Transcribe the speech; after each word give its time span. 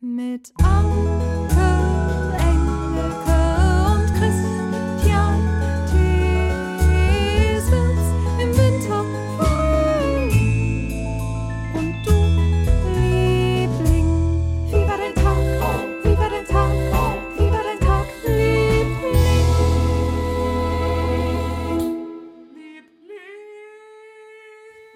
Mit 0.00 0.52
Anke, 0.62 1.37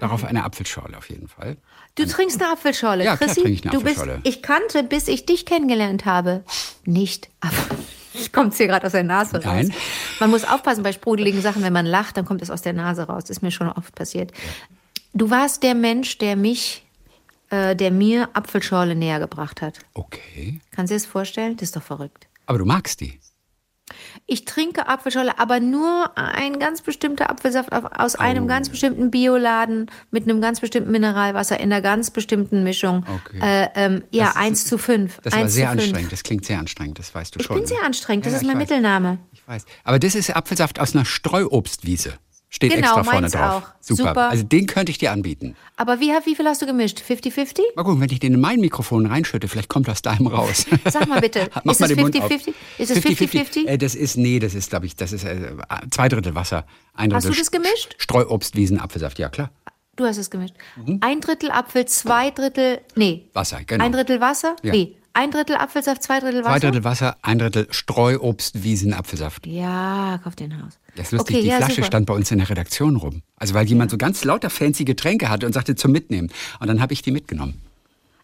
Darauf 0.02 0.24
eine 0.24 0.42
Apfelschorle 0.42 0.98
auf 0.98 1.08
jeden 1.10 1.28
Fall. 1.28 1.56
Du 1.94 2.04
trinkst 2.04 2.42
eine 2.42 2.50
Apfelschorle, 2.54 3.04
Ja, 3.04 3.16
klar 3.16 3.28
Chrissy. 3.28 3.42
trinke 3.42 3.52
ich 3.60 3.62
eine 3.62 3.70
du 3.70 3.84
bist, 3.84 3.98
Apfelschorle. 3.98 4.20
ich 4.24 4.42
kannte, 4.42 4.82
bis 4.82 5.06
ich 5.06 5.26
dich 5.26 5.46
kennengelernt 5.46 6.06
habe, 6.06 6.42
nicht. 6.84 7.28
Aber 7.38 7.54
kommt 8.32 8.52
hier 8.54 8.66
gerade 8.66 8.84
aus 8.84 8.92
der 8.92 9.04
Nase 9.04 9.36
raus. 9.36 9.44
Nein. 9.44 9.72
Man 10.18 10.30
muss 10.30 10.42
aufpassen 10.44 10.82
bei 10.82 10.90
sprudeligen 10.92 11.40
Sachen, 11.40 11.62
wenn 11.62 11.72
man 11.72 11.86
lacht, 11.86 12.16
dann 12.16 12.24
kommt 12.24 12.42
es 12.42 12.50
aus 12.50 12.62
der 12.62 12.72
Nase 12.72 13.04
raus. 13.04 13.22
Das 13.22 13.30
ist 13.36 13.42
mir 13.42 13.52
schon 13.52 13.68
oft 13.70 13.94
passiert. 13.94 14.32
Du 15.14 15.30
warst 15.30 15.62
der 15.62 15.76
Mensch, 15.76 16.18
der 16.18 16.34
mich, 16.34 16.84
äh, 17.50 17.76
der 17.76 17.92
mir 17.92 18.28
Apfelschorle 18.32 18.96
näher 18.96 19.20
gebracht 19.20 19.62
hat. 19.62 19.78
Okay. 19.94 20.58
Kannst 20.72 20.90
du 20.90 20.94
dir 20.96 21.00
das 21.00 21.06
vorstellen? 21.06 21.56
Das 21.58 21.68
ist 21.68 21.76
doch 21.76 21.82
verrückt. 21.82 22.26
Aber 22.46 22.58
du 22.58 22.64
magst 22.64 23.00
die. 23.02 23.20
Ich 24.26 24.44
trinke 24.44 24.88
Apfelschorle, 24.88 25.38
aber 25.38 25.60
nur 25.60 26.10
ein 26.16 26.58
ganz 26.58 26.82
bestimmter 26.82 27.30
Apfelsaft 27.30 27.70
aus 27.72 28.14
einem 28.16 28.46
ganz 28.48 28.68
bestimmten 28.68 29.10
Bioladen 29.10 29.90
mit 30.10 30.24
einem 30.24 30.40
ganz 30.40 30.60
bestimmten 30.60 30.90
Mineralwasser 30.90 31.58
in 31.58 31.72
einer 31.72 31.82
ganz 31.82 32.10
bestimmten 32.10 32.62
Mischung. 32.62 33.04
Okay. 33.26 33.40
Äh, 33.42 33.68
ähm, 33.74 34.04
ja, 34.10 34.24
Das 34.26 34.30
ist- 34.34 34.40
1 34.40 34.64
zu 34.66 34.78
5. 34.78 35.18
Das 35.22 35.32
1 35.34 35.42
war 35.42 35.48
sehr 35.48 35.66
zu 35.66 35.72
5. 35.72 35.82
anstrengend. 35.84 36.12
Das 36.12 36.22
klingt 36.22 36.44
sehr 36.44 36.58
anstrengend. 36.58 36.98
Das 36.98 37.14
weißt 37.14 37.34
du 37.34 37.40
Ich 37.40 37.46
schon. 37.46 37.56
bin 37.56 37.66
sehr 37.66 37.82
anstrengend, 37.84 38.26
das 38.26 38.32
Ja, 38.32 38.36
ist 38.38 38.42
ich 38.42 38.48
mein 38.48 38.56
weiß. 38.60 38.68
Mittelname. 38.68 39.18
Ich 39.32 39.46
weiß. 39.46 39.64
Aber 39.84 39.98
das 39.98 40.14
ist 40.14 40.34
Apfelsaft 40.34 40.78
aus 40.80 40.94
einer 40.94 41.04
Streuobstwiese. 41.04 42.14
Steht 42.54 42.70
Genau, 42.74 42.98
extra 42.98 43.02
vorne 43.04 43.28
drauf. 43.30 43.62
auch. 43.64 43.68
Super. 43.80 44.08
Super. 44.10 44.28
Also 44.28 44.42
den 44.44 44.66
könnte 44.66 44.92
ich 44.92 44.98
dir 44.98 45.10
anbieten. 45.10 45.56
Aber 45.78 46.00
wie, 46.00 46.10
wie 46.26 46.36
viel 46.36 46.46
hast 46.46 46.60
du 46.60 46.66
gemischt? 46.66 47.00
50-50? 47.00 47.60
Mal 47.74 47.82
gucken, 47.82 48.02
wenn 48.02 48.10
ich 48.10 48.20
den 48.20 48.34
in 48.34 48.40
mein 48.40 48.60
Mikrofon 48.60 49.06
reinschütte, 49.06 49.48
vielleicht 49.48 49.70
kommt 49.70 49.88
aus 49.88 50.02
deinem 50.02 50.26
raus. 50.26 50.66
Sag 50.84 51.08
mal 51.08 51.22
bitte, 51.22 51.48
Mach 51.64 51.72
ist 51.72 51.80
mal 51.80 51.90
es 51.90 51.96
den 51.96 52.02
Mund 52.02 52.20
auf. 52.20 52.30
50-50? 52.30 52.52
Ist 52.76 52.90
es 52.90 52.98
50-50? 52.98 53.66
Äh, 53.66 53.78
das 53.78 53.94
ist, 53.94 54.18
nee, 54.18 54.38
das 54.38 54.52
ist, 54.52 54.68
glaube 54.68 54.84
ich, 54.84 54.94
das 54.96 55.12
ist 55.12 55.24
äh, 55.24 55.54
zwei 55.90 56.10
Drittel 56.10 56.34
Wasser, 56.34 56.66
ein 56.94 57.14
Hast 57.14 57.24
Drittel 57.24 57.36
du 57.36 57.40
das 57.40 57.50
gemischt? 57.50 57.94
Streuobstwiesen, 57.96 58.78
Apfelsaft, 58.78 59.18
ja 59.18 59.30
klar. 59.30 59.50
Du 59.96 60.04
hast 60.04 60.18
es 60.18 60.28
gemischt. 60.30 60.54
Ein 61.00 61.20
Drittel 61.22 61.50
Apfel, 61.50 61.86
zwei 61.86 62.30
Drittel, 62.32 62.80
nee. 62.96 63.30
Wasser, 63.32 63.60
genau. 63.66 63.82
Ein 63.84 63.92
Drittel 63.92 64.20
Wasser? 64.20 64.56
Ja. 64.62 64.72
Nee. 64.72 64.96
Ein 65.14 65.30
Drittel 65.30 65.56
Apfelsaft, 65.56 66.02
zwei 66.02 66.20
Drittel 66.20 66.44
Wasser? 66.44 66.52
Zwei 66.52 66.60
Drittel 66.60 66.84
Wasser, 66.84 67.16
ein 67.22 67.38
Drittel 67.38 67.66
Streuobstwiesen, 67.70 68.92
Apfelsaft. 68.94 69.46
Ja, 69.46 70.18
kauf 70.22 70.34
den 70.36 70.62
Haus. 70.62 70.78
Das 70.96 71.06
ist 71.06 71.12
lustig, 71.12 71.36
okay, 71.36 71.42
die 71.44 71.48
ja, 71.50 71.56
Flasche 71.56 71.76
super. 71.76 71.86
stand 71.86 72.06
bei 72.06 72.14
uns 72.14 72.30
in 72.30 72.38
der 72.38 72.50
Redaktion 72.50 72.96
rum. 72.96 73.22
Also 73.36 73.54
weil 73.54 73.66
jemand 73.66 73.90
so 73.90 73.96
ganz 73.96 74.24
lauter 74.24 74.50
fancy 74.50 74.84
Getränke 74.84 75.28
hatte 75.30 75.46
und 75.46 75.52
sagte 75.52 75.74
zum 75.74 75.90
Mitnehmen. 75.92 76.30
Und 76.60 76.66
dann 76.68 76.80
habe 76.82 76.92
ich 76.92 77.00
die 77.02 77.10
mitgenommen. 77.12 77.62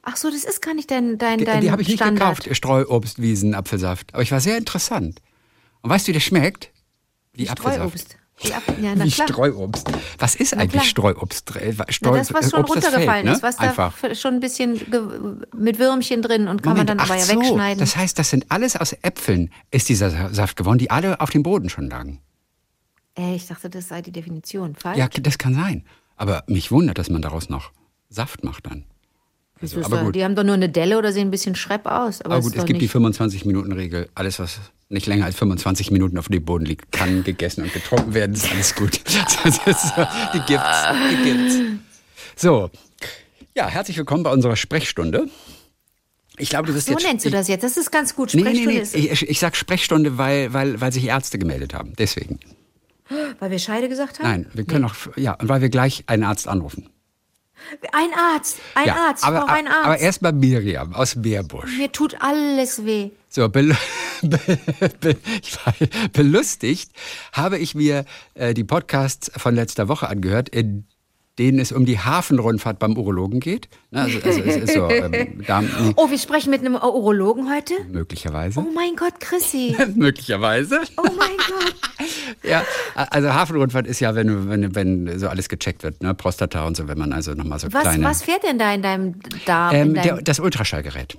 Ach 0.03 0.17
so, 0.17 0.31
das 0.31 0.45
ist 0.45 0.63
gar 0.63 0.75
nicht 0.75 0.91
dein, 0.91 1.19
dein, 1.19 1.39
Die, 1.39 1.45
dein 1.45 1.61
die 1.63 1.71
habe 1.71 1.83
ich 1.83 1.89
nicht 1.89 1.99
Standard. 1.99 2.39
gekauft, 2.41 2.57
Streuobstwiesen, 2.57 3.55
Apfelsaft. 3.55 4.13
Aber 4.15 4.23
ich 4.23 4.33
war 4.33 4.41
sehr 4.41 4.57
interessant. 4.59 5.21
Und 5.83 5.91
weißt 5.91 6.07
du, 6.07 6.11
wie 6.11 6.15
das 6.15 6.23
schmeckt? 6.25 6.71
Wie 7.33 7.49
Apfelsaft. 7.49 7.77
Streuobst. 8.01 8.17
Wie 8.41 8.49
ja, 8.85 9.05
Wie. 9.05 9.11
Streuobst. 9.11 9.91
Was 10.19 10.35
ist 10.37 10.55
Na 10.55 10.63
eigentlich 10.63 10.73
klar. 10.83 10.85
Streuobst? 10.85 11.57
Äh, 11.57 11.75
Na, 11.77 11.85
Streu 11.89 12.17
das, 12.19 12.33
was 12.33 12.51
schon 12.51 12.61
Obst, 12.61 12.75
runtergefallen 12.77 13.07
fällt, 13.09 13.25
ne? 13.25 13.33
ist, 13.33 13.43
was 13.43 13.59
Einfach. 13.59 13.95
da 14.01 14.15
schon 14.15 14.35
ein 14.35 14.41
bisschen 14.41 14.81
mit 15.57 15.79
Würmchen 15.79 16.23
drin 16.23 16.47
und 16.47 16.63
kann 16.63 16.75
Moment, 16.75 16.89
man 16.91 16.99
dann 16.99 17.01
aber 17.01 17.15
ach 17.15 17.19
ja 17.19 17.25
so, 17.35 17.41
wegschneiden. 17.41 17.81
Das 17.81 17.97
heißt, 17.97 18.17
das 18.19 18.31
sind 18.31 18.47
alles 18.51 18.77
aus 18.77 18.93
Äpfeln, 19.03 19.51
ist 19.73 19.89
dieser 19.89 20.11
Sa- 20.11 20.29
Saft 20.33 20.57
geworden, 20.57 20.79
die 20.79 20.91
alle 20.91 21.21
auf 21.21 21.31
dem 21.31 21.43
Boden 21.43 21.69
schon 21.69 21.89
lagen. 21.91 22.21
Äh, 23.19 23.35
ich 23.35 23.47
dachte, 23.47 23.69
das 23.69 23.89
sei 23.89 24.01
die 24.03 24.13
Definition. 24.13 24.75
Falsch? 24.75 24.99
Ja, 24.99 25.09
das 25.09 25.39
kann 25.39 25.55
sein. 25.55 25.85
Aber 26.17 26.45
mich 26.47 26.71
wundert, 26.71 26.99
dass 26.99 27.11
man 27.11 27.23
daraus 27.23 27.49
noch 27.49 27.73
Saft 28.09 28.45
macht 28.45 28.67
dann. 28.67 28.85
Ist 29.61 29.77
aber 29.77 29.97
da- 29.97 30.03
gut. 30.05 30.15
Die 30.15 30.25
haben 30.25 30.37
doch 30.37 30.45
nur 30.45 30.55
eine 30.55 30.69
Delle 30.69 30.99
oder 30.99 31.13
sehen 31.13 31.29
ein 31.29 31.31
bisschen 31.33 31.55
schrepp 31.57 31.87
aus. 31.87 32.21
Aber, 32.23 32.37
Aber 32.37 32.39
ist 32.39 32.45
gut, 32.53 32.57
es 32.59 32.65
gibt 32.65 32.81
die 32.81 32.85
nicht. 32.85 32.95
25-Minuten-Regel. 32.95 34.09
Alles, 34.15 34.39
was 34.39 34.61
nicht 34.89 35.07
länger 35.07 35.25
als 35.25 35.37
25 35.37 35.91
Minuten 35.91 36.17
auf 36.17 36.29
dem 36.29 36.45
Boden 36.45 36.65
liegt, 36.65 36.93
kann 36.93 37.25
gegessen 37.25 37.65
und 37.65 37.73
getrunken 37.73 38.15
werden. 38.15 38.35
Ist 38.35 38.51
alles 38.51 38.75
gut. 38.75 39.01
Das 39.05 39.57
so, 39.95 40.07
die 40.35 40.41
gibt's. 40.47 40.85
Die 41.11 41.25
gibt's. 41.25 41.57
So. 42.37 42.71
Ja, 43.57 43.67
herzlich 43.69 43.97
willkommen 43.99 44.23
bei 44.23 44.31
unserer 44.33 44.55
Sprechstunde. 44.55 45.29
Ich 46.37 46.51
glaube, 46.51 46.69
du 46.69 46.75
wirst 46.75 46.87
So 46.87 46.93
jetzt. 46.93 47.03
nennst 47.05 47.27
du 47.27 47.31
das 47.31 47.49
jetzt. 47.49 47.65
Das 47.65 47.77
ist 47.77 47.91
ganz 47.91 48.15
gut. 48.15 48.33
Nee, 48.33 48.43
nee, 48.43 48.49
Sprechstunde 48.51 48.75
nee. 48.75 48.81
ist, 48.83 48.95
Ich, 48.95 49.29
ich 49.29 49.39
sag 49.41 49.57
Sprechstunde, 49.57 50.19
weil, 50.19 50.53
weil, 50.53 50.81
weil 50.81 50.93
sich 50.93 51.05
Ärzte 51.05 51.39
gemeldet 51.41 51.75
haben. 51.75 51.95
Deswegen. 51.99 52.39
Weil 53.39 53.51
wir 53.51 53.59
Scheide 53.59 53.89
gesagt 53.89 54.19
haben? 54.19 54.29
Nein, 54.29 54.47
wir 54.53 54.65
können 54.65 54.85
auch, 54.85 54.95
ja, 55.17 55.35
und 55.35 55.49
weil 55.49 55.61
wir 55.61 55.69
gleich 55.69 56.05
einen 56.07 56.25
Arzt 56.25 56.49
anrufen. 56.49 56.91
Ein 57.93 58.11
Arzt, 58.15 58.59
ein 58.75 58.87
ja, 58.87 58.95
Arzt, 58.95 59.25
aber, 59.25 59.41
brauche 59.41 59.53
einen 59.53 59.69
Arzt. 59.69 59.85
aber 59.85 59.99
erstmal 59.99 60.33
Miriam 60.33 60.95
aus 60.95 61.17
Meerbusch. 61.17 61.77
Mir 61.77 61.91
tut 61.91 62.17
alles 62.21 62.85
weh. 62.85 63.11
So, 63.29 63.49
be 63.51 63.77
be 64.23 65.17
war 65.65 65.75
belustigt 66.13 66.93
habe 67.33 67.59
ich 67.59 67.75
mir 67.75 68.05
äh, 68.35 68.55
die 68.55 68.65
Podcasts 68.65 69.31
von 69.37 69.55
letzter 69.55 69.89
Woche 69.89 70.09
angehört, 70.09 70.49
in 70.49 70.87
denen 71.39 71.59
es 71.59 71.73
um 71.73 71.87
die 71.87 71.99
Hafenrundfahrt 71.99 72.79
beim 72.79 72.97
Urologen 72.97 73.41
geht. 73.41 73.69
Also, 73.93 74.19
also 74.25 74.41
es 74.43 74.57
ist 74.57 74.75
so, 74.75 74.91
ähm, 74.91 75.45
Darm, 75.47 75.67
nee, 75.81 75.93
Oh, 75.97 76.11
wir 76.11 76.19
sprechen 76.19 76.51
mit 76.51 76.61
einem 76.61 76.75
Urologen 76.75 77.53
heute? 77.55 77.75
möglicherweise. 77.91 78.61
Oh 78.61 78.67
mein 78.75 78.97
Gott, 78.97 79.21
Chrissy. 79.21 79.77
möglicherweise. 79.95 80.81
Oh 80.97 81.03
mein 81.05 81.37
Gott. 81.37 81.75
Ja, 82.45 82.63
also 82.95 83.33
Hafenrundfahrt 83.35 83.87
ist 83.87 84.01
ja, 84.01 84.15
wenn, 84.15 84.49
wenn, 84.49 84.75
wenn 84.75 85.19
so 85.19 85.29
alles 85.29 85.49
gecheckt 85.49 85.83
wird, 85.83 86.03
ne? 86.03 86.15
Prostata 86.15 86.65
und 86.67 86.77
so, 86.77 86.87
wenn 86.87 86.97
man 86.97 87.13
also 87.13 87.33
nochmal 87.33 87.59
so 87.59 87.73
Was, 87.73 87.83
kleine... 87.83 88.05
was 88.05 88.23
fährt 88.23 88.45
denn 88.45 88.59
da 88.59 88.73
in 88.73 88.83
deinem 88.83 89.15
Darm? 89.45 89.75
Ähm, 89.75 89.89
in 89.89 89.95
der, 89.95 90.05
deinem, 90.05 90.25
das 90.25 90.39
Ultraschallgerät. 90.39 91.19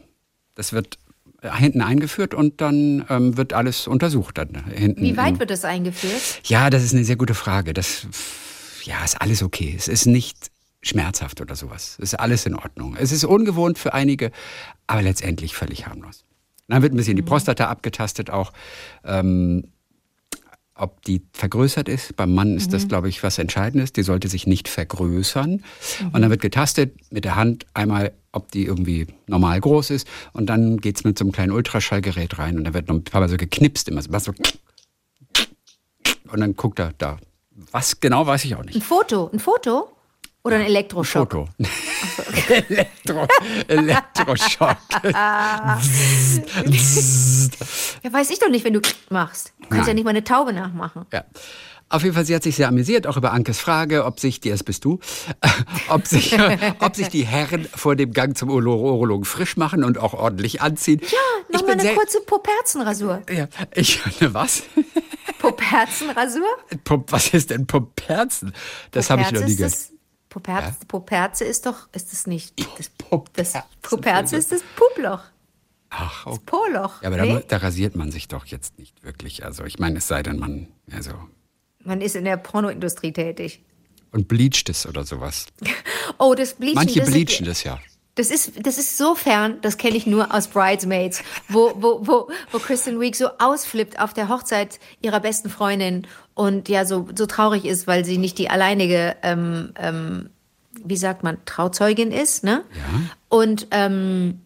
Das 0.56 0.72
wird 0.72 0.98
äh, 1.42 1.50
hinten 1.52 1.82
eingeführt 1.82 2.34
und 2.34 2.62
dann 2.62 3.06
ähm, 3.10 3.38
wird 3.38 3.54
alles 3.54 3.88
untersucht. 3.88 4.38
Dann 4.38 4.66
hinten 4.74 5.02
wie 5.02 5.18
weit 5.18 5.40
wird 5.40 5.50
das 5.50 5.66
eingeführt? 5.66 6.42
Ja, 6.46 6.70
das 6.70 6.84
ist 6.84 6.94
eine 6.94 7.04
sehr 7.04 7.18
gute 7.18 7.34
Frage. 7.34 7.74
Das, 7.74 8.08
ja, 8.90 9.04
ist 9.04 9.22
alles 9.22 9.44
okay. 9.44 9.76
Es 9.78 9.88
ist 9.88 10.08
nicht 10.08 10.50
schmerzhaft 10.82 11.42
oder 11.42 11.56
sowas. 11.56 11.98
Es 12.00 12.14
ist 12.14 12.20
alles 12.20 12.46
in 12.46 12.56
Ordnung. 12.56 12.96
Es 12.98 13.12
ist 13.12 13.24
ungewohnt 13.24 13.78
für 13.78 13.94
einige, 13.94 14.32
aber 14.88 15.04
letztendlich 15.04 15.54
völlig 15.54 15.86
harmlos. 15.86 16.24
Dann 16.68 16.82
wird 16.82 16.94
ein 16.94 16.98
bisschen 16.98 17.16
die 17.16 17.22
Prostata 17.22 17.68
abgetastet 17.68 18.30
auch. 18.30 18.52
Ähm, 19.04 19.66
ob 20.74 21.04
die 21.04 21.22
vergrößert 21.34 21.90
ist. 21.90 22.16
Beim 22.16 22.34
Mann 22.34 22.56
ist 22.56 22.72
das, 22.72 22.88
glaube 22.88 23.10
ich, 23.10 23.22
was 23.22 23.38
Entscheidendes. 23.38 23.92
Die 23.92 24.02
sollte 24.02 24.30
sich 24.30 24.48
nicht 24.48 24.70
vergrößern. 24.70 25.62
Und 26.14 26.22
dann 26.22 26.30
wird 26.30 26.42
getastet 26.42 26.96
mit 27.12 27.26
der 27.26 27.36
Hand 27.36 27.66
einmal, 27.74 28.14
ob 28.32 28.50
die 28.54 28.64
irgendwie 28.64 29.08
normal 29.28 29.60
groß 29.60 29.90
ist. 29.90 30.08
Und 30.32 30.46
dann 30.46 30.78
geht's 30.78 31.04
mit 31.04 31.20
so 31.20 31.26
einem 31.26 31.34
kleinen 31.34 31.52
Ultraschallgerät 31.52 32.40
rein. 32.40 32.58
Und 32.58 32.64
dann 32.64 32.74
wird 32.74 32.88
noch 32.88 32.96
ein 32.96 33.04
paar 33.04 33.20
Mal 33.20 33.28
so 33.28 33.36
geknipst, 33.36 33.90
immer 33.90 34.02
so 34.02 34.34
und 36.32 36.40
dann 36.40 36.56
guckt 36.56 36.80
er 36.80 36.94
da. 36.98 37.18
Was 37.72 38.00
genau, 38.00 38.26
weiß 38.26 38.46
ich 38.46 38.56
auch 38.56 38.64
nicht. 38.64 38.76
Ein 38.76 38.82
Foto? 38.82 39.30
Ein 39.34 39.40
Foto? 39.40 39.90
Oder 40.44 40.56
ein 40.56 40.66
Elektroschock? 40.66 41.32
Foto. 41.32 41.50
Elektro, 42.70 43.28
Elektroschock. 43.68 44.78
Ja, 48.04 48.14
weiß 48.14 48.30
ich 48.30 48.40
doch 48.40 48.50
nicht, 48.50 48.64
wenn 48.64 48.74
du 48.74 48.82
machst. 49.10 49.54
Du 49.62 49.68
kannst 49.68 49.80
ja 49.80 49.88
Nein. 49.88 49.96
nicht 49.96 50.04
mal 50.06 50.12
eine 50.12 50.24
Taube 50.24 50.54
nachmachen. 50.54 51.06
Ja. 51.12 51.26
Auf 51.92 52.04
jeden 52.04 52.14
Fall, 52.14 52.24
sie 52.26 52.36
hat 52.36 52.44
sich 52.44 52.56
sehr 52.56 52.68
amüsiert, 52.68 53.08
auch 53.08 53.18
über 53.18 53.32
Ankes 53.34 53.60
Frage, 53.60 54.06
ob 54.06 54.20
sich, 54.20 54.40
die 54.40 54.50
erst 54.50 54.66
bist 54.66 54.86
du, 54.86 55.00
ob 55.90 56.06
sich, 56.06 56.38
ob 56.80 56.96
sich 56.96 57.08
die 57.10 57.26
Herren 57.26 57.68
vor 57.74 57.96
dem 57.96 58.12
Gang 58.14 58.38
zum 58.38 58.50
Uro- 58.50 58.80
Urologen 58.94 59.26
frisch 59.26 59.58
machen 59.58 59.84
und 59.84 59.98
auch 59.98 60.14
ordentlich 60.14 60.62
anziehen. 60.62 61.02
Ja, 61.02 61.18
nochmal 61.54 61.72
eine 61.74 61.82
sehr, 61.82 61.96
kurze 61.96 62.22
Poperzenrasur. 62.22 63.22
ja, 63.32 63.48
ich, 63.74 64.00
ne, 64.22 64.34
was? 64.34 64.64
Poperzenrasur? 65.40 66.46
Pop, 66.84 67.12
was 67.12 67.34
ist 67.34 67.50
denn 67.50 67.66
Poperzen? 67.66 68.54
Das 68.92 69.10
habe 69.10 69.22
ich 69.24 69.32
noch 69.32 69.44
nie 69.46 69.56
gehört. 69.56 69.74
das, 69.74 69.92
Poperze, 70.30 70.76
Poperze 70.88 71.44
ist 71.46 71.66
doch, 71.66 71.88
ist 71.94 72.12
das 72.12 72.28
nicht, 72.28 72.54
das, 72.78 72.90
Poperzen. 72.90 73.62
das 73.82 73.90
Poperze 73.90 74.36
ist 74.36 74.52
das 74.52 74.62
Puploch, 74.76 75.22
Ach, 75.90 76.28
okay. 76.28 76.40
Poloch. 76.46 77.02
Ja, 77.02 77.08
aber 77.08 77.18
da, 77.18 77.24
nee? 77.26 77.34
mu- 77.34 77.42
da 77.48 77.58
rasiert 77.58 77.96
man 77.96 78.12
sich 78.12 78.28
doch 78.28 78.46
jetzt 78.46 78.78
nicht 78.78 79.04
wirklich. 79.04 79.44
Also 79.44 79.64
ich 79.64 79.80
meine, 79.80 79.98
es 79.98 80.08
sei 80.08 80.22
denn, 80.22 80.38
man, 80.38 80.68
also, 80.92 81.12
Man 81.84 82.02
ist 82.02 82.16
in 82.16 82.26
der 82.26 82.38
Pornoindustrie 82.38 83.12
tätig. 83.12 83.62
und 84.12 84.28
bleacht 84.28 84.70
es 84.70 84.86
oder 84.86 85.04
sowas. 85.04 85.46
Oh, 86.18 86.34
das 86.34 86.56
Bleachen. 86.56 86.76
Manche 86.76 87.00
das 87.00 87.12
bleachen 87.12 87.46
das 87.46 87.64
ja. 87.64 87.80
Das 88.16 88.32
ist, 88.32 88.66
das 88.66 88.78
ist 88.78 88.98
so 88.98 89.16
fern, 89.16 89.60
das 89.62 89.78
kenne 89.78 89.96
ich 89.96 90.06
nur 90.06 90.34
aus 90.34 90.50
Bridesmaids, 90.50 91.24
wo, 91.48 91.72
wo, 91.76 92.06
wo, 92.06 92.30
wo 92.52 92.60
Kristen 92.60 93.00
Wiig 93.00 93.16
so 93.16 93.30
ausflippt 93.38 94.00
auf 94.00 94.14
der 94.14 94.28
Hochzeit 94.28 94.80
ihrer 95.02 95.22
besten 95.22 95.50
Freundin 95.50 96.06
und 96.34 96.68
ja 96.68 96.84
so, 96.84 97.08
so 97.16 97.28
traurig 97.28 97.64
ist, 97.64 97.88
weil 97.88 98.04
sie 98.04 98.18
nicht 98.18 98.38
die 98.38 98.50
alleinige, 98.50 99.16
ähm, 99.24 99.72
ähm, 99.78 100.30
wie 100.84 100.98
sagt 100.98 101.24
man, 101.24 101.38
Trauzeugin 101.46 102.12
ist, 102.12 102.44
ne? 102.44 102.66
Ja. 102.76 103.02
Und 103.30 103.68
ähm, 103.72 104.42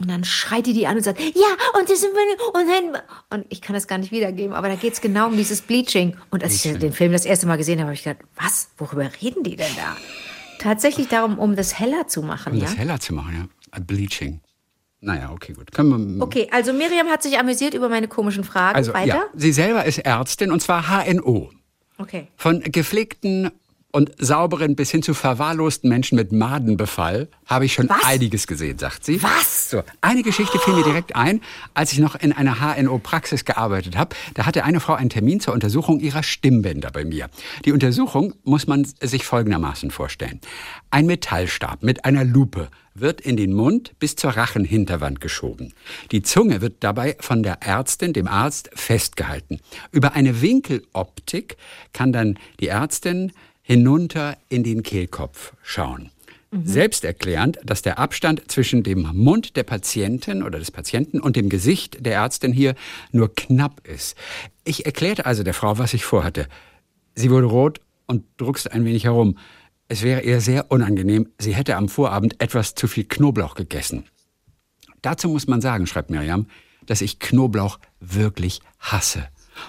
Und 0.00 0.10
dann 0.10 0.24
schreit 0.24 0.66
die 0.66 0.72
die 0.72 0.86
an 0.86 0.96
und 0.96 1.02
sagt, 1.02 1.20
ja, 1.20 1.78
und 1.78 1.88
das 1.90 2.00
sind 2.00 2.12
meine, 2.14 2.64
und 2.64 2.68
dann, 2.94 3.02
und 3.38 3.46
ich 3.50 3.60
kann 3.60 3.74
das 3.74 3.86
gar 3.86 3.98
nicht 3.98 4.12
wiedergeben, 4.12 4.54
aber 4.54 4.68
da 4.68 4.74
geht 4.76 4.94
es 4.94 5.00
genau 5.00 5.26
um 5.26 5.36
dieses 5.36 5.60
Bleaching. 5.60 6.16
Und 6.30 6.42
als 6.42 6.64
ich 6.64 6.78
den 6.78 6.92
Film 6.92 7.12
das 7.12 7.26
erste 7.26 7.46
Mal 7.46 7.56
gesehen 7.56 7.78
habe, 7.80 7.88
habe 7.88 7.94
ich 7.94 8.02
gedacht, 8.04 8.24
was, 8.36 8.70
worüber 8.78 9.10
reden 9.22 9.42
die 9.42 9.56
denn 9.56 9.70
da? 9.76 9.96
Tatsächlich 10.58 11.08
darum, 11.08 11.38
um 11.38 11.54
das 11.56 11.78
heller 11.78 12.06
zu 12.06 12.22
machen, 12.22 12.52
Um 12.54 12.58
ja? 12.58 12.64
das 12.64 12.76
heller 12.76 12.98
zu 13.00 13.14
machen, 13.14 13.48
ja. 13.72 13.78
Bleaching. 13.80 14.40
Naja, 15.02 15.30
okay, 15.32 15.52
gut. 15.54 15.72
Können 15.72 16.18
wir, 16.18 16.22
Okay, 16.24 16.48
also 16.52 16.72
Miriam 16.72 17.08
hat 17.08 17.22
sich 17.22 17.38
amüsiert 17.38 17.72
über 17.74 17.88
meine 17.88 18.08
komischen 18.08 18.44
Fragen. 18.44 18.76
also, 18.76 18.92
Weiter? 18.92 19.06
ja, 19.06 19.24
sie 19.34 19.52
selber 19.52 19.84
ist 19.86 19.98
Ärztin 19.98 20.50
und 20.52 20.60
zwar 20.60 20.82
HNO. 21.04 21.50
Okay. 21.98 22.28
Von 22.36 22.60
gepflegten 22.60 23.50
und 23.92 24.12
sauberen 24.18 24.76
bis 24.76 24.90
hin 24.90 25.02
zu 25.02 25.14
verwahrlosten 25.14 25.88
Menschen 25.88 26.16
mit 26.16 26.32
Madenbefall 26.32 27.28
habe 27.46 27.64
ich 27.64 27.72
schon 27.72 27.88
Was? 27.88 28.04
einiges 28.04 28.46
gesehen, 28.46 28.78
sagt 28.78 29.04
sie. 29.04 29.22
Was? 29.22 29.70
So, 29.70 29.82
eine 30.00 30.22
Geschichte 30.22 30.58
fiel 30.58 30.74
mir 30.74 30.84
direkt 30.84 31.16
ein, 31.16 31.40
als 31.74 31.92
ich 31.92 31.98
noch 31.98 32.14
in 32.14 32.32
einer 32.32 32.56
HNO-Praxis 32.60 33.44
gearbeitet 33.44 33.96
habe. 33.96 34.14
Da 34.34 34.46
hatte 34.46 34.64
eine 34.64 34.80
Frau 34.80 34.94
einen 34.94 35.10
Termin 35.10 35.40
zur 35.40 35.54
Untersuchung 35.54 36.00
ihrer 36.00 36.22
Stimmbänder 36.22 36.90
bei 36.90 37.04
mir. 37.04 37.28
Die 37.64 37.72
Untersuchung 37.72 38.34
muss 38.44 38.66
man 38.66 38.86
sich 39.00 39.24
folgendermaßen 39.24 39.90
vorstellen. 39.90 40.40
Ein 40.90 41.06
Metallstab 41.06 41.82
mit 41.82 42.04
einer 42.04 42.24
Lupe 42.24 42.68
wird 42.94 43.20
in 43.20 43.36
den 43.36 43.52
Mund 43.52 43.92
bis 43.98 44.16
zur 44.16 44.32
Rachenhinterwand 44.32 45.20
geschoben. 45.20 45.72
Die 46.10 46.22
Zunge 46.22 46.60
wird 46.60 46.82
dabei 46.82 47.16
von 47.20 47.42
der 47.42 47.62
Ärztin, 47.62 48.12
dem 48.12 48.28
Arzt, 48.28 48.70
festgehalten. 48.74 49.60
Über 49.92 50.14
eine 50.14 50.42
Winkeloptik 50.42 51.56
kann 51.92 52.12
dann 52.12 52.38
die 52.58 52.68
Ärztin 52.68 53.32
hinunter 53.70 54.36
in 54.48 54.64
den 54.64 54.82
Kehlkopf 54.82 55.52
schauen. 55.62 56.10
Selbsterklärend, 56.50 57.60
dass 57.62 57.82
der 57.82 58.00
Abstand 58.00 58.50
zwischen 58.50 58.82
dem 58.82 59.08
Mund 59.12 59.54
der 59.54 59.62
Patientin 59.62 60.42
oder 60.42 60.58
des 60.58 60.72
Patienten 60.72 61.20
und 61.20 61.36
dem 61.36 61.48
Gesicht 61.48 62.04
der 62.04 62.14
Ärztin 62.14 62.52
hier 62.52 62.74
nur 63.12 63.32
knapp 63.32 63.86
ist. 63.86 64.16
Ich 64.64 64.86
erklärte 64.86 65.24
also 65.24 65.44
der 65.44 65.54
Frau, 65.54 65.78
was 65.78 65.94
ich 65.94 66.04
vorhatte. 66.04 66.48
Sie 67.14 67.30
wurde 67.30 67.46
rot 67.46 67.80
und 68.06 68.24
druckste 68.38 68.72
ein 68.72 68.84
wenig 68.84 69.04
herum. 69.04 69.38
Es 69.86 70.02
wäre 70.02 70.22
ihr 70.22 70.40
sehr 70.40 70.72
unangenehm, 70.72 71.28
sie 71.38 71.54
hätte 71.54 71.76
am 71.76 71.88
Vorabend 71.88 72.42
etwas 72.42 72.74
zu 72.74 72.88
viel 72.88 73.04
Knoblauch 73.04 73.54
gegessen. 73.54 74.02
Dazu 75.00 75.28
muss 75.28 75.46
man 75.46 75.60
sagen, 75.60 75.86
schreibt 75.86 76.10
Miriam, 76.10 76.48
dass 76.86 77.02
ich 77.02 77.20
Knoblauch 77.20 77.78
wirklich 78.00 78.62
hasse 78.80 79.28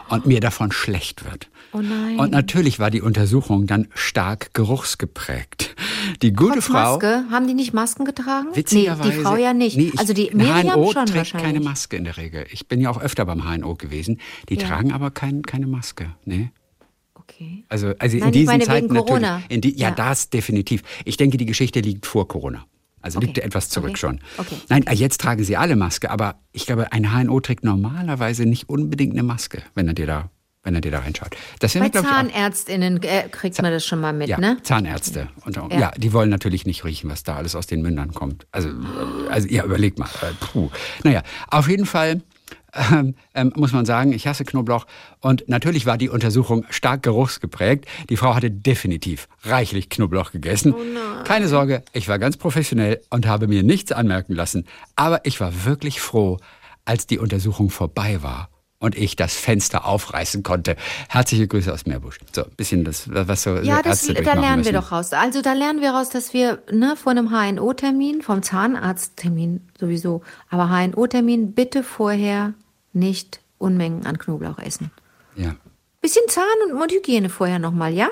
und 0.09 0.25
mir 0.25 0.39
davon 0.39 0.71
schlecht 0.71 1.23
wird. 1.23 1.51
Oh 1.73 1.79
nein. 1.81 2.19
Und 2.19 2.31
natürlich 2.31 2.79
war 2.79 2.91
die 2.91 3.01
Untersuchung 3.01 3.65
dann 3.67 3.87
stark 3.95 4.53
geruchsgeprägt. 4.53 5.75
Die 6.21 6.33
gute 6.33 6.53
Trotz 6.55 6.65
Frau. 6.65 6.91
Maske, 6.93 7.23
haben 7.31 7.47
die 7.47 7.53
nicht 7.53 7.73
Masken 7.73 8.05
getragen? 8.05 8.47
Witzigerweise. 8.53 9.09
Nee, 9.09 9.15
die 9.15 9.21
Frau 9.21 9.35
ja 9.37 9.53
nicht. 9.53 9.77
Nee, 9.77 9.91
ich- 9.93 9.99
also 9.99 10.13
die 10.13 10.31
Miriam 10.33 10.63
HNO 10.73 10.91
schon 10.91 11.05
trägt 11.05 11.17
wahrscheinlich. 11.17 11.45
keine 11.53 11.59
Maske 11.63 11.95
in 11.97 12.03
der 12.03 12.17
Regel. 12.17 12.45
Ich 12.51 12.67
bin 12.67 12.81
ja 12.81 12.89
auch 12.89 13.01
öfter 13.01 13.25
beim 13.25 13.43
HNO 13.43 13.75
gewesen. 13.75 14.19
Die 14.49 14.55
Ja. 14.55 14.67
tragen 14.67 14.91
aber 14.91 15.11
kein, 15.11 15.41
keine 15.43 15.67
Maske. 15.67 16.13
Nee. 16.25 16.51
Okay. 17.15 17.63
Also, 17.69 17.93
also 17.99 18.17
Nein, 18.17 18.27
in 18.27 18.31
diesen 18.33 18.45
meine 18.47 18.63
Zeiten 18.65 18.89
wegen 18.89 18.95
Corona. 19.05 19.19
natürlich. 19.39 19.51
In 19.51 19.61
die, 19.61 19.77
ja, 19.77 19.89
Ja. 19.89 19.95
das 19.95 20.29
definitiv. 20.29 20.81
Ich 21.05 21.17
denke, 21.17 21.37
die 21.37 21.45
Geschichte 21.45 21.79
liegt 21.79 22.05
vor 22.05 22.27
Corona. 22.27 22.65
Also 23.01 23.17
Okay. 23.17 23.27
liegt 23.27 23.37
etwas 23.39 23.69
zurück 23.69 23.91
Okay. 23.91 23.97
schon. 23.99 24.19
Okay. 24.37 24.55
Nein, 24.69 24.83
jetzt 24.93 25.21
tragen 25.21 25.43
sie 25.43 25.57
alle 25.57 25.75
Maske, 25.75 26.11
aber 26.11 26.35
ich 26.51 26.65
glaube, 26.65 26.91
ein 26.91 27.11
HNO 27.11 27.39
trägt 27.39 27.63
normalerweise 27.63 28.45
nicht 28.45 28.69
unbedingt 28.69 29.13
eine 29.13 29.23
Maske, 29.23 29.63
wenn 29.73 29.87
er 29.87 29.93
dir 29.95 30.05
da, 30.05 30.29
wenn 30.63 30.75
er 30.75 30.81
dir 30.81 30.91
da 30.91 30.99
reinschaut. 30.99 31.35
Das 31.59 31.73
sind 31.73 31.81
Bei 31.81 31.93
wir. 31.93 32.07
ZahnärztInnen 32.07 33.01
äh, 33.03 33.29
kriegt 33.29 33.61
man 33.61 33.71
das 33.71 33.85
schon 33.85 33.99
mal 33.99 34.13
mit, 34.13 34.29
Ja, 34.29 34.39
ne? 34.39 34.57
Zahnärzte. 34.63 35.27
Und, 35.45 35.55
ja. 35.55 35.67
Ja. 35.69 35.91
die 35.97 36.13
wollen 36.13 36.29
natürlich 36.29 36.65
nicht 36.65 36.85
riechen, 36.85 37.09
was 37.09 37.23
da 37.23 37.35
alles 37.35 37.55
aus 37.55 37.67
den 37.67 37.81
Mündern 37.81 38.13
kommt. 38.13 38.45
Also, 38.51 38.69
also 39.29 39.47
ja, 39.47 39.63
überlegt 39.63 39.97
mal. 39.97 40.09
Äh, 40.21 40.33
puh. 40.39 40.69
Naja, 41.03 41.23
auf 41.49 41.67
jeden 41.67 41.85
Fall 41.85 42.21
ähm, 42.73 43.15
ähm, 43.33 43.51
muss 43.55 43.73
man 43.73 43.85
sagen, 43.85 44.13
ich 44.13 44.27
hasse 44.27 44.45
Knoblauch. 44.45 44.85
Und 45.19 45.47
natürlich 45.49 45.85
war 45.85 45.97
die 45.97 46.09
Untersuchung 46.09 46.65
stark 46.69 47.03
geruchsgeprägt. 47.03 47.85
Die 48.09 48.17
Frau 48.17 48.35
hatte 48.35 48.51
definitiv 48.51 49.27
reichlich 49.43 49.89
Knoblauch 49.89 50.31
gegessen. 50.31 50.75
Keine 51.25 51.47
Sorge, 51.47 51.83
ich 51.91 52.07
war 52.07 52.19
ganz 52.19 52.37
professionell 52.37 53.01
und 53.09 53.25
habe 53.25 53.47
mir 53.47 53.63
nichts 53.63 53.91
anmerken 53.91 54.33
lassen. 54.33 54.67
Aber 54.95 55.25
ich 55.25 55.41
war 55.41 55.65
wirklich 55.65 56.01
froh, 56.01 56.37
als 56.85 57.07
die 57.07 57.19
Untersuchung 57.19 57.69
vorbei 57.69 58.23
war 58.23 58.50
und 58.81 58.97
ich 58.97 59.15
das 59.15 59.35
Fenster 59.35 59.85
aufreißen 59.85 60.43
konnte. 60.43 60.75
Herzliche 61.07 61.47
Grüße 61.47 61.71
aus 61.71 61.85
Meerbusch. 61.85 62.17
So, 62.33 62.43
ein 62.43 62.51
bisschen 62.57 62.83
das, 62.83 63.03
was 63.07 63.43
so 63.43 63.55
Ja, 63.57 63.81
das, 63.81 64.05
da 64.07 64.13
lernen 64.13 64.41
wir 64.41 64.57
müssen. 64.57 64.73
doch 64.73 64.91
raus. 64.91 65.13
Also 65.13 65.41
da 65.41 65.53
lernen 65.53 65.79
wir 65.81 65.91
raus, 65.91 66.09
dass 66.09 66.33
wir 66.33 66.61
ne, 66.71 66.95
vor 66.97 67.11
einem 67.11 67.29
HNO-Termin, 67.29 68.21
vom 68.21 68.43
Zahnarzttermin 68.43 69.61
sowieso, 69.79 70.23
aber 70.49 70.69
HNO-Termin 70.69 71.53
bitte 71.53 71.83
vorher 71.83 72.53
nicht 72.91 73.39
Unmengen 73.59 74.05
an 74.05 74.17
Knoblauch 74.17 74.57
essen. 74.59 74.91
Ja, 75.35 75.55
Bisschen 76.01 76.23
Zahn- 76.27 76.43
und 76.67 76.73
Mundhygiene 76.79 77.29
vorher 77.29 77.59
nochmal, 77.59 77.93
ja? 77.93 78.09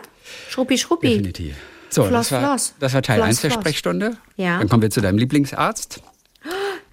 Schruppi, 0.50 0.77
schruppi. 0.77 1.07
definitiv. 1.10 1.56
So, 1.89 2.04
Floss, 2.04 2.30
das, 2.30 2.31
war, 2.33 2.39
floss. 2.51 2.74
das 2.80 2.94
war 2.94 3.01
Teil 3.01 3.15
Floss, 3.15 3.27
1 3.30 3.42
der. 3.42 3.50
Sprechstunde. 3.50 4.18
Ja. 4.38 4.60
Dann 4.60 4.69
kommen 4.69 4.83
wir 4.83 4.92
zu 4.92 5.01
deinem 5.01 5.18
Lieblingsarzt. 5.18 6.00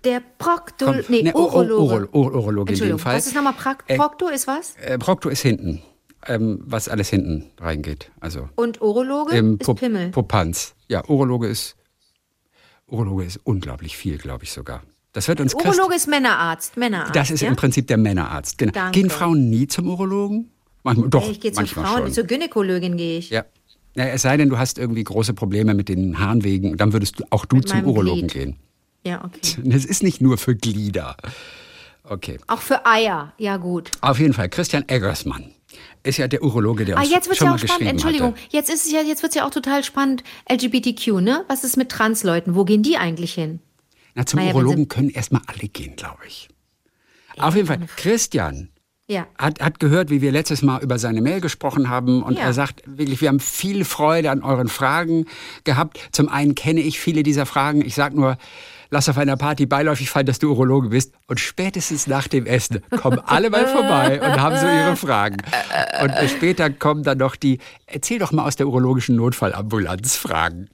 Der 0.04 0.20
Proktol, 0.38 1.02
Komm, 1.06 1.14
nee, 1.14 1.22
ne, 1.22 1.32
Urologe. 1.34 2.08
Uro- 2.08 2.08
Ur- 2.12 2.34
Urologe 2.34 2.72
in 2.74 2.78
dem 2.80 2.98
Fall. 2.98 3.16
was 3.16 3.26
ist 3.26 3.34
nochmal 3.34 3.52
Prakt 3.54 3.88
Äh, 3.90 3.96
Prokto 3.96 4.28
ist 4.28 4.46
was? 4.46 4.74
Äh, 4.76 4.98
Procto 4.98 5.28
ist 5.28 5.40
hinten, 5.42 5.82
ähm, 6.26 6.60
was 6.64 6.88
alles 6.88 7.08
hinten 7.08 7.50
reingeht. 7.60 8.10
Also 8.20 8.48
Und 8.56 8.80
Urologe 8.82 9.36
im 9.36 9.58
ist 9.60 9.74
Pimmel. 9.76 10.10
Popanz. 10.10 10.74
Ja, 10.88 11.02
Urologe 11.08 11.48
ist, 11.48 11.76
Urologe 12.86 13.24
ist 13.24 13.40
unglaublich 13.44 13.96
viel, 13.96 14.18
glaube 14.18 14.44
ich 14.44 14.52
sogar. 14.52 14.82
Das 15.12 15.28
wird 15.28 15.40
uns 15.40 15.56
Christ- 15.56 15.66
Urologe 15.76 15.94
ist 15.96 16.06
Männerarzt, 16.08 16.76
Männerarzt. 16.76 17.16
Das 17.16 17.30
ist 17.30 17.40
ja? 17.40 17.48
im 17.48 17.56
Prinzip 17.56 17.86
der 17.88 17.96
Männerarzt. 17.96 18.58
Genau. 18.58 18.72
Danke. 18.72 19.00
Gehen 19.00 19.10
Frauen 19.10 19.48
nie 19.50 19.66
zum 19.66 19.88
Urologen? 19.88 20.50
Manchmal, 20.82 21.08
doch, 21.08 21.28
Ich 21.30 21.40
gehe 21.40 21.52
manchmal 21.54 21.84
Frauen, 21.86 22.02
schon. 22.04 22.12
zur 22.12 22.24
Gynäkologin 22.24 22.96
gehe 22.96 23.18
ich. 23.18 23.30
Ja. 23.30 23.44
ja. 23.96 24.04
Es 24.04 24.22
sei 24.22 24.36
denn, 24.36 24.48
du 24.48 24.58
hast 24.58 24.78
irgendwie 24.78 25.02
große 25.02 25.34
Probleme 25.34 25.74
mit 25.74 25.88
den 25.88 26.18
Harnwegen, 26.20 26.76
dann 26.76 26.92
würdest 26.92 27.18
du 27.20 27.24
auch 27.30 27.44
du 27.46 27.56
Mit 27.56 27.68
zum 27.68 27.84
Urologen 27.86 28.28
Glied. 28.28 28.32
gehen. 28.32 28.56
Ja, 29.06 29.24
okay. 29.24 29.56
Das 29.64 29.84
ist 29.84 30.02
nicht 30.02 30.20
nur 30.20 30.36
für 30.38 30.54
Glieder. 30.54 31.16
Okay. 32.04 32.38
Auch 32.46 32.60
für 32.60 32.86
Eier, 32.86 33.32
ja 33.38 33.56
gut. 33.56 33.90
Auf 34.00 34.18
jeden 34.18 34.32
Fall, 34.32 34.48
Christian 34.48 34.84
Eggersmann 34.88 35.52
ist 36.04 36.18
ja 36.18 36.28
der 36.28 36.42
Urologe, 36.42 36.84
der 36.84 36.96
Ah, 36.96 37.00
uns 37.00 37.10
jetzt 37.10 37.26
wird's 37.26 37.38
schon 37.38 37.46
ja 37.46 37.50
mal 37.52 37.56
auch 37.56 37.66
spannend. 37.66 37.90
Entschuldigung, 37.90 38.32
hatte. 38.32 38.42
jetzt 38.50 38.70
ist 38.70 38.86
es 38.86 38.92
ja, 38.92 39.00
jetzt 39.02 39.22
wird's 39.22 39.34
ja 39.34 39.44
auch 39.44 39.50
total 39.50 39.82
spannend. 39.82 40.22
LGBTQ, 40.50 41.20
ne? 41.20 41.44
Was 41.48 41.64
ist 41.64 41.76
mit 41.76 41.90
Transleuten? 41.90 42.54
Wo 42.54 42.64
gehen 42.64 42.82
die 42.84 42.96
eigentlich 42.96 43.34
hin? 43.34 43.58
Na, 44.14 44.24
zum 44.24 44.38
Naja, 44.40 44.54
Urologen 44.54 44.88
können 44.88 45.10
erstmal 45.10 45.42
alle 45.46 45.68
gehen, 45.68 45.96
glaube 45.96 46.20
ich. 46.26 46.48
Auf 47.38 47.54
jeden 47.56 47.66
Fall, 47.66 47.80
Christian 47.96 48.70
Ja. 49.08 49.26
hat, 49.36 49.60
hat 49.60 49.80
gehört, 49.80 50.08
wie 50.10 50.22
wir 50.22 50.30
letztes 50.32 50.62
Mal 50.62 50.80
über 50.82 50.98
seine 50.98 51.20
Mail 51.20 51.40
gesprochen 51.40 51.90
haben. 51.90 52.22
Und 52.22 52.36
Ja. 52.38 52.44
er 52.44 52.52
sagt 52.54 52.82
wirklich, 52.86 53.20
wir 53.20 53.28
haben 53.28 53.40
viel 53.40 53.84
Freude 53.84 54.30
an 54.30 54.42
euren 54.42 54.68
Fragen 54.68 55.26
gehabt. 55.64 55.98
Zum 56.12 56.28
einen 56.28 56.54
kenne 56.54 56.80
ich 56.80 56.98
viele 57.00 57.24
dieser 57.24 57.44
Fragen. 57.46 57.84
Ich 57.84 57.94
sage 57.96 58.14
nur, 58.16 58.38
lass 58.90 59.08
auf 59.08 59.18
einer 59.18 59.36
Party 59.36 59.66
beiläufig 59.66 60.10
fallen, 60.10 60.26
dass 60.26 60.38
du 60.38 60.50
Urologe 60.50 60.88
bist. 60.88 61.12
Und 61.26 61.40
spätestens 61.40 62.06
nach 62.06 62.28
dem 62.28 62.46
Essen 62.46 62.82
kommen 63.00 63.20
alle 63.26 63.50
mal 63.50 63.66
vorbei 63.66 64.20
und 64.20 64.40
haben 64.40 64.56
so 64.56 64.66
ihre 64.66 64.96
Fragen. 64.96 65.38
Und 66.02 66.12
später 66.30 66.70
kommen 66.70 67.02
dann 67.02 67.18
noch 67.18 67.36
die, 67.36 67.58
erzähl 67.86 68.18
doch 68.18 68.32
mal 68.32 68.44
aus 68.44 68.56
der 68.56 68.66
urologischen 68.66 69.16
Notfallambulanz 69.16 70.16
Fragen. 70.16 70.68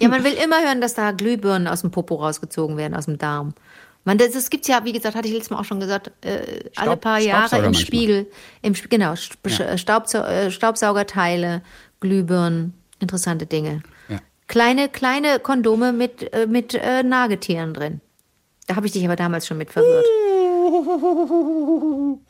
Ja, 0.00 0.08
man 0.08 0.24
will 0.24 0.32
immer 0.32 0.60
hören, 0.62 0.80
dass 0.80 0.94
da 0.94 1.12
Glühbirnen 1.12 1.68
aus 1.68 1.80
dem 1.80 1.90
Popo 1.90 2.16
rausgezogen 2.16 2.76
werden, 2.76 2.94
aus 2.94 3.06
dem 3.06 3.18
Darm. 3.18 3.54
Man, 4.04 4.18
das, 4.18 4.32
das 4.32 4.50
gibt's 4.50 4.68
ja, 4.68 4.84
wie 4.84 4.92
gesagt, 4.92 5.16
hatte 5.16 5.26
ich 5.26 5.34
letztes 5.34 5.50
Mal 5.50 5.58
auch 5.58 5.64
schon 5.64 5.80
gesagt, 5.80 6.12
äh, 6.24 6.60
alle 6.76 6.96
paar 6.96 7.18
Jahre 7.18 7.58
im. 7.64 7.74
Spiegel, 7.74 8.26
im, 8.62 8.74
genau, 8.88 9.14
Staubsau 9.16 10.22
äh, 10.22 10.50
Staubsaugerteile, 10.52 11.62
Glühbirnen, 11.98 12.72
interessante 13.00 13.46
Dinge. 13.46 13.82
Kleine, 14.46 14.88
kleine 14.88 15.40
Kondome 15.40 15.92
mit, 15.92 16.32
äh, 16.32 16.46
mit 16.46 16.74
äh, 16.74 17.02
Nagetieren 17.02 17.74
drin. 17.74 18.00
Da 18.66 18.76
habe 18.76 18.86
ich 18.86 18.92
dich 18.92 19.04
aber 19.04 19.16
damals 19.16 19.46
schon 19.46 19.58
mit 19.58 19.70
verwirrt. 19.70 20.06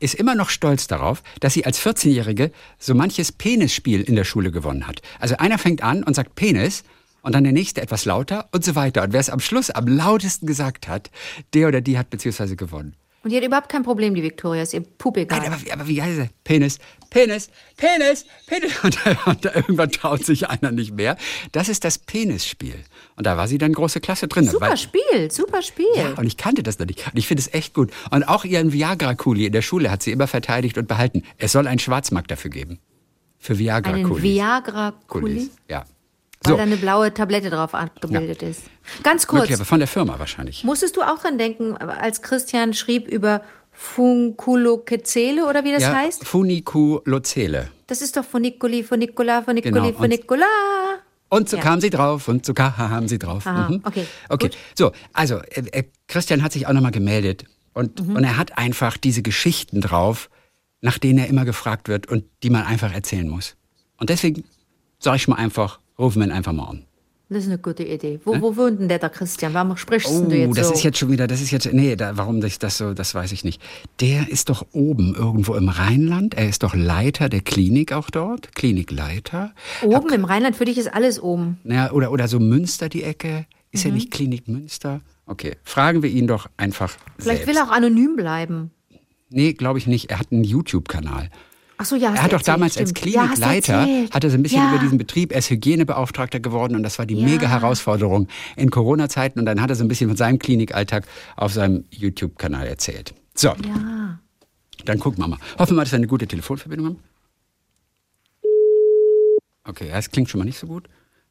ist 0.00 0.14
immer 0.14 0.34
noch 0.34 0.50
stolz 0.50 0.86
darauf, 0.86 1.22
dass 1.40 1.54
sie 1.54 1.64
als 1.64 1.80
14-Jährige 1.80 2.52
so 2.78 2.94
manches 2.94 3.32
Penisspiel 3.32 4.02
in 4.02 4.16
der 4.16 4.24
Schule 4.24 4.50
gewonnen 4.50 4.86
hat. 4.86 5.02
Also 5.18 5.36
einer 5.38 5.58
fängt 5.58 5.82
an 5.82 6.04
und 6.04 6.14
sagt 6.14 6.34
Penis 6.34 6.84
und 7.22 7.34
dann 7.34 7.44
der 7.44 7.52
nächste 7.52 7.80
etwas 7.80 8.04
lauter 8.04 8.48
und 8.52 8.64
so 8.64 8.74
weiter. 8.74 9.02
Und 9.02 9.12
wer 9.12 9.20
es 9.20 9.30
am 9.30 9.40
Schluss 9.40 9.70
am 9.70 9.86
lautesten 9.88 10.46
gesagt 10.46 10.88
hat, 10.88 11.10
der 11.54 11.68
oder 11.68 11.80
die 11.80 11.96
hat 11.96 12.10
beziehungsweise 12.10 12.56
gewonnen. 12.56 12.96
Und 13.24 13.30
die 13.30 13.36
hat 13.38 13.44
überhaupt 13.44 13.68
kein 13.70 13.82
Problem, 13.82 14.14
die 14.14 14.22
Victoria, 14.22 14.62
ist 14.62 14.74
ihr 14.74 14.82
Pup 14.82 15.16
egal. 15.16 15.38
Nein, 15.40 15.52
aber, 15.52 15.62
wie- 15.62 15.72
aber 15.72 15.88
wie 15.88 16.02
heißt 16.02 16.18
er? 16.18 16.28
Penis, 16.44 16.78
Penis, 17.10 17.48
Penis, 17.76 18.26
Penis. 18.46 18.72
Und, 18.84 18.98
und 19.26 19.44
irgendwann 19.46 19.90
traut 19.90 20.24
sich 20.24 20.48
einer 20.50 20.70
nicht 20.72 20.92
mehr. 20.94 21.16
Das 21.52 21.68
ist 21.68 21.84
das 21.84 21.98
Penisspiel. 21.98 22.74
Und 23.16 23.26
da 23.26 23.36
war 23.36 23.48
sie 23.48 23.56
dann 23.58 23.72
große 23.72 24.00
Klasse 24.00 24.28
drin. 24.28 24.44
super 24.46 24.68
weil- 24.70 24.76
Spiel, 24.76 25.30
super 25.30 25.62
Spiel. 25.62 25.86
Ja, 25.96 26.10
und 26.18 26.26
ich 26.26 26.36
kannte 26.36 26.62
das 26.62 26.78
noch 26.78 26.86
nicht. 26.86 27.06
Und 27.06 27.16
ich 27.16 27.26
finde 27.26 27.40
es 27.40 27.54
echt 27.54 27.72
gut. 27.74 27.90
Und 28.10 28.24
auch 28.24 28.44
ihren 28.44 28.72
Viagra-Kuli 28.72 29.46
in 29.46 29.52
der 29.52 29.62
Schule 29.62 29.90
hat 29.90 30.02
sie 30.02 30.10
immer 30.12 30.26
verteidigt 30.26 30.76
und 30.76 30.86
behalten. 30.88 31.22
Es 31.38 31.52
soll 31.52 31.66
einen 31.66 31.78
Schwarzmarkt 31.78 32.30
dafür 32.30 32.50
geben. 32.50 32.78
Für 33.38 33.52
Einen 33.54 33.60
Viagra-Kulis. 33.60 34.22
Viagra-Kuli. 34.22 35.50
Ja. 35.70 35.84
Weil 36.44 36.52
So, 36.52 36.56
da 36.56 36.62
eine 36.62 36.76
blaue 36.76 37.12
Tablette 37.12 37.50
drauf 37.50 37.74
abgebildet 37.74 38.42
ist. 38.42 38.62
Ganz 39.02 39.26
kurz, 39.26 39.40
möglicherweise 39.42 39.64
von 39.64 39.78
der 39.78 39.88
Firma 39.88 40.18
wahrscheinlich. 40.18 40.62
musstest 40.64 40.96
du 40.96 41.02
auch 41.02 41.18
dran 41.18 41.38
denken, 41.38 41.76
als 41.76 42.22
Christian 42.22 42.74
schrieb 42.74 43.08
über 43.08 43.42
Funkulokezele 43.72 45.46
oder 45.46 45.64
wie 45.64 45.72
das 45.72 45.82
ja, 45.82 45.94
heißt? 45.94 46.26
Funiculocele. 46.26 47.70
Das 47.86 48.00
ist 48.02 48.16
doch 48.16 48.24
Funiculi, 48.24 48.82
Funicola, 48.82 49.42
Funiculi, 49.42 49.72
Genau, 49.72 49.92
Funicola. 49.92 50.46
Und 51.28 51.48
so 51.48 51.56
Ja. 51.56 51.62
kam 51.62 51.80
sie 51.80 51.90
drauf 51.90 52.28
und 52.28 52.46
so 52.46 52.54
kam 52.54 53.08
sie 53.08 53.18
drauf. 53.18 53.46
Aha, 53.46 53.68
Mhm. 53.68 53.80
okay, 53.84 54.06
Okay, 54.28 54.48
gut. 54.48 54.56
so, 54.74 54.92
also 55.12 55.38
äh, 55.38 55.62
äh, 55.72 55.84
Christian 56.06 56.42
hat 56.42 56.52
sich 56.52 56.66
auch 56.66 56.72
nochmal 56.72 56.92
gemeldet 56.92 57.44
und, 57.72 58.06
Mhm. 58.06 58.16
und 58.16 58.24
er 58.24 58.36
hat 58.36 58.56
einfach 58.56 58.96
diese 58.96 59.22
Geschichten 59.22 59.80
drauf, 59.80 60.30
nach 60.80 60.98
denen 60.98 61.18
er 61.18 61.26
immer 61.28 61.44
gefragt 61.44 61.88
wird 61.88 62.06
und 62.06 62.24
die 62.42 62.50
man 62.50 62.64
einfach 62.64 62.92
erzählen 62.92 63.28
muss. 63.28 63.56
Und 63.96 64.10
deswegen 64.10 64.44
sage 65.00 65.16
ich 65.16 65.26
mal 65.28 65.36
einfach, 65.36 65.80
rufen 65.98 66.20
wir 66.20 66.26
ihn 66.28 66.32
einfach 66.32 66.52
mal 66.52 66.64
an. 66.68 66.84
Das 67.30 67.44
ist 67.44 67.48
eine 67.48 67.58
gute 67.58 67.82
Idee. 67.84 68.20
Wo, 68.24 68.38
wo 68.40 68.54
wohnt 68.56 68.80
denn 68.80 68.88
der, 68.88 68.98
der 68.98 69.08
Christian? 69.08 69.54
Warum 69.54 69.76
sprichst 69.78 70.08
Oh, 70.10 70.26
du 70.28 70.36
jetzt 70.36 70.58
das 70.58 70.68
so? 70.68 70.74
ist 70.74 70.82
jetzt 70.82 70.98
schon 70.98 71.10
wieder, 71.10 71.26
das 71.26 71.40
ist 71.40 71.50
jetzt, 71.50 71.72
nee, 71.72 71.96
da, 71.96 72.16
warum 72.18 72.40
das, 72.42 72.58
das 72.58 72.76
so, 72.76 72.92
das 72.92 73.14
weiß 73.14 73.32
ich 73.32 73.44
nicht. 73.44 73.62
Der 74.00 74.28
ist 74.28 74.50
doch 74.50 74.66
oben 74.72 75.14
irgendwo 75.14 75.54
im 75.54 75.70
Rheinland. 75.70 76.34
Er 76.34 76.48
ist 76.48 76.62
doch 76.62 76.74
Leiter 76.74 77.30
der 77.30 77.40
Klinik 77.40 77.92
auch 77.92 78.10
dort, 78.10 78.54
Klinikleiter. 78.54 79.52
oben 79.82 80.12
im 80.12 80.24
Rheinland, 80.26 80.54
für 80.54 80.66
dich 80.66 80.76
ist 80.76 80.92
alles 80.92 81.18
oben. 81.20 81.58
Naja, 81.64 81.92
oder, 81.92 82.12
oder 82.12 82.28
so 82.28 82.38
Münster 82.38 82.88
die 82.90 83.02
Ecke. 83.02 83.46
Ist 83.72 83.84
Mhm. 83.84 83.88
ja 83.90 83.94
nicht 83.94 84.10
Klinik 84.10 84.46
Münster? 84.46 85.00
Okay, 85.26 85.56
fragen 85.64 86.02
wir 86.02 86.10
ihn 86.10 86.26
doch 86.26 86.48
einfach 86.58 86.94
Vielleicht 87.18 87.44
selbst. 87.44 87.46
will 87.48 87.56
er 87.56 87.64
auch 87.68 87.72
anonym 87.74 88.16
bleiben. 88.16 88.70
Nee, 89.30 89.54
glaube 89.54 89.78
ich 89.78 89.86
nicht. 89.86 90.10
Er 90.10 90.18
hat 90.20 90.30
einen 90.30 90.44
YouTube-Kanal. 90.44 91.30
Ach 91.76 91.84
so, 91.84 91.96
ja, 91.96 92.14
Er 92.14 92.22
hat 92.22 92.32
doch 92.32 92.42
damals 92.42 92.78
als 92.78 92.90
stimmt. 92.90 93.12
Ja, 93.14 93.22
du 93.22 93.28
Klinikleiter, 93.28 93.72
erzählt. 93.74 94.14
hat 94.14 94.24
er 94.24 94.30
so 94.30 94.36
ein 94.36 94.42
bisschen 94.42 94.62
ja. 94.62 94.70
über 94.70 94.78
diesen 94.78 94.96
Betrieb, 94.98 95.32
er 95.32 95.38
ist 95.38 95.50
Hygienebeauftragter 95.50 96.38
geworden 96.40 96.76
und 96.76 96.82
das 96.84 96.98
war 96.98 97.06
die 97.06 97.16
Ja. 97.16 97.26
mega 97.26 97.48
Herausforderung 97.48 98.28
in 98.56 98.70
Corona-Zeiten 98.70 99.38
und 99.40 99.46
dann 99.46 99.60
hat 99.60 99.70
er 99.70 99.76
so 99.76 99.84
ein 99.84 99.88
bisschen 99.88 100.08
von 100.08 100.16
seinem 100.16 100.38
Klinikalltag 100.38 101.04
auf 101.36 101.52
seinem 101.52 101.84
YouTube-Kanal 101.90 102.66
erzählt. 102.68 103.14
So, 103.34 103.48
Ja. 103.48 104.18
dann 104.84 104.98
gucken 105.00 105.22
wir 105.22 105.28
mal. 105.28 105.38
Hoffen 105.58 105.72
wir 105.72 105.76
mal, 105.78 105.82
dass 105.84 105.92
wir 105.92 105.96
eine 105.96 106.06
gute 106.06 106.26
Telefonverbindung 106.28 106.86
haben. 106.86 106.98
Okay, 109.66 109.88
ja, 109.88 109.94
das 109.96 110.10
klingt 110.10 110.28
schon 110.30 110.38
mal 110.40 110.44
nicht 110.44 110.58
so 110.58 110.66
gut. 110.66 110.88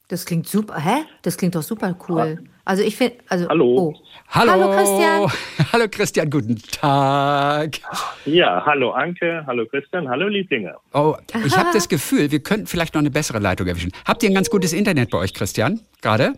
Das 0.10 0.26
klingt 0.26 0.48
super. 0.48 0.78
Hä? 0.80 1.04
Das 1.22 1.38
klingt 1.38 1.56
doch 1.56 1.64
super 1.64 1.98
cool. 2.08 2.44
Also 2.66 2.84
ich 2.84 2.96
finde, 2.96 3.18
also 3.28 3.48
Hallo. 3.50 3.66
Oh. 3.66 3.94
Hallo, 4.30 4.52
Hallo 4.52 4.72
Christian. 4.72 5.32
Hallo 5.74 5.86
Christian, 5.90 6.30
guten 6.30 6.58
Tag. 6.72 7.80
Ja, 8.26 8.64
hallo 8.66 8.92
Anke, 8.92 9.44
hallo 9.46 9.66
Christian, 9.66 10.08
hallo 10.10 10.28
Lieblinge. 10.28 10.76
Oh, 10.94 11.16
ich 11.46 11.58
habe 11.58 11.70
das 11.74 11.90
Gefühl, 11.90 12.32
wir 12.32 12.40
könnten 12.40 12.68
vielleicht 12.68 12.94
noch 12.94 13.02
eine 13.02 13.12
bessere 13.12 13.40
Leitung 13.40 13.68
erwischen. 13.68 13.92
Habt 14.06 14.24
ihr 14.24 14.30
ein 14.30 14.34
ganz 14.34 14.50
gutes 14.50 14.74
Internet 14.74 15.10
bei 15.10 15.18
euch, 15.18 15.34
Christian? 15.34 15.82
Gerade? 16.02 16.34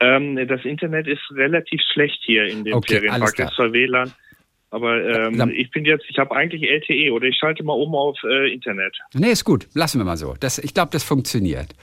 Ähm, 0.00 0.36
das 0.48 0.64
Internet 0.64 1.06
ist 1.06 1.20
relativ 1.32 1.80
schlecht 1.92 2.20
hier 2.24 2.46
in 2.46 2.64
dem 2.64 2.74
Okay, 2.74 3.00
Ferienpark. 3.00 3.38
ist 3.38 3.54
zwar 3.54 3.72
WLAN, 3.72 4.12
aber 4.70 5.02
ähm, 5.04 5.50
ich 5.54 5.70
bin 5.70 5.84
jetzt, 5.84 6.04
ich 6.08 6.18
habe 6.18 6.34
eigentlich 6.34 6.62
LTE 6.62 7.12
oder 7.12 7.26
ich 7.26 7.36
schalte 7.36 7.62
mal 7.64 7.72
um 7.74 7.94
auf 7.94 8.16
äh, 8.24 8.52
Internet. 8.52 8.96
Nee, 9.14 9.30
ist 9.30 9.44
gut. 9.44 9.66
Lassen 9.74 9.98
wir 9.98 10.04
mal 10.04 10.16
so. 10.16 10.34
Das, 10.40 10.58
ich 10.58 10.74
glaube, 10.74 10.90
das 10.92 11.02
funktioniert. 11.04 11.74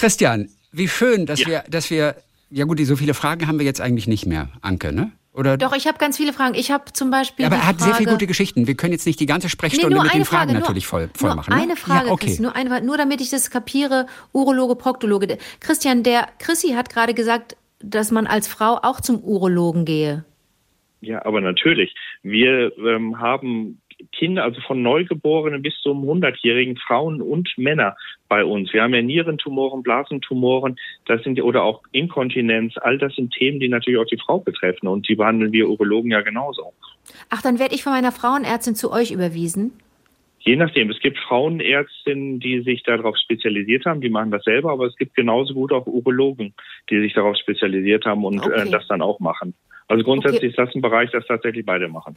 Christian, 0.00 0.48
wie 0.72 0.88
schön, 0.88 1.26
dass 1.26 1.40
Ja. 1.40 1.46
wir, 1.46 1.64
dass 1.68 1.90
wir, 1.90 2.16
ja 2.50 2.64
gut, 2.64 2.80
so 2.80 2.96
viele 2.96 3.14
Fragen 3.14 3.46
haben 3.46 3.58
wir 3.58 3.66
jetzt 3.66 3.80
eigentlich 3.80 4.06
nicht 4.08 4.26
mehr, 4.26 4.48
Anke, 4.62 4.92
ne? 4.92 5.12
Oder? 5.32 5.56
Doch, 5.56 5.76
ich 5.76 5.86
habe 5.86 5.96
ganz 5.98 6.16
viele 6.16 6.32
Fragen. 6.32 6.54
Ich 6.56 6.72
habe 6.72 6.92
zum 6.92 7.10
Beispiel. 7.10 7.46
aber 7.46 7.54
er 7.56 7.66
hat 7.66 7.76
Frage, 7.76 7.90
sehr 7.90 7.94
viele 7.94 8.10
gute 8.10 8.26
Geschichten. 8.26 8.66
Wir 8.66 8.74
können 8.74 8.92
jetzt 8.92 9.06
nicht 9.06 9.20
die 9.20 9.26
ganze 9.26 9.46
Nee, 9.46 9.50
Sprechstunde 9.50 9.94
nur 9.94 10.02
mit 10.02 10.12
den 10.12 10.24
Fragen 10.24 10.50
Frage, 10.50 10.60
natürlich 10.60 10.86
voll, 10.86 11.02
nur, 11.02 11.10
voll 11.14 11.28
nur 11.30 11.36
machen. 11.36 11.54
Ne? 11.54 11.62
Eine 11.62 11.76
Frage, 11.76 12.08
ja, 12.08 12.12
okay. 12.12 12.26
Chris, 12.26 12.40
nur, 12.40 12.56
eine, 12.56 12.82
nur 12.82 12.96
damit 12.98 13.20
ich 13.20 13.30
das 13.30 13.50
kapiere. 13.50 14.06
Urologe, 14.32 14.74
Proktologe. 14.74 15.38
Christian, 15.60 16.02
der 16.02 16.28
Chrissy 16.40 16.70
hat 16.70 16.90
gerade 16.90 17.14
gesagt, 17.14 17.56
dass 17.78 18.10
man 18.10 18.26
als 18.26 18.48
Frau 18.48 18.80
auch 18.82 19.00
zum 19.00 19.20
Urologen 19.22 19.84
gehe. 19.84 20.24
Ja, 21.00 21.24
aber 21.24 21.40
natürlich. 21.40 21.94
Wir 22.22 22.76
ähm, 22.78 23.20
haben 23.20 23.80
Kinder, 24.12 24.44
also 24.44 24.60
von 24.60 24.82
Neugeborenen 24.82 25.62
bis 25.62 25.74
zum 25.82 26.04
100-jährigen 26.04 26.76
Frauen 26.76 27.20
und 27.20 27.48
Männer 27.56 27.96
bei 28.28 28.44
uns. 28.44 28.72
Wir 28.72 28.82
haben 28.82 28.94
ja 28.94 29.02
Nierentumoren, 29.02 29.82
Blasentumoren, 29.82 30.76
das 31.06 31.22
sind 31.22 31.40
oder 31.42 31.62
auch 31.62 31.82
Inkontinenz. 31.92 32.74
All 32.78 32.98
das 32.98 33.14
sind 33.14 33.32
Themen, 33.32 33.60
die 33.60 33.68
natürlich 33.68 34.00
auch 34.00 34.06
die 34.06 34.18
Frau 34.18 34.38
betreffen 34.38 34.86
und 34.88 35.08
die 35.08 35.14
behandeln 35.14 35.52
wir 35.52 35.68
Urologen 35.68 36.10
ja 36.10 36.20
genauso. 36.20 36.72
Ach, 37.28 37.42
dann 37.42 37.58
werde 37.58 37.74
ich 37.74 37.82
von 37.82 37.92
meiner 37.92 38.12
Frauenärztin 38.12 38.74
zu 38.74 38.92
euch 38.92 39.10
überwiesen. 39.10 39.72
Je 40.42 40.56
nachdem. 40.56 40.90
Es 40.90 40.98
gibt 41.00 41.18
Frauenärztinnen, 41.18 42.40
die 42.40 42.62
sich 42.62 42.82
darauf 42.82 43.16
spezialisiert 43.18 43.84
haben, 43.84 44.00
die 44.00 44.08
machen 44.08 44.30
das 44.30 44.42
selber, 44.44 44.72
aber 44.72 44.86
es 44.86 44.96
gibt 44.96 45.14
genauso 45.14 45.52
gut 45.54 45.72
auch 45.72 45.86
Urologen, 45.86 46.54
die 46.88 47.00
sich 47.00 47.12
darauf 47.12 47.36
spezialisiert 47.36 48.06
haben 48.06 48.24
und 48.24 48.40
Okay. 48.40 48.68
äh, 48.68 48.70
das 48.70 48.86
dann 48.88 49.02
auch 49.02 49.20
machen. 49.20 49.54
Also 49.86 50.04
grundsätzlich 50.04 50.50
ist 50.50 50.58
das 50.58 50.74
ein 50.74 50.80
Bereich, 50.80 51.10
das 51.10 51.26
tatsächlich 51.26 51.66
beide 51.66 51.88
machen. 51.88 52.16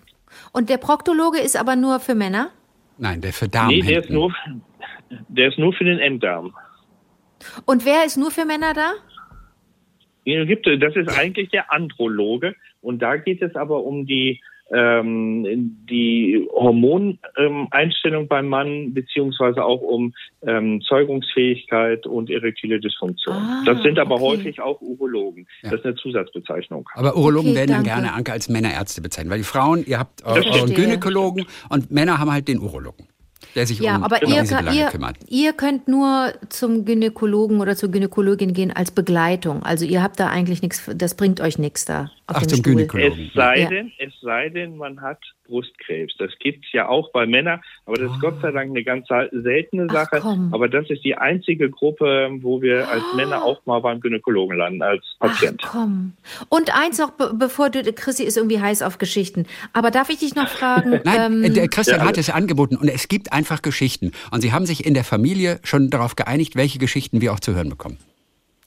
Und 0.53 0.70
der 0.70 0.77
Proktologe 0.77 1.39
ist 1.39 1.58
aber 1.58 1.75
nur 1.75 2.00
für 2.00 2.15
Männer? 2.15 2.51
Nein, 2.98 3.20
der 3.20 3.34
für 3.34 3.50
Damen 3.50 3.70
nee, 3.70 3.82
der 3.82 4.03
ist 4.03 4.10
nur, 4.10 4.34
der 5.27 5.50
ist 5.50 5.58
nur 5.58 5.74
für 5.74 5.84
den 5.84 6.00
Enddarm. 6.00 6.53
Und 7.65 7.86
wer 7.86 8.06
ist 8.06 8.15
nur 8.15 8.32
für 8.32 8.46
Männer 8.46 8.74
da? 8.74 8.94
Das 10.25 10.96
ist 10.96 11.10
eigentlich 11.18 11.50
der 11.50 11.74
Androloge 11.74 12.56
und 12.80 13.01
da 13.01 13.18
geht 13.18 13.42
es 13.42 13.56
aber 13.56 13.84
um 13.84 14.06
die 14.06 14.42
ähm, 14.74 15.77
die 15.89 16.48
Hormoneinstellung 16.51 18.27
beim 18.27 18.48
Mann 18.48 18.94
beziehungsweise 18.94 19.63
auch 19.63 19.82
um 19.82 20.13
ähm, 20.46 20.82
Zeugungsfähigkeit 20.88 22.06
und 22.08 22.30
erektile 22.30 22.80
Dysfunktion. 22.80 23.36
Ah, 23.36 23.63
das 23.65 23.82
sind 23.84 24.00
aber 24.00 24.15
okay. 24.15 24.24
häufig 24.24 24.62
auch 24.62 24.82
Urologen. 24.82 25.48
Ja. 25.62 25.72
Das 25.72 25.80
ist 25.80 25.86
eine 25.86 25.96
Zusatzbezeichnung. 25.96 26.89
Aber 26.96 27.15
Urologen 27.15 27.51
Okay, 27.51 27.60
werden 27.60 27.72
dann 27.72 27.84
danke. 27.84 28.01
gerne, 28.01 28.13
Anke, 28.13 28.32
als 28.32 28.50
Männerärzte 28.50 29.01
bezeichnet. 29.01 29.32
Weil 29.32 29.39
die 29.39 29.44
Frauen, 29.44 29.84
ihr 29.86 30.00
habt 30.00 30.25
eu- 30.25 30.36
Das 30.36 30.46
euren. 30.48 30.74
Gynäkologen 30.74 31.46
und 31.70 31.92
Männer 31.92 32.20
haben 32.20 32.32
halt 32.32 32.48
den 32.48 32.60
Urologen, 32.60 33.08
der 33.56 33.65
sich 33.68 33.80
Ja, 33.80 33.98
um, 33.98 34.03
aber 34.03 34.18
um 34.25 34.32
ihr, 34.32 34.44
ihr, 34.74 34.86
kümmert. 34.88 35.18
ihr 35.30 35.53
könnt 35.53 35.88
nur 35.88 36.34
zum 36.50 36.86
Gynäkologen 36.86 37.62
oder 37.62 37.75
zur 37.75 37.89
Gynäkologin 37.92 38.53
gehen 38.53 38.72
als 38.72 38.92
Begleitung. 38.92 39.63
Also 39.63 39.86
ihr 39.86 40.01
habt 40.01 40.20
da 40.20 40.27
eigentlich 40.30 40.62
nichts, 40.62 40.89
das 40.96 41.15
bringt 41.15 41.42
euch 41.42 41.58
nichts 41.60 41.86
da. 41.86 42.10
Ach, 42.36 42.42
dem 42.42 42.50
zum 42.50 42.58
Stuhl. 42.60 42.74
Gynäkologen. 42.75 43.25
Es 43.28 43.34
sei 43.34 43.60
Ja. 43.62 43.70
denn, 43.70 43.92
es 44.00 44.13
sei 44.22 44.50
denn, 44.50 44.78
man 44.78 45.02
hat 45.02 45.20
Brustkrebs. 45.48 46.16
Das 46.18 46.32
gibt's 46.40 46.68
ja 46.72 46.88
auch 46.88 47.12
bei 47.12 47.25
Männern, 47.25 47.62
aber 47.86 47.98
das 47.98 48.12
ist 48.12 48.20
Gott 48.22 48.42
sei 48.42 48.52
Dank 48.52 48.70
eine 48.72 48.84
ganz 48.84 49.08
seltene 49.32 49.88
Ach, 49.90 49.94
Sache. 49.94 50.20
komm. 50.22 50.54
aber 50.54 50.70
das 50.70 50.90
ist 50.90 51.04
die 51.04 51.16
einzige 51.16 51.70
Gruppe, 51.70 52.30
wo 52.42 52.62
wir 52.62 52.88
als 52.90 53.04
Männer 53.16 53.44
auch 53.44 53.66
mal 53.66 53.80
beim 53.80 54.00
Gynäkologen 54.00 54.58
landen 54.58 54.82
als 54.82 55.04
Ach 55.20 55.30
Patient. 55.30 55.62
komm. 55.62 56.13
Und 56.50 56.75
eins 56.78 56.98
noch, 56.98 57.12
be 57.12 57.34
bevor 57.38 57.70
du, 57.70 57.84
Chrissy 57.94 58.24
ist 58.24 58.38
irgendwie 58.38 58.60
heiß 58.62 58.82
auf 58.82 58.98
Geschichten. 58.98 59.46
Aber 59.74 59.92
darf 59.92 60.10
ich 60.10 60.20
dich 60.20 60.34
noch 60.36 60.48
fragen? 60.48 60.92
Nein, 61.04 61.44
äh, 61.44 61.48
ähm, 61.48 61.54
der 61.54 61.68
Christian 61.68 62.00
ja, 62.00 62.06
hat 62.08 62.18
es 62.18 62.30
angeboten 62.30 62.78
und 62.78 62.88
es 62.88 63.08
gibt 63.08 63.34
einfach 63.34 63.62
Geschichten. 63.62 64.12
Und 64.32 64.42
sie 64.42 64.54
haben 64.54 64.66
sich 64.66 64.86
in 64.86 64.94
der 64.94 65.04
Familie 65.04 65.60
schon 65.63 65.90
darauf 65.90 66.16
geeinigt, 66.16 66.56
welche 66.56 66.80
Geschichten 66.80 67.22
wir 67.22 67.34
auch 67.34 67.40
zu 67.40 67.54
hören 67.54 67.70
bekommen. 67.70 67.98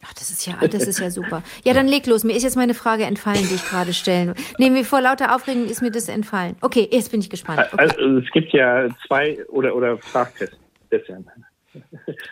Ach, 0.09 0.13
das 0.15 0.31
ist 0.31 0.47
ja, 0.47 0.55
das 0.67 0.87
ist 0.87 1.01
ja 1.01 1.11
super. 1.11 1.43
Ja, 1.65 1.75
dann 1.75 1.89
leg 1.89 2.07
los. 2.07 2.23
Mir 2.25 2.37
ist 2.37 2.45
jetzt 2.45 2.57
meine 2.57 2.75
Frage 2.75 3.05
entfallen, 3.05 3.41
die 3.49 3.55
ich 3.57 3.65
gerade 3.65 3.93
stellen. 3.93 4.35
Nee, 4.59 4.71
mir 4.71 4.85
vor 4.85 5.01
lauter 5.01 5.35
Aufregung 5.35 5.65
ist 5.67 5.83
mir 5.83 5.91
das 5.91 6.09
entfallen. 6.09 6.55
Okay, 6.61 6.89
jetzt 6.91 7.11
bin 7.11 7.21
ich 7.21 7.29
gespannt. 7.31 7.61
Okay. 7.73 7.77
Also 7.77 8.19
es 8.19 8.31
gibt 8.31 8.53
ja 8.53 8.89
zwei 9.07 9.45
oder 9.49 9.75
oder 9.75 9.99
fragt 9.99 10.37
Chris- 10.37 10.57
Christian. 10.91 11.27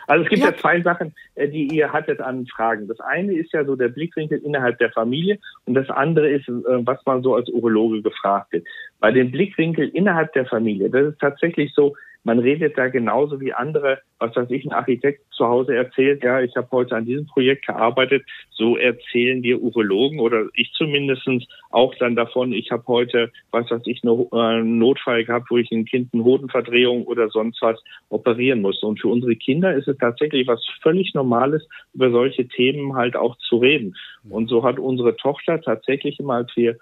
Also 0.07 0.23
es 0.23 0.29
gibt 0.29 0.41
Ja. 0.41 0.49
ja. 0.49 0.57
zwei 0.57 0.81
Sachen, 0.81 1.13
äh, 1.35 1.47
die 1.47 1.67
ihr 1.67 1.91
hattet 1.93 2.19
an 2.19 2.47
Fragen. 2.47 2.87
Das 2.87 2.99
eine 3.01 3.33
ist 3.33 3.53
ja 3.53 3.63
so 3.63 3.75
der 3.75 3.89
Blickwinkel 3.89 4.39
innerhalb 4.39 4.79
der 4.79 4.91
Familie 4.91 5.37
und 5.65 5.75
das 5.75 5.87
andere 5.89 6.29
ist, 6.29 6.47
äh, 6.47 6.51
was 6.85 6.99
man 7.05 7.21
so 7.21 7.35
als 7.35 7.49
Urologe 7.49 8.01
gefragt 8.01 8.53
wird. 8.53 8.65
Bei 8.99 9.11
dem 9.11 9.29
Blickwinkel 9.31 9.89
innerhalb 9.89 10.33
der 10.33 10.45
Familie, 10.47 10.89
das 10.89 11.13
ist 11.13 11.19
tatsächlich 11.19 11.73
so, 11.75 11.95
man 12.25 12.39
redet 12.39 12.75
da 12.75 12.87
genauso 12.89 13.39
wie 13.39 13.53
andere, 13.53 13.99
was 14.17 14.35
weiß 14.35 14.49
ich, 14.49 14.65
ein 14.65 14.73
Architekt 14.73 15.21
zu 15.31 15.45
Hause 15.45 15.75
erzählt, 15.75 16.23
ja, 16.23 16.41
ich 16.41 16.55
habe 16.55 16.67
heute 16.71 16.95
an 16.95 17.05
diesem 17.05 17.27
Projekt 17.27 17.67
gearbeitet, 17.67 18.25
so 18.49 18.77
erzählen 18.77 19.43
wir 19.43 19.61
Urologen 19.61 20.19
oder 20.19 20.47
ich 20.55 20.71
zumindestens 20.73 21.47
auch 21.69 21.93
dann 21.99 22.15
davon, 22.15 22.51
ich 22.51 22.71
habe 22.71 22.83
heute, 22.87 23.31
was 23.51 23.69
weiß 23.69 23.83
ich, 23.85 24.03
äh, 24.03 24.09
einen 24.35 24.79
Notfall 24.79 25.23
gehabt, 25.23 25.51
wo 25.51 25.57
ich 25.57 25.69
ein 25.71 25.85
Kind 25.85 26.13
eine 26.13 26.23
Hodenverdrehung 26.23 27.05
oder 27.05 27.29
sonst 27.29 27.61
was 27.61 27.79
operieren 28.09 28.61
musste. 28.61 28.87
Und 28.87 28.99
für 28.99 29.09
unsere 29.09 29.35
Kinder 29.35 29.75
ist 29.75 29.87
es 29.87 29.97
tatsächlich 29.97 30.47
was 30.47 30.65
völlig 30.81 31.13
Normales, 31.13 31.67
über 31.93 32.09
solche 32.09 32.47
Themen 32.47 32.95
halt 32.95 33.15
auch 33.15 33.37
zu 33.37 33.57
reden. 33.57 33.95
Und 34.27 34.49
so 34.49 34.63
hat 34.63 34.79
unsere 34.79 35.15
Tochter 35.15 35.61
tatsächlich 35.61 36.19
immer, 36.19 36.35
als 36.35 36.51
wir 36.55 36.75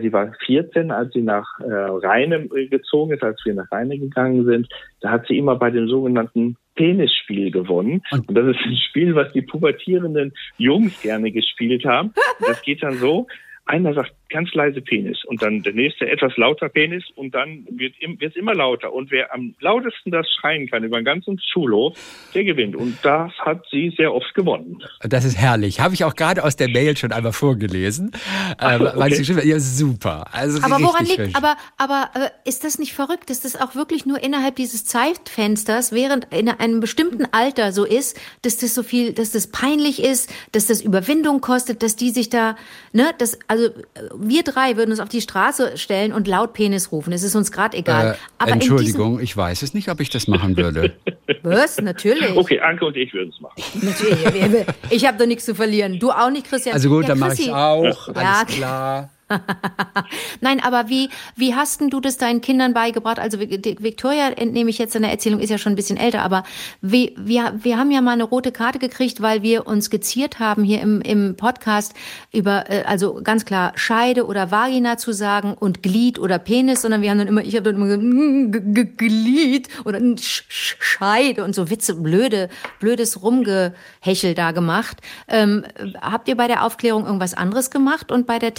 Sie 0.00 0.12
war 0.12 0.32
14, 0.46 0.90
als 0.90 1.12
sie 1.12 1.22
nach 1.22 1.46
äh, 1.60 1.64
Rheine 1.64 2.48
äh, 2.54 2.66
gezogen 2.66 3.12
ist, 3.12 3.22
als 3.22 3.40
wir 3.44 3.54
nach 3.54 3.70
Rheine 3.70 3.98
gegangen 3.98 4.44
sind. 4.44 4.68
Da 5.00 5.10
hat 5.10 5.26
sie 5.26 5.38
immer 5.38 5.56
bei 5.56 5.70
dem 5.70 5.88
sogenannten 5.88 6.56
Penisspiel 6.74 7.50
gewonnen. 7.50 8.02
Und 8.10 8.34
das 8.36 8.46
ist 8.48 8.60
ein 8.64 8.76
Spiel, 8.88 9.14
was 9.14 9.32
die 9.32 9.42
pubertierenden 9.42 10.32
Jungs 10.58 11.00
gerne 11.02 11.30
gespielt 11.30 11.84
haben. 11.84 12.08
Und 12.40 12.48
das 12.48 12.62
geht 12.62 12.82
dann 12.82 12.94
so. 12.94 13.26
Einer 13.64 13.94
sagt 13.94 14.12
ganz 14.28 14.52
leise 14.54 14.80
Penis 14.80 15.24
und 15.24 15.42
dann 15.42 15.62
der 15.62 15.72
nächste 15.72 16.08
etwas 16.08 16.36
lauter 16.36 16.68
Penis 16.68 17.04
und 17.14 17.34
dann 17.34 17.66
wird 17.70 17.94
es 18.20 18.36
immer 18.36 18.54
lauter. 18.54 18.92
Und 18.92 19.10
wer 19.10 19.32
am 19.32 19.54
lautesten 19.60 20.10
das 20.10 20.26
schreien 20.32 20.68
kann 20.68 20.84
über 20.84 20.98
den 20.98 21.04
ganzen 21.04 21.40
Schulhof, 21.40 21.96
der 22.34 22.44
gewinnt. 22.44 22.76
Und 22.76 22.98
das 23.02 23.32
hat 23.38 23.64
sie 23.70 23.92
sehr 23.96 24.12
oft 24.12 24.34
gewonnen. 24.34 24.82
Das 25.00 25.24
ist 25.24 25.36
herrlich. 25.36 25.80
Habe 25.80 25.94
ich 25.94 26.04
auch 26.04 26.14
gerade 26.14 26.44
aus 26.44 26.56
der 26.56 26.68
Mail 26.68 26.96
schon 26.96 27.12
einmal 27.12 27.32
vorgelesen. 27.32 28.12
Äh, 28.58 28.80
weil 28.80 29.12
okay. 29.12 29.22
sie 29.22 29.48
ja, 29.48 29.58
super. 29.60 30.26
Also 30.32 30.62
Aber 30.62 30.82
woran 30.82 31.04
liegt, 31.04 31.16
schön. 31.16 31.34
aber, 31.34 31.56
aber 31.76 32.10
äh, 32.14 32.48
ist 32.48 32.64
das 32.64 32.78
nicht 32.78 32.94
verrückt, 32.94 33.30
dass 33.30 33.40
das 33.40 33.60
auch 33.60 33.74
wirklich 33.74 34.06
nur 34.06 34.22
innerhalb 34.22 34.56
dieses 34.56 34.84
Zeitfensters, 34.84 35.92
während 35.92 36.26
in 36.32 36.48
einem 36.48 36.80
bestimmten 36.80 37.26
Alter 37.32 37.72
so 37.72 37.84
ist, 37.84 38.18
dass 38.42 38.56
das 38.56 38.74
so 38.74 38.82
viel, 38.82 39.12
dass 39.12 39.32
das 39.32 39.48
peinlich 39.48 40.02
ist, 40.02 40.32
dass 40.52 40.66
das 40.66 40.80
Überwindung 40.80 41.40
kostet, 41.40 41.82
dass 41.82 41.96
die 41.96 42.10
sich 42.10 42.28
da, 42.28 42.56
ne, 42.92 43.10
das, 43.18 43.38
also 43.48 43.66
äh, 43.66 43.72
wir 44.20 44.42
drei 44.42 44.76
würden 44.76 44.90
uns 44.90 45.00
auf 45.00 45.08
die 45.08 45.20
Straße 45.20 45.76
stellen 45.76 46.12
und 46.12 46.28
laut 46.28 46.52
Penis 46.52 46.92
rufen. 46.92 47.12
Es 47.12 47.22
ist 47.22 47.34
uns 47.34 47.52
gerade 47.52 47.76
egal. 47.76 48.12
Äh, 48.12 48.16
aber 48.38 48.48
in 48.48 48.54
Entschuldigung, 48.54 49.20
ich 49.20 49.36
weiß 49.36 49.62
es 49.62 49.74
nicht, 49.74 49.88
ob 49.88 50.00
ich 50.00 50.10
das 50.10 50.28
machen 50.28 50.56
würde. 50.56 50.92
was? 51.42 51.80
Natürlich. 51.80 52.36
Okay, 52.36 52.60
Anke 52.60 52.86
und 52.86 52.96
ich 52.96 53.12
würden 53.12 53.32
es 53.34 53.40
machen. 53.40 53.62
Natürlich. 53.82 54.66
Ich 54.90 55.06
habe 55.06 55.18
doch 55.18 55.26
nichts 55.26 55.44
zu 55.44 55.54
verlieren. 55.54 55.98
Du 55.98 56.10
auch 56.10 56.30
nicht, 56.30 56.46
Christian. 56.46 56.74
Also 56.74 56.88
gut, 56.88 57.04
Ja, 57.04 57.08
dann 57.10 57.18
mache 57.18 57.34
ich 57.34 57.50
auch. 57.50 58.08
Ja. 58.08 58.14
Alles 58.14 58.54
klar. 58.54 59.10
Nein, 60.40 60.60
aber 60.62 60.88
wie, 60.88 61.10
wie 61.34 61.54
hast 61.54 61.80
denn 61.80 61.90
du 61.90 62.00
das 62.00 62.16
deinen 62.16 62.40
Kindern 62.40 62.74
beigebracht? 62.74 63.18
Also 63.18 63.40
Victoria, 63.40 64.28
entnehme 64.28 64.70
ich 64.70 64.78
jetzt 64.78 64.94
in 64.94 65.02
der 65.02 65.10
Erzählung, 65.10 65.40
ist 65.40 65.50
ja 65.50 65.58
schon 65.58 65.72
ein 65.72 65.76
bisschen 65.76 65.96
älter, 65.96 66.22
aber 66.22 66.44
wie, 66.80 67.14
wir, 67.18 67.54
wir 67.60 67.76
haben 67.76 67.90
ja 67.90 68.00
mal 68.00 68.12
eine 68.12 68.22
rote 68.24 68.52
Karte 68.52 68.78
gekriegt, 68.78 69.20
weil 69.22 69.42
wir 69.42 69.66
uns 69.66 69.90
geziert 69.90 70.38
haben 70.38 70.62
hier 70.62 70.80
im, 70.80 71.00
im 71.00 71.36
Podcast 71.36 71.94
über, 72.32 72.70
äh, 72.70 72.84
also 72.84 73.20
ganz 73.22 73.44
klar 73.44 73.72
Scheide 73.74 74.26
oder 74.26 74.50
Vagina 74.52 74.96
zu 74.96 75.12
sagen 75.12 75.54
und 75.54 75.82
Glied 75.82 76.18
oder 76.20 76.38
Penis, 76.38 76.82
sondern 76.82 77.02
wir 77.02 77.10
haben 77.10 77.18
dann 77.18 77.28
immer, 77.28 77.42
ich 77.42 77.56
habe 77.56 77.64
dann 77.64 77.74
immer 77.76 77.86
gesagt, 77.86 78.04
mm, 78.04 78.96
Glied 78.96 79.68
oder 79.84 79.98
mm, 79.98 80.14
Sch- 80.14 80.44
Sch- 80.48 80.76
Scheide 80.78 81.42
und 81.42 81.54
so 81.54 81.68
Witze, 81.68 81.96
blöde, 81.96 82.48
blödes 82.78 83.22
Rumgehechel 83.22 84.34
da 84.34 84.52
gemacht. 84.52 84.98
Ähm, 85.26 85.64
habt 86.00 86.28
ihr 86.28 86.36
bei 86.36 86.46
der 86.46 86.64
Aufklärung 86.64 87.06
irgendwas 87.06 87.34
anderes 87.34 87.70
gemacht 87.70 88.12
und 88.12 88.26
bei 88.28 88.38
der 88.38 88.54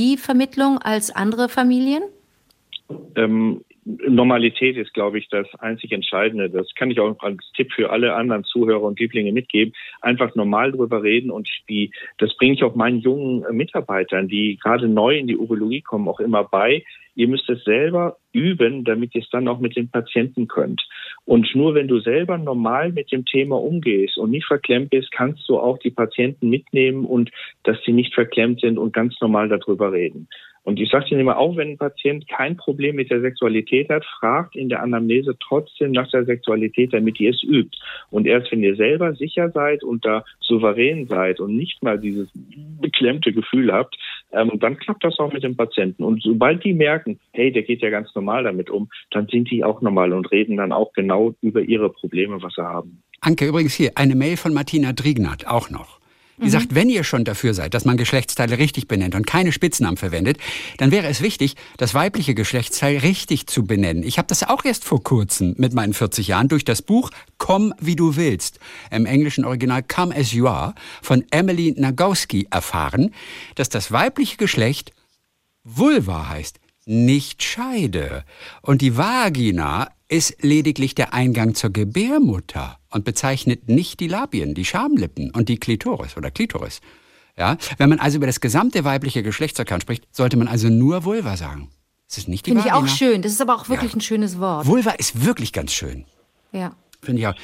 Terminologievermittlung 0.00 0.78
als 0.78 1.10
andere 1.14 1.48
Familien? 1.48 2.02
ähm, 3.16 3.64
Normalität 3.84 4.76
ist, 4.76 4.92
glaube 4.94 5.18
ich, 5.18 5.28
das 5.28 5.46
einzig 5.58 5.92
Entscheidende. 5.92 6.50
Das 6.50 6.66
kann 6.74 6.90
ich 6.90 7.00
auch 7.00 7.18
als 7.20 7.38
Tipp 7.56 7.72
für 7.72 7.90
alle 7.90 8.14
anderen 8.14 8.44
Zuhörer 8.44 8.82
und 8.82 9.00
Lieblinge 9.00 9.32
mitgeben. 9.32 9.74
Einfach 10.00 10.34
normal 10.34 10.72
drüber 10.72 11.02
reden 11.02 11.30
und 11.30 11.48
die, 11.68 11.90
das 12.18 12.36
bringe 12.36 12.54
ich 12.54 12.62
auch 12.62 12.74
meinen 12.74 13.00
jungen 13.00 13.44
Mitarbeitern, 13.56 14.28
die 14.28 14.58
gerade 14.62 14.86
neu 14.86 15.18
in 15.18 15.26
die 15.26 15.36
Urologie 15.36 15.80
kommen, 15.80 16.08
auch 16.08 16.20
immer 16.20 16.44
bei. 16.44 16.84
Ihr 17.14 17.28
müsst 17.28 17.48
es 17.48 17.64
selber 17.64 18.18
üben, 18.32 18.84
damit 18.84 19.14
ihr 19.14 19.22
es 19.22 19.30
dann 19.30 19.48
auch 19.48 19.60
mit 19.60 19.76
den 19.76 19.90
Patienten 19.90 20.46
könnt. 20.46 20.82
Und 21.24 21.54
nur 21.54 21.74
wenn 21.74 21.86
du 21.86 22.00
selber 22.00 22.38
normal 22.38 22.92
mit 22.92 23.12
dem 23.12 23.24
Thema 23.24 23.60
umgehst 23.60 24.18
und 24.18 24.30
nicht 24.30 24.46
verklemmt 24.46 24.90
bist, 24.90 25.12
kannst 25.12 25.48
du 25.48 25.58
auch 25.58 25.78
die 25.78 25.90
Patienten 25.90 26.48
mitnehmen 26.48 27.04
und 27.04 27.30
dass 27.62 27.76
sie 27.84 27.92
nicht 27.92 28.14
verklemmt 28.14 28.60
sind 28.60 28.78
und 28.78 28.92
ganz 28.92 29.14
normal 29.20 29.48
darüber 29.48 29.92
reden. 29.92 30.28
Und 30.62 30.78
ich 30.78 30.90
sage 30.90 31.06
Ihnen 31.10 31.20
immer, 31.20 31.38
auch 31.38 31.56
wenn 31.56 31.70
ein 31.70 31.78
Patient 31.78 32.28
kein 32.28 32.56
Problem 32.56 32.96
mit 32.96 33.10
der 33.10 33.22
Sexualität 33.22 33.88
hat, 33.88 34.04
fragt 34.04 34.54
in 34.56 34.68
der 34.68 34.82
Anamnese 34.82 35.36
trotzdem 35.40 35.92
nach 35.92 36.10
der 36.10 36.24
Sexualität, 36.26 36.92
damit 36.92 37.18
ihr 37.18 37.30
es 37.30 37.42
übt. 37.42 37.78
Und 38.10 38.26
erst 38.26 38.52
wenn 38.52 38.62
ihr 38.62 38.76
selber 38.76 39.14
sicher 39.14 39.50
seid 39.50 39.82
und 39.82 40.04
da 40.04 40.24
souverän 40.40 41.06
seid 41.06 41.40
und 41.40 41.56
nicht 41.56 41.82
mal 41.82 41.98
dieses 41.98 42.28
beklemmte 42.80 43.32
Gefühl 43.32 43.72
habt, 43.72 43.96
ähm, 44.32 44.52
dann 44.58 44.76
klappt 44.78 45.04
das 45.04 45.18
auch 45.18 45.32
mit 45.32 45.42
dem 45.42 45.56
Patienten. 45.56 46.04
Und 46.04 46.22
sobald 46.22 46.64
die 46.64 46.74
merken, 46.74 47.18
hey, 47.32 47.52
der 47.52 47.62
geht 47.62 47.82
ja 47.82 47.90
ganz 47.90 48.14
normal 48.14 48.44
damit 48.44 48.70
um, 48.70 48.88
dann 49.10 49.26
sind 49.28 49.50
die 49.50 49.64
auch 49.64 49.80
normal 49.80 50.12
und 50.12 50.30
reden 50.30 50.56
dann 50.56 50.72
auch 50.72 50.92
genau 50.92 51.34
über 51.42 51.62
ihre 51.62 51.90
Probleme, 51.90 52.42
was 52.42 52.54
sie 52.54 52.62
haben. 52.62 53.02
Anke, 53.20 53.46
übrigens 53.46 53.74
hier, 53.74 53.92
eine 53.96 54.14
Mail 54.14 54.36
von 54.36 54.54
Martina 54.54 54.92
Driegnat 54.92 55.46
auch 55.46 55.70
noch. 55.70 55.99
Die 56.40 56.46
Mhm. 56.46 56.50
sagt, 56.50 56.74
wenn 56.74 56.88
ihr 56.88 57.04
schon 57.04 57.24
dafür 57.24 57.54
seid, 57.54 57.74
dass 57.74 57.84
man 57.84 57.96
Geschlechtsteile 57.96 58.58
richtig 58.58 58.88
benennt 58.88 59.14
und 59.14 59.26
keine 59.26 59.52
Spitznamen 59.52 59.96
verwendet, 59.96 60.38
dann 60.78 60.90
wäre 60.90 61.06
es 61.06 61.20
wichtig, 61.20 61.54
das 61.76 61.92
weibliche 61.94 62.34
Geschlechtsteil 62.34 62.98
richtig 62.98 63.46
zu 63.46 63.64
benennen. 63.64 64.02
Ich 64.02 64.18
habe 64.18 64.28
das 64.28 64.42
auch 64.42 64.64
erst 64.64 64.84
vor 64.84 65.02
kurzem 65.02 65.54
mit 65.58 65.74
meinen 65.74 65.92
40 65.92 66.28
Jahren 66.28 66.48
durch 66.48 66.64
das 66.64 66.82
Buch 66.82 67.10
Komm 67.38 67.74
wie 67.80 67.96
du 67.96 68.16
willst, 68.16 68.58
im 68.90 69.06
englischen 69.06 69.44
Original 69.44 69.82
Come 69.82 70.14
as 70.14 70.32
you 70.32 70.46
are 70.46 70.74
von 71.02 71.24
Emily 71.30 71.74
Nagowski 71.76 72.48
erfahren, 72.50 73.14
dass 73.54 73.68
das 73.68 73.92
weibliche 73.92 74.36
Geschlecht 74.36 74.92
Vulva 75.64 76.28
heißt, 76.28 76.58
nicht 76.86 77.42
Scheide. 77.42 78.24
Und 78.62 78.80
die 78.80 78.96
Vagina 78.96 79.88
ist 80.10 80.42
lediglich 80.42 80.94
der 80.94 81.14
Eingang 81.14 81.54
zur 81.54 81.70
Gebärmutter 81.70 82.78
und 82.90 83.04
bezeichnet 83.04 83.68
nicht 83.68 84.00
die 84.00 84.08
Labien, 84.08 84.54
die 84.54 84.64
Schamlippen 84.64 85.30
und 85.30 85.48
die 85.48 85.56
Klitoris 85.58 86.16
oder 86.16 86.30
Klitoris. 86.30 86.80
Ja, 87.38 87.56
wenn 87.78 87.88
man 87.88 88.00
also 88.00 88.16
über 88.16 88.26
das 88.26 88.40
gesamte 88.40 88.84
weibliche 88.84 89.22
Geschlechtsorgan 89.22 89.80
spricht, 89.80 90.04
sollte 90.10 90.36
man 90.36 90.48
also 90.48 90.68
nur 90.68 91.04
Vulva 91.04 91.36
sagen. 91.36 91.70
Das 92.08 92.18
ist 92.18 92.28
nicht 92.28 92.44
die 92.44 92.50
Finde 92.50 92.66
ich 92.66 92.72
auch 92.72 92.88
schön. 92.88 93.22
Das 93.22 93.30
ist 93.32 93.40
aber 93.40 93.54
auch 93.54 93.68
wirklich 93.68 93.92
Ja. 93.92 93.98
ein 93.98 94.00
schönes 94.00 94.40
Wort. 94.40 94.66
Vulva 94.66 94.90
ist 94.90 95.24
wirklich 95.24 95.52
ganz 95.52 95.72
schön. 95.72 96.04
Ja. 96.52 96.74
Finde 97.00 97.20
ich 97.22 97.26
auch. 97.28 97.34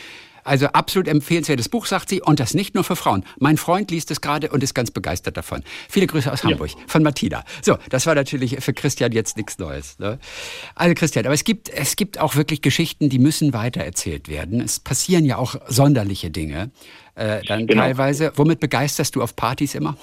Also 0.47 0.67
absolut 0.69 1.09
empfehlenswertes 1.09 1.69
Buch, 1.69 1.87
sagt 1.87 2.09
sie, 2.09 2.23
und 2.23 2.41
das 2.41 2.55
nicht 2.55 2.75
nur 2.75 2.85
für 2.85 2.97
Frauen. 2.97 3.25
Mein 3.39 3.57
Freund 3.57 3.91
liest 3.91 4.11
es 4.11 4.21
gerade 4.21 4.49
und 4.51 4.63
ist 4.63 4.75
ganz 4.75 4.91
begeistert 4.91 5.37
davon. 5.37 5.63
Viele 5.89 6.07
Grüße 6.07 6.33
aus 6.33 6.45
Hamburg, 6.45 6.71
von 6.87 7.03
Martina. 7.03 7.45
So, 7.63 7.77
das 7.91 8.07
war 8.07 8.15
natürlich 8.15 8.57
für 8.61 8.73
Christian 8.73 9.13
jetzt 9.13 9.37
nichts 9.37 9.59
Neues. 9.59 9.99
Ne? 9.99 10.19
Also 10.75 10.95
Christian, 10.95 11.27
aber 11.27 11.35
es 11.35 11.45
gibt, 11.45 11.69
es 11.69 11.97
gibt 11.97 12.19
auch 12.21 12.37
wirklich 12.37 12.63
Geschichten, 12.63 13.09
die 13.09 13.19
müssen 13.19 13.53
weitererzählt 13.53 14.29
werden. 14.29 14.61
Es 14.61 14.79
passieren 14.81 15.25
ja 15.25 15.37
auch 15.37 15.57
sonderliche 15.69 16.31
Dinge, 16.31 16.71
äh, 17.17 17.43
dann 17.47 17.67
Genau. 17.67 17.83
teilweise. 17.83 18.33
Womit 18.37 18.61
begeisterst 18.61 19.17
du 19.17 19.23
auf 19.23 19.35
Partys 19.37 19.75
immer? 19.75 19.97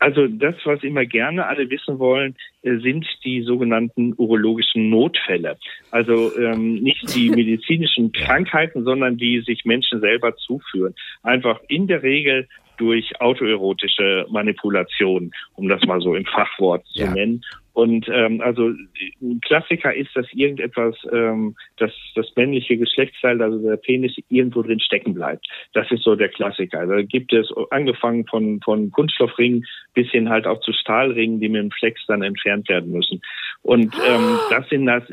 Also 0.00 0.26
das, 0.26 0.54
was 0.64 0.82
immer 0.82 1.04
gerne 1.04 1.46
alle 1.46 1.68
wissen 1.70 1.98
wollen, 1.98 2.34
äh, 2.62 2.78
sind 2.78 3.06
die 3.22 3.42
sogenannten 3.42 4.14
urologischen 4.16 4.88
Notfälle. 4.90 5.58
Also 5.90 6.36
ähm, 6.36 6.76
nicht 6.76 7.14
die 7.14 7.30
medizinischen 7.40 8.10
Krankheiten, 8.12 8.82
sondern 8.84 9.18
die 9.18 9.40
sich 9.40 9.64
Menschen 9.64 10.00
selber 10.00 10.34
zuführen. 10.36 10.94
Einfach 11.22 11.60
in 11.68 11.86
der 11.86 12.02
Regel 12.02 12.48
durch 12.78 13.20
autoerotische 13.20 14.26
Manipulation, 14.30 15.32
um 15.54 15.68
das 15.68 15.84
mal 15.84 16.00
so 16.00 16.14
im 16.14 16.24
Fachwort 16.24 16.84
zu 16.86 17.00
Ja. 17.00 17.12
nennen. 17.12 17.44
Und 17.80 18.10
ähm, 18.12 18.42
also 18.42 18.74
ein 19.22 19.40
Klassiker 19.40 19.94
ist, 19.94 20.14
dass 20.14 20.26
irgendetwas, 20.34 20.96
ähm, 21.10 21.56
dass 21.78 21.90
das 22.14 22.26
männliche 22.36 22.76
Geschlechtsteil, 22.76 23.40
also 23.40 23.58
der 23.58 23.78
Penis, 23.78 24.14
irgendwo 24.28 24.60
drin 24.60 24.80
stecken 24.80 25.14
bleibt. 25.14 25.46
Das 25.72 25.90
ist 25.90 26.02
so 26.02 26.14
der 26.14 26.28
Klassiker. 26.28 26.86
Da 26.86 27.00
gibt 27.00 27.32
es 27.32 27.48
angefangen 27.70 28.26
von, 28.26 28.60
von 28.60 28.90
Kunststoffringen 28.90 29.66
bis 29.94 30.10
hin 30.10 30.28
halt 30.28 30.46
auch 30.46 30.60
zu 30.60 30.74
Stahlringen, 30.74 31.40
die 31.40 31.48
mit 31.48 31.62
dem 31.62 31.70
Flex 31.70 32.04
dann 32.06 32.22
entfernt 32.22 32.68
werden 32.68 32.92
müssen. 32.92 33.22
Und 33.62 33.94
ähm, 34.06 34.38
das 34.50 34.68
sind 34.68 34.84
das 34.84 35.04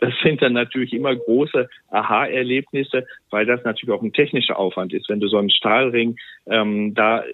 das 0.00 0.14
sind 0.22 0.40
dann 0.42 0.54
natürlich 0.54 0.92
immer 0.92 1.14
große 1.14 1.68
Aha-Erlebnisse, 1.90 3.06
weil 3.30 3.46
das 3.46 3.62
natürlich 3.62 3.94
auch 3.94 4.02
ein 4.02 4.12
technischer 4.12 4.58
Aufwand 4.58 4.92
ist, 4.92 5.08
wenn 5.08 5.20
du 5.20 5.28
so 5.28 5.36
einen 5.36 5.50
Stahlring 5.50 6.16
ähm, 6.46 6.94
da 6.94 7.24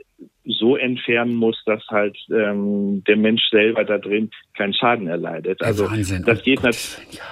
so 0.45 0.77
entfernen 0.77 1.35
musst, 1.35 1.63
dass 1.67 1.83
halt 1.89 2.17
ähm, 2.31 3.03
der 3.07 3.17
Mensch 3.17 3.43
selber 3.51 3.85
da 3.85 3.99
drin 3.99 4.31
keinen 4.57 4.75
Schaden 4.75 5.07
erleidet. 5.07 5.63
Also 5.63 5.91
Wahnsinn. 5.91 6.23
das 6.27 6.41
Oh 6.41 6.43
geht 6.43 6.57
Gott. 6.57 6.65
natürlich. 6.67 7.19
Ja. 7.19 7.23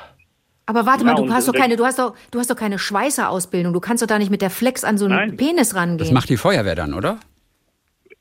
Aber 0.66 0.86
warte 0.86 1.04
Ja, 1.04 1.12
mal, 1.12 1.22
du 1.26 1.32
hast 1.32 1.48
doch 1.48 1.52
keine, 1.52 1.76
du 1.76 1.84
hast 1.84 1.98
doch, 1.98 2.14
du 2.30 2.38
hast 2.38 2.48
doch 2.50 2.56
keine 2.56 2.78
Schweißerausbildung. 2.78 3.72
Du 3.72 3.80
kannst 3.80 4.02
doch 4.02 4.06
da 4.06 4.18
nicht 4.18 4.30
mit 4.30 4.42
der 4.42 4.50
Flex 4.50 4.84
an 4.84 4.96
so 4.96 5.06
einen 5.06 5.14
Nein. 5.16 5.36
Penis 5.36 5.74
rangehen. 5.74 5.98
Das 5.98 6.12
macht 6.12 6.28
die 6.30 6.36
Feuerwehr 6.36 6.74
dann, 6.76 6.94
oder? 6.94 7.18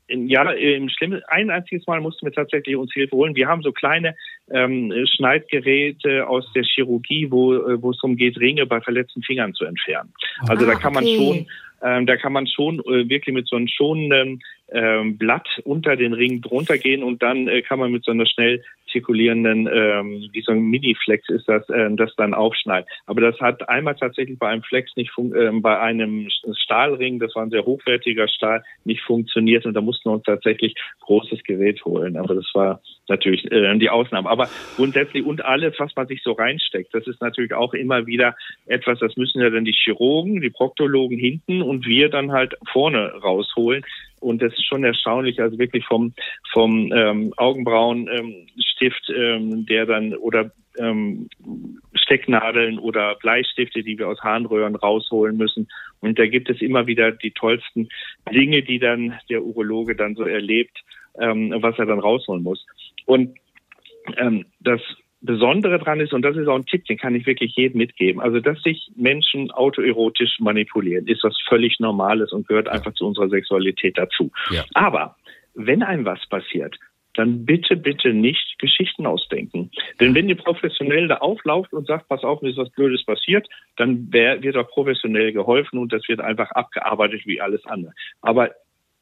Ja, 0.08 0.50
im 0.50 0.90
Schlimmen, 0.90 1.22
ein 1.28 1.48
einziges 1.50 1.86
Mal 1.86 2.00
mussten 2.02 2.26
wir 2.26 2.32
tatsächlich 2.32 2.76
uns 2.76 2.92
Hilfe 2.92 3.16
holen. 3.16 3.34
Wir 3.34 3.46
haben 3.48 3.62
so 3.62 3.72
kleine 3.72 4.14
ähm, 4.50 4.92
Schneidgeräte 5.16 6.26
aus 6.28 6.44
der 6.54 6.64
Chirurgie, 6.64 7.28
wo, 7.30 7.54
äh, 7.54 7.80
wo 7.80 7.90
es 7.92 7.98
darum 7.98 8.16
geht, 8.16 8.38
Ringe 8.38 8.66
bei 8.66 8.80
verletzten 8.82 9.22
Fingern 9.22 9.54
zu 9.54 9.64
entfernen. 9.64 10.12
Also 10.48 10.66
Ah, 10.66 10.68
da 10.68 10.74
kann 10.74 10.92
man 10.92 11.04
okay. 11.04 11.16
schon, 11.16 11.46
ähm, 11.82 12.06
da 12.06 12.16
kann 12.16 12.32
man 12.32 12.46
schon 12.46 12.80
äh, 12.80 13.08
wirklich 13.08 13.34
mit 13.34 13.48
so 13.48 13.56
einem 13.56 13.68
schonenden 13.68 14.42
ähm, 14.70 15.18
Blatt 15.18 15.46
unter 15.64 15.96
den 15.96 16.12
Ring 16.12 16.40
drunter 16.40 16.78
gehen 16.78 17.02
und 17.02 17.22
dann 17.22 17.48
äh, 17.48 17.62
kann 17.62 17.78
man 17.78 17.92
mit 17.92 18.04
so 18.04 18.12
einer 18.12 18.26
schnell 18.26 18.62
zirkulierenden, 18.92 19.68
ähm, 19.72 20.28
wie 20.32 20.42
so 20.42 20.52
ein 20.52 20.60
Mini-Flex 20.60 21.28
ist 21.30 21.48
das, 21.48 21.64
ähm, 21.70 21.96
das 21.96 22.14
dann 22.16 22.34
aufschneiden. 22.34 22.88
Aber 23.06 23.20
das 23.20 23.40
hat 23.40 23.68
einmal 23.68 23.96
tatsächlich 23.96 24.38
bei 24.38 24.48
einem 24.48 24.62
Flex 24.62 24.94
nicht 24.96 25.10
ähm, 25.18 25.62
bei 25.62 25.78
einem 25.78 26.28
Stahlring, 26.52 27.18
das 27.18 27.34
war 27.34 27.42
ein 27.42 27.50
sehr 27.50 27.64
hochwertiger 27.64 28.28
Stahl, 28.28 28.62
nicht 28.84 29.02
funktioniert 29.02 29.66
und 29.66 29.74
da 29.74 29.80
mussten 29.80 30.08
wir 30.08 30.14
uns 30.14 30.24
tatsächlich 30.24 30.74
großes 31.00 31.42
Gerät 31.44 31.84
holen. 31.84 32.16
Aber 32.16 32.34
das 32.34 32.50
war 32.54 32.80
natürlich 33.08 33.50
äh, 33.50 33.76
die 33.78 33.90
Ausnahme. 33.90 34.28
Aber 34.28 34.48
grundsätzlich 34.76 35.24
und 35.24 35.44
alles, 35.44 35.74
was 35.78 35.94
man 35.96 36.06
sich 36.06 36.22
so 36.22 36.32
reinsteckt, 36.32 36.94
das 36.94 37.06
ist 37.06 37.20
natürlich 37.20 37.54
auch 37.54 37.74
immer 37.74 38.06
wieder 38.06 38.36
etwas, 38.66 38.98
das 38.98 39.16
müssen 39.16 39.40
ja 39.40 39.50
dann 39.50 39.64
die 39.64 39.72
Chirurgen, 39.72 40.40
die 40.40 40.50
Proktologen 40.50 41.18
hinten 41.18 41.62
und 41.62 41.86
wir 41.86 42.08
dann 42.08 42.32
halt 42.32 42.54
vorne 42.70 43.12
rausholen. 43.22 43.84
Und 44.22 44.40
das 44.40 44.52
ist 44.52 44.66
schon 44.66 44.84
erstaunlich, 44.84 45.40
also 45.40 45.58
wirklich 45.58 45.84
vom, 45.84 46.14
vom 46.52 46.92
ähm, 46.92 47.32
Augenbrauenstift, 47.36 49.10
ähm, 49.14 49.66
der 49.66 49.86
dann 49.86 50.14
oder 50.14 50.52
ähm, 50.78 51.28
Stecknadeln 51.94 52.78
oder 52.78 53.16
Bleistifte, 53.16 53.82
die 53.82 53.98
wir 53.98 54.08
aus 54.08 54.20
Harnröhren 54.20 54.76
rausholen 54.76 55.36
müssen. 55.36 55.68
Und 56.00 56.18
da 56.18 56.26
gibt 56.26 56.48
es 56.50 56.60
immer 56.60 56.86
wieder 56.86 57.12
die 57.12 57.32
tollsten 57.32 57.88
Dinge, 58.32 58.62
die 58.62 58.78
dann 58.78 59.18
der 59.28 59.42
Urologe 59.42 59.94
dann 59.94 60.14
so 60.14 60.24
erlebt, 60.24 60.82
ähm, 61.18 61.54
was 61.58 61.78
er 61.78 61.86
dann 61.86 62.00
rausholen 62.00 62.42
muss. 62.42 62.64
Und 63.06 63.36
ähm, 64.16 64.46
das 64.60 64.80
Besondere 65.22 65.78
dran 65.78 66.00
ist, 66.00 66.12
und 66.12 66.22
das 66.22 66.36
ist 66.36 66.48
auch 66.48 66.56
ein 66.56 66.66
Tipp, 66.66 66.84
den 66.86 66.98
kann 66.98 67.14
ich 67.14 67.26
wirklich 67.26 67.54
jedem 67.54 67.78
mitgeben, 67.78 68.20
also 68.20 68.40
dass 68.40 68.60
sich 68.62 68.90
Menschen 68.96 69.52
autoerotisch 69.52 70.40
manipulieren, 70.40 71.06
ist 71.06 71.22
was 71.22 71.36
völlig 71.48 71.78
Normales 71.78 72.32
und 72.32 72.48
gehört 72.48 72.68
einfach 72.68 72.92
zu 72.94 73.06
unserer 73.06 73.28
Sexualität 73.28 73.96
dazu. 73.96 74.30
Ja. 74.50 74.64
Aber 74.74 75.16
wenn 75.54 75.82
einem 75.82 76.04
was 76.04 76.26
passiert, 76.28 76.76
dann 77.14 77.44
bitte, 77.44 77.76
bitte 77.76 78.14
nicht 78.14 78.58
Geschichten 78.58 79.06
ausdenken. 79.06 79.70
Denn 80.00 80.14
wenn 80.14 80.28
ihr 80.28 80.36
professionell 80.36 81.08
da 81.08 81.16
auflauft 81.18 81.72
und 81.72 81.86
sagt, 81.86 82.08
pass 82.08 82.24
auf, 82.24 82.42
mir 82.42 82.50
ist 82.50 82.56
was 82.56 82.70
Blödes 82.70 83.04
passiert, 83.04 83.48
dann 83.76 84.10
wird 84.12 84.56
auch 84.56 84.68
professionell 84.68 85.32
geholfen 85.32 85.78
und 85.78 85.92
das 85.92 86.08
wird 86.08 86.20
einfach 86.20 86.50
abgearbeitet 86.52 87.22
wie 87.26 87.40
alles 87.40 87.64
andere. 87.66 87.92
Aber 88.22 88.50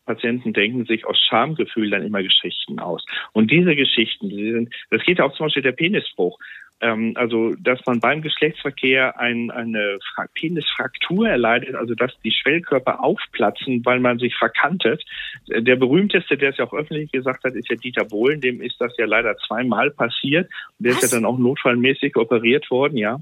Patienten 0.07 0.53
denken 0.53 0.85
sich 0.87 1.05
aus 1.07 1.19
Schamgefühl 1.21 1.91
dann 1.91 2.05
immer 2.05 2.23
Geschichten 2.23 2.79
aus. 2.79 3.05
Und 3.33 3.51
diese 3.51 3.77
Geschichten, 3.77 4.29
die 4.29 4.53
sind, 4.53 4.75
das 4.91 5.03
geht 5.03 5.21
auch 5.21 5.33
zum 5.35 5.47
Beispiel 5.47 5.63
der 5.63 5.73
Penisbruch. 5.73 6.39
Ähm, 6.81 7.13
also, 7.17 7.55
dass 7.59 7.85
man 7.87 8.01
beim 8.01 8.23
Geschlechtsverkehr 8.23 9.19
ein, 9.21 9.51
eine 9.51 9.99
Fra 10.15 10.27
Penisfraktur 10.35 11.29
erleidet, 11.29 11.75
also 11.75 11.95
dass 11.95 12.13
die 12.25 12.33
Schwellkörper 12.33 13.05
aufplatzen, 13.05 13.85
weil 13.85 14.01
man 14.01 14.19
sich 14.19 14.35
verkantet. 14.35 15.05
Der 15.49 15.77
berühmteste, 15.77 16.37
der 16.39 16.51
es 16.51 16.57
ja 16.57 16.65
auch 16.65 16.73
öffentlich 16.73 17.13
gesagt 17.13 17.45
hat, 17.45 17.55
ist 17.55 17.69
ja 17.69 17.77
Dieter 17.77 18.05
Bohlen. 18.05 18.41
Dem 18.41 18.63
ist 18.63 18.81
das 18.81 18.97
ja 18.97 19.05
leider 19.05 19.37
zweimal 19.47 19.91
passiert. 19.91 20.51
Der 20.79 20.93
ist 20.93 21.03
ja 21.03 21.09
dann 21.09 21.27
auch 21.27 21.39
notfallmäßig 21.39 22.17
operiert 22.17 22.71
worden, 22.71 22.97
ja. 22.97 23.21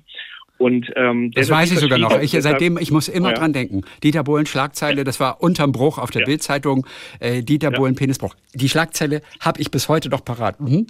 Und 0.59 0.91
ähm, 0.97 1.31
Das 1.33 1.51
weiß 1.51 1.73
ich 1.73 1.79
sogar 1.79 1.99
noch. 1.99 2.21
Ich, 2.21 2.33
seitdem, 2.33 2.79
ich 2.79 2.91
muss 2.91 3.09
immer 3.09 3.31
Ja. 3.31 3.37
dran 3.37 3.53
denken. 3.53 3.83
Dieter 4.03 4.25
Bohlen 4.25 4.45
Schlagzeile, 4.47 5.05
das 5.05 5.21
war 5.21 5.41
unterm 5.41 5.73
Bruch 5.73 5.99
auf 5.99 6.11
der 6.11 6.23
Ja. 6.23 6.27
Bildzeitung. 6.27 6.87
Äh, 7.21 7.43
Dieter 7.43 7.71
Ja. 7.73 7.79
Bohlen 7.79 7.95
Penisbruch. 7.95 8.35
Die 8.55 8.69
Schlagzeile 8.69 9.23
habe 9.41 9.61
ich 9.61 9.71
bis 9.71 9.89
heute 9.89 10.09
noch 10.09 10.25
parat. 10.25 10.61
Mhm. 10.61 10.87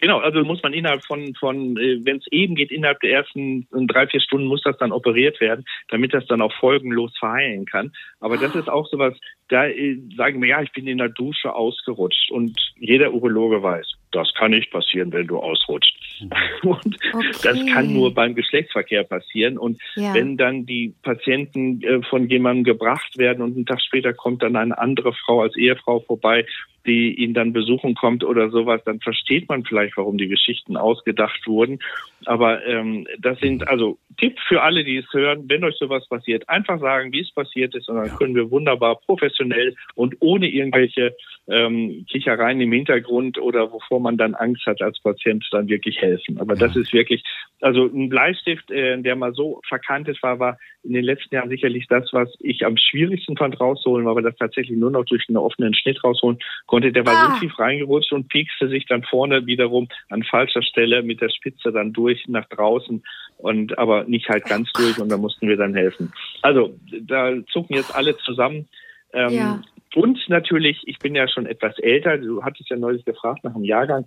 Genau, 0.00 0.18
also 0.18 0.44
muss 0.44 0.62
man 0.62 0.74
innerhalb 0.74 1.02
von, 1.06 1.34
von 1.34 1.78
äh, 1.78 1.98
wenn 2.04 2.18
es 2.18 2.26
eben 2.30 2.56
geht, 2.56 2.70
innerhalb 2.70 3.00
der 3.00 3.10
ersten 3.12 3.66
äh, 3.74 3.86
drei, 3.86 4.06
vier 4.06 4.20
Stunden 4.20 4.46
muss 4.46 4.60
das 4.62 4.76
dann 4.76 4.92
operiert 4.92 5.40
werden, 5.40 5.64
damit 5.88 6.12
das 6.12 6.26
dann 6.26 6.42
auch 6.42 6.52
folgenlos 6.60 7.16
verheilen 7.18 7.64
kann. 7.64 7.90
Aber 8.20 8.36
das 8.36 8.54
ist 8.54 8.68
auch 8.68 8.86
sowas, 8.90 9.14
da 9.48 9.66
äh, 9.66 9.98
sagen 10.14 10.42
wir, 10.42 10.48
ja, 10.50 10.60
ich 10.60 10.72
bin 10.72 10.86
in 10.86 10.98
der 10.98 11.08
Dusche 11.08 11.54
ausgerutscht 11.54 12.30
und 12.30 12.54
jeder 12.76 13.14
Urologe 13.14 13.62
weiß, 13.62 13.86
das 14.12 14.30
kann 14.34 14.50
nicht 14.50 14.70
passieren, 14.70 15.10
wenn 15.10 15.26
du 15.26 15.38
ausrutscht. 15.38 15.96
Und 16.62 16.96
das 17.42 17.58
Okay. 17.60 17.72
kann 17.72 17.92
nur 17.92 18.14
beim 18.14 18.34
Geschlechtsverkehr 18.34 19.04
passieren. 19.04 19.58
Und 19.58 19.80
Ja. 19.96 20.14
wenn 20.14 20.36
dann 20.36 20.66
die 20.66 20.94
Patienten 21.02 21.82
äh, 21.82 22.02
von 22.02 22.28
jemandem 22.28 22.64
gebracht 22.64 23.18
werden 23.18 23.42
und 23.42 23.54
einen 23.56 23.66
Tag 23.66 23.80
später 23.82 24.12
kommt 24.12 24.42
dann 24.42 24.56
eine 24.56 24.78
andere 24.78 25.12
Frau 25.12 25.42
als 25.42 25.56
Ehefrau 25.56 26.00
vorbei, 26.00 26.46
die 26.86 27.14
ihn 27.14 27.34
dann 27.34 27.52
besuchen 27.52 27.94
kommt 27.94 28.24
oder 28.24 28.50
sowas, 28.50 28.82
dann 28.84 29.00
versteht 29.00 29.48
man 29.48 29.64
vielleicht, 29.64 29.96
warum 29.96 30.18
die 30.18 30.28
Geschichten 30.28 30.76
ausgedacht 30.76 31.46
wurden. 31.46 31.78
Aber 32.26 32.64
ähm, 32.66 33.06
das 33.18 33.38
sind 33.40 33.66
also 33.68 33.98
Tipp 34.18 34.38
für 34.48 34.62
alle, 34.62 34.84
die 34.84 34.98
es 34.98 35.06
hören, 35.12 35.44
wenn 35.48 35.64
euch 35.64 35.76
sowas 35.76 36.06
passiert, 36.08 36.48
einfach 36.48 36.80
sagen, 36.80 37.12
wie 37.12 37.20
es 37.20 37.32
passiert 37.32 37.74
ist 37.74 37.88
und 37.88 37.96
dann 37.96 38.14
können 38.14 38.34
wir 38.34 38.50
wunderbar 38.50 39.00
professionell 39.00 39.74
und 39.94 40.16
ohne 40.20 40.48
irgendwelche 40.48 41.14
ähm, 41.48 42.06
Kichereien 42.10 42.60
im 42.60 42.72
Hintergrund 42.72 43.38
oder 43.38 43.72
wovor 43.72 44.00
man 44.00 44.16
dann 44.16 44.34
Angst 44.34 44.64
hat 44.66 44.80
als 44.80 44.98
Patient, 45.00 45.46
dann 45.50 45.68
wirklich 45.68 46.00
helfen. 46.04 46.38
Aber 46.38 46.54
das 46.54 46.76
ist 46.76 46.92
wirklich, 46.92 47.22
also 47.60 47.86
ein 47.86 48.08
Bleistift, 48.08 48.70
äh, 48.70 49.00
der 49.00 49.16
mal 49.16 49.32
so 49.34 49.60
verkantet 49.68 50.22
war, 50.22 50.38
war 50.38 50.58
in 50.82 50.92
den 50.92 51.04
letzten 51.04 51.34
Jahren 51.34 51.48
sicherlich 51.48 51.86
das, 51.88 52.12
was 52.12 52.32
ich 52.40 52.64
am 52.64 52.76
schwierigsten 52.76 53.36
fand 53.36 53.58
rausholen, 53.58 54.06
weil 54.06 54.16
wir 54.16 54.22
das 54.22 54.36
tatsächlich 54.36 54.76
nur 54.78 54.90
noch 54.90 55.04
durch 55.04 55.24
einen 55.28 55.38
offenen 55.38 55.74
Schnitt 55.74 56.02
rausholen 56.04 56.38
konnte. 56.66 56.92
Der 56.92 57.06
war 57.06 57.14
Ah. 57.14 57.34
so 57.34 57.40
tief 57.40 57.58
reingerutscht 57.58 58.12
und 58.12 58.28
piekste 58.28 58.68
sich 58.68 58.86
dann 58.86 59.02
vorne 59.02 59.46
wiederum 59.46 59.88
an 60.10 60.22
falscher 60.22 60.62
Stelle 60.62 61.02
mit 61.02 61.20
der 61.20 61.30
Spitze 61.30 61.72
dann 61.72 61.92
durch 61.92 62.22
nach 62.28 62.48
draußen 62.48 63.02
und 63.38 63.78
aber 63.78 64.04
nicht 64.04 64.28
halt 64.28 64.44
ganz 64.44 64.70
durch 64.72 64.98
und 64.98 65.08
da 65.10 65.16
mussten 65.16 65.48
wir 65.48 65.56
dann 65.56 65.74
helfen. 65.74 66.12
Also 66.42 66.74
da 67.00 67.32
zucken 67.52 67.76
jetzt 67.76 67.94
alle 67.94 68.16
zusammen. 68.18 68.68
Ähm, 69.12 69.32
Ja. 69.32 69.62
Und 69.94 70.18
natürlich, 70.28 70.82
ich 70.86 70.98
bin 70.98 71.14
ja 71.14 71.28
schon 71.28 71.46
etwas 71.46 71.78
älter, 71.78 72.18
du 72.18 72.42
hattest 72.42 72.68
ja 72.68 72.76
neulich 72.76 73.04
gefragt 73.04 73.44
nach 73.44 73.52
dem 73.52 73.62
Jahrgang, 73.62 74.04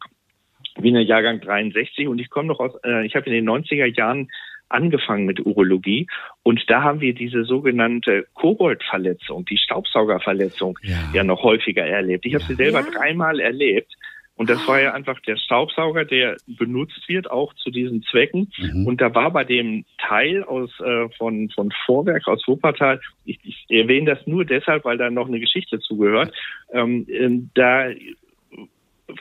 bin 0.77 0.95
ja 0.95 1.01
Jahrgang 1.01 1.41
63 1.41 2.07
und 2.07 2.19
ich 2.19 2.29
komme 2.29 2.47
noch 2.47 2.59
aus, 2.59 2.73
äh, 2.83 3.05
ich 3.05 3.15
habe 3.15 3.25
in 3.27 3.33
den 3.33 3.49
90er 3.49 3.85
Jahren 3.85 4.29
angefangen 4.69 5.25
mit 5.25 5.45
Urologie 5.45 6.07
und 6.43 6.69
da 6.69 6.83
haben 6.83 6.99
wir 6.99 7.13
diese 7.13 7.45
sogenannte 7.45 8.27
Koboldverletzung, 8.33 9.45
die 9.45 9.57
Staubsaugerverletzung 9.57 10.77
Ja. 10.83 11.09
ja, 11.13 11.23
noch 11.23 11.43
häufiger 11.43 11.85
erlebt. 11.85 12.25
Ich 12.25 12.33
habe 12.35 12.43
sie 12.43 12.55
selber 12.55 12.81
Ja. 12.81 12.89
dreimal 12.91 13.39
erlebt 13.39 13.93
und 14.35 14.49
das 14.51 14.67
war 14.67 14.79
ja 14.79 14.93
einfach 14.93 15.19
der 15.21 15.35
Staubsauger, 15.37 16.05
der 16.05 16.37
benutzt 16.45 17.07
wird, 17.07 17.31
auch 17.31 17.53
zu 17.55 17.71
diesen 17.71 18.03
Zwecken. 18.03 18.51
Mhm. 18.57 18.85
Und 18.85 19.01
da 19.01 19.13
war 19.15 19.31
bei 19.31 19.43
dem 19.43 19.83
Teil 19.97 20.43
aus 20.43 20.69
äh, 20.79 21.09
von 21.17 21.49
von 21.49 21.71
Vorwerk 21.85 22.27
aus 22.27 22.47
Wuppertal, 22.47 22.99
ich, 23.25 23.39
ich 23.43 23.65
erwähne 23.69 24.13
das 24.15 24.27
nur 24.27 24.45
deshalb, 24.45 24.85
weil 24.85 24.97
da 24.97 25.09
noch 25.09 25.27
eine 25.27 25.39
Geschichte 25.39 25.79
zugehört, 25.79 26.33
ähm, 26.71 27.07
ähm, 27.09 27.49
da 27.55 27.87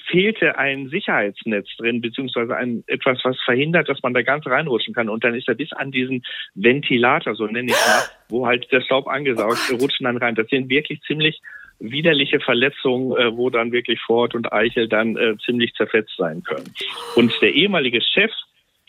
fehlte 0.07 0.59
ein 0.59 0.89
Sicherheitsnetz 0.89 1.69
drin, 1.77 2.01
beziehungsweise 2.01 2.57
ein 2.57 2.83
etwas, 2.87 3.21
was 3.23 3.37
verhindert, 3.45 3.89
dass 3.89 4.03
man 4.03 4.15
da 4.15 4.23
ganz 4.23 4.47
reinrutschen 4.47 4.95
kann. 4.95 5.09
Und 5.09 5.23
dann 5.25 5.35
ist 5.35 5.49
er 5.49 5.55
bis 5.55 5.73
an 5.73 5.93
diesen 5.93 6.25
Ventilator, 6.55 7.35
so 7.35 7.47
nenne 7.47 7.71
ich 7.71 7.87
mal, 7.87 8.03
wo 8.29 8.47
halt 8.47 8.71
der 8.73 8.81
Staub 8.81 9.07
angesaugt, 9.07 9.73
rutschen 9.81 10.05
dann 10.05 10.17
rein. 10.17 10.35
Das 10.35 10.49
sind 10.49 10.69
wirklich 10.69 11.01
ziemlich 11.03 11.41
widerliche 11.79 12.41
Verletzungen, 12.41 13.17
äh, 13.17 13.37
wo 13.37 13.51
dann 13.51 13.71
wirklich 13.71 14.01
Ford 14.01 14.35
und 14.35 14.53
Eichel 14.53 14.89
dann 14.89 15.17
äh, 15.17 15.37
ziemlich 15.45 15.75
zerfetzt 15.75 16.17
sein 16.17 16.43
können. 16.43 16.73
Und 17.15 17.33
der 17.41 17.55
ehemalige 17.55 18.01
Chef 18.01 18.33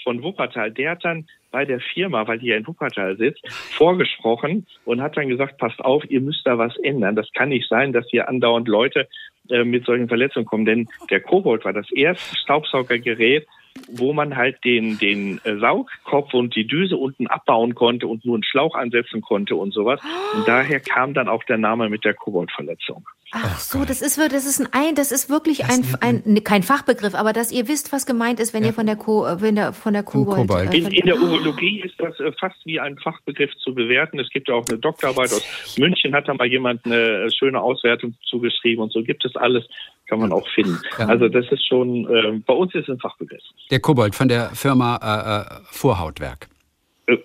von 0.07 0.23
Wuppertal, 0.23 0.71
der 0.71 0.91
hat 0.91 1.03
dann 1.03 1.27
bei 1.51 1.65
der 1.65 1.81
Firma, 1.81 2.25
weil 2.25 2.39
die 2.39 2.47
ja 2.47 2.55
in 2.55 2.65
Wuppertal 2.65 3.17
sitzt, 3.17 3.45
vorgesprochen 3.51 4.65
und 4.85 5.01
hat 5.01 5.17
dann 5.17 5.27
gesagt, 5.27 5.57
passt 5.57 5.83
auf, 5.83 6.09
ihr 6.09 6.21
müsst 6.21 6.47
da 6.47 6.57
was 6.57 6.77
ändern. 6.77 7.17
Das 7.17 7.29
kann 7.33 7.49
nicht 7.49 7.67
sein, 7.67 7.91
dass 7.91 8.09
hier 8.09 8.29
andauernd 8.29 8.69
Leute 8.69 9.09
äh, 9.49 9.65
mit 9.65 9.83
solchen 9.83 10.07
Verletzungen 10.07 10.45
kommen. 10.45 10.63
Denn 10.63 10.87
der 11.09 11.19
Kobold 11.19 11.65
war 11.65 11.73
das 11.73 11.91
erste 11.91 12.37
Staubsaugergerät, 12.37 13.45
wo 13.91 14.13
man 14.13 14.35
halt 14.35 14.63
den, 14.63 14.97
den 14.97 15.39
äh, 15.43 15.57
Saugkopf 15.57 16.33
und 16.33 16.55
die 16.55 16.67
Düse 16.67 16.97
unten 16.97 17.27
abbauen 17.27 17.75
konnte 17.75 18.07
und 18.07 18.25
nur 18.25 18.35
einen 18.35 18.43
Schlauch 18.43 18.75
ansetzen 18.75 19.21
konnte 19.21 19.55
und 19.55 19.73
sowas. 19.73 19.99
Und 20.35 20.47
daher 20.47 20.79
kam 20.79 21.13
dann 21.13 21.27
auch 21.27 21.43
der 21.43 21.57
Name 21.57 21.89
mit 21.89 22.05
der 22.05 22.13
Koboldverletzung. 22.13 23.07
Ach 23.31 23.59
so, 23.59 23.83
das 23.83 24.01
ist, 24.01 24.17
das 24.17 24.45
ist 24.45 24.69
ein, 24.71 24.95
das 24.95 25.11
ist 25.11 25.29
wirklich 25.29 25.65
ein, 25.65 25.85
ein, 25.99 26.21
ne, 26.25 26.39
kein 26.39 26.63
Fachbegriff, 26.63 27.13
aber 27.13 27.33
dass 27.33 27.51
ihr 27.51 27.67
wisst, 27.67 27.91
was 27.91 28.05
gemeint 28.05 28.39
ist, 28.39 28.53
wenn 28.53 28.63
ihr 28.63 28.71
von 28.71 28.85
der 28.85 28.95
Co, 28.95 29.27
äh, 29.27 29.41
wenn 29.41 29.55
der, 29.55 29.73
von 29.73 29.93
der 29.93 30.03
Kobold. 30.03 30.47
Kobold. 30.47 30.73
äh, 30.73 30.77
In, 30.77 30.85
in 30.87 31.05
der 31.05 31.21
Urologie 31.21 31.81
ist 31.81 31.95
das 31.99 32.15
fast 32.39 32.65
wie 32.65 32.79
ein 32.79 32.97
Fachbegriff 32.97 33.53
zu 33.57 33.75
bewerten. 33.75 34.17
Es 34.19 34.29
gibt 34.29 34.47
ja 34.47 34.55
auch 34.55 34.65
eine 34.69 34.77
Doktorarbeit 34.77 35.33
aus 35.33 35.77
München, 35.77 36.15
hat 36.15 36.29
da 36.29 36.33
mal 36.35 36.47
jemand 36.47 36.85
eine 36.85 37.29
schöne 37.31 37.61
Auswertung 37.61 38.15
zugeschrieben 38.25 38.81
und 38.81 38.93
so 38.93 39.03
gibt 39.03 39.25
es 39.25 39.35
alles, 39.35 39.67
kann 40.07 40.19
man 40.19 40.31
auch 40.31 40.47
finden. 40.55 40.79
Also 40.97 41.27
das 41.27 41.45
ist 41.51 41.65
schon, 41.67 42.07
äh, 42.09 42.39
bei 42.45 42.53
uns 42.53 42.73
ist 42.75 42.83
es 42.83 42.89
ein 42.89 42.99
Fachbegriff. 42.99 43.41
Der 43.71 43.79
Kobold 43.79 44.15
von 44.15 44.27
der 44.27 44.49
Firma 44.51 44.97
äh, 45.01 45.41
äh, 45.41 45.59
Vorhautwerk. 45.71 46.47
oh 47.09 47.15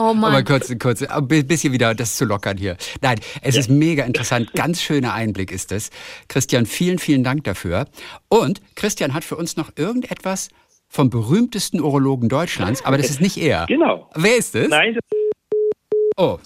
Aber 0.00 0.14
Mann. 0.14 0.44
kurz, 0.44 0.72
kurz, 0.78 1.02
ein 1.02 1.28
bisschen 1.28 1.72
wieder 1.72 1.94
das 1.94 2.16
zu 2.16 2.24
lockern 2.24 2.56
hier. 2.56 2.76
Nein, 3.00 3.18
es 3.42 3.56
ist 3.56 3.70
mega 3.70 4.04
interessant. 4.04 4.52
Ganz 4.54 4.82
schöner 4.82 5.14
Einblick 5.14 5.52
ist 5.52 5.70
es. 5.72 5.90
Christian, 6.28 6.66
vielen, 6.66 6.98
vielen 6.98 7.22
Dank 7.22 7.44
dafür. 7.44 7.86
Und 8.28 8.60
Christian 8.74 9.14
hat 9.14 9.24
für 9.24 9.36
uns 9.36 9.56
noch 9.56 9.70
irgendetwas 9.76 10.48
vom 10.88 11.08
berühmtesten 11.08 11.80
Urologen 11.80 12.28
Deutschlands, 12.28 12.84
aber 12.84 12.96
das 12.96 13.10
ist 13.10 13.20
nicht 13.20 13.36
er. 13.36 13.66
Genau. 13.66 14.10
Wer 14.16 14.36
ist 14.36 14.54
es? 14.56 14.68
Nein, 14.68 14.98
Oh, 16.16 16.38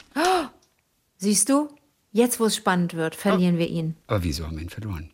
Siehst 1.16 1.48
du? 1.48 1.68
Jetzt, 2.16 2.38
wo 2.38 2.44
es 2.46 2.54
spannend 2.54 2.94
wird, 2.94 3.16
verlieren 3.16 3.58
wir 3.58 3.68
ihn. 3.68 3.96
aber 4.06 4.22
wieso 4.22 4.46
haben 4.46 4.54
wir 4.56 4.62
ihn 4.62 4.70
verloren? 4.70 5.10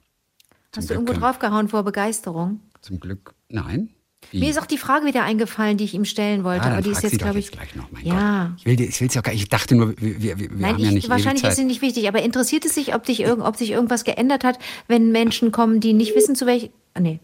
Hast 0.76 0.76
du 0.76 0.80
Glück 0.80 0.90
irgendwo 0.90 1.12
können- 1.14 1.22
draufgehauen 1.22 1.68
vor 1.68 1.82
Begeisterung? 1.82 2.60
Zum 2.82 3.00
Glück, 3.00 3.34
nein. 3.48 3.88
Wie? 4.32 4.40
Mir 4.40 4.50
ist 4.50 4.60
auch 4.60 4.66
die 4.66 4.76
Frage 4.76 5.06
wieder 5.06 5.24
eingefallen, 5.24 5.78
die 5.78 5.84
ich 5.84 5.94
ihm 5.94 6.04
stellen 6.04 6.44
wollte, 6.44 6.60
Ah, 6.60 6.64
dann 6.64 6.72
aber 6.74 6.82
die 6.82 6.90
ist 6.90 7.02
jetzt, 7.02 7.18
glaube 7.18 7.38
ich. 7.38 7.50
gleich 7.50 7.74
noch, 7.74 7.90
mein 7.90 8.04
ja. 8.04 8.48
Gott. 8.54 8.58
Ich 8.58 8.66
will 8.66 8.78
will's 9.00 9.14
ja 9.14 9.22
gar, 9.22 9.32
ich 9.32 9.48
dachte 9.48 9.74
nur, 9.74 9.94
wir, 9.98 10.20
wir, 10.22 10.38
wir 10.38 10.50
Nein, 10.50 10.74
haben 10.74 10.78
ja 10.82 10.88
ich, 10.88 10.94
nicht 10.94 11.08
wahrscheinlich 11.08 11.42
ist 11.42 11.56
sie 11.56 11.62
Zeit. 11.62 11.66
nicht 11.66 11.80
wichtig, 11.80 12.06
aber 12.06 12.20
interessiert 12.22 12.66
es 12.66 12.74
sich, 12.74 12.94
ob, 12.94 13.04
dich 13.04 13.20
irgend, 13.20 13.44
ob 13.46 13.56
sich 13.56 13.70
irgendwas 13.70 14.04
geändert 14.04 14.44
hat, 14.44 14.58
wenn 14.88 15.10
Menschen 15.10 15.52
kommen, 15.52 15.80
die 15.80 15.94
nicht 15.94 16.14
wissen, 16.14 16.36
zu 16.36 16.44
welchem. 16.44 16.68
Ah, 16.92 17.00
nee, 17.00 17.18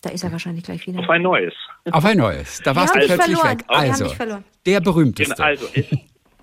da 0.00 0.08
ist 0.08 0.24
er 0.24 0.32
wahrscheinlich 0.32 0.64
gleich 0.64 0.86
wieder. 0.86 1.00
auf 1.00 1.10
ein 1.10 1.20
neues. 1.22 1.52
Auf 1.90 2.04
ein 2.06 2.16
neues. 2.16 2.60
Da 2.64 2.74
warst 2.74 2.94
haben 2.94 3.00
du 3.02 3.06
plötzlich 3.08 3.36
verloren. 3.36 3.58
weg. 3.58 3.66
Wir 3.68 3.76
haben 3.76 3.90
Also, 3.90 4.38
der 4.64 4.80
berühmteste. 4.80 5.34
Genau, 5.34 5.46
also 5.46 5.66
es, 5.74 5.84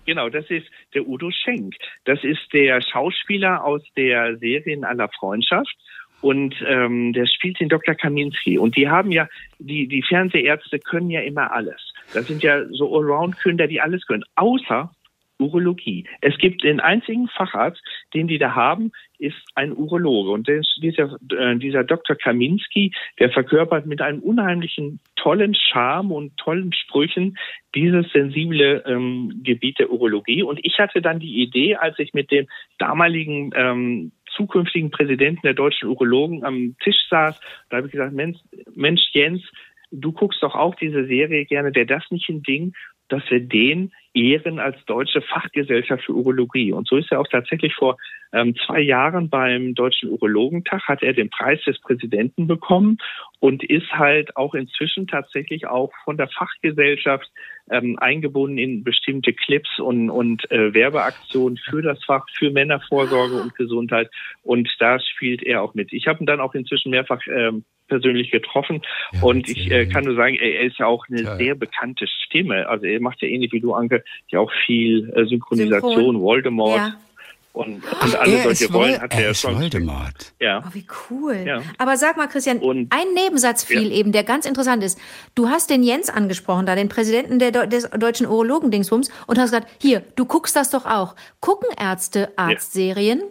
genau, 0.10 0.30
das 0.30 0.50
ist 0.50 0.68
der 0.94 1.08
Udo 1.08 1.30
Schenk. 1.32 1.76
Das 2.06 2.24
ist 2.24 2.52
der 2.52 2.82
Schauspieler 2.82 3.64
aus 3.64 3.84
der 3.96 4.38
Serie 4.38 4.74
In 4.74 4.84
aller 4.84 5.10
Freundschaft. 5.10 5.76
Und 6.22 6.56
ähm, 6.68 7.14
der 7.14 7.28
spielt 7.28 7.60
den 7.60 7.70
Dr. 7.70 7.96
Kaminski. 7.96 8.58
Und 8.58 8.76
die 8.76 8.90
haben 8.90 9.12
ja, 9.12 9.28
die, 9.60 9.88
die 9.88 10.04
Fernsehärzte 10.04 10.80
können 10.80 11.10
ja 11.10 11.22
immer 11.22 11.54
alles. 11.54 11.94
Das 12.14 12.28
sind 12.28 12.44
ja 12.44 12.66
so 12.72 12.94
Allround-Künder, 12.94 13.68
die 13.68 13.80
alles 13.80 14.06
können. 14.06 14.26
Außer 14.36 14.92
Urologie. 15.40 16.06
Es 16.20 16.38
gibt 16.38 16.64
den 16.64 16.82
einzigen 16.82 17.30
Facharzt, 17.30 17.82
den 18.14 18.28
die 18.28 18.38
da 18.38 18.56
haben, 18.56 18.92
ist 19.20 19.38
ein 19.56 19.76
Urologe. 19.76 20.32
Und 20.32 20.48
der, 20.48 20.62
dieser, 20.82 21.18
äh, 21.38 21.56
dieser 21.58 21.84
Dr. 21.84 22.16
Kaminski, 22.16 22.94
der 23.20 23.30
verkörpert 23.30 23.86
mit 23.86 24.02
einem 24.02 24.20
unheimlichen 24.20 25.00
tollen 25.16 25.54
Charme 25.54 26.12
und 26.12 26.38
tollen 26.38 26.74
Sprüchen 26.74 27.38
dieses 27.76 28.12
sensible 28.12 28.84
ähm, 28.88 29.42
Gebiet 29.44 29.80
der 29.80 29.92
Urologie. 29.92 30.42
Und 30.42 30.60
ich 30.64 30.80
hatte 30.80 31.02
dann 31.02 31.20
die 31.20 31.42
Idee, 31.42 31.76
als 31.76 32.00
ich 32.00 32.14
mit 32.14 32.32
dem 32.32 32.48
damaligen 32.78 33.52
ähm, 33.56 34.12
zukünftigen 34.36 34.90
Präsidenten 34.90 35.42
der 35.44 35.54
deutschen 35.54 35.90
Urologen 35.90 36.44
am 36.44 36.76
Tisch 36.82 37.08
saß, 37.10 37.40
da 37.70 37.78
habe 37.78 37.88
ich 37.88 37.92
gesagt, 37.92 38.14
Mensch, 38.14 38.40
Mensch 38.74 39.02
Jens, 39.12 39.44
du 39.92 40.12
guckst 40.12 40.42
doch 40.42 40.56
auch 40.56 40.76
diese 40.76 41.06
Serie 41.06 41.46
gerne, 41.46 41.76
wäre 41.76 41.86
das 41.86 42.04
nicht 42.10 42.30
ein 42.30 42.44
Ding, 42.44 42.74
dass 43.10 43.24
wir 43.30 43.42
den 43.42 43.92
ehren 44.14 44.60
als 44.60 44.78
deutsche 44.86 45.22
Fachgesellschaft 45.22 46.04
für 46.06 46.14
Urologie. 46.14 46.74
Und 46.74 46.88
so 46.88 46.98
ist 46.98 47.12
er 47.12 47.20
auch 47.20 47.28
tatsächlich 47.28 47.74
vor 47.76 47.98
ähm, 48.32 48.56
zwei 48.66 48.80
Jahren 48.82 49.30
beim 49.30 49.74
Deutschen 49.74 50.10
Urologentag 50.10 50.84
hat 50.88 51.02
er 51.02 51.14
den 51.14 51.30
Preis 51.30 51.60
des 51.64 51.80
Präsidenten 51.80 52.48
bekommen 52.48 52.98
und 53.40 53.64
ist 53.64 53.92
halt 53.92 54.36
auch 54.38 54.54
inzwischen 54.54 55.08
tatsächlich 55.08 55.66
auch 55.66 55.92
von 56.04 56.18
der 56.18 56.28
Fachgesellschaft 56.28 57.30
ähm, 57.72 57.98
eingebunden 58.00 58.58
in 58.58 58.84
bestimmte 58.84 59.34
Clips 59.34 59.80
und, 59.80 60.10
und 60.10 60.50
äh, 60.52 60.74
Werbeaktionen 60.74 61.58
für 61.58 61.82
das 61.82 62.04
Fach, 62.04 62.26
für 62.38 62.52
Männervorsorge 62.52 63.42
und 63.42 63.56
Gesundheit. 63.56 64.10
Und 64.44 64.70
da 64.80 65.00
spielt 65.00 65.44
er 65.44 65.64
auch 65.64 65.74
mit. 65.74 65.92
Ich 65.92 66.08
habe 66.08 66.24
ihn 66.24 66.28
dann 66.28 66.40
auch 66.40 66.54
inzwischen 66.54 66.92
mehrfach 66.92 67.22
ähm, 67.28 67.64
persönlich 67.90 68.32
getroffen 68.32 68.82
Ja, 69.12 69.24
und 69.24 69.50
ich 69.50 69.70
äh, 69.72 69.88
kann 69.88 70.06
nur 70.06 70.16
sagen, 70.16 70.36
er, 70.36 70.62
ist 70.62 70.78
ja 70.78 70.86
auch 70.86 71.06
eine 71.10 71.24
Toll. 71.24 71.38
sehr 71.38 71.56
bekannte 71.56 72.08
Stimme. 72.08 72.70
Also 72.70 72.86
er 72.86 73.02
macht 73.02 73.22
ja 73.22 73.28
ähnlich 73.28 73.52
wie 73.52 73.60
du, 73.60 73.74
Anke, 73.74 73.99
ja 74.30 74.40
auch 74.40 74.52
viel 74.66 75.10
äh, 75.16 75.26
Synchronisation, 75.26 75.94
Synchron. 75.96 76.22
Voldemort 76.22 76.78
Ja. 76.78 76.94
und, 77.54 77.84
und 78.02 78.16
alle 78.20 78.34
er 78.38 78.44
solche 78.44 78.66
ist, 78.66 78.74
Rollen 78.74 79.02
hat 79.02 79.14
er 79.14 79.20
er 79.26 79.30
ist 79.32 79.42
schon. 79.42 79.56
Voldemort. 79.60 80.34
Ja. 80.40 80.64
Oh, 80.66 80.74
wie 80.74 80.86
cool. 81.10 81.36
Ja. 81.46 81.62
Aber 81.78 81.98
sag 81.98 82.18
mal, 82.18 82.28
Christian, 82.28 82.60
Und- 82.60 82.92
ein 82.92 83.14
Nebensatz 83.16 83.64
fiel 83.64 83.90
Ja. 83.92 83.96
eben, 83.98 84.12
der 84.12 84.24
ganz 84.24 84.46
interessant 84.46 84.84
ist. 84.84 85.00
Du 85.36 85.50
hast 85.50 85.70
den 85.70 85.84
Jens 85.84 86.10
angesprochen, 86.10 86.66
da 86.66 86.76
den 86.76 86.90
Präsidenten 86.90 87.40
der, 87.40 87.52
Deu- 87.52 87.66
des 87.68 87.90
deutschen 87.92 88.28
Urologen-Dingsbums, 88.28 89.10
und 89.28 89.38
hast 89.38 89.52
gesagt, 89.52 89.68
hier, 89.82 90.04
du 90.16 90.26
guckst 90.26 90.56
das 90.56 90.70
doch 90.70 90.86
auch. 90.86 91.16
Gucken 91.42 91.70
Ärzte 91.80 92.32
Arztserien? 92.38 93.24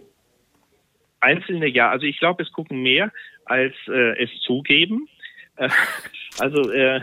Einzelne 1.21 1.67
ja, 1.67 1.91
also 1.91 2.05
ich 2.07 2.19
glaube, 2.19 2.43
es 2.43 2.53
gucken 2.53 2.83
mehr, 2.83 3.11
als 3.45 3.75
äh, 3.89 4.23
es 4.23 4.31
zugeben. 4.47 5.09
Äh, 5.57 5.69
also 6.39 6.71
äh, 6.71 7.01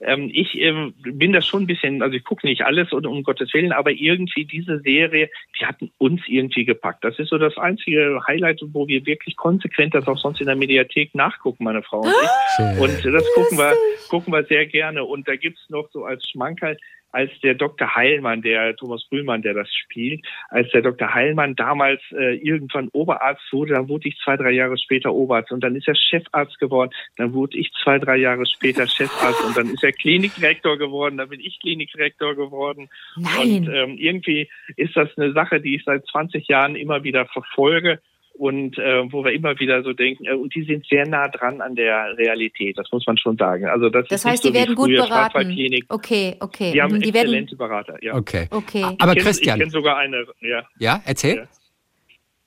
ähm, 0.00 0.30
ich 0.32 0.54
ähm, 0.56 0.94
bin 0.98 1.32
da 1.32 1.40
schon 1.40 1.64
ein 1.64 1.66
bisschen, 1.66 2.02
also 2.02 2.16
ich 2.16 2.24
gucke 2.24 2.46
nicht 2.46 2.62
alles 2.62 2.92
und 2.92 3.06
um 3.06 3.22
Gottes 3.22 3.52
Willen, 3.52 3.72
aber 3.72 3.90
irgendwie 3.90 4.44
diese 4.44 4.80
Serie, 4.80 5.28
die 5.58 5.66
hat 5.66 5.76
uns 5.98 6.20
irgendwie 6.26 6.64
gepackt. 6.64 7.04
Das 7.04 7.18
ist 7.18 7.30
so 7.30 7.38
das 7.38 7.56
einzige 7.58 8.20
Highlight, 8.26 8.60
wo 8.72 8.86
wir 8.86 9.04
wirklich 9.06 9.36
konsequent 9.36 9.94
das 9.94 10.06
auch 10.06 10.18
sonst 10.18 10.40
in 10.40 10.46
der 10.46 10.56
Mediathek 10.56 11.14
nachgucken, 11.14 11.64
meine 11.64 11.82
Frau 11.82 12.00
und 12.00 12.08
ich. 12.08 12.56
Schön. 12.56 12.78
Und 12.78 13.14
das 13.14 13.24
gucken 13.34 13.58
wir, 13.58 13.74
gucken 14.08 14.32
wir 14.32 14.44
sehr 14.44 14.66
gerne. 14.66 15.04
Und 15.04 15.26
da 15.26 15.36
gibt's 15.36 15.68
noch 15.68 15.88
so 15.90 16.04
als 16.04 16.28
Schmankerl, 16.28 16.76
als 17.10 17.30
der 17.42 17.54
Dr. 17.54 17.94
Heilmann, 17.94 18.42
der 18.42 18.76
Thomas 18.76 19.04
Brühlmann, 19.08 19.42
der 19.42 19.54
das 19.54 19.68
spielt, 19.74 20.24
als 20.48 20.70
der 20.70 20.82
Dr. 20.82 21.12
Heilmann 21.12 21.56
damals 21.56 22.00
äh, 22.12 22.36
irgendwann 22.36 22.88
Oberarzt 22.92 23.42
wurde, 23.52 23.74
dann 23.74 23.88
wurde 23.88 24.08
ich 24.08 24.18
zwei, 24.22 24.36
drei 24.36 24.50
Jahre 24.50 24.76
später 24.78 25.12
Oberarzt 25.12 25.52
und 25.52 25.60
dann 25.60 25.76
ist 25.76 25.88
er 25.88 25.94
Chefarzt 25.94 26.58
geworden, 26.58 26.90
dann 27.16 27.32
wurde 27.32 27.56
ich 27.56 27.70
zwei, 27.82 27.98
drei 27.98 28.16
Jahre 28.16 28.46
später 28.46 28.86
Chefarzt 28.88 29.44
und 29.44 29.56
dann 29.56 29.70
ist 29.70 29.82
er 29.82 29.92
Klinikdirektor 29.92 30.76
geworden, 30.78 31.16
dann 31.16 31.28
bin 31.28 31.40
ich 31.40 31.58
Klinikdirektor 31.60 32.34
geworden. 32.34 32.88
Nein. 33.16 33.66
Und 33.66 33.74
ähm, 33.74 33.96
irgendwie 33.98 34.48
ist 34.76 34.96
das 34.96 35.08
eine 35.16 35.32
Sache, 35.32 35.60
die 35.60 35.76
ich 35.76 35.84
seit 35.84 36.06
20 36.06 36.46
Jahren 36.48 36.76
immer 36.76 37.04
wieder 37.04 37.26
verfolge 37.26 38.00
und 38.38 38.78
äh, 38.78 39.12
wo 39.12 39.24
wir 39.24 39.32
immer 39.32 39.58
wieder 39.58 39.82
so 39.82 39.92
denken, 39.92 40.24
äh, 40.24 40.32
und 40.32 40.54
die 40.54 40.62
sind 40.62 40.86
sehr 40.86 41.06
nah 41.06 41.28
dran 41.28 41.60
an 41.60 41.74
der 41.74 42.16
Realität, 42.16 42.78
das 42.78 42.90
muss 42.92 43.06
man 43.06 43.18
schon 43.18 43.36
sagen. 43.36 43.66
Also 43.66 43.90
das, 43.90 44.06
Das 44.08 44.24
heißt, 44.24 44.42
so 44.42 44.48
die 44.48 44.54
wie 44.54 44.58
werden 44.60 44.74
gut 44.74 44.90
beraten. 44.90 45.56
Okay, 45.88 46.36
okay. 46.40 46.72
Die 46.72 46.80
haben 46.82 46.94
Mhm, 46.94 47.00
die 47.00 47.14
werden, 47.14 47.26
exzellente 47.26 47.56
Berater, 47.56 48.02
ja. 48.02 48.14
Okay. 48.14 48.46
Okay. 48.50 48.82
Aber 48.82 49.12
ich 49.12 49.18
kenn, 49.18 49.24
Christian, 49.24 49.56
Ich 49.56 49.60
kenne 49.62 49.70
sogar 49.72 49.96
eine, 49.98 50.24
ja, 50.40 50.62
ja, 50.78 51.02
erzähl. 51.04 51.36
Ja. 51.36 51.42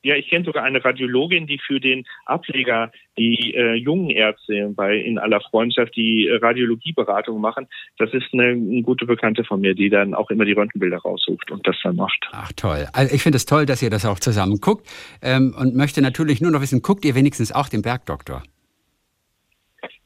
Ja, 0.04 0.16
ich 0.16 0.30
kenne 0.30 0.46
sogar 0.46 0.64
eine 0.64 0.84
Radiologin, 0.84 1.48
die 1.48 1.60
für 1.60 1.80
den 1.80 2.06
Ableger 2.26 2.92
die 3.18 3.54
äh, 3.54 3.74
jungen 3.76 4.10
Ärzte 4.10 4.72
bei 4.76 4.98
in 4.98 5.20
aller 5.20 5.42
Freundschaft 5.42 5.96
die 5.96 6.28
äh, 6.28 6.38
Radiologieberatung 6.38 7.40
machen. 7.40 7.68
Das 7.98 8.14
ist 8.14 8.28
eine, 8.34 8.50
eine 8.50 8.82
gute 8.82 9.06
Bekannte 9.06 9.44
von 9.44 9.62
mir, 9.62 9.76
die 9.76 9.90
dann 9.90 10.14
auch 10.14 10.30
immer 10.30 10.46
die 10.46 10.54
Röntgenbilder 10.54 10.98
raussucht 10.98 11.52
und 11.52 11.68
das 11.68 11.76
dann 11.84 11.96
macht. 11.96 12.30
Ach 12.32 12.52
toll. 12.56 12.88
Also 12.94 13.14
ich 13.14 13.22
finde 13.22 13.38
es 13.38 13.46
toll, 13.46 13.66
dass 13.66 13.82
ihr 13.82 13.90
das 13.90 14.06
auch 14.06 14.20
zusammen 14.20 14.60
guckt 14.60 14.88
ähm, 15.22 15.54
und 15.58 15.76
möchte 15.76 16.02
natürlich 16.02 16.42
nur 16.42 16.52
noch 16.52 16.62
wissen, 16.62 16.82
guckt 16.82 17.06
ihr 17.06 17.16
wenigstens 17.16 17.52
auch 17.52 17.70
den 17.70 17.82
Bergdoktor? 17.82 18.44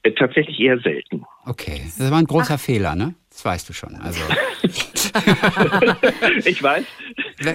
Äh, 0.06 0.12
tatsächlich 0.12 0.60
eher 0.60 0.78
selten. 0.80 1.26
Okay, 1.46 1.82
das 1.98 2.12
war 2.12 2.20
ein 2.20 2.26
großer 2.26 2.60
Fehler, 2.60 2.96
ne? 2.96 3.15
Das 3.30 3.44
weißt 3.44 3.68
du 3.68 3.74
schon. 3.74 3.96
Also 3.96 4.22
ich 6.46 6.62
weiß, 6.62 6.86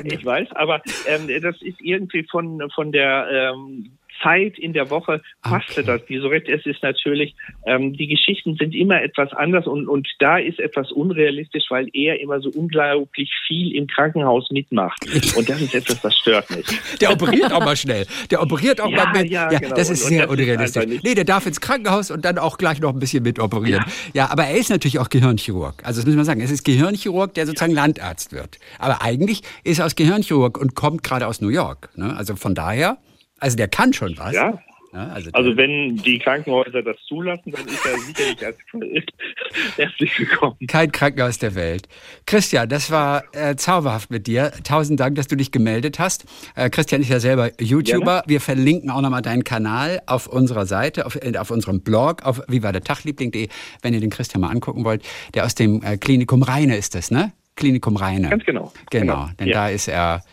ich 0.05 0.25
weiß, 0.25 0.49
aber 0.57 0.83
ähm, 1.07 1.29
das 1.41 1.63
ist 1.63 1.81
irgendwie 1.81 2.27
von 2.29 2.69
von 2.75 2.91
der 2.91 3.53
ähm, 3.55 3.93
Zeit 4.23 4.59
in 4.59 4.73
der 4.73 4.91
Woche 4.91 5.23
passte 5.43 5.81
Okay. 5.81 5.87
das. 5.87 6.07
Die 6.07 6.19
Sorette, 6.19 6.53
es 6.53 6.67
ist 6.67 6.83
natürlich, 6.83 7.35
ähm, 7.67 7.93
die 7.95 8.07
Geschichten 8.07 8.57
sind 8.57 8.75
immer 8.75 9.03
etwas 9.03 9.33
anders 9.33 9.67
und, 9.67 9.89
und 9.89 10.07
da 10.19 10.39
ist 10.39 10.59
etwas 10.59 10.91
unrealistisch, 10.93 11.65
weil 11.71 11.89
er 11.93 12.21
immer 12.21 12.41
so 12.41 12.51
unglaublich 12.51 13.31
viel 13.47 13.75
im 13.75 13.87
Krankenhaus 13.87 14.51
mitmacht. 14.51 15.05
Und 15.37 15.49
das 15.49 15.61
ist 15.61 15.75
etwas, 15.75 16.01
das 16.03 16.17
stört 16.17 16.51
mich. 16.51 16.67
Der 17.01 17.13
operiert 17.13 17.53
auch 17.53 17.61
mal 17.65 17.77
schnell. 17.77 18.07
Der 18.31 18.43
operiert 18.43 18.81
auch 18.81 18.91
Ja, 18.91 19.05
mal 19.07 19.23
mit. 19.23 19.31
ja, 19.31 19.49
genau. 19.49 19.75
Das 19.75 19.91
ist 19.91 20.03
Und- 20.05 20.11
und 20.11 20.17
sehr 20.17 20.27
das 20.27 20.35
ist 20.37 20.41
unrealistisch. 20.41 20.87
nicht- 20.87 21.05
nee, 21.05 21.15
der 21.15 21.25
darf 21.25 21.47
ins 21.47 21.61
Krankenhaus 21.61 22.11
und 22.11 22.25
dann 22.25 22.39
auch 22.39 22.59
gleich 22.59 22.81
noch 22.81 22.93
ein 22.93 22.99
bisschen 22.99 23.23
mit 23.23 23.39
operieren. 23.39 23.85
Ja. 24.15 24.31
aber 24.31 24.45
er 24.45 24.57
ist 24.57 24.71
natürlich 24.71 24.99
auch 24.99 25.09
Gehirnchirurg. 25.09 25.83
Also 25.85 26.01
das 26.01 26.07
müssen 26.07 26.19
wir 26.19 26.25
sagen. 26.25 26.41
Es 26.41 26.51
ist 26.51 26.65
Gehirnchirurg, 26.65 27.35
der 27.35 27.47
sozusagen 27.47 27.73
Landarzt 27.75 28.33
wird. 28.33 28.59
Aber 28.79 29.03
eigentlich 29.03 29.43
ist 29.65 29.79
er 29.79 29.87
aus 29.87 29.97
Gehirnchirurg 29.97 30.59
und 30.59 30.75
kommt 30.75 31.03
gerade 31.03 31.27
aus 31.27 31.41
New 31.41 31.49
York. 31.49 31.89
Ne? 31.97 32.15
Also 32.17 32.37
von 32.37 32.55
daher, 32.55 32.99
also 33.40 33.57
der 33.57 33.68
kann 33.68 33.92
schon 33.92 34.16
was. 34.18 34.35
Ja. 34.35 34.61
Also, 34.92 35.31
Also 35.35 35.50
der, 35.55 35.57
wenn 35.57 35.96
die 35.98 36.18
Krankenhäuser 36.18 36.83
das 36.83 36.96
zulassen, 37.07 37.53
dann 37.53 37.64
ist 37.66 37.87
er 37.87 37.96
sicherlich 37.96 38.44
als 38.44 38.57
herzlich 39.76 40.18
willkommen. 40.18 40.57
kein 40.66 40.90
Krankenhaus 40.90 41.38
der 41.38 41.55
Welt. 41.55 41.87
Christian, 42.26 42.68
das 42.68 42.90
war 42.90 43.22
äh, 43.33 43.55
zauberhaft 43.55 44.11
mit 44.11 44.26
dir. 44.26 44.50
Tausend 44.64 44.98
Dank, 44.98 45.14
dass 45.14 45.29
du 45.29 45.37
dich 45.37 45.53
gemeldet 45.53 46.00
hast. 46.00 46.24
Äh, 46.57 46.70
Christian 46.70 47.03
ist 47.03 47.09
ja 47.09 47.20
selber 47.20 47.50
YouTuber. 47.61 48.24
Wir 48.26 48.40
verlinken 48.40 48.90
auch 48.90 49.00
nochmal 49.00 49.22
deinen 49.22 49.44
Kanal 49.44 50.03
auf 50.07 50.26
unserer 50.26 50.66
Seite, 50.66 51.07
auf, 51.07 51.14
äh, 51.14 51.38
auf 51.38 51.53
unserem 51.53 51.83
Blog, 51.83 52.24
auf 52.24 52.42
vivadertagliebling.de, 52.48 53.48
wenn 53.83 53.94
ihr 53.94 54.00
den 54.00 54.11
Christian 54.11 54.40
mal 54.40 54.50
angucken 54.50 54.85
wollt. 54.85 55.05
Der 55.35 55.44
aus 55.44 55.55
dem 55.55 55.85
äh, 55.85 55.98
Klinikum 55.98 56.42
Rheine 56.42 56.76
ist 56.76 56.96
das, 56.96 57.12
ne? 57.12 57.31
Klinikum 57.55 57.94
Rheine. 57.96 58.29
Ganz 58.31 58.44
genau. 58.44 58.72
Genau, 58.90 59.29
denn 59.38 59.46
Ja. 59.46 59.55
da 59.55 59.68
ist 59.68 59.87
er 59.87 60.24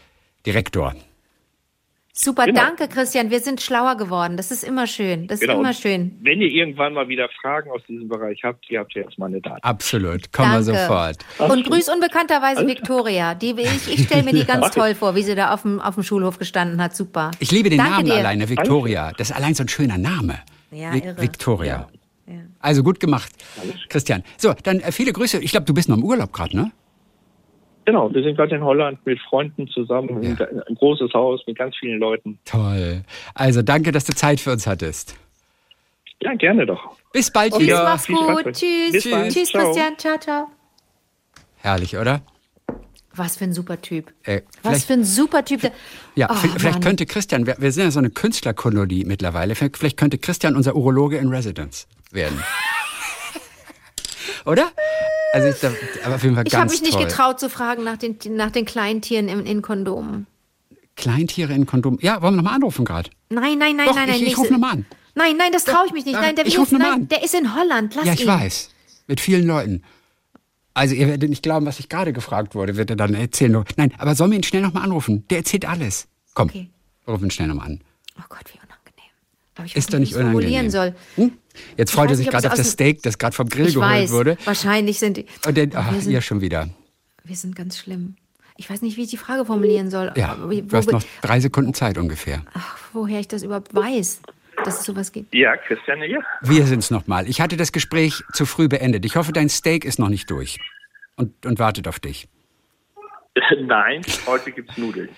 Direktor. 0.48 0.96
Super, 2.20 2.46
Genau. 2.46 2.62
danke 2.62 2.88
Christian. 2.88 3.30
Wir 3.30 3.40
sind 3.42 3.62
schlauer 3.62 3.96
geworden. 3.96 4.38
Das 4.38 4.50
ist 4.50 4.64
immer 4.64 4.88
schön. 4.88 5.28
Das 5.28 5.36
ist 5.36 5.42
Genau. 5.48 5.60
immer 5.60 5.70
Und 5.70 5.76
schön. 5.76 6.18
Wenn 6.22 6.42
ihr 6.42 6.50
irgendwann 6.50 6.94
mal 6.94 7.08
wieder 7.08 7.30
Fragen 7.42 7.70
aus 7.70 7.82
diesem 7.88 8.08
Bereich 8.10 8.42
habt, 8.44 8.68
ihr 8.72 8.80
habt 8.80 8.94
ja 8.96 9.04
jetzt 9.04 9.20
meine 9.20 9.40
Daten. 9.40 9.62
Absolut, 9.62 10.34
kommen 10.34 10.52
wir 10.52 10.64
sofort. 10.64 11.18
Und 11.38 11.64
grüß 11.66 11.90
unbekannterweise 11.90 12.66
Victoria. 12.66 13.36
Die, 13.36 13.52
ich 13.60 13.88
ich 13.94 14.04
stelle 14.08 14.24
mir 14.24 14.34
die 14.34 14.46
ganz 14.46 14.72
toll 14.72 14.96
vor, 14.96 15.16
wie 15.16 15.22
sie 15.22 15.36
da 15.36 15.54
auf 15.54 15.62
dem, 15.62 15.80
auf 15.80 15.94
dem 15.94 16.04
Schulhof 16.04 16.40
gestanden 16.40 16.82
hat. 16.82 16.96
Super. 16.96 17.32
Ich 17.40 17.52
liebe 17.52 17.70
den 17.70 17.78
Danke 17.78 17.92
Namen 17.94 18.06
dir. 18.06 18.16
alleine, 18.16 18.50
Victoria. 18.50 19.12
Das 19.18 19.30
ist 19.30 19.36
allein 19.36 19.54
so 19.54 19.64
ein 19.64 19.70
schöner 19.70 20.00
Name. 20.00 20.40
Ja, 20.72 20.92
Vi- 20.92 21.04
irre. 21.06 21.22
Victoria. 21.22 21.88
Ja. 22.26 22.34
Also 22.60 22.82
gut 22.84 23.00
gemacht, 23.00 23.32
Christian. 23.90 24.24
So, 24.38 24.54
dann 24.64 24.80
äh, 24.80 24.92
viele 24.92 25.14
Grüße. 25.14 25.38
Ich 25.40 25.52
glaube, 25.52 25.66
du 25.68 25.74
bist 25.74 25.88
noch 25.88 25.98
im 25.98 26.04
Urlaub 26.04 26.34
gerade, 26.34 26.56
ne? 26.58 26.72
Genau, 27.88 28.14
wir 28.14 28.22
sind 28.22 28.36
gerade 28.36 28.54
in 28.54 28.62
Holland 28.66 29.00
mit 29.06 29.18
Freunden 29.22 29.66
zusammen, 29.70 30.22
Ja. 30.22 30.46
ein, 30.68 30.76
großes 30.76 31.14
Haus 31.14 31.42
mit 31.48 31.58
ganz 31.58 31.74
vielen 31.78 32.00
Leuten. 32.02 32.38
Toll. 32.44 33.04
Also 33.34 33.62
danke, 33.62 33.94
dass 33.94 34.04
du 34.04 34.14
Zeit 34.14 34.42
für 34.42 34.52
uns 34.52 34.68
hattest. 34.68 35.16
Ja, 36.22 36.34
gerne 36.34 36.66
doch. 36.66 36.98
Bis 37.14 37.32
bald 37.32 37.54
Tschüss, 37.54 37.64
wieder. 37.64 37.84
mach's 37.86 38.08
gut. 38.08 38.44
Tschüss. 38.52 38.92
Bis 38.92 39.10
bald. 39.10 39.32
Tschüss, 39.34 39.50
Ciao. 39.52 39.64
Christian. 39.64 39.98
Ciao, 39.98 40.18
ciao. 40.20 40.48
Herrlich, 41.60 41.96
oder? 41.96 42.24
Was 43.16 43.38
für 43.38 43.46
ein 43.46 43.54
super 43.54 43.82
Typ. 43.82 44.12
Äh, 44.26 44.42
Was 44.64 44.84
für 44.84 44.94
ein 44.94 45.06
super 45.06 45.46
Typ. 45.46 45.62
Ja, 46.16 46.28
Oh, 46.30 46.34
vielleicht 46.36 46.64
Mann. 46.66 46.82
könnte 46.84 47.06
Christian, 47.06 47.48
wir, 47.48 47.56
wir 47.58 47.72
sind 47.72 47.86
ja 47.86 47.92
so 47.92 48.00
eine 48.00 48.10
Künstlerkolonie 48.10 49.06
mittlerweile, 49.06 49.56
vielleicht 49.56 49.96
könnte 49.96 50.18
Christian 50.18 50.58
unser 50.58 50.76
Urologe 50.76 51.16
in 51.18 51.30
Residence 51.30 51.88
werden. 52.12 52.44
Oder? 54.48 54.72
Also 55.34 55.48
ich, 55.50 56.06
aber 56.06 56.16
auf 56.16 56.24
jeden 56.24 56.36
Fall 56.36 56.48
Ich 56.48 56.54
habe 56.56 56.62
ganz 56.64 56.72
mich 56.72 56.82
nicht 56.82 56.94
toll. 56.94 57.06
getraut 57.06 57.40
zu 57.40 57.50
fragen 57.50 57.84
nach 57.84 57.98
den, 57.98 58.18
nach 58.36 58.50
den 58.52 58.66
Kleintieren 58.66 59.28
in, 59.28 59.46
in 59.46 59.62
Kondomen. 59.62 60.26
Kleintiere 60.96 61.54
in 61.54 61.66
Kondom. 61.66 62.00
Ja, 62.02 62.22
wollen 62.22 62.34
wir 62.34 62.38
nochmal 62.38 62.56
anrufen 62.56 62.86
gerade? 62.86 63.10
Nein, 63.30 63.58
nein, 63.60 63.76
nein, 63.76 63.88
Doch, 63.88 63.96
nein, 63.96 64.06
ich- 64.06 64.10
nein. 64.16 64.16
ich 64.22 64.28
nicht- 64.30 64.38
ruf 64.38 64.50
noch 64.50 64.58
mal 64.58 64.72
an. 64.72 64.86
Nein, 65.16 65.36
nein, 65.38 65.52
das 65.52 65.64
traue 65.66 65.86
ich 65.88 65.94
mich 65.94 66.06
nicht. 66.06 66.14
Nein, 66.16 66.36
der, 66.36 66.46
ich 66.46 66.58
ruf 66.58 66.72
mal 66.72 66.80
nein, 66.80 66.94
an. 66.94 67.08
der 67.08 67.24
ist 67.24 67.36
in 67.36 67.56
Holland. 67.56 67.94
Lass 67.96 68.06
Ja, 68.06 68.14
ich 68.14 68.22
ihn. 68.22 68.28
weiß. 68.28 68.70
Mit 69.08 69.20
vielen 69.20 69.46
Leuten. 69.46 69.84
Also 70.74 70.94
ihr 70.96 71.08
werdet 71.08 71.30
nicht 71.30 71.42
glauben, 71.44 71.66
was 71.66 71.80
ich 71.80 71.90
gerade 71.90 72.14
gefragt 72.14 72.54
wurde, 72.56 72.78
wird 72.78 72.90
er 72.92 72.96
dann 72.96 73.14
erzählen. 73.16 73.64
Nein, 73.78 73.94
aber 73.98 74.16
sollen 74.16 74.32
wir 74.32 74.38
ihn 74.38 74.44
schnell 74.44 74.62
nochmal 74.62 74.84
anrufen? 74.84 75.26
Der 75.30 75.40
erzählt 75.40 75.66
alles. 75.68 76.08
Komm, 76.36 76.50
Okay. 76.50 76.70
rufen 77.08 77.26
ihn 77.26 77.32
schnell 77.32 77.48
nochmal 77.48 77.66
an. 77.68 77.82
Oh 78.20 78.24
Gott, 78.30 78.44
wie 78.54 78.58
unangenehm. 78.60 79.12
Aber 79.56 79.66
ich 79.66 79.76
Ist 79.76 79.92
doch 79.94 80.00
nicht 80.00 80.10
wie 80.12 80.16
ich 80.16 80.18
es 80.20 80.24
formulieren 80.24 80.68
unangenehm. 80.68 80.94
soll. 81.16 81.26
Hm? 81.26 81.38
Jetzt 81.78 81.92
freut 81.92 82.10
er 82.10 82.16
sich 82.16 82.28
gerade 82.30 82.48
es 82.48 82.52
auf 82.52 82.58
das 82.58 82.72
Steak, 82.72 83.02
das 83.04 83.18
gerade 83.18 83.36
vom 83.36 83.48
Grill 83.50 83.68
Ich 83.68 83.74
geholt 83.76 83.90
weiß. 83.92 84.12
wurde. 84.12 84.38
Wahrscheinlich 84.46 85.00
sind 85.00 85.18
die. 85.18 85.26
Und 85.46 85.58
dann, 85.58 85.72
ach, 85.76 85.92
wir, 85.94 86.02
sind, 86.02 86.12
hier 86.12 86.22
schon 86.22 86.42
wieder. 86.42 86.70
wir 87.24 87.36
sind 87.36 87.56
ganz 87.56 87.78
schlimm. 87.78 88.16
Ich 88.58 88.70
weiß 88.70 88.82
nicht, 88.82 88.98
wie 88.98 89.04
ich 89.04 89.10
die 89.10 89.18
Frage 89.18 89.46
formulieren 89.46 89.90
soll. 89.92 90.12
Ja, 90.16 90.38
wie- 90.50 90.64
du 90.64 90.76
hast 90.76 90.88
wo- 90.88 90.92
noch 90.94 91.04
drei 91.22 91.40
Sekunden 91.40 91.74
Zeit 91.74 91.98
ungefähr. 91.98 92.42
Ach, 92.54 92.78
woher 92.94 93.20
ich 93.20 93.28
das 93.28 93.44
überhaupt 93.44 93.74
weiß, 93.76 94.22
dass 94.66 94.80
es 94.80 94.86
sowas 94.86 95.12
gibt. 95.12 95.34
Ja, 95.36 95.56
Christian, 95.58 96.02
ja. 96.02 96.20
Wir 96.42 96.66
sind's 96.66 96.90
nochmal. 96.90 97.30
Ich 97.30 97.40
hatte 97.40 97.56
das 97.58 97.72
Gespräch 97.72 98.24
zu 98.34 98.46
früh 98.48 98.68
beendet. 98.68 99.06
Ich 99.06 99.16
hoffe, 99.16 99.32
dein 99.32 99.50
Steak 99.50 99.86
ist 99.86 100.00
noch 100.00 100.10
nicht 100.10 100.32
durch 100.32 100.58
und, 101.16 101.46
und 101.46 101.60
wartet 101.60 101.88
auf 101.88 102.00
dich. 102.00 102.28
Nein, 103.62 104.02
heute 104.26 104.52
gibt's 104.52 104.76
Nudeln. 104.78 105.10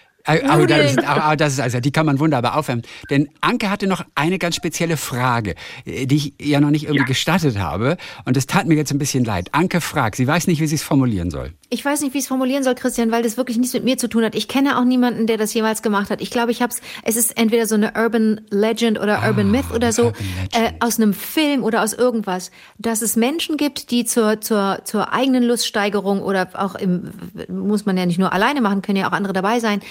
Aber 0.48 0.68
das, 0.68 0.92
ist, 0.92 1.04
aber 1.06 1.36
das 1.36 1.54
ist 1.54 1.60
also, 1.60 1.80
die 1.80 1.92
kann 1.92 2.06
man 2.06 2.20
wunderbar 2.20 2.58
aufwärmen. 2.58 2.84
Denn 3.10 3.30
Anke 3.42 3.70
hatte 3.70 3.88
noch 3.88 4.04
eine 4.16 4.38
ganz 4.40 4.56
spezielle 4.56 4.98
Frage, 4.98 5.56
äh, 5.86 6.06
die 6.06 6.16
ich 6.16 6.34
ja 6.48 6.60
noch 6.60 6.70
nicht 6.72 6.84
irgendwie 6.84 7.02
Ja. 7.02 7.06
gestattet 7.08 7.58
habe. 7.58 7.98
Und 8.26 8.38
es 8.38 8.46
tat 8.48 8.68
mir 8.68 8.76
jetzt 8.76 8.92
ein 8.92 9.00
bisschen 9.00 9.24
leid. 9.26 9.50
Anke 9.54 9.82
fragt, 9.82 10.16
sie 10.16 10.28
weiß 10.28 10.48
nicht, 10.48 10.62
wie 10.62 10.68
sie 10.68 10.76
es 10.76 10.84
formulieren 10.84 11.32
soll. 11.32 11.54
Ich 11.70 11.84
weiß 11.86 12.02
nicht, 12.02 12.14
wie 12.14 12.18
ich 12.18 12.24
es 12.24 12.28
formulieren 12.28 12.64
soll, 12.64 12.76
Christian, 12.76 13.12
weil 13.12 13.24
das 13.24 13.38
wirklich 13.38 13.58
nichts 13.58 13.74
mit 13.74 13.84
mir 13.84 13.98
zu 13.98 14.08
tun 14.08 14.24
hat. 14.24 14.36
Ich 14.36 14.48
kenne 14.48 14.78
auch 14.78 14.84
niemanden, 14.84 15.28
der 15.28 15.38
das 15.38 15.54
jemals 15.54 15.82
gemacht 15.82 16.10
hat. 16.10 16.22
Ich 16.22 16.32
glaube, 16.32 16.52
ich 16.52 16.62
habe 16.62 16.74
es. 16.74 16.82
Es 17.04 17.16
ist 17.16 17.38
entweder 17.38 17.66
so 17.66 17.76
eine 17.76 17.94
Urban 17.96 18.42
Legend 18.50 19.00
oder 19.00 19.24
Urban 19.26 19.52
Myth 19.52 19.72
oder 19.74 19.92
so 19.92 20.10
Ah, 20.10 20.14
äh, 20.54 20.72
aus 20.80 20.98
einem 20.98 21.14
Film 21.14 21.64
oder 21.64 21.84
aus 21.84 21.94
irgendwas, 21.94 22.52
dass 22.78 23.02
es 23.02 23.16
Menschen 23.16 23.58
gibt, 23.58 23.92
die 23.92 24.06
zur 24.06 24.42
zur 24.42 24.82
zur 24.84 25.14
eigenen 25.14 25.44
Luststeigerung 25.44 26.22
oder 26.22 26.50
auch 26.54 26.76
im 26.76 27.12
muss 27.48 27.86
man 27.86 27.98
ja 27.98 28.06
nicht 28.06 28.20
nur 28.20 28.34
alleine 28.34 28.62
machen, 28.62 28.82
können 28.82 28.98
ja 28.98 29.08
auch 29.08 29.14
andere 29.14 29.34
dabei 29.34 29.60
sein. 29.60 29.82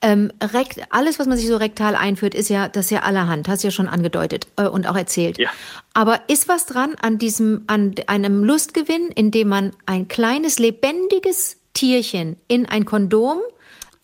Ähm, 0.00 0.32
rekt, 0.52 0.80
alles, 0.90 1.18
was 1.18 1.26
man 1.26 1.36
sich 1.36 1.48
so 1.48 1.56
rektal 1.56 1.94
einführt, 1.96 2.34
ist 2.34 2.48
ja 2.48 2.68
das 2.68 2.86
ist 2.86 2.90
ja 2.90 3.00
allerhand. 3.00 3.48
Hast 3.48 3.62
du 3.62 3.68
ja 3.68 3.72
schon 3.72 3.88
angedeutet 3.88 4.46
äh, 4.56 4.66
und 4.66 4.86
auch 4.86 4.96
erzählt. 4.96 5.38
Ja. 5.38 5.50
Aber 5.94 6.20
ist 6.28 6.48
was 6.48 6.66
dran 6.66 6.94
an 7.00 7.18
diesem, 7.18 7.64
an 7.66 7.94
einem 8.06 8.44
Lustgewinn, 8.44 9.08
indem 9.14 9.48
man 9.48 9.72
ein 9.84 10.06
kleines, 10.06 10.58
lebendiges 10.58 11.27
Tierchen 11.74 12.36
in 12.48 12.66
ein 12.66 12.84
Kondom 12.84 13.38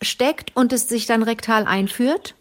steckt 0.01 0.55
und 0.55 0.73
es 0.73 0.87
sich 0.87 1.05
dann 1.05 1.23
rektal 1.23 1.65
einführt? 1.65 2.35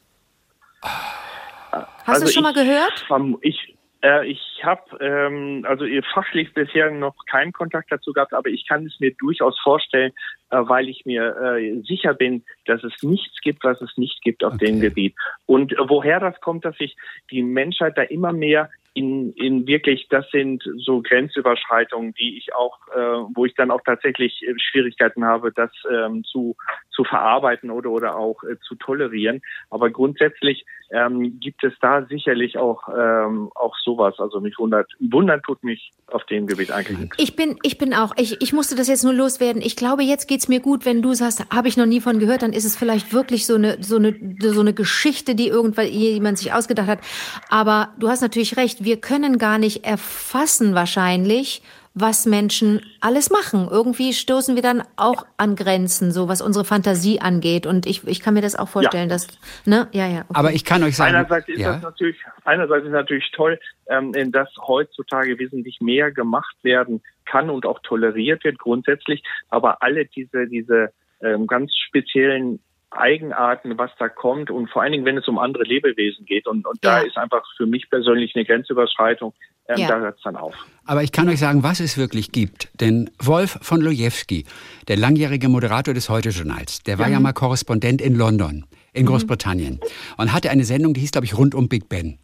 Hast 2.05 2.23
du 2.23 2.27
es 2.27 2.35
schon 2.35 2.42
mal 2.42 2.53
Also 2.57 2.61
gehört? 2.61 3.05
Ich 3.40 3.75
äh, 4.05 4.27
ich 4.27 4.40
habe 4.62 4.83
ähm, 5.01 5.64
also 5.66 5.85
ihr 5.85 6.03
fachlich 6.03 6.53
bisher 6.53 6.90
noch 6.90 7.14
keinen 7.27 7.53
Kontakt 7.53 7.90
dazu 7.90 8.12
gehabt, 8.12 8.35
aber 8.35 8.51
ich 8.51 8.68
kann 8.68 8.85
es 8.87 9.01
mir 9.01 9.14
durchaus 9.14 9.59
vorstellen, 9.61 10.12
äh, 10.51 10.59
weil 10.59 10.88
ich 10.90 11.07
mir 11.07 11.35
äh, 11.37 11.81
sicher 11.81 12.12
bin, 12.12 12.44
dass 12.66 12.85
es 12.85 12.92
nichts 13.03 13.40
gibt, 13.40 13.64
was 13.64 13.81
es 13.81 13.97
nicht 13.97 14.20
gibt 14.23 14.44
auf 14.44 14.59
dem 14.59 14.81
Gebiet. 14.81 15.14
Und 15.47 15.73
äh, 15.73 15.77
woher 15.88 16.20
das 16.20 16.38
kommt, 16.42 16.66
dass 16.66 16.77
sich 16.77 16.97
die 17.31 17.42
Menschheit 17.42 17.97
da 17.97 18.03
immer 18.03 18.33
mehr 18.33 18.68
in, 18.95 19.33
in 19.33 19.67
wirklich, 19.67 20.07
das 20.09 20.25
sind 20.31 20.63
so 20.77 21.03
Grenzüberschreitungen, 21.03 22.15
die 22.15 22.39
ich 22.39 22.55
auch, 22.55 22.79
äh, 22.95 23.25
wo 23.35 23.45
ich 23.45 23.55
dann 23.55 23.73
auch 23.73 23.81
tatsächlich 23.85 24.41
äh, 24.43 24.55
Schwierigkeiten 24.57 25.25
habe, 25.25 25.51
das 25.53 25.71
ähm, 25.93 26.23
zu, 26.23 26.57
zu 26.93 27.03
verarbeiten 27.03 27.73
oder, 27.73 27.91
oder 27.91 28.17
auch 28.17 28.45
äh, 28.45 28.57
zu 28.61 28.77
tolerieren. 28.77 29.43
Aber 29.69 29.91
grundsätzlich 29.91 30.65
ähm, 30.93 31.41
gibt 31.41 31.65
es 31.65 31.73
da 31.81 32.07
sicherlich 32.07 32.57
auch, 32.57 32.89
ähm, 32.89 33.51
auch 33.57 33.77
sowas. 33.79 34.15
Also 34.21 34.41
mich 34.41 34.57
wundert, 34.59 34.89
wundern 35.01 35.43
tut 35.43 35.65
mich 35.65 35.91
auf 36.07 36.25
dem 36.27 36.47
Gebiet 36.47 36.71
eigentlich 36.71 36.99
nichts. 36.99 37.17
Ich 37.19 37.35
bin, 37.35 37.59
ich 37.65 37.79
bin 37.79 37.95
auch, 37.95 38.13
ich, 38.17 38.41
ich 38.41 38.53
musste 38.53 38.77
das 38.77 38.87
jetzt 38.87 39.03
nur 39.03 39.13
loswerden. 39.13 39.61
Ich 39.61 39.75
glaube, 39.75 40.05
jetzt 40.05 40.29
geht's 40.29 40.47
mir 40.47 40.61
gut, 40.61 40.87
wenn 40.87 41.03
du 41.03 41.15
sagst, 41.15 41.45
habe 41.53 41.67
ich 41.67 41.77
noch 41.77 41.87
nie 41.87 42.01
von 42.01 42.21
gehört, 42.21 42.43
dann 42.43 42.53
ist 42.53 42.65
es 42.65 42.77
vielleicht 42.77 43.13
wirklich 43.13 43.45
so 43.45 43.57
eine, 43.57 43.83
so 43.83 43.97
eine, 43.97 44.15
so 44.41 44.61
eine 44.61 44.73
Geschichte, 44.73 45.35
die 45.35 45.49
irgendwann 45.49 45.89
jemand 45.89 46.39
sich 46.39 46.53
ausgedacht 46.53 46.87
hat. 46.87 47.01
Aber 47.49 47.93
du 47.99 48.09
hast 48.09 48.21
natürlich 48.21 48.57
recht, 48.57 48.84
wir 48.85 49.01
können 49.01 49.38
gar 49.38 49.59
nicht 49.59 49.85
erfassen 49.85 50.75
wahrscheinlich, 50.75 51.62
was 51.94 52.27
Menschen 52.27 52.81
alles 53.01 53.31
machen. 53.31 53.68
Irgendwie 53.70 54.12
stoßen 54.12 54.57
wir 54.57 54.62
dann 54.62 54.83
auch 54.97 55.25
an 55.37 55.55
Grenzen, 55.55 56.11
so 56.11 56.29
was 56.29 56.42
unsere 56.42 56.64
Fantasie 56.64 57.20
angeht. 57.20 57.66
Und 57.66 57.87
ich, 57.87 58.07
ich 58.07 58.20
kann 58.20 58.35
mir 58.35 58.40
das 58.40 58.57
auch 58.57 58.68
vorstellen, 58.68 59.09
dass, 59.09 59.29
ne, 59.64 59.88
ja, 59.92 60.09
ja. 60.09 60.23
Okay. 60.23 60.33
Aber 60.33 60.53
ich 60.53 60.64
kann 60.64 60.83
euch 60.83 60.97
sagen, 60.97 61.14
Einerseits 61.14 61.49
ist 61.49 61.61
ja, 61.61 61.75
das 61.75 61.83
natürlich, 61.83 62.16
einerseits 62.44 62.85
ist 62.87 62.90
natürlich 62.90 63.31
toll, 63.33 63.61
ähm, 63.87 64.12
dass 64.33 64.49
heutzutage 64.66 65.38
wesentlich 65.38 65.81
mehr 65.81 66.11
gemacht 66.11 66.57
werden 66.62 67.01
kann 67.27 67.49
und 67.49 67.64
auch 67.64 67.79
toleriert 67.81 68.42
wird 68.42 68.59
grundsätzlich. 68.59 69.23
Aber 69.49 69.81
alle 69.81 70.05
diese, 70.07 70.49
diese 70.49 70.92
ähm, 71.23 71.47
ganz 71.47 71.73
speziellen 71.77 72.59
Eigenarten, 72.97 73.77
was 73.79 73.91
da 73.99 74.09
kommt 74.09 74.51
und 74.51 74.71
vor 74.71 74.83
allen 74.83 74.93
Dingen, 74.93 75.05
wenn 75.05 75.17
es 75.19 75.29
um 75.29 75.39
andere 75.39 75.65
Lebewesen 75.65 76.25
geht. 76.27 76.47
Und, 76.47 76.67
und 76.67 76.79
da 76.83 77.01
Ja. 77.01 77.07
ist 77.07 77.17
einfach 77.17 77.43
für 77.57 77.67
mich 77.67 77.89
persönlich 77.91 78.35
eine 78.35 78.45
Grenzüberschreitung. 78.45 79.35
Ähm, 79.69 79.79
Ja. 79.79 79.89
Da 79.89 79.99
hört 80.01 80.17
es 80.19 80.23
dann 80.23 80.37
auf. 80.37 80.55
Aber 80.85 81.03
ich 81.03 81.11
kann 81.13 81.29
euch 81.29 81.39
sagen, 81.39 81.63
was 81.63 81.81
es 81.81 81.97
wirklich 81.97 82.33
gibt. 82.33 82.69
Denn 82.81 83.11
Wolf 83.19 83.59
von 83.63 83.81
Lojewski, 83.81 84.45
der 84.89 84.97
langjährige 84.97 85.49
Moderator 85.49 85.95
des 85.95 86.09
Heute-Journals, 86.09 86.83
der 86.83 86.99
war 86.99 87.09
ja 87.09 87.19
mal 87.21 87.33
Korrespondent 87.33 88.01
in 88.03 88.15
London. 88.17 88.67
in 88.97 89.07
Großbritannien 89.07 89.81
und 90.19 90.33
hatte 90.33 90.51
eine 90.51 90.65
Sendung, 90.65 90.95
die 90.95 91.01
hieß, 91.01 91.11
glaube 91.11 91.25
ich, 91.25 91.37
rund 91.37 91.57
um 91.57 91.69
Big 91.69 91.89
Ben. 91.89 92.21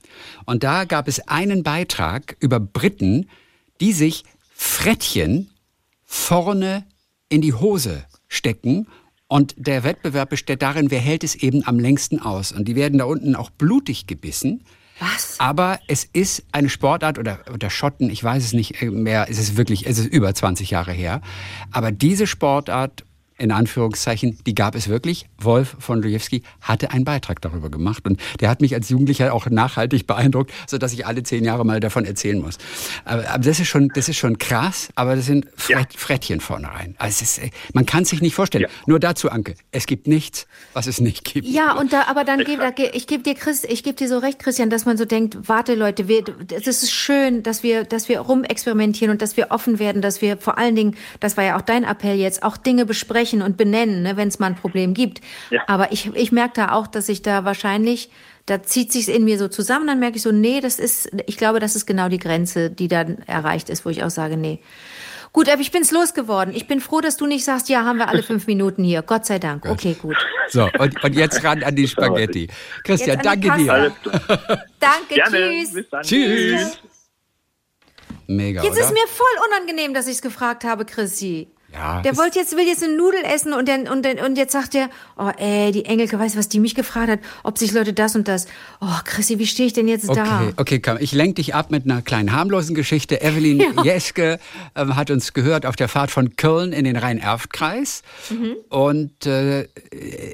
Und 0.47 0.63
da 0.63 0.85
gab 0.85 1.09
es 1.09 1.27
einen 1.27 1.65
Beitrag 1.65 2.37
über 2.39 2.61
Briten, 2.61 3.29
die 3.81 3.91
sich 3.93 4.23
Frettchen 4.55 5.51
vorne 6.05 6.85
in 7.29 7.41
die 7.41 7.55
Hose 7.55 8.05
stecken 8.29 8.87
und 9.31 9.55
der 9.57 9.85
Wettbewerb 9.85 10.31
besteht 10.31 10.61
darin, 10.61 10.91
wer 10.91 10.99
hält 10.99 11.23
es 11.23 11.37
eben 11.37 11.65
am 11.65 11.79
längsten 11.79 12.19
aus. 12.19 12.51
Und 12.51 12.67
die 12.67 12.75
werden 12.75 12.99
da 12.99 13.05
unten 13.05 13.37
auch 13.37 13.49
blutig 13.49 14.09
gebissen. 14.09 14.65
Was? 14.99 15.39
Aber 15.39 15.79
es 15.87 16.05
ist 16.05 16.43
eine 16.51 16.69
Sportart 16.69 17.17
oder, 17.17 17.39
oder 17.55 17.71
Schotten, 17.71 18.11
ich 18.11 18.25
weiß 18.25 18.43
es 18.43 18.53
nicht 18.53 18.83
mehr, 18.83 19.29
es 19.31 19.39
ist 19.39 19.57
wirklich, 19.57 19.87
es 19.87 19.99
ist 19.99 20.07
über 20.13 20.35
20 20.35 20.71
Jahre 20.71 20.91
her. 20.91 21.21
Aber 21.71 21.93
diese 21.93 22.27
Sportart 22.27 23.05
in 23.41 23.53
Anführungszeichen, 23.53 24.39
die 24.47 24.55
gab 24.55 24.75
es 24.75 24.89
wirklich. 24.89 25.27
Wolf 25.39 25.75
von 25.79 26.03
Lujewski 26.03 26.43
hatte 26.61 26.91
einen 26.91 27.05
Beitrag 27.05 27.41
darüber 27.41 27.71
gemacht 27.71 28.05
und 28.07 28.21
der 28.41 28.51
hat 28.51 28.61
mich 28.61 28.75
als 28.75 28.91
Jugendlicher 28.91 29.33
auch 29.33 29.47
nachhaltig 29.47 30.07
beeindruckt, 30.07 30.53
sodass 30.67 30.93
ich 30.93 31.07
alle 31.07 31.23
zehn 31.23 31.43
Jahre 31.45 31.65
mal 31.65 31.81
davon 31.81 32.05
erzählen 32.05 32.39
muss. 32.39 32.59
Aber, 33.07 33.27
aber 33.31 33.43
das 33.43 33.59
ist 33.59 33.69
schon, 33.69 33.89
das 33.95 34.11
ist 34.11 34.19
schon 34.19 34.37
krass, 34.37 34.91
aber 34.95 35.17
das 35.17 35.25
sind 35.25 35.47
Frett, 35.57 35.95
Frettchen 35.97 36.41
vorne 36.41 36.69
rein. 36.69 36.95
Also 36.99 37.23
ist, 37.23 37.41
man 37.73 37.87
kann 37.87 38.03
es 38.03 38.11
sich 38.11 38.21
nicht 38.21 38.35
vorstellen. 38.35 38.65
Ja. 38.65 38.69
Nur 38.87 39.01
dazu, 39.01 39.31
Anke, 39.31 39.55
es 39.73 39.87
gibt 39.87 40.07
nichts, 40.07 40.47
was 40.75 40.87
es 40.87 41.01
nicht 41.01 41.25
gibt. 41.25 41.47
Ja, 41.47 41.73
und 41.79 41.95
da, 41.95 42.05
aber 42.09 42.25
dann 42.25 42.45
gebe 42.45 42.63
ich 42.93 43.07
gebe 43.07 43.23
dir 43.23 43.35
Chris, 43.35 43.65
ich 43.65 43.83
gebe 43.83 43.97
dir 43.97 44.09
so 44.09 44.19
recht, 44.19 44.39
Christian, 44.39 44.69
dass 44.69 44.85
man 44.85 44.99
so 44.99 45.07
denkt, 45.07 45.49
warte 45.49 45.75
Leute, 45.75 46.09
wir, 46.09 46.25
es 46.55 46.67
ist 46.67 46.93
schön, 46.93 47.43
dass 47.43 47.63
wir, 47.63 47.85
dass 47.85 48.11
wir 48.11 48.21
rumexperimentieren 48.21 49.11
und 49.11 49.23
dass 49.23 49.39
wir 49.39 49.51
offen 49.51 49.79
werden, 49.79 50.03
dass 50.03 50.21
wir 50.21 50.37
vor 50.37 50.59
allen 50.59 50.77
Dingen, 50.77 50.97
das 51.21 51.39
war 51.39 51.45
ja 51.45 51.57
auch 51.57 51.63
dein 51.63 51.85
Appell 51.85 52.17
jetzt, 52.17 52.43
auch 52.43 52.59
Dinge 52.59 52.85
besprechen 52.85 53.30
und 53.39 53.57
benennen, 53.57 54.03
ne, 54.03 54.17
wenn 54.17 54.29
es 54.29 54.39
mal 54.39 54.49
ein 54.49 54.57
Problem 54.57 54.95
gibt. 54.95 55.21
Ja. 55.51 55.63
Aber 55.67 55.93
ich, 55.93 56.15
ich 56.15 56.33
merke 56.33 56.55
da 56.55 56.73
auch, 56.73 56.87
dass 56.87 57.09
ich 57.09 57.23
da 57.23 57.45
wahrscheinlich, 57.45 58.11
da 58.47 58.63
zieht 58.63 58.93
sich's 58.93 59.09
in 59.09 59.25
mir 59.25 59.39
so 59.39 59.49
zusammen, 59.49 59.87
dann 59.87 60.01
merke 60.01 60.17
ich 60.17 60.23
so, 60.23 60.33
nee, 60.33 60.61
das 60.61 60.79
ist, 60.79 61.11
ich 61.27 61.37
glaube, 61.37 61.61
das 61.61 61.77
ist 61.77 61.87
genau 61.87 62.09
die 62.09 62.19
Grenze, 62.19 62.71
die 62.71 62.89
dann 62.89 63.19
erreicht 63.27 63.71
ist, 63.71 63.85
wo 63.85 63.91
ich 63.91 64.03
auch 64.03 64.11
sage, 64.11 64.37
nee. 64.37 64.61
Gut, 65.33 65.49
aber 65.49 65.61
ich 65.61 65.71
bin's 65.71 65.93
losgeworden. 65.93 66.53
Ich 66.55 66.67
bin 66.67 66.81
froh, 66.81 67.01
dass 67.01 67.17
du 67.17 67.27
nicht 67.27 67.45
sagst, 67.45 67.69
ja, 67.69 67.85
haben 67.85 67.99
wir 67.99 68.09
alle 68.09 68.25
fünf 68.25 68.49
Minuten 68.49 68.83
hier. 68.83 69.03
Gott 69.03 69.27
sei 69.27 69.39
Dank. 69.39 69.65
Okay, 69.65 69.95
gut. 69.95 70.17
So, 70.49 70.69
und, 70.79 71.05
und 71.05 71.15
jetzt 71.15 71.45
ran 71.45 71.63
an 71.63 71.77
die 71.77 71.87
Spaghetti. 71.87 72.49
Christian, 72.83 73.21
danke 73.23 73.53
dir. 73.57 73.93
Danke, 74.81 75.15
Gerne. 75.15 75.37
tschüss. 75.37 75.73
Bis 75.73 75.89
dann. 75.89 76.03
Tschüss. 76.03 76.81
Mega, 78.27 78.63
Jetzt 78.63 78.73
oder? 78.73 78.85
ist 78.85 78.93
mir 78.93 79.07
voll 79.07 79.27
unangenehm, 79.49 79.95
dass 79.95 80.07
ich 80.07 80.15
es 80.15 80.23
gefragt 80.23 80.65
habe, 80.65 80.85
Chrissy. 80.85 81.49
Ja, 81.73 82.03
Der 82.03 82.17
wollte 82.17 82.39
jetzt, 82.41 82.57
will 82.57 82.67
jetzt 82.67 82.83
eine 82.83 82.97
Nudel 82.97 83.21
essen 83.25 83.53
und, 83.53 83.69
dann, 83.69 83.87
und, 83.89 84.05
dann, 84.05 84.19
und 84.19 84.37
jetzt 84.37 84.53
sagt 84.53 84.75
er, 84.75 84.91
oh 85.17 85.31
ey, 85.37 85.71
die 85.71 85.85
Engelke, 85.85 86.19
weißt 86.19 86.35
du, 86.35 86.39
was 86.41 86.49
die 86.49 86.59
mich 86.59 86.75
gefragt 86.75 87.09
hat, 87.09 87.21
ob 87.45 87.59
sich 87.59 87.73
Leute 87.73 87.93
das 87.93 88.17
und 88.17 88.27
das. 88.27 88.47
Oh, 88.81 88.87
Chrissy, 89.05 89.39
wie 89.39 89.47
stehe 89.47 89.67
ich 89.69 89.73
denn 89.73 89.87
jetzt 89.87 90.09
da? 90.09 90.41
Okay, 90.41 90.53
okay, 90.57 90.81
komm. 90.81 90.97
Ich 91.01 91.13
lenke 91.13 91.35
dich 91.35 91.55
ab 91.55 91.71
mit 91.71 91.85
einer 91.85 92.03
kleinen 92.03 92.33
harmlosen 92.33 92.75
Geschichte. 92.75 93.21
Evelyn 93.23 93.63
Jeske 93.85 94.41
ähm, 94.75 94.97
hat 94.97 95.11
uns 95.13 95.33
gehört 95.33 95.65
auf 95.65 95.77
der 95.77 95.89
Fahrt 95.89 96.11
von 96.11 96.35
Köln 96.37 96.73
in 96.73 96.85
den 96.85 96.97
Rhein-Erft-Kreis. 96.97 98.03
Mhm. 98.31 98.57
Und 98.69 99.27
äh, 99.27 99.69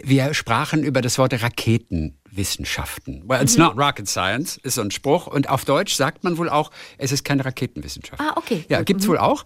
wir 0.04 0.32
sprachen 0.32 0.82
über 0.84 1.02
das 1.02 1.18
Wort 1.18 1.34
Raketenwissenschaften. 1.34 3.24
Well, 3.26 3.38
Mhm. 3.38 3.42
it's 3.44 3.56
not 3.56 3.76
rocket 3.76 4.08
science, 4.08 4.58
ist 4.62 4.74
so 4.76 4.82
ein 4.82 4.90
Spruch. 4.90 5.26
Und 5.26 5.48
auf 5.48 5.64
Deutsch 5.64 5.94
sagt 5.94 6.24
man 6.24 6.38
wohl 6.38 6.48
auch, 6.48 6.70
es 6.98 7.12
ist 7.12 7.24
keine 7.24 7.44
Raketenwissenschaft. 7.44 8.20
Ah, 8.20 8.32
okay. 8.36 8.64
Ja, 8.68 8.82
gibt's 8.82 9.06
wohl 9.08 9.18
auch. 9.18 9.44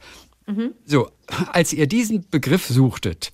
So, 0.85 1.11
als 1.53 1.73
ihr 1.73 1.87
diesen 1.87 2.29
Begriff 2.31 2.67
suchtet, 2.67 3.33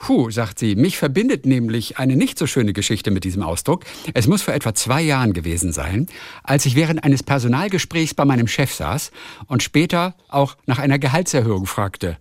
Puh, 0.00 0.30
sagt 0.30 0.58
sie, 0.58 0.76
mich 0.76 0.96
verbindet 0.96 1.44
nämlich 1.44 1.98
eine 1.98 2.16
nicht 2.16 2.38
so 2.38 2.46
schöne 2.46 2.72
Geschichte 2.72 3.10
mit 3.10 3.22
diesem 3.22 3.42
Ausdruck. 3.42 3.84
Es 4.14 4.26
muss 4.26 4.40
vor 4.40 4.54
etwa 4.54 4.74
zwei 4.74 5.02
Jahren 5.02 5.34
gewesen 5.34 5.74
sein, 5.74 6.06
als 6.42 6.64
ich 6.64 6.74
während 6.74 7.04
eines 7.04 7.22
Personalgesprächs 7.22 8.14
bei 8.14 8.24
meinem 8.24 8.48
Chef 8.48 8.72
saß 8.72 9.10
und 9.46 9.62
später 9.62 10.14
auch 10.28 10.56
nach 10.64 10.78
einer 10.78 10.98
Gehaltserhöhung 10.98 11.66
fragte. 11.66 12.16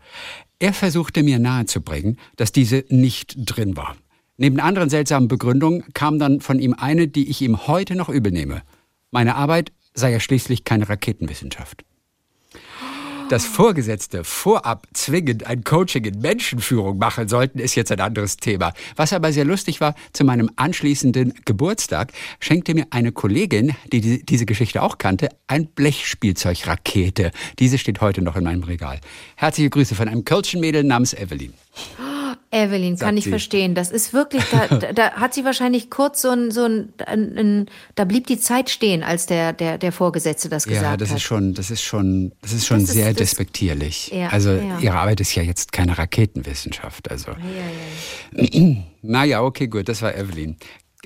Er 0.59 0.73
versuchte 0.73 1.23
mir 1.23 1.39
nahezubringen, 1.39 2.19
dass 2.35 2.51
diese 2.51 2.83
nicht 2.89 3.35
drin 3.37 3.77
war. 3.77 3.95
Neben 4.35 4.59
anderen 4.59 4.89
seltsamen 4.89 5.29
Begründungen 5.29 5.85
kam 5.93 6.19
dann 6.19 6.41
von 6.41 6.59
ihm 6.59 6.75
eine, 6.77 7.07
die 7.07 7.29
ich 7.29 7.41
ihm 7.41 7.65
heute 7.65 7.95
noch 7.95 8.09
übel 8.09 8.33
nehme. 8.33 8.61
Meine 9.09 9.35
Arbeit 9.35 9.71
sei 9.93 10.11
ja 10.11 10.19
schließlich 10.19 10.65
keine 10.65 10.89
Raketenwissenschaft. 10.89 11.85
Dass 13.29 13.45
Vorgesetzte 13.45 14.23
vorab 14.23 14.87
zwingend 14.93 15.45
ein 15.45 15.63
Coaching 15.63 16.03
in 16.03 16.19
Menschenführung 16.19 16.97
machen 16.97 17.27
sollten, 17.27 17.59
ist 17.59 17.75
jetzt 17.75 17.91
ein 17.91 17.99
anderes 17.99 18.37
Thema. 18.37 18.73
Was 18.95 19.13
aber 19.13 19.31
sehr 19.31 19.45
lustig 19.45 19.81
war, 19.81 19.93
zu 20.13 20.23
meinem 20.23 20.49
anschließenden 20.55 21.35
Geburtstag 21.45 22.11
schenkte 22.39 22.73
mir 22.73 22.87
eine 22.89 23.11
Kollegin, 23.11 23.75
die 23.91 24.01
die- 24.01 24.25
diese 24.25 24.47
Geschichte 24.47 24.81
auch 24.81 24.97
kannte, 24.97 25.29
ein 25.45 25.67
Blechspielzeugrakete. 25.67 27.31
Diese 27.59 27.77
steht 27.77 28.01
heute 28.01 28.23
noch 28.23 28.35
in 28.35 28.45
meinem 28.45 28.63
Regal. 28.63 28.99
Herzliche 29.35 29.69
Grüße 29.69 29.93
von 29.93 30.07
einem 30.07 30.25
Kölschen 30.25 30.59
Mädel 30.59 30.83
namens 30.83 31.13
Evelyn. 31.13 31.53
Evelyn, 32.51 32.97
kann 32.97 33.15
ich 33.15 33.25
sie. 33.25 33.29
verstehen. 33.29 33.75
Das 33.75 33.91
ist 33.91 34.11
wirklich, 34.13 34.43
da, 34.51 34.67
da, 34.77 34.91
da 34.93 35.11
hat 35.13 35.33
sie 35.35 35.45
wahrscheinlich 35.45 35.89
kurz 35.89 36.21
so 36.23 36.29
ein, 36.29 36.49
so 36.51 36.63
ein, 36.65 36.93
ein, 37.05 37.37
ein, 37.37 37.65
da 37.95 38.05
blieb 38.05 38.25
die 38.27 38.39
Zeit 38.39 38.69
stehen, 38.71 39.03
als 39.03 39.27
der, 39.27 39.53
der, 39.53 39.77
der 39.77 39.91
Vorgesetzte 39.91 40.49
das 40.49 40.65
gesagt 40.65 40.83
Ja, 40.83 40.97
das 40.97 41.09
hat. 41.09 41.17
ist 41.17 41.23
schon, 41.23 41.53
das 41.53 41.69
ist 41.69 41.83
schon, 41.83 42.31
das 42.41 42.53
ist 42.53 42.65
schon 42.65 42.79
Das 42.81 42.89
ist- 42.89 42.95
sehr 42.95 43.09
das- 43.09 43.17
despektierlich. 43.17 44.09
Ja, 44.11 44.29
also 44.29 44.51
ja. 44.51 44.79
ihre 44.79 44.95
Arbeit 44.97 45.19
ist 45.21 45.35
ja 45.35 45.43
jetzt 45.43 45.71
keine 45.71 45.97
Raketenwissenschaft. 45.97 47.09
Also 47.11 47.31
ja, 47.31 47.37
ja. 48.47 48.75
Naja, 49.01 49.41
okay, 49.43 49.67
gut, 49.67 49.87
das 49.89 50.01
war 50.01 50.15
Evelyn. 50.15 50.57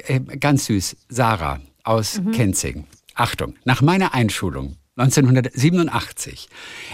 Äh, 0.08 0.20
Ganz 0.40 0.66
süß, 0.66 0.96
Sarah 1.10 1.60
aus 1.84 2.20
Mhm. 2.20 2.32
Kenzing. 2.32 2.88
Achtung, 3.16 3.56
nach 3.66 3.82
meiner 3.82 4.14
Einschulung 4.16 4.78
1987 4.96 6.50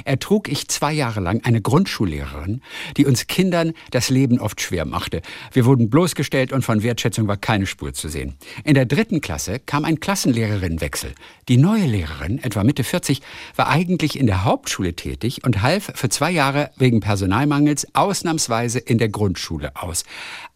ertrug 0.06 0.48
ich 0.48 0.70
zwei 0.70 0.94
Jahre 0.94 1.20
lang 1.20 1.44
eine 1.44 1.62
Grundschullehrerin, 1.62 2.62
die 2.96 3.06
uns 3.06 3.28
Kindern 3.28 3.74
das 3.92 4.10
Leben 4.10 4.40
oft 4.40 4.62
schwer 4.62 4.86
machte. 4.86 5.22
Wir 5.52 5.66
wurden 5.66 5.90
bloßgestellt 5.90 6.54
und 6.54 6.64
von 6.64 6.82
Wertschätzung 6.82 7.28
war 7.28 7.36
keine 7.36 7.66
Spur 7.66 7.92
zu 7.94 8.08
sehen. 8.08 8.36
In 8.64 8.76
der 8.76 8.86
dritten 8.86 9.20
Klasse 9.20 9.60
kam 9.60 9.84
ein 9.84 10.00
Klassenlehrerinnenwechsel. 10.00 11.14
Die 11.50 11.58
neue 11.58 11.88
Lehrerin, 11.88 12.42
etwa 12.42 12.64
Mitte 12.64 12.86
40, 12.86 13.22
war 13.58 13.68
eigentlich 13.68 14.18
in 14.18 14.28
der 14.28 14.46
Hauptschule 14.46 14.94
tätig 14.94 15.44
und 15.44 15.62
half 15.62 15.92
für 15.94 16.08
zwei 16.08 16.32
Jahre 16.32 16.72
wegen 16.78 17.02
Personalmangels 17.02 17.96
ausnahmsweise 17.96 18.80
in 18.80 18.98
der 18.98 19.10
Grundschule 19.10 19.76
aus. 19.76 20.06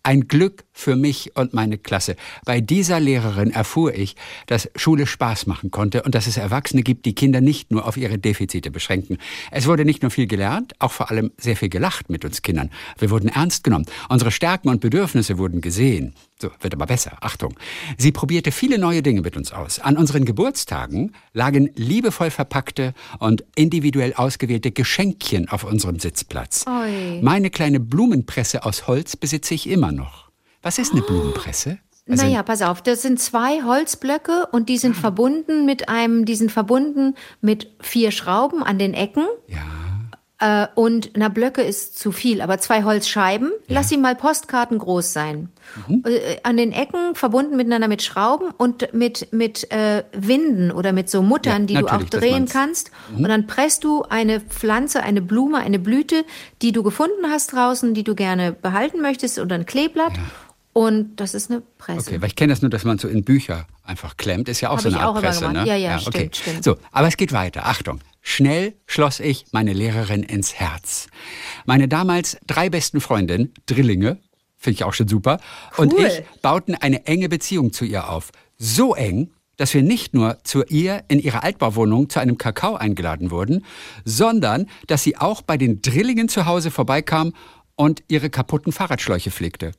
Ein 0.05 0.27
Glück 0.27 0.65
für 0.73 0.97
mich 0.97 1.37
und 1.37 1.53
meine 1.53 1.77
Klasse. 1.77 2.17
Bei 2.43 2.59
dieser 2.59 2.99
Lehrerin 2.99 3.51
erfuhr 3.51 3.93
ich, 3.93 4.17
dass 4.47 4.69
Schule 4.75 5.07
Spaß 5.07 5.47
machen 5.47 5.71
konnte 5.71 6.03
und 6.03 6.13
dass 6.13 6.27
es 6.27 6.35
Erwachsene 6.35 6.83
gibt, 6.83 7.05
die 7.05 7.15
Kinder 7.15 7.39
nicht 7.39 7.71
nur 7.71 7.87
auf 7.87 7.95
ihre 7.95 8.19
Defizite 8.19 8.69
beschränken. 8.69 9.17
Es 9.49 9.65
wurde 9.65 9.85
nicht 9.85 10.01
nur 10.01 10.11
viel 10.11 10.27
gelernt, 10.27 10.73
auch 10.79 10.91
vor 10.91 11.09
allem 11.09 11.31
sehr 11.37 11.55
viel 11.55 11.69
gelacht 11.69 12.09
mit 12.09 12.25
uns 12.25 12.41
Kindern. 12.41 12.69
Wir 12.99 13.11
wurden 13.11 13.29
ernst 13.29 13.63
genommen. 13.63 13.85
Unsere 14.09 14.31
Stärken 14.31 14.67
und 14.67 14.81
Bedürfnisse 14.81 15.37
wurden 15.37 15.61
gesehen. 15.61 16.13
So, 16.41 16.51
wird 16.59 16.73
aber 16.73 16.87
besser. 16.87 17.15
Achtung. 17.21 17.55
Sie 17.97 18.11
probierte 18.11 18.51
viele 18.51 18.77
neue 18.77 19.01
Dinge 19.01 19.21
mit 19.21 19.37
uns 19.37 19.53
aus. 19.53 19.79
An 19.79 19.95
unseren 19.95 20.25
Geburtstagen 20.25 21.13
lagen 21.31 21.69
liebevoll 21.75 22.31
verpackte 22.31 22.93
und 23.19 23.45
individuell 23.55 24.13
ausgewählte 24.15 24.71
Geschenkchen 24.71 25.47
auf 25.47 25.63
unserem 25.63 25.99
Sitzplatz. 25.99 26.65
Oi. 26.67 27.21
Meine 27.21 27.49
kleine 27.49 27.79
Blumenpresse 27.79 28.65
aus 28.65 28.87
Holz 28.87 29.15
besitze 29.15 29.53
ich 29.53 29.69
immer 29.69 29.92
noch. 29.93 30.29
Was 30.61 30.77
ist 30.79 30.91
eine 30.93 31.01
Blumenpresse? 31.01 31.79
Also- 32.09 32.23
naja, 32.25 32.43
pass 32.43 32.61
auf, 32.61 32.81
das 32.81 33.01
sind 33.01 33.19
zwei 33.19 33.63
Holzblöcke 33.63 34.47
und 34.51 34.67
die 34.67 34.75
Ah. 34.75 34.79
sind 34.79 34.95
verbunden 34.97 35.65
mit 35.65 35.87
einem, 35.87 36.25
die 36.25 36.35
sind 36.35 36.51
verbunden 36.51 37.15
mit 37.39 37.71
vier 37.79 38.11
Schrauben 38.11 38.61
an 38.61 38.77
den 38.77 38.93
Ecken. 38.93 39.25
Ja. 39.47 39.59
Äh, 40.43 40.67
und 40.75 41.11
na, 41.15 41.29
Blöcke 41.29 41.61
ist 41.61 41.97
zu 41.97 42.11
viel, 42.11 42.41
aber 42.41 42.57
zwei 42.57 42.83
Holzscheiben, 42.83 43.53
lass 43.69 43.87
sie 43.87 43.95
mal 43.95 44.13
Postkarten 44.13 44.77
groß 44.77 45.13
sein. 45.13 45.47
Mhm. 45.87 46.03
Äh, 46.05 46.37
an 46.43 46.57
den 46.57 46.73
Ecken 46.73 47.15
verbunden 47.15 47.55
miteinander 47.55 47.87
mit 47.87 48.03
Schrauben 48.03 48.49
und 48.57 48.93
mit, 48.93 49.31
mit 49.31 49.71
äh, 49.71 50.03
Winden 50.11 50.71
oder 50.71 50.91
mit 50.91 51.09
so 51.09 51.21
Muttern, 51.21 51.61
Ja, 51.61 51.67
die 51.67 51.85
du 51.85 51.87
auch 51.87 52.03
drehen 52.03 52.49
kannst. 52.49 52.91
Und 53.15 53.23
dann 53.23 53.47
presst 53.47 53.85
du 53.85 54.03
eine 54.03 54.41
Pflanze, 54.41 55.01
eine 55.01 55.21
Blume, 55.21 55.59
eine 55.59 55.79
Blüte, 55.79 56.25
die 56.61 56.73
du 56.73 56.83
gefunden 56.83 57.29
hast 57.29 57.53
draußen, 57.53 57.93
die 57.93 58.03
du 58.03 58.13
gerne 58.13 58.51
behalten 58.51 59.01
möchtest, 59.01 59.39
oder 59.39 59.55
ein 59.55 59.65
Kleeblatt. 59.65 60.13
Und 60.73 61.21
das 61.21 61.35
ist 61.35 61.51
eine 61.51 61.61
Presse. 61.77 62.09
Okay, 62.09 62.21
weil 62.21 62.27
ich 62.27 62.35
kenne 62.35 62.51
das 62.51 62.61
nur, 62.61 62.69
dass 62.69 62.83
man 62.83 62.97
so 62.97 63.07
in 63.07 63.23
Bücher 63.23 63.65
einfach 63.85 64.17
klemmt. 64.17 64.49
Ist 64.49 64.59
ja 64.59 64.71
auch 64.71 64.77
Hab 64.77 64.81
so 64.81 64.89
eine 64.89 64.97
ich 64.97 65.03
Art 65.03 65.21
Presse, 65.21 65.51
ne? 65.53 65.65
Ja, 65.65 65.75
ja, 65.75 65.95
okay. 65.95 66.09
stimmt, 66.09 66.35
stimmt. 66.35 66.63
So, 66.65 66.77
aber 66.91 67.07
es 67.07 67.15
geht 67.15 67.31
weiter. 67.31 67.65
Achtung. 67.65 68.01
Schnell 68.25 68.73
schloss 68.87 69.19
ich 69.19 69.45
meine 69.51 69.73
Lehrerin 69.73 70.23
ins 70.23 70.55
Herz. 70.55 71.07
Meine 71.65 71.89
damals 71.89 72.37
drei 72.47 72.69
besten 72.69 73.01
Freundinnen, 73.01 73.53
Drillinge, 73.65 74.17
finde 74.57 74.75
ich 74.75 74.83
auch 74.85 74.93
schon 74.93 75.09
super, 75.09 75.39
und 75.75 75.93
Cool. 75.93 76.05
ich 76.05 76.23
bauten 76.41 76.73
eine 76.73 77.05
enge 77.05 77.27
Beziehung 77.27 77.73
zu 77.73 77.83
ihr 77.83 78.09
auf. 78.09 78.31
So 78.57 78.95
eng, 78.95 79.31
dass 79.57 79.73
wir 79.73 79.83
nicht 79.83 80.13
nur 80.13 80.37
zu 80.43 80.63
ihr 80.63 81.03
in 81.09 81.19
ihre 81.19 81.43
Altbauwohnung 81.43 82.09
zu 82.09 82.19
einem 82.19 82.37
Kakao 82.37 82.75
eingeladen 82.75 83.29
wurden, 83.29 83.65
sondern 84.05 84.67
dass 84.87 85.03
sie 85.03 85.17
auch 85.17 85.41
bei 85.41 85.57
den 85.57 85.81
Drillingen 85.81 86.29
zu 86.29 86.45
Hause 86.45 86.71
vorbeikam 86.71 87.33
und 87.75 88.03
ihre 88.07 88.29
kaputten 88.29 88.71
Fahrradschläuche 88.71 89.31
pflegte. 89.31 89.73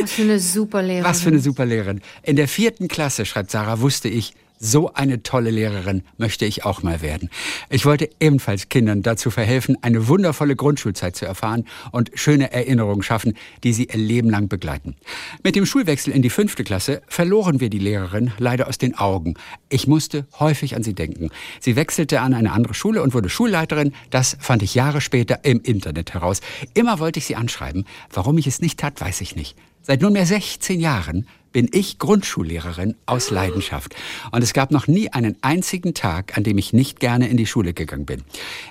Was 0.00 0.10
für 0.12 0.22
eine 0.22 0.40
super 0.40 0.82
Lehrerin. 0.82 1.04
Was 1.04 1.20
für 1.22 1.28
eine 1.28 1.38
super 1.38 1.64
Lehrerin. 1.64 2.00
In 2.24 2.34
der 2.34 2.48
vierten 2.48 2.88
Klasse, 2.88 3.24
schreibt 3.24 3.52
Sarah, 3.52 3.80
wusste 3.80 4.08
ich, 4.08 4.34
so 4.58 4.92
eine 4.92 5.22
tolle 5.22 5.50
Lehrerin 5.50 6.02
möchte 6.16 6.44
ich 6.44 6.64
auch 6.64 6.82
mal 6.82 7.02
werden. 7.02 7.30
Ich 7.70 7.86
wollte 7.86 8.10
ebenfalls 8.20 8.68
Kindern 8.68 9.02
dazu 9.02 9.30
verhelfen, 9.30 9.76
eine 9.82 10.08
wundervolle 10.08 10.56
Grundschulzeit 10.56 11.16
zu 11.16 11.26
erfahren 11.26 11.64
und 11.92 12.10
schöne 12.14 12.52
Erinnerungen 12.52 13.02
schaffen, 13.02 13.34
die 13.64 13.72
sie 13.72 13.84
ihr 13.84 13.96
Leben 13.96 14.30
lang 14.30 14.48
begleiten. 14.48 14.96
Mit 15.42 15.56
dem 15.56 15.66
Schulwechsel 15.66 16.12
in 16.12 16.22
die 16.22 16.30
fünfte 16.30 16.64
Klasse 16.64 17.02
verloren 17.06 17.60
wir 17.60 17.70
die 17.70 17.78
Lehrerin 17.78 18.32
leider 18.38 18.68
aus 18.68 18.78
den 18.78 18.96
Augen. 18.96 19.34
Ich 19.68 19.86
musste 19.86 20.26
häufig 20.38 20.74
an 20.74 20.82
sie 20.82 20.94
denken. 20.94 21.30
Sie 21.60 21.76
wechselte 21.76 22.20
an 22.20 22.34
eine 22.34 22.52
andere 22.52 22.74
Schule 22.74 23.02
und 23.02 23.14
wurde 23.14 23.28
Schulleiterin. 23.28 23.92
Das 24.10 24.36
fand 24.40 24.62
ich 24.62 24.74
Jahre 24.74 25.00
später 25.00 25.44
im 25.44 25.60
Internet 25.60 26.14
heraus. 26.14 26.40
Immer 26.74 26.98
wollte 26.98 27.18
ich 27.18 27.26
sie 27.26 27.36
anschreiben. 27.36 27.84
Warum 28.12 28.38
ich 28.38 28.46
es 28.46 28.60
nicht 28.60 28.80
tat, 28.80 29.00
weiß 29.00 29.20
ich 29.20 29.36
nicht. 29.36 29.56
Seit 29.82 30.02
nunmehr 30.02 30.26
16 30.26 30.80
Jahren 30.80 31.26
bin 31.52 31.68
ich 31.72 31.98
Grundschullehrerin 31.98 32.94
aus 33.06 33.30
Leidenschaft. 33.30 33.94
Und 34.30 34.42
es 34.42 34.52
gab 34.52 34.70
noch 34.70 34.86
nie 34.86 35.10
einen 35.10 35.36
einzigen 35.40 35.94
Tag, 35.94 36.36
an 36.36 36.44
dem 36.44 36.58
ich 36.58 36.72
nicht 36.72 37.00
gerne 37.00 37.28
in 37.28 37.36
die 37.36 37.46
Schule 37.46 37.72
gegangen 37.72 38.06
bin. 38.06 38.22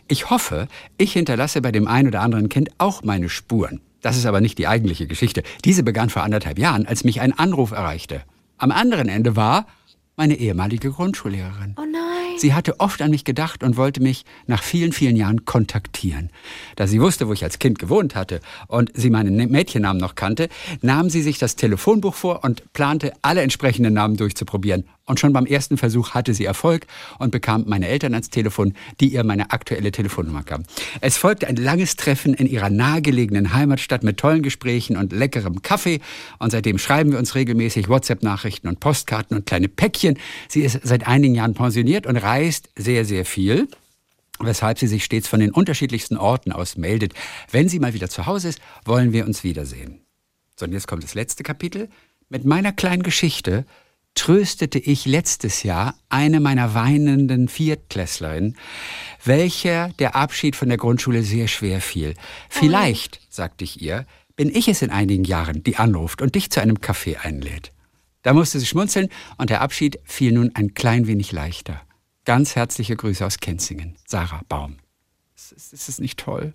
Ich 0.07 0.29
hoffe, 0.29 0.67
ich 0.97 1.13
hinterlasse 1.13 1.61
bei 1.61 1.71
dem 1.71 1.87
einen 1.87 2.09
oder 2.09 2.21
anderen 2.21 2.49
Kind 2.49 2.69
auch 2.77 3.03
meine 3.03 3.29
Spuren. 3.29 3.81
Das 4.01 4.17
ist 4.17 4.25
aber 4.25 4.41
nicht 4.41 4.57
die 4.57 4.67
eigentliche 4.67 5.07
Geschichte. 5.07 5.43
Diese 5.65 5.83
begann 5.83 6.09
vor 6.09 6.23
anderthalb 6.23 6.59
Jahren, 6.59 6.85
als 6.85 7.03
mich 7.03 7.19
ein 7.21 7.37
Anruf 7.37 7.71
erreichte. 7.71 8.21
Am 8.57 8.71
anderen 8.71 9.09
Ende 9.09 9.35
war 9.35 9.67
meine 10.17 10.35
ehemalige 10.35 10.91
Grundschullehrerin. 10.91 11.75
Oh 11.77 11.85
nein. 11.89 12.37
Sie 12.37 12.53
hatte 12.53 12.79
oft 12.79 13.01
an 13.03 13.11
mich 13.11 13.23
gedacht 13.23 13.63
und 13.63 13.77
wollte 13.77 14.01
mich 14.01 14.25
nach 14.47 14.63
vielen, 14.63 14.91
vielen 14.91 15.15
Jahren 15.15 15.45
kontaktieren. 15.45 16.31
Da 16.75 16.87
sie 16.87 16.99
wusste, 16.99 17.27
wo 17.27 17.33
ich 17.33 17.43
als 17.43 17.59
Kind 17.59 17.77
gewohnt 17.77 18.15
hatte 18.15 18.41
und 18.67 18.91
sie 18.95 19.11
meinen 19.11 19.35
Mädchennamen 19.35 20.01
noch 20.01 20.15
kannte, 20.15 20.49
nahm 20.81 21.11
sie 21.11 21.21
sich 21.21 21.37
das 21.37 21.55
Telefonbuch 21.55 22.15
vor 22.15 22.43
und 22.43 22.73
plante, 22.73 23.13
alle 23.21 23.41
entsprechenden 23.41 23.93
Namen 23.93 24.17
durchzuprobieren. 24.17 24.85
Und 25.07 25.19
schon 25.19 25.33
beim 25.33 25.45
ersten 25.45 25.77
Versuch 25.77 26.11
hatte 26.11 26.33
sie 26.33 26.45
Erfolg 26.45 26.85
und 27.17 27.31
bekam 27.31 27.63
meine 27.65 27.87
Eltern 27.87 28.13
ans 28.13 28.29
Telefon, 28.29 28.73
die 28.99 29.07
ihr 29.07 29.23
meine 29.23 29.51
aktuelle 29.51 29.91
Telefonnummer 29.91 30.43
gaben. 30.43 30.65
Es 31.01 31.17
folgte 31.17 31.47
ein 31.47 31.55
langes 31.55 31.95
Treffen 31.95 32.33
in 32.33 32.45
ihrer 32.45 32.69
nahegelegenen 32.69 33.53
Heimatstadt 33.53 34.03
mit 34.03 34.17
tollen 34.17 34.43
Gesprächen 34.43 34.97
und 34.97 35.13
leckerem 35.13 35.61
Kaffee. 35.61 36.01
Und 36.39 36.51
seitdem 36.51 36.77
schreiben 36.77 37.11
wir 37.11 37.19
uns 37.19 37.35
regelmäßig 37.35 37.87
WhatsApp-Nachrichten 37.87 38.67
und 38.67 38.81
Postkarten 38.81 39.37
und 39.37 39.45
kleine 39.45 39.69
Päckchen. 39.69 40.19
Sie 40.49 40.61
ist 40.61 40.79
seit 40.83 41.07
einigen 41.07 41.35
Jahren 41.35 41.53
pensioniert 41.53 42.05
und 42.05 42.17
reist 42.17 42.69
sehr, 42.75 43.05
sehr 43.05 43.25
viel 43.25 43.67
weshalb 44.39 44.77
sie 44.77 44.85
sich 44.85 45.03
stets 45.03 45.27
von 45.27 45.39
den 45.39 45.49
unterschiedlichsten 45.49 46.15
Orten 46.15 46.51
aus 46.51 46.77
meldet. 46.77 47.13
Wenn 47.49 47.69
sie 47.69 47.79
mal 47.79 47.95
wieder 47.95 48.07
zu 48.07 48.27
Hause 48.27 48.49
ist, 48.49 48.59
wollen 48.85 49.11
wir 49.11 49.25
uns 49.25 49.43
wiedersehen. 49.43 50.01
So, 50.55 50.65
und 50.65 50.73
jetzt 50.73 50.87
kommt 50.87 51.03
das 51.03 51.15
letzte 51.15 51.41
Kapitel. 51.41 51.89
Mit 52.29 52.45
meiner 52.45 52.71
kleinen 52.71 53.03
Geschichte 53.03 53.65
tröstete 54.17 54.79
ich 54.79 55.05
letztes 55.05 55.63
Jahr 55.63 55.95
eine 56.09 56.39
meiner 56.39 56.73
weinenden 56.73 57.47
Viertklässlerinnen, 57.47 58.57
welcher 59.23 59.89
der 59.99 60.15
Abschied 60.15 60.55
von 60.55 60.69
der 60.69 60.77
Grundschule 60.77 61.21
sehr 61.23 61.47
schwer 61.47 61.81
fiel. 61.81 62.15
Vielleicht, 62.49 63.21
sagte 63.29 63.63
ich 63.63 63.81
ihr, 63.81 64.05
bin 64.35 64.49
ich 64.53 64.67
es 64.67 64.81
in 64.81 64.89
einigen 64.89 65.23
Jahren, 65.23 65.63
die 65.63 65.77
anruft 65.77 66.21
und 66.21 66.35
dich 66.35 66.49
zu 66.49 66.61
einem 66.61 66.81
Kaffee 66.81 67.17
einlädt. 67.17 67.71
Da 68.23 68.33
musste 68.33 68.59
sie 68.59 68.65
schmunzeln 68.65 69.09
und 69.37 69.49
der 69.51 69.61
Abschied 69.61 69.99
fiel 70.03 70.31
nun 70.31 70.51
ein 70.55 70.73
klein 70.73 71.07
wenig 71.07 71.31
leichter. 71.31 71.81
Ganz 72.25 72.55
herzliche 72.55 72.95
Grüße 72.95 73.25
aus 73.25 73.37
Kenzingen, 73.37 73.95
Sarah 74.05 74.41
Baum. 74.49 74.77
Ist, 75.35 75.73
es 75.73 75.99
nicht 75.99 76.19
toll? 76.19 76.53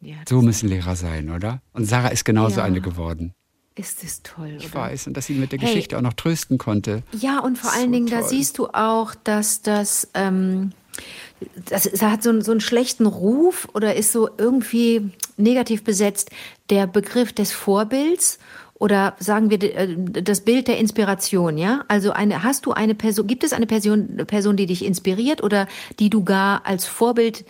Ja, 0.00 0.16
So 0.28 0.42
müssen 0.42 0.68
Lehrer 0.68 0.96
sein, 0.96 1.30
oder? 1.30 1.62
Und 1.72 1.86
Sarah 1.86 2.08
ist 2.08 2.24
genauso 2.24 2.58
Ja. 2.58 2.64
eine 2.64 2.80
geworden. 2.80 3.34
Ist 3.74 4.04
es 4.04 4.22
toll, 4.22 4.54
Ich 4.58 4.66
oder? 4.66 4.74
weiß. 4.74 5.06
Und 5.06 5.16
dass 5.16 5.26
sie 5.26 5.34
mit 5.34 5.52
der 5.52 5.58
Hey. 5.58 5.68
Geschichte 5.68 5.96
auch 5.96 6.02
noch 6.02 6.12
trösten 6.12 6.58
konnte. 6.58 7.02
Ja, 7.18 7.38
und 7.40 7.56
vor 7.58 7.70
So 7.70 7.78
allen 7.78 7.92
Dingen, 7.92 8.06
da 8.06 8.20
toll. 8.20 8.28
siehst 8.28 8.58
du 8.58 8.66
auch, 8.68 9.14
dass 9.24 9.62
das, 9.62 10.08
ähm, 10.14 10.72
das, 11.68 11.84
das 11.90 12.02
hat 12.02 12.22
so, 12.22 12.30
einen- 12.30 12.42
so 12.42 12.50
einen 12.52 12.60
schlechten 12.60 13.06
Ruf 13.06 13.68
oder 13.72 13.94
ist 13.96 14.12
so 14.12 14.28
irgendwie 14.38 15.10
negativ 15.36 15.82
besetzt, 15.84 16.30
der 16.70 16.86
Begriff 16.86 17.32
des 17.32 17.52
Vorbilds 17.52 18.38
oder 18.74 19.16
sagen 19.18 19.48
wir 19.50 19.62
äh, 19.62 19.96
das 20.22 20.42
Bild 20.42 20.68
der 20.68 20.78
Inspiration, 20.78 21.56
ja? 21.56 21.84
Also 21.88 22.10
eine, 22.12 22.42
hast 22.42 22.66
du 22.66 22.72
eine 22.72 22.94
Person, 22.94 23.26
gibt 23.26 23.44
es 23.44 23.52
eine 23.52 23.66
Person, 23.66 24.18
Person, 24.26 24.56
die 24.56 24.66
dich 24.66 24.84
inspiriert 24.84 25.42
oder 25.42 25.66
die 25.98 26.10
du 26.10 26.24
gar 26.24 26.66
als 26.66 26.84
Vorbild 26.86 27.44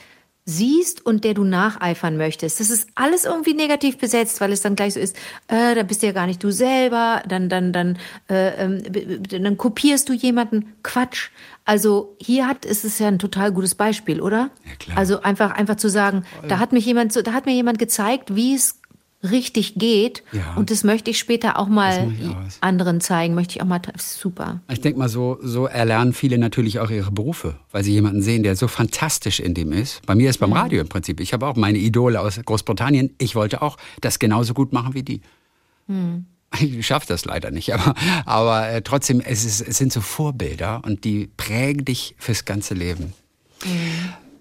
siehst 0.45 1.07
und 1.07 1.23
der 1.25 1.35
du 1.35 1.45
nacheifern 1.45 2.17
möchtest. 2.17 2.59
Das 2.59 2.69
ist 2.69 2.89
alles 2.97 3.25
irgendwie 3.25 3.55
negativ 3.55 3.99
besetzt, 3.99 4.41
weil 4.41 4.51
es 4.53 4.61
dann 4.61 4.75
gleich 4.75 4.95
so 4.95 5.01
ist, 5.01 5.17
äh, 5.47 5.75
da 5.77 5.85
bist 5.85 6.03
du 6.03 6.07
ja 6.07 6.13
gar 6.13 6.27
nicht 6.27 6.43
du 6.43 6.51
selber, 6.51 7.23
dann, 7.29 7.49
dann, 7.49 7.73
dann, 7.73 7.97
äh, 8.27 8.67
b- 8.91 9.19
dann 9.39 9.57
kopierst 9.57 10.09
du 10.09 10.13
jemanden. 10.13 10.73
Quatsch. 10.83 11.31
Also 11.65 12.17
hier 12.21 12.49
hat, 12.49 12.65
ist 12.65 12.85
es 12.85 12.99
ja 12.99 13.07
ein 13.07 13.21
total 13.21 13.53
gutes 13.53 13.77
Beispiel, 13.77 14.21
oder? 14.21 14.51
Ja, 14.65 14.75
klar. 14.81 14.99
Also 14.99 15.23
einfach, 15.23 15.53
einfach 15.53 15.77
zu 15.77 15.89
sagen, 15.89 16.25
da 16.49 16.59
hat 16.59 16.73
mich 16.73 16.85
jemand, 16.87 17.15
da 17.25 17.33
hat 17.33 17.47
mir 17.47 17.53
jemand 17.55 17.79
gezeigt, 17.79 18.35
wie 18.35 18.55
es 18.57 18.81
richtig 19.23 19.75
geht. 19.77 20.23
Ja. 20.33 20.55
Und 20.57 20.71
das 20.71 20.85
möchte 20.85 21.11
ich 21.11 21.19
später 21.19 21.59
auch 21.59 21.69
mal 21.69 22.13
anderen 22.61 23.01
zeigen. 23.01 23.35
Möchte 23.35 23.57
ich 23.57 23.63
auch 23.63 23.67
mal, 23.67 23.81
super. 23.99 24.61
Ich 24.71 24.81
denke 24.81 24.99
mal, 24.99 25.09
so, 25.09 25.39
so 25.43 25.67
erlernen 25.67 26.13
viele 26.13 26.39
natürlich 26.39 26.81
auch 26.81 26.91
ihre 26.91 27.13
Berufe, 27.13 27.57
weil 27.71 27.85
sie 27.85 27.93
jemanden 27.93 28.23
sehen, 28.23 28.43
der 28.43 28.57
so 28.57 28.69
fantastisch 28.69 29.41
in 29.41 29.55
dem 29.55 29.73
ist. 29.73 30.05
Bei 30.07 30.15
mir 30.15 30.31
ist 30.31 30.39
beim 30.39 30.53
Radio 30.53 30.81
im 30.81 30.89
Prinzip. 30.89 31.21
Ich 31.21 31.33
habe 31.33 31.47
auch 31.47 31.57
meine 31.57 31.79
Idole 31.79 32.21
aus 32.21 32.41
Großbritannien. 32.45 33.15
Ich 33.19 33.35
wollte 33.35 33.63
auch 33.63 33.77
das 34.01 34.19
genauso 34.19 34.55
gut 34.55 34.73
machen 34.73 34.95
wie 34.95 35.03
die. 35.03 35.21
Ich 36.61 36.87
schaffe 36.87 37.07
das 37.09 37.25
leider 37.25 37.51
nicht, 37.51 37.73
aber, 37.73 37.95
aber 38.27 38.69
äh, 38.69 38.83
trotzdem, 38.83 39.21
es, 39.21 39.45
ist, 39.45 39.61
es 39.63 39.79
sind 39.79 39.93
so 39.93 40.01
Vorbilder 40.01 40.83
und 40.85 41.05
die 41.05 41.31
prägen 41.37 41.85
dich 41.85 42.15
fürs 42.19 42.45
ganze 42.45 42.75
Leben. 42.75 43.15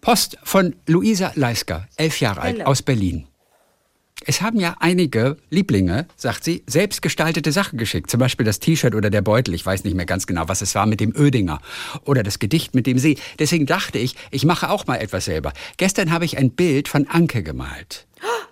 Post 0.02 0.38
von 0.44 0.76
Luisa 0.88 1.32
Leisker, 1.36 1.88
elf 1.96 2.20
Jahre 2.20 2.42
alt, 2.42 2.58
Hello. 2.58 2.70
aus 2.70 2.82
Berlin. 2.82 3.28
Es 4.26 4.42
haben 4.42 4.60
ja 4.60 4.76
einige 4.80 5.38
Lieblinge, 5.50 6.06
sagt 6.16 6.44
sie, 6.44 6.64
selbstgestaltete 6.68 7.52
Sachen 7.52 7.78
geschickt. 7.80 8.12
Zum 8.12 8.20
Beispiel 8.20 8.46
das 8.46 8.60
T-Shirt 8.60 8.94
oder 8.94 9.10
der 9.10 9.22
Beutel. 9.22 9.54
Ich 9.56 9.66
weiß 9.66 9.84
nicht 9.84 9.96
mehr 9.96 10.06
ganz 10.06 10.28
genau, 10.28 10.44
was 10.48 10.62
es 10.62 10.76
war 10.76 10.86
mit 10.86 11.00
dem 11.00 11.14
Ödinger. 11.16 11.60
Oder 12.06 12.22
das 12.24 12.38
Gedicht 12.40 12.76
mit 12.76 12.86
dem 12.88 13.00
See. 13.00 13.18
Deswegen 13.40 13.66
dachte 13.66 13.98
ich, 13.98 14.16
ich 14.30 14.46
mache 14.46 14.70
auch 14.70 14.86
mal 14.88 14.98
etwas 14.98 15.26
selber. 15.26 15.54
Gestern 15.78 16.12
habe 16.12 16.26
ich 16.26 16.38
ein 16.38 16.52
Bild 16.52 16.88
von 16.88 17.08
Anke 17.08 17.42
gemalt. 17.42 18.06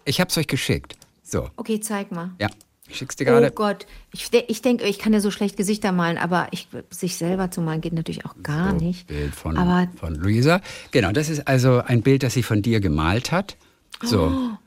Ich 0.05 0.19
habe 0.19 0.29
es 0.29 0.37
euch 0.37 0.47
geschickt. 0.47 0.95
So, 1.23 1.49
Okay, 1.57 1.79
zeig 1.79 2.11
mal. 2.11 2.31
ja. 2.39 2.49
Ich 2.91 2.97
schick's 2.97 3.15
dir 3.15 3.25
Oh 3.27 3.31
gerade. 3.33 3.51
Gott, 3.51 3.85
ich, 4.11 4.31
ich 4.47 4.63
denke, 4.63 4.83
ich 4.85 4.97
kann 4.97 5.13
ja 5.13 5.19
so 5.19 5.29
schlecht 5.29 5.55
Gesichter 5.57 5.91
malen, 5.91 6.17
aber 6.17 6.47
ich, 6.49 6.67
sich 6.89 7.17
selber 7.17 7.51
zu 7.51 7.61
malen 7.61 7.81
geht 7.81 7.93
natürlich 7.93 8.25
auch 8.25 8.33
gar 8.41 8.73
nicht. 8.73 9.05
Bild 9.05 9.35
von, 9.35 9.55
aber 9.57 9.87
von 9.99 10.15
Luisa. 10.15 10.59
Genau, 10.89 11.11
das 11.11 11.29
ist 11.29 11.47
also 11.47 11.83
ein 11.85 12.01
Bild, 12.01 12.23
das 12.23 12.33
sie 12.33 12.41
von 12.41 12.63
dir 12.63 12.79
gemalt 12.79 13.31
hat. 13.31 13.57
So. 14.03 14.29
Oh. 14.35 14.57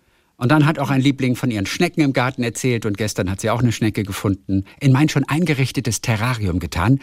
Und 0.42 0.48
dann 0.48 0.66
hat 0.66 0.80
auch 0.80 0.90
ein 0.90 1.00
Liebling 1.00 1.36
von 1.36 1.52
ihren 1.52 1.66
Schnecken 1.66 2.00
im 2.00 2.12
Garten 2.12 2.42
erzählt 2.42 2.84
und 2.84 2.98
gestern 2.98 3.30
hat 3.30 3.40
sie 3.40 3.48
auch 3.48 3.60
eine 3.60 3.70
Schnecke 3.70 4.02
gefunden, 4.02 4.64
in 4.80 4.90
mein 4.90 5.08
schon 5.08 5.22
eingerichtetes 5.22 6.00
Terrarium 6.00 6.58
getan 6.58 6.98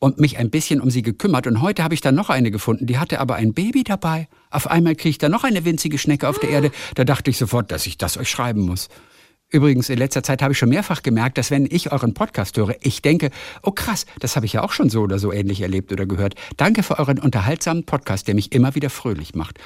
und 0.00 0.20
mich 0.20 0.36
ein 0.36 0.50
bisschen 0.50 0.82
um 0.82 0.90
sie 0.90 1.00
gekümmert. 1.00 1.46
Und 1.46 1.62
heute 1.62 1.82
habe 1.82 1.94
ich 1.94 2.02
dann 2.02 2.14
noch 2.14 2.28
eine 2.28 2.50
gefunden, 2.50 2.84
die 2.84 2.98
hatte 2.98 3.20
aber 3.20 3.36
ein 3.36 3.54
Baby 3.54 3.84
dabei. 3.84 4.28
Auf 4.50 4.70
einmal 4.70 4.96
kriege 4.96 5.08
ich 5.08 5.16
da 5.16 5.30
noch 5.30 5.44
eine 5.44 5.64
winzige 5.64 5.96
Schnecke 5.96 6.28
auf 6.28 6.38
der 6.38 6.50
Erde. 6.50 6.72
Da 6.94 7.04
dachte 7.04 7.30
ich 7.30 7.38
sofort, 7.38 7.72
dass 7.72 7.86
ich 7.86 7.96
das 7.96 8.18
euch 8.18 8.28
schreiben 8.28 8.60
muss. 8.60 8.90
Übrigens, 9.48 9.88
in 9.88 9.96
letzter 9.96 10.22
Zeit 10.22 10.42
habe 10.42 10.52
ich 10.52 10.58
schon 10.58 10.68
mehrfach 10.68 11.02
gemerkt, 11.02 11.38
dass 11.38 11.50
wenn 11.50 11.64
ich 11.64 11.90
euren 11.90 12.12
Podcast 12.12 12.54
höre, 12.58 12.74
ich 12.82 13.00
denke, 13.00 13.30
oh 13.62 13.70
krass, 13.70 14.04
das 14.20 14.36
habe 14.36 14.44
ich 14.44 14.52
ja 14.52 14.62
auch 14.62 14.72
schon 14.72 14.90
so 14.90 15.00
oder 15.00 15.18
so 15.18 15.32
ähnlich 15.32 15.62
erlebt 15.62 15.90
oder 15.90 16.04
gehört. 16.04 16.34
Danke 16.58 16.82
für 16.82 16.98
euren 16.98 17.18
unterhaltsamen 17.18 17.86
Podcast, 17.86 18.28
der 18.28 18.34
mich 18.34 18.52
immer 18.52 18.74
wieder 18.74 18.90
fröhlich 18.90 19.34
macht. 19.34 19.58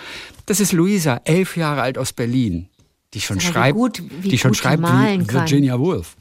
Das 0.46 0.60
ist 0.60 0.70
Luisa, 0.70 1.20
elf 1.24 1.56
Jahre 1.56 1.82
alt 1.82 1.98
aus 1.98 2.12
Berlin, 2.12 2.68
die 3.14 3.20
schon 3.20 3.40
Sag 3.40 3.44
mal, 3.44 3.48
wie 3.50 3.52
schreibt, 3.54 3.76
gut- 3.76 4.02
wie 4.22 4.28
die 4.28 4.38
schon 4.38 4.54
schreibt 4.54 4.82
wie 4.82 4.86
kann. 4.86 5.28
Virginia 5.28 5.78
Woolf. 5.78 6.16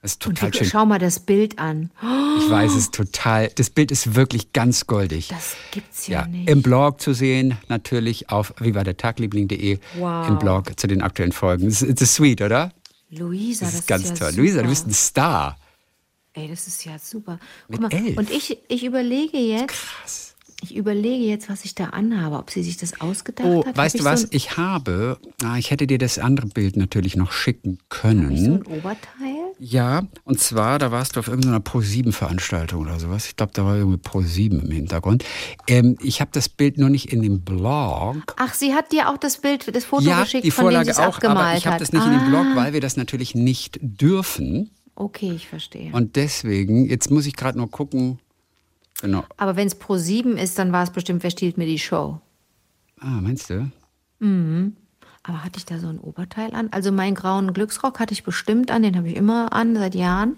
Das 0.00 0.12
ist 0.12 0.22
total 0.22 0.52
wie, 0.52 0.56
schön. 0.58 0.66
schau 0.66 0.84
mal 0.84 0.98
das 0.98 1.20
Bild 1.20 1.60
an. 1.60 1.90
Ich 2.38 2.50
weiß, 2.50 2.72
es 2.72 2.76
ist 2.78 2.94
total, 2.94 3.50
das 3.54 3.70
Bild 3.70 3.92
ist 3.92 4.16
wirklich 4.16 4.52
ganz 4.52 4.88
goldig. 4.88 5.28
Das 5.28 5.54
gibt's 5.70 6.08
ja, 6.08 6.22
Ja, 6.22 6.26
nicht. 6.26 6.50
im 6.50 6.60
Blog 6.62 7.00
zu 7.00 7.12
sehen, 7.14 7.56
natürlich 7.68 8.28
auf 8.30 8.52
vivadertagliebling.de, 8.58 9.78
Wow. 9.98 10.28
im 10.28 10.38
Blog 10.40 10.72
zu 10.78 10.88
den 10.88 11.02
aktuellen 11.02 11.30
Folgen. 11.30 11.68
Es 11.68 11.82
ist, 11.82 12.00
ist 12.00 12.14
sweet, 12.14 12.42
oder? 12.42 12.72
Luisa, 13.10 13.64
Das 13.66 13.74
das 13.74 13.80
ist 13.82 13.86
ganz 13.86 14.08
ja 14.08 14.14
toll. 14.16 14.30
Super. 14.30 14.40
Luisa, 14.42 14.62
du 14.62 14.68
bist 14.68 14.86
ein 14.88 14.92
Star. 14.92 15.56
Ey, 16.32 16.48
das 16.48 16.66
ist 16.66 16.84
ja 16.84 16.98
super. 16.98 17.38
Mit 17.68 17.80
Guck 17.80 17.92
mal, 17.92 17.96
elf. 18.04 18.16
und 18.16 18.30
ich, 18.30 18.58
ich 18.68 18.84
überlege 18.84 19.36
jetzt, 19.38 19.68
Krass. 19.68 20.31
Ich 20.62 20.76
überlege 20.76 21.24
jetzt, 21.24 21.48
was 21.48 21.64
ich 21.64 21.74
da 21.74 21.86
anhabe, 21.86 22.36
ob 22.36 22.50
sie 22.50 22.62
sich 22.62 22.76
das 22.76 23.00
ausgedacht 23.00 23.46
Oh, 23.48 23.64
hat. 23.66 23.76
weißt 23.76 23.96
Hab 23.96 24.00
du 24.00 24.04
was? 24.04 24.20
So 24.22 24.28
ich 24.30 24.56
habe, 24.56 25.18
ah, 25.42 25.58
ich 25.58 25.70
hätte 25.70 25.86
dir 25.86 25.98
das 25.98 26.18
andere 26.18 26.46
Bild 26.46 26.76
natürlich 26.76 27.16
noch 27.16 27.32
schicken 27.32 27.78
hab 27.80 27.90
können. 27.90 28.30
ich 28.30 28.40
so 28.40 28.52
ein 28.54 28.62
Oberteil? 28.66 29.52
Ja, 29.58 30.02
und 30.24 30.40
zwar, 30.40 30.78
da 30.78 30.90
warst 30.90 31.16
du 31.16 31.20
auf 31.20 31.28
irgendeiner 31.28 31.60
Pro-7-Veranstaltung 31.60 32.80
oder 32.82 32.98
sowas. 32.98 33.26
Ich 33.26 33.36
glaube, 33.36 33.52
da 33.54 33.64
war 33.64 33.76
irgendwie 33.76 33.98
Pro-7 33.98 34.64
im 34.64 34.70
Hintergrund. 34.70 35.24
Ähm, 35.68 35.96
ich 36.00 36.20
habe 36.20 36.30
das 36.32 36.48
Bild 36.48 36.78
nur 36.78 36.90
nicht 36.90 37.12
in 37.12 37.22
dem 37.22 37.42
Blog. 37.42 38.34
Ach, 38.36 38.54
sie 38.54 38.74
hat 38.74 38.92
dir 38.92 39.10
auch 39.10 39.18
das 39.18 39.38
Bild, 39.38 39.74
das 39.74 39.84
Foto 39.84 40.04
ja, 40.04 40.22
geschickt, 40.22 40.44
die 40.44 40.50
von 40.50 40.64
dem 40.64 40.66
Vorlage 40.66 40.84
sie 40.86 40.90
es 40.92 40.98
auch, 40.98 41.16
abgemalt 41.16 41.38
aber 41.38 41.56
ich 41.58 41.66
habe 41.66 41.78
das 41.78 41.92
nicht 41.92 42.02
ah, 42.02 42.06
in 42.06 42.18
dem 42.18 42.28
Blog, 42.28 42.46
weil 42.54 42.72
wir 42.72 42.80
das 42.80 42.96
natürlich 42.96 43.34
nicht 43.34 43.78
dürfen. 43.82 44.70
Okay, 44.94 45.32
ich 45.34 45.48
verstehe. 45.48 45.90
Und 45.92 46.16
deswegen, 46.16 46.86
jetzt 46.86 47.10
muss 47.10 47.26
ich 47.26 47.34
gerade 47.34 47.58
nur 47.58 47.70
gucken. 47.70 48.18
Genau. 49.02 49.24
aber 49.36 49.56
wenn 49.56 49.66
es 49.66 49.74
pro 49.74 49.96
7 49.96 50.36
ist, 50.38 50.58
dann 50.58 50.72
war 50.72 50.82
es 50.84 50.90
bestimmt, 50.90 51.22
wer 51.22 51.30
stiehlt 51.30 51.58
mir 51.58 51.66
die 51.66 51.78
Show? 51.78 52.20
Ah, 53.00 53.20
meinst 53.20 53.50
du? 53.50 53.70
Aber 55.24 55.44
hatte 55.44 55.58
ich 55.58 55.64
da 55.66 55.78
so 55.78 55.88
ein 55.88 55.98
Oberteil 55.98 56.54
an? 56.54 56.68
Also 56.70 56.92
meinen 56.92 57.14
grauen 57.14 57.52
Glücksrock 57.52 57.98
hatte 58.00 58.12
ich 58.14 58.22
bestimmt 58.24 58.70
an, 58.70 58.82
den 58.82 58.96
habe 58.96 59.08
ich 59.08 59.16
immer 59.16 59.52
an, 59.52 59.74
seit 59.76 59.94
Jahren. 59.94 60.36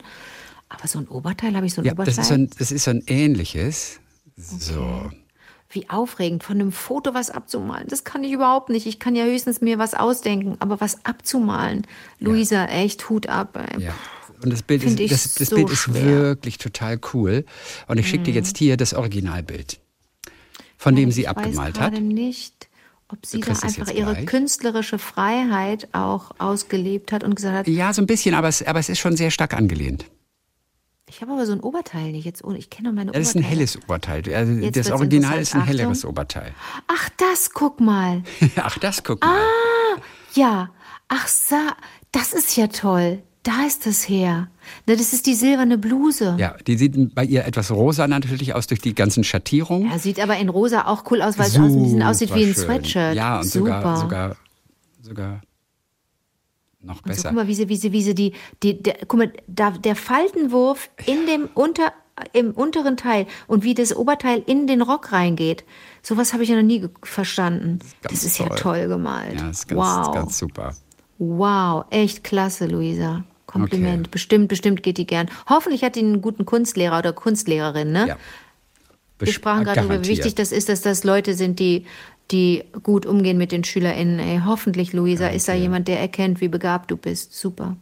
Aber 0.70 0.88
so 0.88 0.98
ein 0.98 1.08
Oberteil, 1.08 1.54
habe 1.54 1.66
ich 1.66 1.74
so 1.74 1.82
ein 1.82 1.84
Ja, 1.84 1.92
Oberteil? 1.92 2.14
das 2.14 2.18
ist 2.24 2.28
so 2.28 2.34
ein, 2.34 2.50
das 2.58 2.72
ist 2.72 2.84
so 2.84 2.90
ein 2.90 3.02
ähnliches. 3.06 4.00
So. 4.36 5.10
Wie 5.68 5.88
aufregend, 5.90 6.42
von 6.44 6.60
einem 6.60 6.72
Foto 6.72 7.14
was 7.14 7.30
abzumalen. 7.30 7.86
Das 7.88 8.04
kann 8.04 8.24
ich 8.24 8.32
überhaupt 8.32 8.68
nicht. 8.70 8.86
Ich 8.86 8.98
kann 8.98 9.14
ja 9.14 9.24
höchstens 9.24 9.60
mir 9.60 9.78
was 9.78 9.94
ausdenken, 9.94 10.56
aber 10.60 10.80
was 10.80 11.04
abzumalen. 11.04 11.86
Luisa, 12.18 12.64
echt 12.66 13.08
Hut 13.10 13.28
ab. 13.28 13.58
Ey. 13.74 13.82
Ja. 13.84 13.94
Und 14.45 14.53
das 14.53 14.62
Bild, 14.62 14.82
ist, 14.82 14.88
Find 14.90 15.01
ich 15.01 15.11
das, 15.11 15.34
das 15.34 15.49
so 15.49 15.57
Bild 15.57 15.70
ist. 15.70 15.88
Mhm. 15.88 15.95
wirklich 15.95 16.59
total 16.59 17.01
cool. 17.12 17.45
Und 17.88 17.99
ich 17.99 18.09
schicke 18.09 18.24
dir 18.24 18.34
jetzt 18.34 18.59
hier 18.59 18.76
das 18.76 18.95
Originalbild, 18.95 19.80
von 20.76 20.95
dem 20.95 21.11
sie 21.11 21.22
ich 21.22 21.28
abgemalt 21.28 21.76
weiß 21.76 21.82
hat. 21.82 21.92
gerade 21.95 22.01
nicht, 22.05 22.68
ob 23.09 23.24
sie 23.26 23.40
da 23.40 23.53
einfach 23.53 23.90
ihre 23.92 24.12
gleich. 24.12 24.26
künstlerische 24.26 24.99
Freiheit 24.99 25.88
auch 25.92 26.32
ausgelebt 26.38 27.11
hat 27.12 27.24
und 27.24 27.34
gesagt 27.36 27.57
hat, 27.57 27.68
Ja, 27.68 27.92
so 27.92 28.03
ein 28.03 28.07
bisschen, 28.07 28.34
aber 28.34 28.49
es, 28.49 28.62
aber 28.62 28.78
es 28.78 28.88
ist 28.88 28.99
schon 28.99 29.16
sehr 29.16 29.30
stark 29.30 29.55
angelehnt. 29.55 30.05
ich 31.09 31.20
habe 31.22 31.32
aber 31.32 31.47
so 31.47 31.53
ein 31.53 31.61
Oberteil 31.61 32.12
nicht 32.12 32.24
jetzt 32.24 32.42
ohne, 32.45 32.59
ich 32.59 32.70
kenne 32.70 32.92
meine 32.92 33.12
Das 33.12 33.28
ist 33.28 33.36
ein 33.36 33.42
helles 33.42 33.76
Oberteil. 33.82 34.22
Also 34.34 34.70
das 34.70 34.90
Original 34.90 35.38
ist 35.40 35.55
ein 35.55 35.61
Achtung. 35.62 35.68
helleres 35.68 36.05
Oberteil. 36.05 36.53
Ach, 36.88 37.09
das, 37.16 37.51
guck 37.51 37.80
mal. 37.80 38.22
Ach, 38.57 38.78
das 38.78 39.03
guck 39.05 39.22
mal. 39.22 39.38
Ja, 40.34 40.70
ach 41.09 41.28
das 42.12 42.32
ist 42.32 42.57
ja 42.57 42.66
toll. 42.66 43.22
Da 43.45 43.66
ist 43.66 43.86
das 43.86 44.09
her. 44.09 44.49
Das 44.86 45.12
ist 45.12 45.26
die 45.26 45.34
silberne 45.34 45.76
Bluse. 45.76 46.34
Ja, 46.38 46.57
die 46.66 46.78
sieht 46.78 47.14
bei 47.14 47.24
ihr 47.24 47.45
etwas 47.45 47.70
rosa 47.70 48.09
natürlich 48.09 48.55
aus 48.55 48.66
durch 48.66 48.80
die 48.80 48.95
ganzen 48.95 49.22
Schattierungen. 49.22 49.90
Er 49.90 49.99
sieht 49.99 50.18
aber 50.18 50.38
in 50.38 50.49
rosa 50.49 50.86
auch 50.86 51.05
cool 51.11 51.20
aus, 51.20 51.38
weil 51.38 51.49
es 51.49 51.59
aus, 51.59 52.03
aussieht 52.03 52.34
wie 52.34 52.45
ein 52.47 52.55
Superschön. 52.55 52.55
Sweatshirt. 52.55 53.14
Ja, 53.14 53.40
und 53.40 53.45
Super. 53.45 53.97
sogar, 53.97 53.97
sogar, 53.99 54.36
sogar 55.03 55.40
noch 56.80 56.97
Und 56.97 57.03
so, 57.03 57.09
besser. 57.09 57.28
guck 57.28 57.36
mal, 57.36 57.49
wie 57.49 57.55
sie, 57.55 57.68
wie 57.68 57.76
sie, 57.76 57.92
wie 57.92 58.03
sie 58.03 58.14
die, 58.14 58.32
die 58.62 58.82
der, 58.82 58.97
guck 59.07 59.18
mal, 59.18 59.32
da, 59.47 59.72
der 59.72 59.95
Faltenwurf 59.95 60.88
in 61.05 61.26
dem 61.26 61.51
unter, 61.53 61.92
im 62.32 62.53
unteren 62.53 62.97
Teil 62.97 63.26
und 63.47 63.62
wie 63.62 63.74
das 63.74 63.95
Oberteil 63.95 64.42
in 64.47 64.66
den 64.66 64.80
Rock 64.80 65.12
reingeht. 65.12 65.64
Sowas 66.03 66.32
habe 66.32 66.45
ich 66.45 66.49
ja 66.49 66.57
noch 66.57 66.62
nie 66.62 66.88
verstanden. 67.03 67.80
Das 68.01 68.11
ganz 68.11 68.24
ist 68.24 68.38
ja 68.38 68.49
toll. 68.49 68.88
gemalt. 68.88 69.38
ja, 69.38 69.51
ist 69.51 69.68
ganz, 69.68 69.78
wow. 69.78 70.14
ganz 70.14 70.38
super. 70.38 70.74
Wow, 71.18 71.84
echt 71.90 72.24
klasse, 72.24 72.66
Luisa. 72.66 73.24
Kompliment. 73.61 74.00
Okay. 74.00 74.11
Bestimmt, 74.11 74.48
bestimmt 74.48 74.82
geht 74.82 74.98
die 74.98 75.07
gern. 75.07 75.30
Hoffentlich 75.48 75.84
hat 75.84 75.96
die 75.96 76.00
einen 76.00 76.20
guten 76.20 76.44
Kunstlehrer 76.44 76.98
oder 76.98 77.12
Kunstlehrerin, 77.12 77.92
ne? 77.92 78.09
Ja. 78.09 78.16
Wir 79.18 79.32
sprachen 79.32 79.64
gerade 79.64 79.80
darüber, 79.80 80.05
wie 80.05 80.09
wichtig 80.09 80.34
das 80.34 80.50
ist, 80.50 80.68
dass 80.68 80.82
das 80.82 81.05
Leute 81.05 81.34
sind, 81.34 81.61
die, 81.61 81.86
die 82.30 82.64
gut 82.82 83.07
umgehen 83.07 83.38
mit 83.38 83.52
den 83.52 83.62
SchülerInnen. 83.62 84.18
Ey, 84.18 84.40
hoffentlich, 84.44 84.92
Luisa, 84.92 85.28
ist 85.28 85.46
da 85.48 85.55
jemand, 85.55 85.86
der 85.86 86.00
erkennt, 86.00 86.40
wie 86.40 86.48
begabt 86.48 86.90
du 86.90 86.96
bist. 86.96 87.32
Super. 87.32 87.76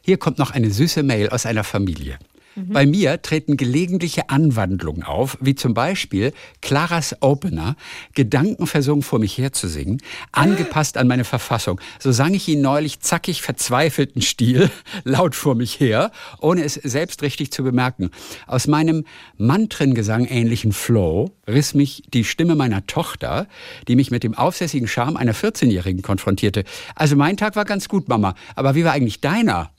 Hier 0.00 0.16
kommt 0.16 0.38
noch 0.38 0.50
eine 0.50 0.70
süße 0.70 1.02
Mail 1.02 1.28
aus 1.28 1.44
einer 1.44 1.64
Familie. 1.64 2.18
Bei 2.66 2.86
mir 2.86 3.22
treten 3.22 3.56
gelegentliche 3.56 4.30
Anwandlungen 4.30 5.02
auf, 5.02 5.38
wie 5.40 5.54
zum 5.54 5.74
Beispiel 5.74 6.32
Claras 6.60 7.16
Opener, 7.20 7.76
Gedankenversungen 8.14 9.02
vor 9.02 9.18
mich 9.18 9.38
herzusingen, 9.38 10.00
angepasst 10.32 10.96
an 10.96 11.06
meine 11.06 11.24
Verfassung. 11.24 11.80
So 11.98 12.10
sang 12.10 12.34
ich 12.34 12.48
ihn 12.48 12.60
neulich 12.60 13.00
zackig 13.00 13.42
verzweifelten 13.42 14.22
Stil, 14.22 14.70
laut 15.04 15.34
vor 15.34 15.54
mich 15.54 15.78
her, 15.78 16.10
ohne 16.40 16.64
es 16.64 16.74
selbst 16.74 17.22
richtig 17.22 17.52
zu 17.52 17.62
bemerken. 17.62 18.10
Aus 18.46 18.66
meinem 18.66 19.04
Mantrengesang 19.36 20.24
ähnlichen 20.24 20.72
Flow 20.72 21.30
riss 21.46 21.74
mich 21.74 22.02
die 22.12 22.24
Stimme 22.24 22.56
meiner 22.56 22.86
Tochter, 22.86 23.46
die 23.86 23.96
mich 23.96 24.10
mit 24.10 24.24
dem 24.24 24.34
aufsässigen 24.34 24.88
Charme 24.88 25.16
einer 25.16 25.34
14-Jährigen 25.34 26.02
konfrontierte. 26.02 26.64
Also 26.94 27.16
mein 27.16 27.36
Tag 27.36 27.56
war 27.56 27.64
ganz 27.64 27.88
gut, 27.88 28.08
Mama, 28.08 28.34
aber 28.56 28.74
wie 28.74 28.84
war 28.84 28.92
eigentlich 28.92 29.20
deiner? 29.20 29.70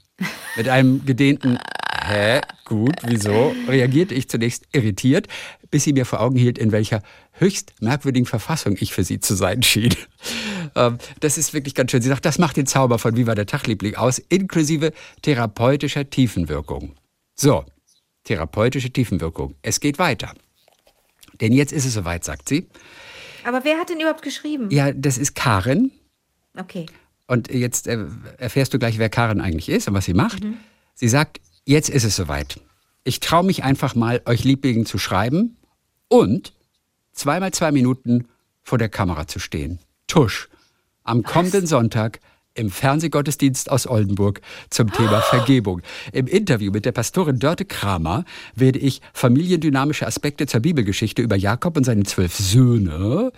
Mit 0.55 0.69
einem 0.69 1.05
gedehnten 1.05 1.59
Hä? 2.05 2.41
Gut, 2.65 2.95
wieso? 3.03 3.53
reagierte 3.67 4.13
ich 4.15 4.29
zunächst 4.29 4.63
irritiert, 4.71 5.27
bis 5.69 5.83
sie 5.83 5.93
mir 5.93 6.05
vor 6.05 6.21
Augen 6.21 6.37
hielt, 6.37 6.57
in 6.57 6.71
welcher 6.71 7.01
höchst 7.33 7.73
merkwürdigen 7.81 8.25
Verfassung 8.25 8.75
ich 8.79 8.93
für 8.93 9.03
sie 9.03 9.19
zu 9.19 9.35
sein 9.35 9.61
schien. 9.63 9.93
Ähm, 10.75 10.97
Das 11.19 11.37
ist 11.37 11.53
wirklich 11.53 11.75
ganz 11.75 11.91
schön. 11.91 12.01
Sie 12.01 12.09
sagt, 12.09 12.25
das 12.25 12.37
macht 12.39 12.57
den 12.57 12.65
Zauber 12.65 12.99
von 12.99 13.15
Viva 13.15 13.35
der 13.35 13.45
Tagliebling 13.45 13.95
aus, 13.95 14.17
inklusive 14.19 14.91
therapeutischer 15.21 16.09
Tiefenwirkung. 16.09 16.95
So, 17.35 17.65
therapeutische 18.23 18.91
Tiefenwirkung. 18.91 19.55
Es 19.61 19.79
geht 19.79 19.99
weiter. 19.99 20.33
Denn 21.41 21.53
jetzt 21.53 21.71
ist 21.71 21.85
es 21.85 21.93
soweit, 21.93 22.23
sagt 22.23 22.49
sie. 22.49 22.67
Aber 23.45 23.63
wer 23.63 23.77
hat 23.77 23.89
denn 23.89 23.99
überhaupt 23.99 24.21
geschrieben? 24.23 24.69
Ja, 24.71 24.91
das 24.91 25.17
ist 25.17 25.35
Karen. 25.35 25.91
Okay. 26.57 26.85
Und 27.29 27.53
jetzt 27.53 27.85
äh, 27.85 28.05
erfährst 28.39 28.73
du 28.73 28.79
gleich, 28.79 28.97
wer 28.97 29.07
Karen 29.07 29.39
eigentlich 29.39 29.69
ist 29.69 29.87
und 29.87 29.93
was 29.93 30.05
sie 30.05 30.15
macht. 30.15 30.41
Sie 30.95 31.07
sagt, 31.07 31.39
jetzt 31.63 31.87
ist 31.87 32.03
es 32.03 32.15
soweit. 32.15 32.59
Ich 33.03 33.19
traue 33.19 33.45
mich 33.45 33.63
einfach 33.63 33.93
mal, 33.93 34.23
euch 34.25 34.43
Lieblingen 34.43 34.87
zu 34.87 34.97
schreiben 34.97 35.55
und 36.07 36.53
zweimal 37.13 37.51
zwei 37.51 37.71
Minuten 37.71 38.25
vor 38.63 38.79
der 38.79 38.89
Kamera 38.89 39.27
zu 39.27 39.37
stehen. 39.37 39.77
Tusch. 40.07 40.49
Am 41.03 41.21
kommenden 41.21 41.67
Sonntag 41.67 42.19
im 42.55 42.71
Fernsehgottesdienst 42.71 43.69
aus 43.69 43.85
Oldenburg 43.85 44.41
zum 44.71 44.91
Thema 44.91 45.21
Vergebung. 45.21 45.83
Im 46.11 46.25
Interview 46.25 46.71
mit 46.71 46.83
der 46.83 46.93
Pastorin 46.93 47.37
Dörte 47.37 47.63
Kramer 47.63 48.25
werde 48.55 48.79
ich 48.79 49.01
familiendynamische 49.13 50.07
Aspekte 50.07 50.47
zur 50.47 50.61
Bibelgeschichte 50.61 51.21
über 51.21 51.35
Jakob 51.35 51.77
und 51.77 51.83
seine 51.83 52.05
zwölf 52.05 52.35
Söhne 52.35 53.31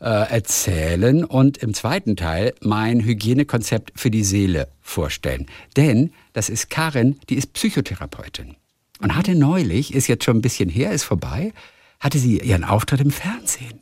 äh, 0.00 0.30
erzählen 0.30 1.24
und 1.24 1.58
im 1.58 1.74
zweiten 1.74 2.16
Teil 2.16 2.54
mein 2.60 3.00
Hygienekonzept 3.00 3.92
für 3.98 4.10
die 4.10 4.24
Seele 4.24 4.68
vorstellen. 4.80 5.46
Denn 5.76 6.12
das 6.32 6.48
ist 6.48 6.70
Karin, 6.70 7.18
die 7.28 7.36
ist 7.36 7.52
Psychotherapeutin. 7.52 8.56
Und 9.00 9.14
hatte 9.14 9.34
neulich, 9.34 9.94
ist 9.94 10.08
jetzt 10.08 10.24
schon 10.24 10.38
ein 10.38 10.42
bisschen 10.42 10.68
her, 10.68 10.92
ist 10.92 11.04
vorbei, 11.04 11.52
hatte 12.00 12.18
sie 12.18 12.38
ihren 12.38 12.64
Auftritt 12.64 13.00
im 13.00 13.10
Fernsehen. 13.10 13.80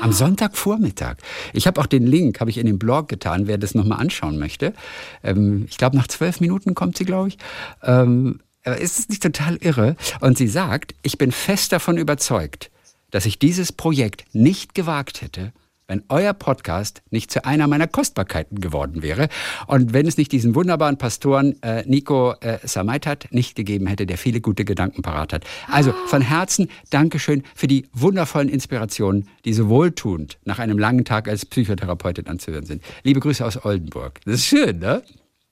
Am 0.00 0.12
Sonntagvormittag. 0.12 1.16
Ich 1.52 1.66
habe 1.66 1.80
auch 1.80 1.86
den 1.86 2.06
Link, 2.06 2.40
habe 2.40 2.50
ich 2.50 2.58
in 2.58 2.66
den 2.66 2.78
Blog 2.78 3.08
getan, 3.08 3.46
wer 3.46 3.58
das 3.58 3.74
nochmal 3.74 4.00
anschauen 4.00 4.38
möchte. 4.38 4.74
Ähm, 5.22 5.66
ich 5.68 5.78
glaube, 5.78 5.96
nach 5.96 6.08
zwölf 6.08 6.40
Minuten 6.40 6.74
kommt 6.74 6.96
sie, 6.96 7.04
glaube 7.04 7.28
ich. 7.28 7.38
Ähm, 7.82 8.40
ist 8.64 8.98
es 8.98 9.08
nicht 9.08 9.22
total 9.22 9.56
irre? 9.56 9.96
Und 10.20 10.38
sie 10.38 10.48
sagt, 10.48 10.94
ich 11.02 11.18
bin 11.18 11.32
fest 11.32 11.72
davon 11.72 11.98
überzeugt, 11.98 12.70
dass 13.14 13.26
ich 13.26 13.38
dieses 13.38 13.70
Projekt 13.70 14.24
nicht 14.32 14.74
gewagt 14.74 15.22
hätte, 15.22 15.52
wenn 15.86 16.02
euer 16.08 16.32
Podcast 16.32 17.00
nicht 17.10 17.30
zu 17.30 17.44
einer 17.44 17.68
meiner 17.68 17.86
Kostbarkeiten 17.86 18.60
geworden 18.60 19.02
wäre 19.02 19.28
und 19.68 19.92
wenn 19.92 20.08
es 20.08 20.16
nicht 20.16 20.32
diesen 20.32 20.56
wunderbaren 20.56 20.98
Pastoren 20.98 21.62
äh, 21.62 21.84
Nico 21.86 22.32
äh, 22.40 22.58
Samaitat 22.64 23.28
nicht 23.30 23.54
gegeben 23.54 23.86
hätte, 23.86 24.06
der 24.06 24.18
viele 24.18 24.40
gute 24.40 24.64
Gedanken 24.64 25.02
parat 25.02 25.32
hat. 25.32 25.44
Also 25.68 25.92
von 26.06 26.22
Herzen 26.22 26.68
Dankeschön 26.90 27.44
für 27.54 27.68
die 27.68 27.86
wundervollen 27.92 28.48
Inspirationen, 28.48 29.28
die 29.44 29.52
so 29.52 29.68
wohltuend 29.68 30.38
nach 30.44 30.58
einem 30.58 30.76
langen 30.76 31.04
Tag 31.04 31.28
als 31.28 31.46
Psychotherapeutin 31.46 32.26
anzuhören 32.26 32.66
sind. 32.66 32.82
Liebe 33.04 33.20
Grüße 33.20 33.46
aus 33.46 33.64
Oldenburg. 33.64 34.20
Das 34.24 34.34
ist 34.34 34.46
schön, 34.46 34.80
ne? 34.80 35.04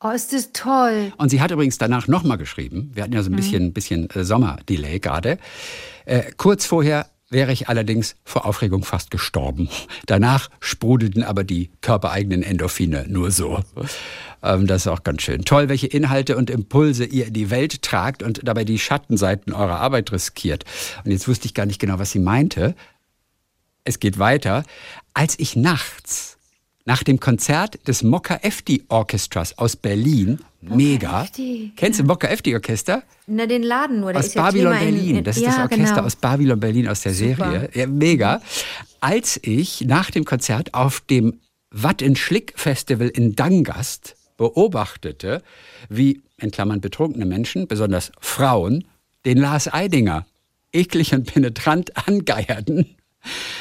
Oh, 0.04 0.10
ist 0.10 0.32
das 0.32 0.50
toll. 0.52 1.12
Und 1.16 1.28
sie 1.28 1.40
hat 1.40 1.52
übrigens 1.52 1.78
danach 1.78 2.08
nochmal 2.08 2.38
geschrieben. 2.38 2.90
Wir 2.92 3.04
hatten 3.04 3.12
ja 3.12 3.22
so 3.22 3.30
ein 3.30 3.36
bisschen, 3.36 3.72
bisschen 3.72 4.10
äh, 4.10 4.24
Sommerdelay 4.24 4.98
gerade. 4.98 5.38
Äh, 6.06 6.32
kurz 6.36 6.66
vorher 6.66 7.06
wäre 7.32 7.52
ich 7.52 7.68
allerdings 7.68 8.16
vor 8.24 8.46
Aufregung 8.46 8.84
fast 8.84 9.10
gestorben. 9.10 9.68
Danach 10.06 10.48
sprudelten 10.60 11.22
aber 11.22 11.44
die 11.44 11.70
körpereigenen 11.80 12.42
Endorphine 12.42 13.06
nur 13.08 13.30
so. 13.30 13.60
Ähm, 14.42 14.66
das 14.66 14.82
ist 14.82 14.86
auch 14.88 15.02
ganz 15.02 15.22
schön. 15.22 15.44
Toll, 15.44 15.68
welche 15.68 15.86
Inhalte 15.86 16.36
und 16.36 16.50
Impulse 16.50 17.04
ihr 17.04 17.28
in 17.28 17.32
die 17.32 17.50
Welt 17.50 17.82
tragt 17.82 18.22
und 18.22 18.40
dabei 18.44 18.64
die 18.64 18.78
Schattenseiten 18.78 19.52
eurer 19.52 19.80
Arbeit 19.80 20.12
riskiert. 20.12 20.64
Und 21.04 21.10
jetzt 21.10 21.28
wusste 21.28 21.46
ich 21.46 21.54
gar 21.54 21.66
nicht 21.66 21.80
genau, 21.80 21.98
was 21.98 22.10
sie 22.10 22.18
meinte. 22.18 22.74
Es 23.84 23.98
geht 23.98 24.18
weiter. 24.18 24.64
Als 25.14 25.38
ich 25.38 25.56
nachts 25.56 26.38
nach 26.84 27.02
dem 27.02 27.20
Konzert 27.20 27.86
des 27.86 28.02
Mokka 28.02 28.40
Efti 28.42 28.84
Orchestras 28.88 29.56
aus 29.58 29.76
Berlin, 29.76 30.40
mega. 30.60 31.24
Efti, 31.24 31.72
Kennst 31.76 32.00
du 32.00 32.04
Mokka 32.04 32.28
Efti 32.28 32.54
Orchester? 32.54 33.02
Na, 33.34 33.46
den 33.46 33.62
Laden 33.62 34.00
nur. 34.00 34.12
Der 34.12 34.20
Aus 34.20 34.34
Babylon 34.34 34.72
Berlin. 34.78 35.16
in- 35.16 35.24
das 35.24 35.36
ist 35.36 35.42
ja, 35.42 35.48
das 35.50 35.58
Orchester 35.72 35.94
genau. 35.96 36.06
aus 36.06 36.16
Babylon 36.16 36.60
Berlin 36.60 36.88
aus 36.88 37.00
der 37.00 37.14
Super. 37.14 37.50
Serie. 37.50 37.70
Ja, 37.74 37.86
mega. 37.86 38.42
Als 39.00 39.40
ich 39.42 39.80
nach 39.82 40.10
dem 40.10 40.24
Konzert 40.24 40.74
auf 40.74 41.00
dem 41.00 41.40
Watt 41.70 42.02
in 42.02 42.14
Schlick 42.16 42.52
Festival 42.56 43.08
in 43.08 43.34
Dangast 43.34 44.16
beobachtete, 44.36 45.42
wie 45.88 46.20
in 46.38 46.50
Klammern 46.50 46.80
betrunkene 46.80 47.24
Menschen, 47.24 47.66
besonders 47.68 48.12
Frauen, 48.20 48.84
den 49.24 49.38
Lars 49.38 49.72
Eidinger 49.72 50.26
eklig 50.72 51.14
und 51.14 51.24
penetrant 51.26 51.92
angeierten, 52.08 52.96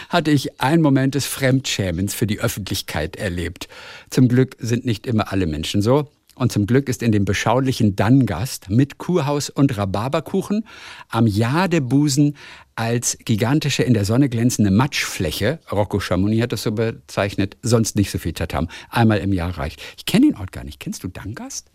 hatte 0.10 0.32
ich 0.32 0.60
einen 0.60 0.82
Moment 0.82 1.16
des 1.16 1.26
Fremdschämens 1.28 2.14
für 2.16 2.26
die 2.28 2.40
Öffentlichkeit 2.40 3.16
erlebt. 3.16 3.68
Zum 4.10 4.28
Glück 4.28 4.56
sind 4.60 4.86
nicht 4.86 5.06
immer 5.08 5.32
alle 5.32 5.46
Menschen 5.46 5.82
so. 5.82 6.10
Und 6.36 6.52
zum 6.52 6.66
Glück 6.66 6.88
ist 6.88 7.04
in 7.04 7.12
dem 7.12 7.26
beschaulichen 7.26 7.96
Dangast 7.96 8.70
mit 8.70 8.98
Kurhaus 8.98 9.50
und 9.50 9.78
Rhabarberkuchen 9.78 10.66
am 11.10 11.28
Jadebusen 11.28 12.38
als 12.76 13.18
gigantische 13.26 13.84
in 13.84 13.94
der 13.94 14.06
Sonne 14.06 14.30
glänzende 14.30 14.72
Matschfläche, 14.72 15.60
Rocco 15.72 16.00
Chamonix 16.00 16.42
hat 16.42 16.52
das 16.54 16.64
so 16.64 16.72
bezeichnet, 16.72 17.58
sonst 17.62 17.96
nicht 17.96 18.12
so 18.12 18.18
viel 18.18 18.34
Tatam. 18.34 18.70
Einmal 18.90 19.20
im 19.20 19.34
Jahr 19.34 19.58
reicht. 19.58 19.82
Ich 19.98 20.06
kenne 20.06 20.28
den 20.28 20.38
Ort 20.38 20.52
gar 20.52 20.64
nicht. 20.64 20.80
Kennst 20.80 21.04
du 21.04 21.10
Dangast? 21.10 21.70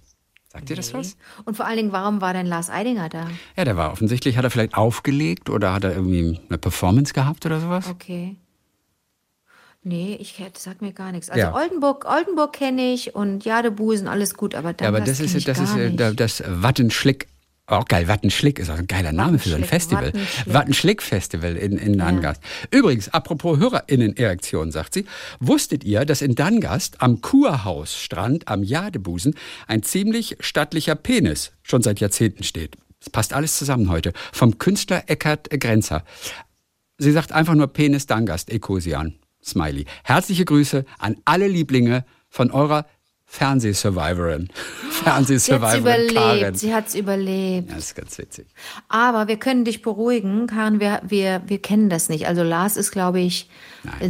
Sagt 0.49 0.71
dir 0.71 0.77
das 0.77 0.95
was? 0.95 1.19
Und 1.45 1.55
vor 1.57 1.67
allen 1.67 1.77
Dingen, 1.77 1.93
warum 1.93 2.23
war 2.23 2.33
denn 2.33 2.47
Lars 2.47 2.71
Eidinger 2.71 3.11
da? 3.11 3.29
Ja, 3.57 3.65
der 3.65 3.77
war 3.77 3.93
offensichtlich, 3.93 4.39
hat 4.39 4.45
er 4.45 4.51
vielleicht 4.51 4.75
aufgelegt 4.75 5.51
oder 5.51 5.75
hat 5.75 5.85
er 5.85 5.95
irgendwie 5.95 6.41
eine 6.49 6.57
Performance 6.57 7.13
gehabt 7.13 7.45
oder 7.45 7.61
sowas? 7.61 7.89
Okay. 7.89 8.37
Nee, 9.89 10.17
ich 10.21 10.35
das 10.53 10.65
sagt 10.65 10.83
mir 10.83 10.93
gar 10.93 11.13
nichts. 11.13 11.31
Also 11.31 11.41
Ja. 11.41 11.55
Oldenburg, 11.55 12.07
Oldenburg 12.11 12.53
kenne 12.53 12.93
ich 12.93 13.15
und 13.15 13.45
Jadebusen, 13.45 14.09
alles 14.09 14.35
gut, 14.35 14.57
aber 14.57 14.73
dann 14.73 14.85
Ja, 14.85 14.89
aber 14.89 15.01
das 15.01 15.21
ist, 15.21 15.47
das 15.47 15.61
ist 15.61 15.77
äh, 15.77 15.91
nicht. 15.91 16.01
da- 16.01 16.13
das 16.13 16.43
Wattenschlick. 16.45 17.29
Auch 17.69 17.85
geil, 17.85 18.09
Wattenschlick 18.09 18.59
ist 18.59 18.69
auch 18.71 18.79
ein 18.79 18.89
geiler 18.89 19.13
Name 19.13 19.39
für 19.39 19.49
so 19.51 19.55
ein 19.55 19.63
Wattenschlick, 19.63 19.71
Festival. 19.71 20.07
Wattenschlick. 20.07 20.55
Wattenschlick-Festival 20.55 21.57
in, 21.57 21.79
in 21.79 21.99
Dangast. 21.99 22.41
Übrigens, 22.73 23.09
apropos 23.15 23.59
HörerInnen-Erektion, 23.59 24.73
sagt 24.73 24.95
sie, 24.95 25.05
wusstet 25.39 25.85
ihr, 25.85 26.05
dass 26.05 26.21
in 26.21 26.35
Dangast 26.35 27.01
am 27.01 27.21
Kurhausstrand 27.21 28.49
am 28.49 28.65
Jadebusen 28.65 29.35
ein 29.69 29.85
ziemlich 29.85 30.37
stattlicher 30.41 30.97
Penis 30.97 31.53
schon 31.63 31.83
seit 31.83 32.01
Jahrzehnten 32.01 32.43
steht? 32.43 32.77
Es 33.01 33.11
passt 33.11 33.33
alles 33.33 33.57
zusammen 33.57 33.89
heute. 33.89 34.13
Vom 34.33 34.59
Künstler 34.59 35.05
Eckhard 35.07 35.49
Grenzer. 35.61 36.05
Sie 36.99 37.13
sagt 37.13 37.31
einfach 37.31 37.55
nur 37.55 37.69
Penis 37.69 38.07
Dangast, 38.07 38.51
Ecosian. 38.51 39.15
Smiley. 39.47 39.87
Herzliche 40.05 40.45
Grüße 40.45 40.85
an 40.99 41.17
alle 41.25 41.47
Lieblinge 41.47 42.05
von 42.29 42.51
eurer 42.51 42.87
Fernsehsurvivorin. 43.27 44.49
Sie 44.91 45.03
Fernsehsurvivorin 45.05 45.85
Karen. 45.85 46.39
überlebt, 46.39 46.59
sie 46.59 46.75
hat's 46.75 46.95
überlebt. 46.95 47.69
Ja, 47.69 47.75
das 47.75 47.87
ist 47.87 47.95
ganz 47.95 48.19
witzig. 48.19 48.47
Aber 48.89 49.29
wir 49.29 49.37
können 49.37 49.65
dich 49.65 49.83
beruhigen, 49.83 50.47
Karin, 50.47 50.81
wir, 50.81 51.03
wir, 51.07 51.43
wir 51.47 51.61
kennen 51.61 51.91
das 51.91 52.09
nicht. 52.09 52.27
Also 52.27 52.43
Lars 52.43 52.77
ist, 52.77 52.93
glaube 52.93 53.21
ich, 53.21 53.51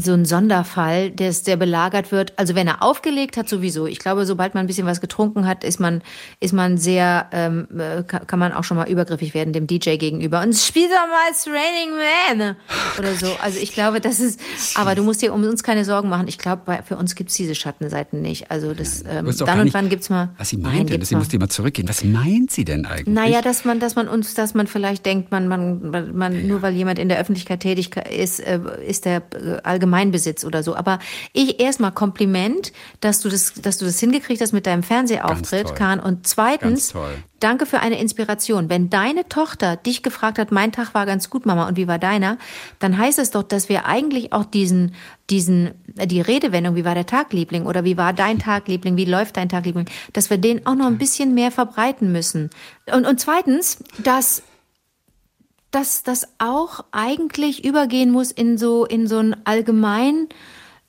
so 0.00 0.12
ein 0.12 0.24
Sonderfall, 0.24 1.10
der, 1.10 1.32
der 1.32 1.56
belagert 1.56 2.12
wird. 2.12 2.32
Also 2.36 2.54
wenn 2.54 2.66
er 2.66 2.82
aufgelegt 2.82 3.36
hat, 3.36 3.48
sowieso. 3.48 3.86
Ich 3.86 3.98
glaube, 3.98 4.26
sobald 4.26 4.54
man 4.54 4.64
ein 4.64 4.66
bisschen 4.66 4.86
was 4.86 5.00
getrunken 5.00 5.46
hat, 5.46 5.64
ist 5.64 5.80
man, 5.80 6.02
ist 6.40 6.52
man 6.52 6.78
sehr, 6.78 7.28
ähm, 7.32 7.68
äh, 7.78 8.02
kann, 8.02 8.38
man 8.38 8.52
auch 8.52 8.64
schon 8.64 8.76
mal 8.76 8.88
übergriffig 8.88 9.34
werden 9.34 9.52
dem 9.52 9.66
DJ 9.66 9.96
gegenüber. 9.96 10.42
Und 10.42 10.56
spiel 10.56 10.88
doch 10.88 11.06
mal 11.08 11.30
It's 11.30 11.46
Raining 11.46 11.96
Man 12.38 12.56
oder 12.98 13.14
so. 13.14 13.28
Also 13.42 13.58
ich 13.60 13.72
glaube, 13.72 14.00
das 14.00 14.20
ist, 14.20 14.40
aber 14.74 14.94
du 14.94 15.02
musst 15.02 15.22
dir 15.22 15.32
um 15.32 15.42
uns 15.44 15.62
keine 15.62 15.84
Sorgen 15.84 16.08
machen. 16.08 16.28
Ich 16.28 16.38
glaube, 16.38 16.78
für 16.84 16.96
uns 16.96 17.14
gibt's 17.14 17.34
diese 17.34 17.54
Schattenseiten 17.54 18.22
nicht. 18.22 18.50
Also 18.50 18.74
das, 18.74 19.02
ähm, 19.02 19.32
dann 19.38 19.58
und 19.58 19.64
nicht, 19.64 19.74
wann 19.74 19.88
gibt's 19.88 20.10
mal. 20.10 20.30
Was 20.38 20.50
sie 20.50 20.56
Nein, 20.56 20.76
meinte, 20.76 20.92
gibt's 20.92 21.08
sie 21.08 21.14
mal. 21.14 21.20
musste 21.20 21.38
mal 21.38 21.48
zurückgehen. 21.48 21.88
Was 21.88 22.04
meint 22.04 22.50
sie 22.50 22.64
denn 22.64 22.86
eigentlich? 22.86 23.14
Naja, 23.14 23.42
dass 23.42 23.64
man, 23.64 23.80
dass 23.80 23.94
man 23.94 24.08
uns, 24.08 24.34
dass 24.34 24.54
man 24.54 24.66
vielleicht 24.66 25.06
denkt, 25.06 25.30
man, 25.30 25.48
man, 25.48 25.90
man, 25.90 26.16
man 26.16 26.46
nur 26.46 26.62
weil 26.62 26.74
jemand 26.74 26.98
in 26.98 27.08
der 27.08 27.18
Öffentlichkeit 27.18 27.60
tätig 27.60 27.90
ist, 27.96 28.40
äh, 28.40 28.60
ist 28.86 29.04
der 29.04 29.22
äh, 29.34 29.60
Allgemeinbesitz 29.66 30.44
oder 30.44 30.62
so. 30.62 30.76
Aber 30.76 30.98
ich 31.32 31.60
erstmal 31.60 31.92
Kompliment, 31.92 32.72
dass 33.00 33.20
du 33.20 33.28
das, 33.28 33.54
dass 33.54 33.78
du 33.78 33.84
das 33.84 33.98
hingekriegt 34.00 34.40
hast 34.40 34.52
mit 34.52 34.66
deinem 34.66 34.82
Fernsehauftritt. 34.82 35.74
Kahn. 35.74 36.00
Und 36.00 36.26
zweitens, 36.26 36.94
danke 37.40 37.66
für 37.66 37.80
eine 37.80 38.00
Inspiration. 38.00 38.68
Wenn 38.68 38.90
deine 38.90 39.28
Tochter 39.28 39.76
dich 39.76 40.02
gefragt 40.02 40.38
hat, 40.38 40.52
mein 40.52 40.72
Tag 40.72 40.94
war 40.94 41.06
ganz 41.06 41.30
gut, 41.30 41.46
Mama, 41.46 41.68
und 41.68 41.76
wie 41.76 41.88
war 41.88 41.98
deiner, 41.98 42.38
dann 42.78 42.96
heißt 42.96 43.18
es 43.18 43.30
doch, 43.30 43.42
dass 43.42 43.68
wir 43.68 43.86
eigentlich 43.86 44.32
auch 44.32 44.44
diesen, 44.44 44.94
diesen, 45.30 45.72
äh, 45.96 46.06
die 46.06 46.20
Redewendung, 46.20 46.76
wie 46.76 46.84
war 46.84 46.94
der 46.94 47.06
Tag, 47.06 47.32
Liebling, 47.32 47.66
oder 47.66 47.84
wie 47.84 47.96
war 47.96 48.12
dein 48.12 48.38
Tag, 48.38 48.68
Liebling, 48.68 48.96
wie 48.96 49.04
läuft 49.04 49.36
dein 49.36 49.48
Tag, 49.48 49.66
Liebling, 49.66 49.88
dass 50.12 50.30
wir 50.30 50.38
den 50.38 50.66
auch 50.66 50.74
noch 50.74 50.86
ein 50.86 50.98
bisschen 50.98 51.34
mehr 51.34 51.50
verbreiten 51.50 52.12
müssen. 52.12 52.50
Und, 52.92 53.06
und 53.06 53.20
zweitens, 53.20 53.78
dass 53.98 54.42
dass 55.76 56.02
das 56.02 56.26
auch 56.38 56.84
eigentlich 56.90 57.64
übergehen 57.66 58.10
muss 58.10 58.30
in 58.30 58.56
so 58.56 58.86
in 58.86 59.06
so 59.06 59.18
ein 59.18 59.36
allgemein 59.44 60.30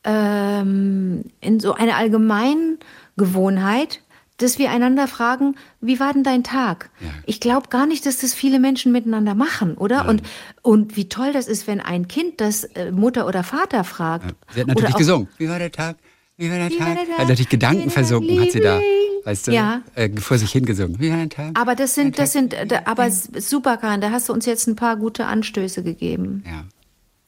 ähm, 0.05 1.25
in 1.41 1.59
so 1.59 1.73
eine 1.73 1.95
Allgemeingewohnheit, 1.95 4.01
dass 4.37 4.59
wir 4.59 4.71
einander 4.71 5.09
fragen, 5.09 5.55
wie 5.81 5.99
war 5.99 6.13
denn 6.13 6.23
dein 6.23 6.45
Tag? 6.45 6.89
Ich 7.25 7.41
glaube 7.41 7.67
gar 7.67 7.85
nicht, 7.85 8.05
dass 8.05 8.19
das 8.19 8.33
viele 8.33 8.61
Menschen 8.61 8.93
miteinander 8.93 9.35
machen, 9.35 9.75
oder? 9.75 10.07
Und 10.07 10.21
und 10.61 10.95
wie 10.95 11.09
toll 11.09 11.33
das 11.33 11.49
ist, 11.49 11.67
wenn 11.67 11.81
ein 11.81 12.07
Kind 12.07 12.39
das 12.39 12.63
äh, 12.63 12.91
Mutter 12.91 13.27
oder 13.27 13.43
Vater 13.43 13.83
fragt. 13.83 14.35
Sie 14.53 14.61
hat 14.61 14.67
natürlich 14.67 14.95
gesungen. 14.95 15.27
Wie 15.37 15.49
war 15.49 15.59
der 15.59 15.73
Tag? 15.73 15.97
Wie 16.37 16.49
war 16.51 16.57
der 16.57 16.69
Wie 16.69 16.79
war 16.79 16.87
Tag? 16.87 16.95
der 16.97 17.05
Tag? 17.07 17.17
Hat 17.19 17.27
natürlich 17.29 17.49
Gedanken 17.49 17.89
versunken, 17.89 18.39
hat 18.39 18.51
sie 18.51 18.59
da, 18.59 18.79
weißt 19.23 19.47
du, 19.47 19.51
Ja. 19.53 19.81
äh, 19.95 20.09
vor 20.17 20.37
sich 20.37 20.51
hingesungen. 20.51 20.99
Wie 20.99 21.09
war 21.09 21.17
der 21.17 21.29
Tag? 21.29 21.59
Aber 21.59 21.75
das 21.75 21.95
sind 21.95 22.17
das 22.19 22.31
sind 22.33 22.53
äh, 22.53 22.65
da- 22.67 22.83
aber 22.85 23.09
super, 23.11 23.77
Karin, 23.77 24.01
da 24.01 24.11
hast 24.11 24.29
du 24.29 24.33
uns 24.33 24.45
jetzt 24.45 24.67
ein 24.67 24.75
paar 24.75 24.97
gute 24.97 25.25
Anstöße 25.25 25.81
gegeben. 25.83 26.43
Ja. 26.45 26.65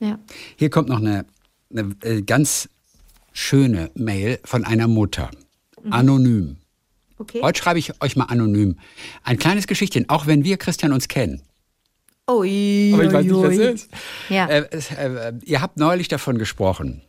Ja. 0.08 0.20
Hier 0.56 0.70
kommt 0.70 0.90
noch 0.90 1.00
eine, 1.00 1.26
eine 1.72 1.96
äh, 2.04 2.22
ganz 2.22 2.70
schöne 3.34 3.90
Mail 3.96 4.40
von 4.46 4.64
einer 4.64 4.88
Mutter. 4.88 5.30
Anonym. 5.90 6.58
Okay. 7.18 7.40
Heute 7.42 7.60
schreibe 7.60 7.80
ich 7.80 8.02
euch 8.02 8.16
mal 8.16 8.26
anonym. 8.26 8.78
Ein 9.24 9.38
kleines 9.40 9.66
Geschichtchen, 9.66 10.08
auch 10.10 10.28
wenn 10.28 10.44
wir 10.44 10.58
Christian 10.58 10.94
uns 10.94 11.08
kennen. 11.08 11.42
Ui, 12.30 12.92
Aber 12.94 13.04
ich 13.06 13.12
weiß 13.14 13.26
nicht, 13.26 13.36
was 13.36 13.54
es 13.58 13.84
ist. 13.84 13.90
Ja. 14.30 14.46
Äh, 14.48 14.68
es, 14.72 14.92
äh, 14.92 15.34
ihr 15.46 15.62
habt 15.62 15.78
neulich 15.78 16.08
davon 16.10 16.38
gesprochen, 16.38 17.02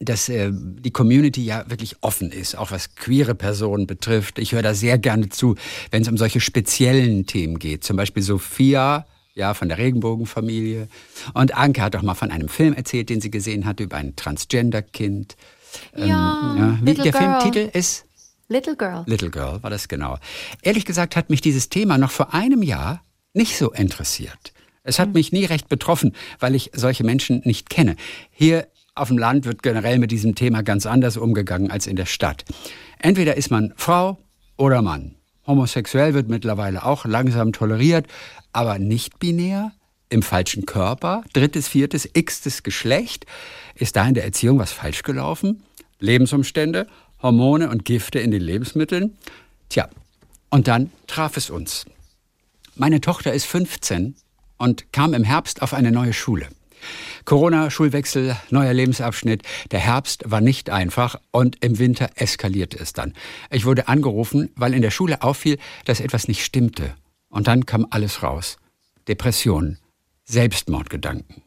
dass 0.00 0.28
äh, 0.28 0.50
die 0.52 0.90
Community 0.90 1.44
ja 1.44 1.68
wirklich 1.68 1.96
offen 2.00 2.32
ist, 2.32 2.56
auch 2.56 2.70
was 2.70 2.94
queere 2.94 3.34
Personen 3.34 3.86
betrifft. 3.86 4.38
Ich 4.38 4.52
höre 4.52 4.62
da 4.62 4.74
sehr 4.74 4.98
gerne 4.98 5.28
zu, 5.28 5.56
wenn 5.90 6.02
es 6.02 6.08
um 6.08 6.16
solche 6.16 6.40
speziellen 6.40 7.26
Themen 7.26 7.58
geht. 7.58 7.84
Zum 7.84 7.96
Beispiel 7.96 8.22
Sophia, 8.22 9.06
ja, 9.34 9.54
von 9.54 9.68
der 9.68 9.78
Regenbogenfamilie. 9.78 10.88
Und 11.34 11.54
Anke 11.54 11.82
hat 11.82 11.94
auch 11.96 12.02
mal 12.02 12.14
von 12.14 12.30
einem 12.30 12.48
Film 12.48 12.72
erzählt, 12.74 13.10
den 13.10 13.20
sie 13.20 13.30
gesehen 13.30 13.66
hatte, 13.66 13.84
über 13.84 13.96
ein 13.96 14.16
Transgender-Kind. 14.16 15.36
Ja, 15.94 16.06
Ja, 16.06 16.78
wie, 16.82 16.94
der 16.94 17.12
Girl. 17.12 17.40
Filmtitel 17.40 17.78
ist 17.78 18.06
Little 18.48 18.76
Girl. 18.76 19.04
Little 19.06 19.30
Girl 19.30 19.62
war 19.62 19.70
das 19.70 19.86
genau. 19.86 20.18
Ehrlich 20.62 20.84
gesagt 20.84 21.14
hat 21.14 21.30
mich 21.30 21.40
dieses 21.40 21.68
Thema 21.68 21.98
noch 21.98 22.10
vor 22.10 22.34
einem 22.34 22.62
Jahr 22.62 23.04
nicht 23.34 23.56
so 23.56 23.70
interessiert. 23.70 24.52
Es 24.82 24.98
hat 24.98 25.14
mich 25.14 25.30
nie 25.30 25.44
recht 25.44 25.68
betroffen, 25.68 26.14
weil 26.40 26.54
ich 26.54 26.70
solche 26.74 27.04
Menschen 27.04 27.42
nicht 27.44 27.70
kenne. 27.70 27.96
Hier 28.30 28.66
auf 29.00 29.08
dem 29.08 29.18
Land 29.18 29.46
wird 29.46 29.62
generell 29.62 29.98
mit 29.98 30.10
diesem 30.10 30.34
Thema 30.34 30.62
ganz 30.62 30.86
anders 30.86 31.16
umgegangen 31.16 31.70
als 31.70 31.86
in 31.86 31.96
der 31.96 32.06
Stadt. 32.06 32.44
Entweder 32.98 33.36
ist 33.36 33.50
man 33.50 33.72
Frau 33.76 34.18
oder 34.56 34.82
Mann. 34.82 35.14
Homosexuell 35.46 36.12
wird 36.14 36.28
mittlerweile 36.28 36.84
auch 36.84 37.06
langsam 37.06 37.52
toleriert, 37.52 38.06
aber 38.52 38.78
nicht 38.78 39.18
binär, 39.18 39.72
im 40.10 40.22
falschen 40.22 40.66
Körper, 40.66 41.22
drittes, 41.32 41.68
viertes, 41.68 42.08
x-tes 42.12 42.62
Geschlecht. 42.62 43.26
Ist 43.74 43.96
da 43.96 44.06
in 44.06 44.14
der 44.14 44.24
Erziehung 44.24 44.58
was 44.58 44.72
falsch 44.72 45.02
gelaufen? 45.02 45.62
Lebensumstände, 45.98 46.86
Hormone 47.22 47.70
und 47.70 47.84
Gifte 47.84 48.18
in 48.18 48.30
den 48.30 48.42
Lebensmitteln? 48.42 49.16
Tja, 49.68 49.88
und 50.50 50.68
dann 50.68 50.90
traf 51.06 51.36
es 51.36 51.48
uns. 51.48 51.86
Meine 52.74 53.00
Tochter 53.00 53.32
ist 53.32 53.46
15 53.46 54.16
und 54.58 54.92
kam 54.92 55.14
im 55.14 55.24
Herbst 55.24 55.62
auf 55.62 55.72
eine 55.72 55.92
neue 55.92 56.12
Schule. 56.12 56.48
Corona, 57.24 57.70
Schulwechsel, 57.70 58.36
neuer 58.50 58.72
Lebensabschnitt. 58.72 59.42
Der 59.70 59.80
Herbst 59.80 60.24
war 60.26 60.40
nicht 60.40 60.70
einfach 60.70 61.20
und 61.30 61.64
im 61.64 61.78
Winter 61.78 62.10
eskalierte 62.14 62.78
es 62.78 62.92
dann. 62.92 63.14
Ich 63.50 63.64
wurde 63.64 63.88
angerufen, 63.88 64.50
weil 64.56 64.74
in 64.74 64.82
der 64.82 64.90
Schule 64.90 65.22
auffiel, 65.22 65.58
dass 65.84 66.00
etwas 66.00 66.28
nicht 66.28 66.44
stimmte. 66.44 66.94
Und 67.28 67.46
dann 67.46 67.66
kam 67.66 67.86
alles 67.90 68.22
raus. 68.22 68.58
Depressionen, 69.08 69.78
Selbstmordgedanken. 70.24 71.42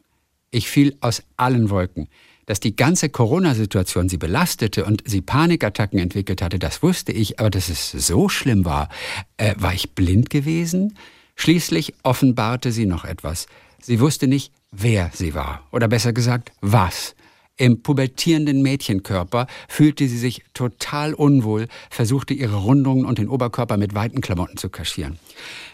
Ich 0.50 0.68
fiel 0.68 0.96
aus 1.00 1.22
allen 1.36 1.70
Wolken. 1.70 2.08
Dass 2.46 2.60
die 2.60 2.76
ganze 2.76 3.08
Corona-Situation 3.08 4.08
sie 4.08 4.18
belastete 4.18 4.84
und 4.84 5.02
sie 5.06 5.22
Panikattacken 5.22 5.98
entwickelt 5.98 6.42
hatte, 6.42 6.58
das 6.58 6.82
wusste 6.82 7.10
ich, 7.10 7.40
aber 7.40 7.48
dass 7.48 7.70
es 7.70 7.90
so 7.90 8.28
schlimm 8.28 8.64
war, 8.64 8.90
äh, 9.38 9.54
war 9.56 9.72
ich 9.72 9.92
blind 9.92 10.28
gewesen? 10.28 10.96
Schließlich 11.36 11.94
offenbarte 12.02 12.70
sie 12.70 12.86
noch 12.86 13.04
etwas. 13.04 13.46
Sie 13.80 13.98
wusste 13.98 14.28
nicht, 14.28 14.52
wer 14.76 15.10
sie 15.12 15.34
war, 15.34 15.66
oder 15.70 15.88
besser 15.88 16.12
gesagt, 16.12 16.52
was. 16.60 17.14
Im 17.56 17.82
pubertierenden 17.82 18.62
Mädchenkörper 18.62 19.46
fühlte 19.68 20.08
sie 20.08 20.18
sich 20.18 20.42
total 20.54 21.14
unwohl, 21.14 21.68
versuchte 21.88 22.34
ihre 22.34 22.56
Rundungen 22.56 23.04
und 23.04 23.18
den 23.18 23.28
Oberkörper 23.28 23.76
mit 23.76 23.94
weiten 23.94 24.20
Klamotten 24.20 24.56
zu 24.56 24.70
kaschieren. 24.70 25.20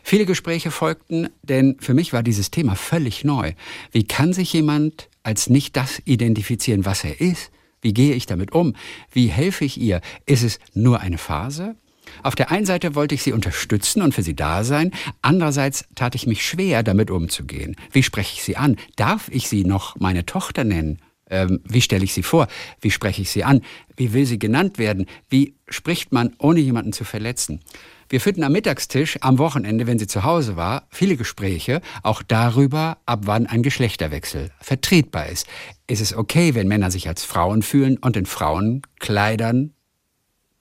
Viele 0.02 0.26
Gespräche 0.26 0.70
folgten, 0.70 1.30
denn 1.42 1.76
für 1.80 1.94
mich 1.94 2.12
war 2.12 2.22
dieses 2.22 2.50
Thema 2.50 2.74
völlig 2.74 3.24
neu. 3.24 3.54
Wie 3.92 4.04
kann 4.04 4.34
sich 4.34 4.52
jemand 4.52 5.08
als 5.22 5.48
nicht 5.48 5.74
das 5.74 6.02
identifizieren, 6.04 6.84
was 6.84 7.02
er 7.02 7.18
ist? 7.18 7.50
Wie 7.80 7.94
gehe 7.94 8.14
ich 8.14 8.26
damit 8.26 8.52
um? 8.52 8.74
Wie 9.10 9.28
helfe 9.28 9.64
ich 9.64 9.80
ihr? 9.80 10.02
Ist 10.26 10.42
es 10.42 10.58
nur 10.74 11.00
eine 11.00 11.16
Phase? 11.16 11.76
Auf 12.22 12.34
der 12.34 12.50
einen 12.50 12.66
Seite 12.66 12.94
wollte 12.94 13.14
ich 13.14 13.22
sie 13.22 13.32
unterstützen 13.32 14.02
und 14.02 14.14
für 14.14 14.22
sie 14.22 14.36
da 14.36 14.64
sein, 14.64 14.92
andererseits 15.22 15.84
tat 15.94 16.14
ich 16.14 16.26
mich 16.26 16.44
schwer, 16.46 16.82
damit 16.82 17.10
umzugehen. 17.10 17.76
Wie 17.92 18.02
spreche 18.02 18.34
ich 18.34 18.42
sie 18.42 18.56
an? 18.56 18.76
Darf 18.96 19.28
ich 19.30 19.48
sie 19.48 19.64
noch 19.64 19.96
meine 19.98 20.26
Tochter 20.26 20.64
nennen? 20.64 21.00
Ähm, 21.30 21.60
wie 21.64 21.80
stelle 21.80 22.04
ich 22.04 22.12
sie 22.12 22.24
vor? 22.24 22.48
Wie 22.80 22.90
spreche 22.90 23.22
ich 23.22 23.30
sie 23.30 23.44
an? 23.44 23.62
Wie 23.96 24.12
will 24.12 24.26
sie 24.26 24.38
genannt 24.38 24.78
werden? 24.78 25.06
Wie 25.28 25.54
spricht 25.68 26.12
man, 26.12 26.34
ohne 26.38 26.60
jemanden 26.60 26.92
zu 26.92 27.04
verletzen? 27.04 27.60
Wir 28.08 28.20
führten 28.20 28.42
am 28.42 28.50
Mittagstisch 28.50 29.18
am 29.20 29.38
Wochenende, 29.38 29.86
wenn 29.86 30.00
sie 30.00 30.08
zu 30.08 30.24
Hause 30.24 30.56
war, 30.56 30.88
viele 30.90 31.16
Gespräche, 31.16 31.80
auch 32.02 32.24
darüber, 32.24 32.98
ab 33.06 33.20
wann 33.26 33.46
ein 33.46 33.62
Geschlechterwechsel 33.62 34.50
vertretbar 34.58 35.28
ist. 35.28 35.46
Ist 35.86 36.00
es 36.00 36.16
okay, 36.16 36.56
wenn 36.56 36.66
Männer 36.66 36.90
sich 36.90 37.06
als 37.06 37.22
Frauen 37.22 37.62
fühlen 37.62 37.98
und 37.98 38.16
in 38.16 38.26
Frauenkleidern, 38.26 39.74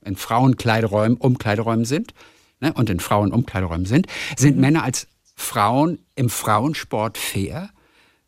in 0.05 0.15
Frauenkleideräumen, 0.15 1.17
Umkleideräumen 1.17 1.85
sind, 1.85 2.13
ne, 2.59 2.73
und 2.73 2.89
in 2.89 2.99
Frauenumkleideräumen 2.99 3.85
sind? 3.85 4.07
Sind 4.37 4.55
mhm. 4.55 4.61
Männer 4.61 4.83
als 4.83 5.07
Frauen 5.35 5.99
im 6.15 6.29
Frauensport 6.29 7.17
fair? 7.17 7.69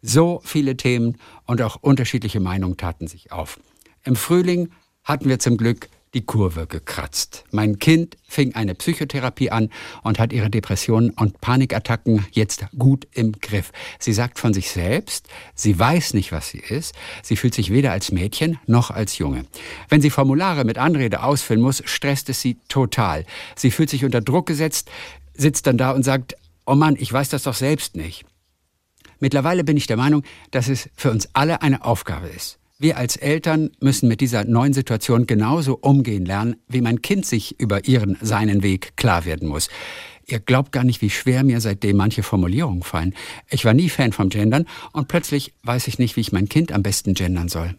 So 0.01 0.41
viele 0.43 0.77
Themen 0.77 1.17
und 1.45 1.61
auch 1.61 1.77
unterschiedliche 1.81 2.39
Meinungen 2.39 2.77
taten 2.77 3.07
sich 3.07 3.31
auf. 3.31 3.59
Im 4.03 4.15
Frühling 4.15 4.69
hatten 5.03 5.29
wir 5.29 5.39
zum 5.39 5.57
Glück 5.57 5.89
die 6.13 6.25
Kurve 6.25 6.67
gekratzt. 6.67 7.45
Mein 7.51 7.79
Kind 7.79 8.17
fing 8.27 8.53
eine 8.55 8.75
Psychotherapie 8.75 9.49
an 9.49 9.69
und 10.03 10.19
hat 10.19 10.33
ihre 10.33 10.49
Depressionen 10.49 11.11
und 11.11 11.39
Panikattacken 11.39 12.25
jetzt 12.31 12.65
gut 12.77 13.07
im 13.13 13.31
Griff. 13.33 13.71
Sie 13.99 14.13
sagt 14.13 14.37
von 14.37 14.53
sich 14.53 14.71
selbst, 14.71 15.27
sie 15.55 15.77
weiß 15.77 16.13
nicht, 16.13 16.31
was 16.31 16.49
sie 16.49 16.59
ist. 16.59 16.95
Sie 17.23 17.37
fühlt 17.37 17.53
sich 17.53 17.71
weder 17.71 17.91
als 17.91 18.11
Mädchen 18.11 18.59
noch 18.67 18.91
als 18.91 19.17
Junge. 19.17 19.45
Wenn 19.87 20.01
sie 20.01 20.09
Formulare 20.09 20.65
mit 20.65 20.77
Anrede 20.77 21.23
ausfüllen 21.23 21.61
muss, 21.61 21.81
stresst 21.85 22.29
es 22.29 22.41
sie 22.41 22.57
total. 22.67 23.25
Sie 23.55 23.71
fühlt 23.71 23.89
sich 23.89 24.03
unter 24.03 24.21
Druck 24.21 24.47
gesetzt, 24.47 24.89
sitzt 25.33 25.65
dann 25.67 25.77
da 25.77 25.91
und 25.91 26.03
sagt, 26.03 26.35
oh 26.65 26.75
Mann, 26.75 26.97
ich 26.99 27.11
weiß 27.11 27.29
das 27.29 27.43
doch 27.43 27.55
selbst 27.55 27.95
nicht. 27.95 28.25
Mittlerweile 29.19 29.63
bin 29.63 29.77
ich 29.77 29.87
der 29.87 29.97
Meinung, 29.97 30.23
dass 30.49 30.67
es 30.67 30.89
für 30.95 31.11
uns 31.11 31.29
alle 31.33 31.61
eine 31.61 31.85
Aufgabe 31.85 32.27
ist. 32.27 32.60
Wir 32.81 32.97
als 32.97 33.15
Eltern 33.15 33.69
müssen 33.79 34.07
mit 34.07 34.21
dieser 34.21 34.43
neuen 34.43 34.73
Situation 34.73 35.27
genauso 35.27 35.77
umgehen 35.79 36.25
lernen, 36.25 36.55
wie 36.67 36.81
mein 36.81 37.03
Kind 37.03 37.27
sich 37.27 37.59
über 37.59 37.85
ihren, 37.85 38.17
seinen 38.21 38.63
Weg 38.63 38.97
klar 38.97 39.23
werden 39.23 39.49
muss. 39.49 39.69
Ihr 40.25 40.39
glaubt 40.39 40.71
gar 40.71 40.83
nicht, 40.83 40.99
wie 41.03 41.11
schwer 41.11 41.43
mir 41.43 41.61
seitdem 41.61 41.97
manche 41.97 42.23
Formulierungen 42.23 42.81
fallen. 42.81 43.13
Ich 43.51 43.65
war 43.65 43.75
nie 43.75 43.87
Fan 43.87 44.13
vom 44.13 44.29
Gendern 44.29 44.65
und 44.93 45.07
plötzlich 45.07 45.53
weiß 45.61 45.87
ich 45.89 45.99
nicht, 45.99 46.15
wie 46.15 46.21
ich 46.21 46.31
mein 46.31 46.49
Kind 46.49 46.71
am 46.71 46.81
besten 46.81 47.13
gendern 47.13 47.49
soll. 47.49 47.75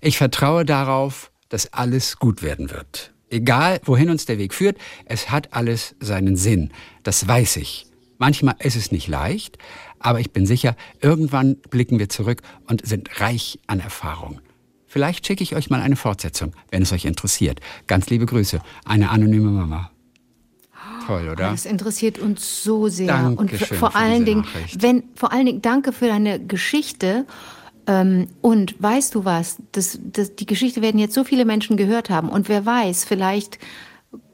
Ich 0.00 0.18
vertraue 0.18 0.64
darauf, 0.64 1.32
dass 1.48 1.72
alles 1.72 2.20
gut 2.20 2.44
werden 2.44 2.70
wird. 2.70 3.12
Egal, 3.28 3.80
wohin 3.86 4.08
uns 4.08 4.24
der 4.24 4.38
Weg 4.38 4.54
führt, 4.54 4.78
es 5.04 5.32
hat 5.32 5.52
alles 5.52 5.96
seinen 5.98 6.36
Sinn. 6.36 6.70
Das 7.02 7.26
weiß 7.26 7.56
ich. 7.56 7.86
Manchmal 8.18 8.54
ist 8.60 8.76
es 8.76 8.92
nicht 8.92 9.08
leicht, 9.08 9.58
aber 10.02 10.20
ich 10.20 10.32
bin 10.32 10.46
sicher, 10.46 10.76
irgendwann 11.00 11.56
blicken 11.70 11.98
wir 11.98 12.08
zurück 12.08 12.42
und 12.66 12.86
sind 12.86 13.20
reich 13.20 13.58
an 13.66 13.80
Erfahrung. 13.80 14.40
Vielleicht 14.86 15.26
schicke 15.26 15.42
ich 15.42 15.56
euch 15.56 15.70
mal 15.70 15.80
eine 15.80 15.96
Fortsetzung, 15.96 16.52
wenn 16.70 16.82
es 16.82 16.92
euch 16.92 17.06
interessiert. 17.06 17.60
Ganz 17.86 18.10
liebe 18.10 18.26
Grüße, 18.26 18.60
eine 18.84 19.10
anonyme 19.10 19.50
Mama. 19.50 19.90
Toll, 21.06 21.28
oder? 21.30 21.50
Das 21.50 21.64
interessiert 21.64 22.18
uns 22.18 22.62
so 22.62 22.88
sehr. 22.88 23.06
Dankeschön 23.06 23.68
und 23.70 23.78
vor 23.78 23.96
allen 23.96 24.24
Dingen, 24.24 24.42
Nachricht. 24.42 24.82
wenn 24.82 25.04
vor 25.14 25.32
allen 25.32 25.46
Dingen 25.46 25.62
danke 25.62 25.92
für 25.92 26.08
deine 26.08 26.44
Geschichte. 26.44 27.26
Ähm, 27.86 28.28
und 28.40 28.80
weißt 28.80 29.14
du 29.14 29.24
was? 29.24 29.56
Das, 29.72 29.98
das, 30.02 30.36
die 30.36 30.46
Geschichte 30.46 30.82
werden 30.82 30.98
jetzt 30.98 31.14
so 31.14 31.24
viele 31.24 31.44
Menschen 31.44 31.76
gehört 31.76 32.10
haben. 32.10 32.28
Und 32.28 32.48
wer 32.48 32.64
weiß, 32.64 33.04
vielleicht 33.04 33.58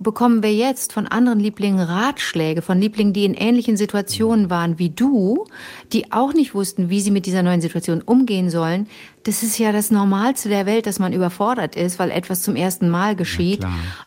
bekommen 0.00 0.42
wir 0.42 0.52
jetzt 0.52 0.92
von 0.92 1.06
anderen 1.06 1.40
Lieblingen 1.40 1.80
Ratschläge, 1.80 2.62
von 2.62 2.80
Lieblingen, 2.80 3.12
die 3.12 3.24
in 3.24 3.34
ähnlichen 3.34 3.76
Situationen 3.76 4.50
waren 4.50 4.78
wie 4.78 4.90
du, 4.90 5.46
die 5.92 6.12
auch 6.12 6.32
nicht 6.32 6.54
wussten, 6.54 6.90
wie 6.90 7.00
sie 7.00 7.10
mit 7.10 7.26
dieser 7.26 7.42
neuen 7.42 7.60
Situation 7.60 8.02
umgehen 8.02 8.50
sollen. 8.50 8.88
Das 9.28 9.42
ist 9.42 9.58
ja 9.58 9.72
das 9.72 9.90
Normalste 9.90 10.48
der 10.48 10.64
Welt, 10.64 10.86
dass 10.86 10.98
man 10.98 11.12
überfordert 11.12 11.76
ist, 11.76 11.98
weil 11.98 12.10
etwas 12.10 12.40
zum 12.40 12.56
ersten 12.56 12.88
Mal 12.88 13.14
geschieht. 13.14 13.62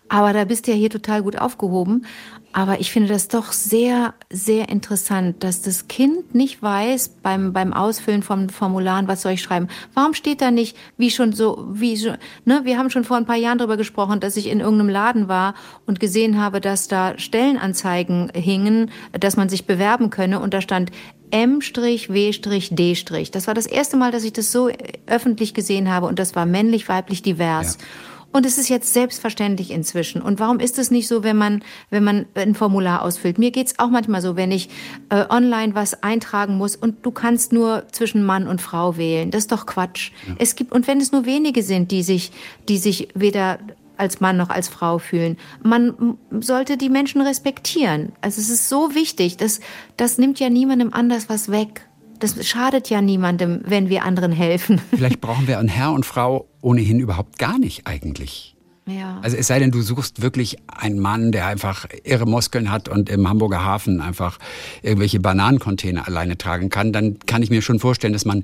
Aber 0.10 0.34
da 0.34 0.46
bist 0.46 0.66
du 0.66 0.72
ja 0.72 0.78
hier 0.78 0.90
total 0.90 1.22
gut 1.22 1.38
aufgehoben. 1.38 2.08
Aber 2.54 2.80
ich 2.80 2.92
finde 2.92 3.10
das 3.10 3.28
doch 3.28 3.52
sehr, 3.52 4.16
sehr 4.32 4.70
interessant, 4.70 5.44
dass 5.44 5.62
das 5.62 5.88
Kind 5.88 6.34
nicht 6.34 6.64
weiß 6.64 7.18
beim, 7.22 7.54
beim 7.54 7.72
Ausfüllen 7.72 8.24
von 8.24 8.50
Formularen, 8.50 9.08
was 9.08 9.22
soll 9.22 9.34
ich 9.34 9.44
schreiben. 9.44 9.68
Warum 9.94 10.16
steht 10.16 10.42
da 10.42 10.50
nicht, 10.50 10.76
wie 10.98 11.12
schon 11.12 11.34
so, 11.34 11.68
wie 11.72 11.96
schon, 11.96 12.18
ne? 12.46 12.62
Wir 12.64 12.80
haben 12.80 12.90
schon 12.90 13.04
vor 13.04 13.16
ein 13.16 13.28
paar 13.28 13.36
Jahren 13.36 13.60
darüber 13.60 13.78
gesprochen, 13.78 14.22
dass 14.22 14.38
ich 14.38 14.48
in 14.48 14.60
irgendeinem 14.60 14.90
Laden 14.90 15.28
war 15.28 15.54
und 15.86 16.00
gesehen 16.00 16.42
habe, 16.42 16.62
dass 16.62 16.88
da 16.88 17.20
Stellenanzeigen 17.20 18.32
hingen, 18.34 18.90
dass 19.12 19.38
man 19.38 19.50
sich 19.50 19.68
bewerben 19.68 20.10
könne 20.10 20.40
und 20.40 20.56
da 20.56 20.62
stand 20.62 20.92
M-W-D-. 21.32 23.30
Das 23.32 23.48
war 23.48 23.54
das 23.54 23.66
erste 23.66 23.98
Mal, 23.98 24.12
dass 24.12 24.24
ich 24.24 24.34
das 24.34 24.52
so 24.52 24.70
öffentlich 25.08 25.54
gesehen 25.54 25.90
habe 25.90 26.08
und 26.08 26.20
das 26.20 26.36
war 26.36 26.46
männlich, 26.46 26.88
weiblich, 26.90 27.22
divers. 27.22 27.78
Ja. 27.80 27.86
Und 28.34 28.46
es 28.46 28.58
ist 28.58 28.70
jetzt 28.70 28.94
selbstverständlich 28.94 29.72
inzwischen. 29.72 30.22
Und 30.22 30.40
warum 30.40 30.60
ist 30.60 30.80
es 30.80 30.90
nicht 30.90 31.08
so, 31.08 31.24
wenn 31.24 31.36
man, 31.36 31.64
wenn 31.90 32.04
man 32.04 32.26
ein 32.36 32.56
Formular 32.56 33.02
ausfüllt? 33.02 33.38
Mir 33.38 33.52
geht's 33.52 33.78
auch 33.78 33.90
manchmal 33.90 34.22
so, 34.22 34.38
wenn 34.38 34.52
ich 34.52 34.70
äh, 35.10 35.26
online 35.30 35.76
was 35.76 36.02
eintragen 36.02 36.58
muss 36.58 36.76
und 36.78 37.06
du 37.06 37.12
kannst 37.12 37.52
nur 37.52 37.84
zwischen 37.92 38.24
Mann 38.24 38.48
und 38.48 38.62
Frau 38.62 38.96
wählen. 38.96 39.32
Das 39.32 39.44
ist 39.44 39.52
doch 39.52 39.66
Quatsch. 39.66 40.12
Es 40.38 40.56
gibt, 40.56 40.72
und 40.72 40.88
wenn 40.88 41.02
es 41.02 41.12
nur 41.12 41.26
wenige 41.26 41.62
sind, 41.62 41.92
die 41.92 42.04
sich, 42.04 42.32
die 42.70 42.78
sich 42.78 43.10
weder 43.16 43.60
als 44.02 44.20
Mann 44.20 44.36
noch 44.36 44.50
als 44.50 44.68
Frau 44.68 44.98
fühlen. 44.98 45.38
Man 45.64 46.18
sollte 46.42 46.76
die 46.76 46.90
Menschen 46.90 47.22
respektieren. 47.22 48.12
Also 48.20 48.42
es 48.42 48.50
ist 48.50 48.68
so 48.68 48.96
wichtig. 48.96 49.38
Das, 49.38 49.62
das 49.96 50.18
nimmt 50.18 50.40
ja 50.40 50.50
niemandem 50.50 50.92
anders 50.92 51.30
was 51.30 51.50
weg. 51.50 51.88
Das 52.20 52.46
schadet 52.46 52.90
ja 52.90 53.02
niemandem, 53.02 53.62
wenn 53.64 53.90
wir 53.90 54.04
anderen 54.04 54.32
helfen. 54.32 54.82
Vielleicht 54.90 55.22
brauchen 55.22 55.48
wir 55.48 55.60
einen 55.60 55.70
Herr 55.70 55.94
und 55.94 56.06
Frau 56.06 56.48
ohnehin 56.62 57.00
überhaupt 57.00 57.38
gar 57.38 57.60
nicht 57.60 57.88
eigentlich. 57.88 58.56
Ja. 58.88 59.20
Also 59.22 59.38
es 59.38 59.48
sei 59.48 59.60
denn, 59.60 59.72
du 59.72 59.82
suchst 59.82 60.22
wirklich 60.24 60.58
einen 60.68 61.00
Mann, 61.00 61.32
der 61.32 61.46
einfach 61.46 61.86
irre 62.04 62.26
Muskeln 62.26 62.72
hat 62.72 62.90
und 62.90 63.10
im 63.10 63.30
Hamburger 63.30 63.64
Hafen 63.64 64.02
einfach 64.02 64.40
irgendwelche 64.82 65.20
Bananencontainer 65.20 66.08
alleine 66.08 66.38
tragen 66.38 66.70
kann, 66.70 66.92
dann 66.92 67.20
kann 67.20 67.44
ich 67.44 67.52
mir 67.52 67.62
schon 67.62 67.80
vorstellen, 67.80 68.14
dass 68.14 68.26
man 68.26 68.44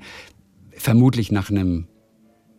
vermutlich 0.71 1.31
nach 1.31 1.49
einem 1.49 1.87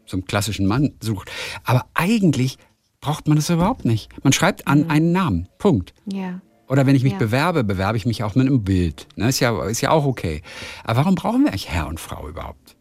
so 0.08 0.16
einem 0.16 0.24
klassischen 0.24 0.66
Mann 0.66 0.92
sucht. 1.00 1.30
Aber 1.64 1.86
eigentlich 1.94 2.58
braucht 3.00 3.28
man 3.28 3.36
das 3.36 3.48
überhaupt 3.50 3.84
nicht. 3.84 4.10
Man 4.24 4.32
schreibt 4.32 4.66
an 4.66 4.90
einen 4.90 5.12
Namen. 5.12 5.48
Punkt. 5.58 5.94
ja. 6.06 6.40
Oder 6.70 6.84
wenn 6.84 6.94
ich 6.94 7.02
mich 7.02 7.12
Ja. 7.14 7.18
bewerbe, 7.18 7.64
bewerbe 7.64 7.96
ich 7.96 8.04
mich 8.04 8.22
auch 8.24 8.34
mit 8.34 8.46
einem 8.46 8.62
Bild. 8.62 9.06
Ne, 9.16 9.30
ist, 9.30 9.40
ja, 9.40 9.58
ist 9.68 9.80
ja 9.80 9.88
auch 9.90 10.04
okay. 10.04 10.42
Aber 10.84 10.98
warum 11.00 11.14
brauchen 11.14 11.40
wir 11.42 11.48
eigentlich 11.48 11.70
Herr 11.70 11.88
und 11.88 11.98
Frau 11.98 12.28
überhaupt? 12.28 12.76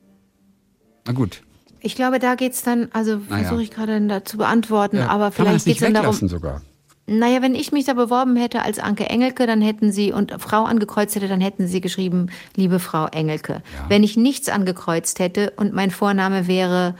Na 1.06 1.14
gut. 1.14 1.42
Ich 1.80 1.96
glaube, 1.96 2.20
da 2.20 2.36
geht's 2.36 2.64
dann, 2.64 2.90
also 2.92 3.16
Naja. 3.30 3.44
versuche 3.46 3.64
ich 3.64 3.72
gerade 3.72 4.02
da 4.08 4.26
zu 4.26 4.36
beantworten, 4.36 4.98
Ja, 4.98 5.08
aber 5.08 5.32
vielleicht 5.32 5.66
nicht 5.68 5.80
geht's 5.80 5.80
dann 5.80 5.94
darum. 6.04 6.28
sogar. 6.28 6.62
Naja, 7.06 7.42
wenn 7.42 7.56
ich 7.56 7.72
mich 7.72 7.86
da 7.86 7.94
beworben 7.94 8.36
hätte 8.36 8.62
als 8.64 8.78
Anke 8.80 9.10
Engelke, 9.10 9.48
dann 9.48 9.62
hätten 9.62 9.94
sie 9.94 10.12
und 10.12 10.34
Frau 10.38 10.66
angekreuzt 10.66 11.16
hätte, 11.16 11.30
dann 11.30 11.40
hätten 11.40 11.66
sie 11.70 11.80
geschrieben, 11.80 12.28
liebe 12.58 12.80
Frau 12.80 13.06
Engelke. 13.06 13.62
Wenn 13.88 14.04
ich 14.04 14.18
nichts 14.18 14.50
angekreuzt 14.50 15.20
hätte 15.20 15.54
und 15.56 15.72
mein 15.74 15.92
Vorname 15.92 16.48
wäre, 16.48 16.96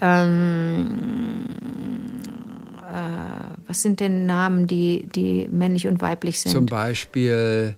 ähm, 0.00 1.46
äh, 1.56 2.47
was 3.66 3.82
sind 3.82 4.00
denn 4.00 4.24
Namen, 4.26 4.66
die, 4.66 5.06
die 5.14 5.48
männlich 5.50 5.86
und 5.86 6.00
weiblich 6.00 6.40
sind? 6.40 6.52
Zum 6.52 6.66
Beispiel. 6.66 7.76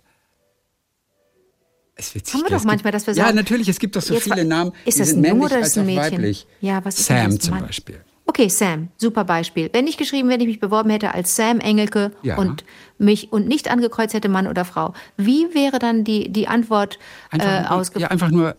Es 1.97 2.15
wird 2.15 2.33
Haben 2.33 2.43
wir 2.45 2.51
doch 2.57 2.65
manchmal, 2.65 2.93
dass 2.93 3.07
wir 3.07 3.15
Ja, 3.15 3.25
sagen- 3.25 3.37
natürlich, 3.37 3.69
es 3.69 3.79
gibt 3.79 3.95
doch 3.97 4.03
so 4.03 4.15
viele 4.21 4.45
Namen. 4.45 4.73
ist 4.87 5.01
das 5.01 5.13
ein 5.13 5.23
Junge 5.25 5.45
oder 5.45 5.59
ist 5.59 5.65
als 5.65 5.79
ein 5.79 5.87
Mädchen? 5.87 6.03
weiblich. 6.13 6.47
Ja, 6.61 6.83
was 6.85 6.99
ist 6.99 7.07
Sam 7.07 7.31
das? 7.33 7.39
zum 7.41 7.55
Mann? 7.55 7.67
Beispiel. 7.67 8.01
Okay, 8.25 8.49
Sam, 8.49 8.89
super 8.97 9.25
Beispiel. 9.25 9.69
Wenn 9.73 9.87
ich 9.89 9.97
geschrieben, 9.97 10.29
wenn 10.29 10.41
ich 10.41 10.47
mich 10.47 10.61
beworben 10.61 10.89
hätte 10.91 11.13
als 11.15 11.35
Sam 11.37 11.59
Engelke 11.59 12.13
Ja. 12.23 12.37
und 12.39 12.65
mich 12.97 13.33
und 13.33 13.49
nicht 13.49 13.69
angekreuzt 13.71 14.15
hätte 14.15 14.29
Mann 14.29 14.47
oder 14.47 14.65
Frau, 14.65 14.95
wie 15.17 15.53
wäre 15.53 15.79
dann 15.81 16.05
die, 16.05 16.31
die 16.31 16.47
Antwort 16.49 16.99
äh, 17.33 17.41
Einfach, 17.41 17.71
ausge 17.73 18.01
ja, 18.01 18.09
einfach 18.09 18.31
nur. 18.31 18.57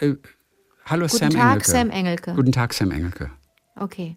äh, 0.00 0.14
Hallo 0.84 1.06
Guten 1.06 1.18
Sam 1.18 1.30
Tag, 1.30 1.42
Engelke. 1.44 1.70
Sam 1.70 1.90
Engelke. 1.90 2.34
Guten 2.34 2.52
Tag, 2.52 2.74
Sam 2.74 2.90
Engelke. 2.90 3.30
Okay. 3.76 4.16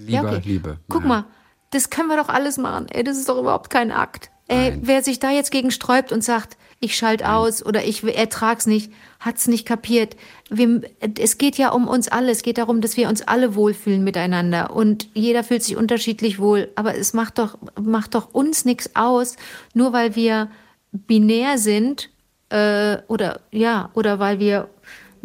Liebe, 0.00 0.12
Ja, 0.12 0.22
okay. 0.22 0.42
Liebe. 0.44 0.78
Guck 0.88 1.02
Ja. 1.02 1.08
mal, 1.08 1.24
das 1.70 1.90
können 1.90 2.08
wir 2.08 2.16
doch 2.16 2.28
alles 2.28 2.56
machen. 2.58 2.86
Ey, 2.90 3.04
das 3.04 3.16
ist 3.18 3.28
doch 3.28 3.38
überhaupt 3.38 3.70
kein 3.70 3.92
Akt. 3.92 4.30
Ey, 4.48 4.70
Nein. 4.70 4.80
wer 4.82 5.02
sich 5.02 5.20
da 5.20 5.30
jetzt 5.30 5.52
gegen 5.52 5.70
sträubt 5.70 6.10
und 6.10 6.24
sagt, 6.24 6.56
ich 6.80 6.96
schalte 6.96 7.30
aus 7.30 7.64
oder 7.64 7.84
ich 7.84 8.02
ertrag's 8.02 8.66
nicht, 8.66 8.90
hat's 9.20 9.46
nicht 9.46 9.66
kapiert. 9.66 10.16
Wir, 10.48 10.80
es 11.20 11.36
geht 11.38 11.56
ja 11.58 11.70
um 11.70 11.86
uns 11.86 12.08
alle. 12.08 12.32
Es 12.32 12.42
geht 12.42 12.56
darum, 12.58 12.80
dass 12.80 12.96
wir 12.96 13.08
uns 13.08 13.20
alle 13.22 13.54
wohlfühlen 13.54 14.02
miteinander 14.02 14.74
und 14.74 15.08
jeder 15.14 15.44
fühlt 15.44 15.62
sich 15.62 15.76
unterschiedlich 15.76 16.38
wohl. 16.40 16.70
Aber 16.74 16.96
es 16.96 17.12
macht 17.12 17.38
doch, 17.38 17.58
macht 17.80 18.14
doch 18.14 18.32
uns 18.32 18.64
nichts 18.64 18.96
aus, 18.96 19.36
nur 19.74 19.92
weil 19.92 20.16
wir 20.16 20.50
binär 20.92 21.58
sind 21.58 22.08
äh, 22.48 22.96
oder 23.08 23.40
ja 23.52 23.90
oder 23.94 24.18
weil 24.18 24.40
wir 24.40 24.68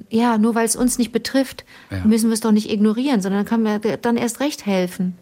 ja 0.09 0.37
nur 0.37 0.55
weil 0.55 0.65
es 0.65 0.75
uns 0.75 0.97
nicht 0.97 1.11
betrifft, 1.11 1.65
Ja. 1.91 2.05
müssen 2.05 2.29
wir 2.29 2.33
es 2.33 2.41
doch 2.41 2.51
nicht 2.51 2.69
ignorieren, 2.71 3.21
sondern 3.21 3.45
kann 3.45 3.63
mir 3.63 3.79
dann 3.79 4.17
erst 4.17 4.39
recht 4.39 4.65
helfen. 4.65 5.15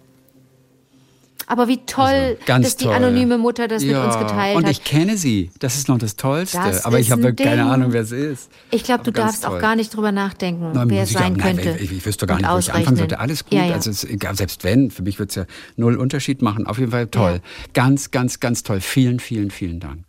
Aber 1.45 1.67
wie 1.67 1.85
toll, 1.85 2.37
Also, 2.47 2.61
dass 2.63 2.77
die 2.77 2.85
toll. 2.85 2.93
anonyme 2.93 3.37
Mutter 3.37 3.67
das 3.67 3.83
mit 3.83 3.95
uns 3.97 4.17
geteilt 4.17 4.55
und 4.55 4.63
hat. 4.63 4.71
ich 4.71 4.83
kenne 4.85 5.17
sie. 5.17 5.51
Das 5.59 5.75
ist 5.75 5.89
noch 5.89 5.97
das 5.97 6.15
Tollste. 6.15 6.57
Das 6.57 6.85
Aber 6.85 6.99
ich 6.99 7.11
habe 7.11 7.27
ein 7.27 7.35
keine. 7.35 7.65
Ahnung, 7.65 7.91
wer 7.91 8.05
sie 8.05 8.15
ist. 8.15 8.49
Ich 8.71 8.85
glaube, 8.85 9.03
du 9.03 9.11
darfst 9.11 9.45
auch 9.45 9.49
toll. 9.51 9.59
gar 9.59 9.75
nicht 9.75 9.93
drüber 9.93 10.13
nachdenken, 10.13 10.71
Nein, 10.73 10.89
wer 10.89 11.03
es 11.03 11.11
ich 11.11 11.17
sein 11.17 11.35
auch- 11.35 11.43
könnte. 11.43 11.77
Ich, 11.81 11.91
ich 11.91 12.05
wüsste 12.05 12.27
gar 12.27 12.35
und 12.37 12.43
nicht, 12.43 12.51
wo 12.53 12.57
ich 12.59 12.73
anfangen 12.73 12.95
sollte. 12.95 13.19
Alles 13.19 13.43
gut. 13.43 13.53
Ja, 13.53 13.65
ja. 13.65 13.73
Also 13.73 13.89
es 13.91 14.01
selbst 14.37 14.63
wenn, 14.63 14.89
für 14.89 15.01
mich 15.03 15.19
wird 15.19 15.31
es 15.31 15.35
ja 15.35 15.45
null 15.75 15.97
Unterschied 15.97 16.41
machen. 16.41 16.65
Auf 16.65 16.79
jeden 16.79 16.91
Fall 16.91 17.07
toll. 17.07 17.41
Ganz, 17.73 18.11
ganz, 18.11 18.39
ganz 18.39 18.63
toll. 18.63 18.79
Vielen, 18.79 19.19
vielen, 19.19 19.51
vielen 19.51 19.81
Dank. 19.81 20.05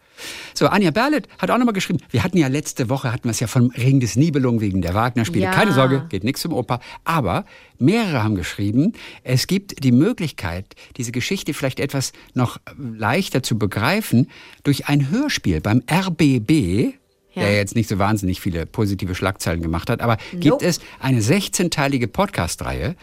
So, 0.55 0.67
Anja 0.69 0.91
Berlet 0.91 1.29
hat 1.39 1.51
auch 1.51 1.59
nochmal 1.59 1.75
geschrieben, 1.75 1.99
wir 2.11 2.23
hatten 2.23 2.39
ja 2.39 2.47
letzte 2.49 2.89
Woche, 2.89 3.13
hatten 3.13 3.25
wir 3.25 3.31
es 3.33 3.41
ja 3.41 3.47
vom 3.47 3.71
Ring 3.71 4.01
des 4.01 4.17
Nibelungen 4.17 4.61
wegen 4.61 4.81
der 4.83 4.95
Wagner-Spiele. 4.95 5.45
Ja. 5.47 5.51
Keine 5.53 5.73
Sorge, 5.73 6.07
geht 6.09 6.25
nichts 6.25 6.41
zum 6.43 6.53
Oper. 6.53 6.81
Aber 7.05 7.45
mehrere 7.79 8.23
haben 8.23 8.35
geschrieben, 8.37 8.93
es 9.25 9.47
gibt 9.47 9.83
die 9.83 9.93
Möglichkeit, 9.93 10.75
diese 10.97 11.13
Geschichte 11.13 11.55
vielleicht 11.55 11.81
etwas 11.81 12.13
noch 12.35 12.59
leichter 12.79 13.43
zu 13.43 13.59
begreifen 13.59 14.31
durch 14.63 14.87
ein 14.89 15.11
Hörspiel 15.11 15.61
beim 15.61 15.83
RBB, 15.91 16.95
Ja. 17.35 17.43
der 17.43 17.57
jetzt 17.57 17.75
nicht 17.75 17.89
so 17.89 17.99
wahnsinnig 17.99 18.41
viele 18.41 18.65
positive 18.67 19.15
Schlagzeilen 19.17 19.61
gemacht 19.61 19.91
hat, 19.91 20.01
aber 20.01 20.19
gibt 20.33 20.45
Nope. 20.45 20.65
es 20.67 20.79
eine 21.01 21.21
16-teilige 21.21 22.07
Podcast-Reihe 22.07 22.95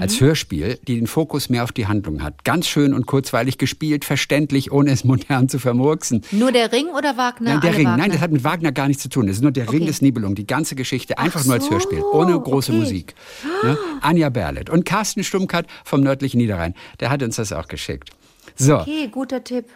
als 0.00 0.20
Hörspiel, 0.20 0.78
die 0.86 0.96
den 0.96 1.06
Fokus 1.06 1.48
mehr 1.48 1.64
auf 1.64 1.72
die 1.72 1.86
Handlung 1.86 2.22
hat. 2.22 2.44
Ganz 2.44 2.66
schön 2.68 2.94
und 2.94 3.06
kurzweilig 3.06 3.58
gespielt, 3.58 4.04
verständlich, 4.04 4.72
ohne 4.72 4.90
es 4.90 5.04
modern 5.04 5.48
zu 5.48 5.58
vermurksen. 5.58 6.22
Nur 6.30 6.52
der 6.52 6.72
Ring 6.72 6.86
oder 6.88 7.16
Wagner? 7.16 7.50
Nein, 7.52 7.60
der 7.60 7.70
Alle 7.70 7.78
Ring. 7.78 7.86
Wagner? 7.86 8.02
Nein, 8.02 8.10
das 8.12 8.20
hat 8.20 8.30
mit 8.32 8.44
Wagner 8.44 8.72
gar 8.72 8.88
nichts 8.88 9.02
zu 9.02 9.08
tun. 9.08 9.26
Das 9.26 9.36
ist 9.36 9.42
nur 9.42 9.52
der 9.52 9.70
Ring 9.70 9.76
Okay. 9.82 9.86
des 9.86 10.02
Nibelungen. 10.02 10.34
Die 10.34 10.46
ganze 10.46 10.74
Geschichte 10.74 11.18
einfach 11.18 11.44
nur 11.44 11.54
als 11.54 11.64
so, 11.66 11.72
Hörspiel, 11.72 12.02
ohne 12.02 12.38
große 12.38 12.72
okay. 12.72 12.80
Musik. 12.80 13.14
Ne? 13.62 13.76
Anja 14.00 14.28
Berlet 14.28 14.70
und 14.70 14.84
Carsten 14.84 15.22
Stummkat 15.24 15.66
vom 15.84 16.00
nördlichen 16.00 16.38
Niederrhein. 16.38 16.74
Der 17.00 17.10
hat 17.10 17.22
uns 17.22 17.36
das 17.36 17.52
auch 17.52 17.68
geschickt. 17.68 18.10
So, 18.56 18.78
Okay, 18.78 19.08
guter 19.10 19.44
Tipp. 19.44 19.66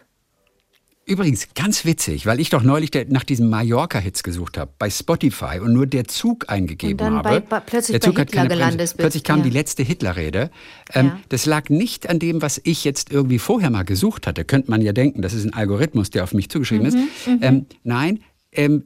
Übrigens, 1.06 1.48
ganz 1.54 1.84
witzig, 1.84 2.26
weil 2.26 2.38
ich 2.38 2.50
doch 2.50 2.62
neulich 2.62 2.90
der, 2.92 3.06
nach 3.08 3.24
diesen 3.24 3.48
Mallorca-Hits 3.50 4.22
gesucht 4.22 4.56
habe 4.58 4.70
bei 4.78 4.88
Spotify 4.90 5.58
und 5.60 5.72
nur 5.72 5.86
der 5.86 6.04
Zug 6.06 6.48
eingegeben 6.48 6.92
Und 6.92 6.98
dann 6.98 7.16
habe. 7.16 7.28
bei- 7.28 7.40
bei- 7.40 7.60
plötzlich 7.60 7.94
der 7.94 8.00
Zug 8.00 8.14
bei 8.14 8.20
hat 8.22 8.32
keine 8.32 8.48
Hitler 8.50 8.56
gelandet 8.66 8.94
Plötzlich 8.96 9.24
kam 9.24 9.38
ja. 9.38 9.44
die 9.44 9.50
letzte 9.50 9.82
Hitler-Rede. 9.82 10.50
Ähm, 10.94 11.06
Ja. 11.06 11.20
Das 11.30 11.46
lag 11.46 11.68
nicht 11.68 12.08
an 12.08 12.18
dem, 12.20 12.42
was 12.42 12.60
ich 12.62 12.84
jetzt 12.84 13.10
irgendwie 13.10 13.38
vorher 13.40 13.70
mal 13.70 13.82
gesucht 13.84 14.26
hatte. 14.28 14.44
Könnte 14.44 14.70
man 14.70 14.82
ja 14.82 14.92
denken, 14.92 15.20
das 15.22 15.32
ist 15.32 15.44
ein 15.44 15.52
Algorithmus, 15.54 16.10
der 16.10 16.22
auf 16.22 16.32
mich 16.32 16.48
zugeschrieben 16.48 16.86
Mhm, 16.88 17.08
ist. 17.26 17.42
Ähm, 17.42 17.66
nein, 17.82 18.20
ähm, 18.52 18.82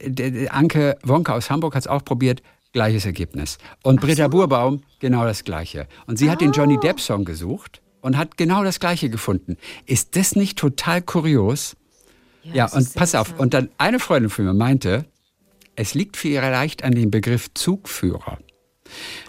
Anke 0.49 0.97
Wonka 1.03 1.33
aus 1.35 1.51
Hamburg 1.51 1.75
hat 1.75 1.81
es 1.83 1.87
auch 1.87 2.03
probiert. 2.03 2.41
Gleiches 2.73 3.05
Ergebnis. 3.05 3.57
Und 3.83 4.01
Britta 4.01 4.27
Burbaum, 4.29 4.81
genau 4.99 5.25
das 5.25 5.43
Gleiche. 5.43 5.87
Und 6.07 6.17
sie 6.17 6.29
hat 6.31 6.41
den 6.41 6.49
Ah. 6.49 6.53
Johnny 6.55 6.77
Depp-Song 6.79 7.23
gesucht 7.23 7.81
und 8.01 8.17
hat 8.17 8.35
genau 8.35 8.63
das 8.63 8.79
Gleiche 8.79 9.09
gefunden. 9.09 9.57
Ist 9.85 10.15
das 10.17 10.35
nicht 10.35 10.57
total 10.57 11.01
kurios? 11.01 11.75
Ja, 12.53 12.71
und 12.71 12.93
pass 12.93 13.15
auf. 13.15 13.37
Und 13.39 13.53
dann 13.53 13.69
eine 13.77 13.99
Freundin 13.99 14.29
von 14.29 14.45
mir 14.45 14.53
meinte, 14.53 15.05
es 15.75 15.93
liegt 15.93 16.17
vielleicht 16.17 16.83
an 16.83 16.93
dem 16.93 17.11
Begriff 17.11 17.53
Zugführer. 17.53 18.39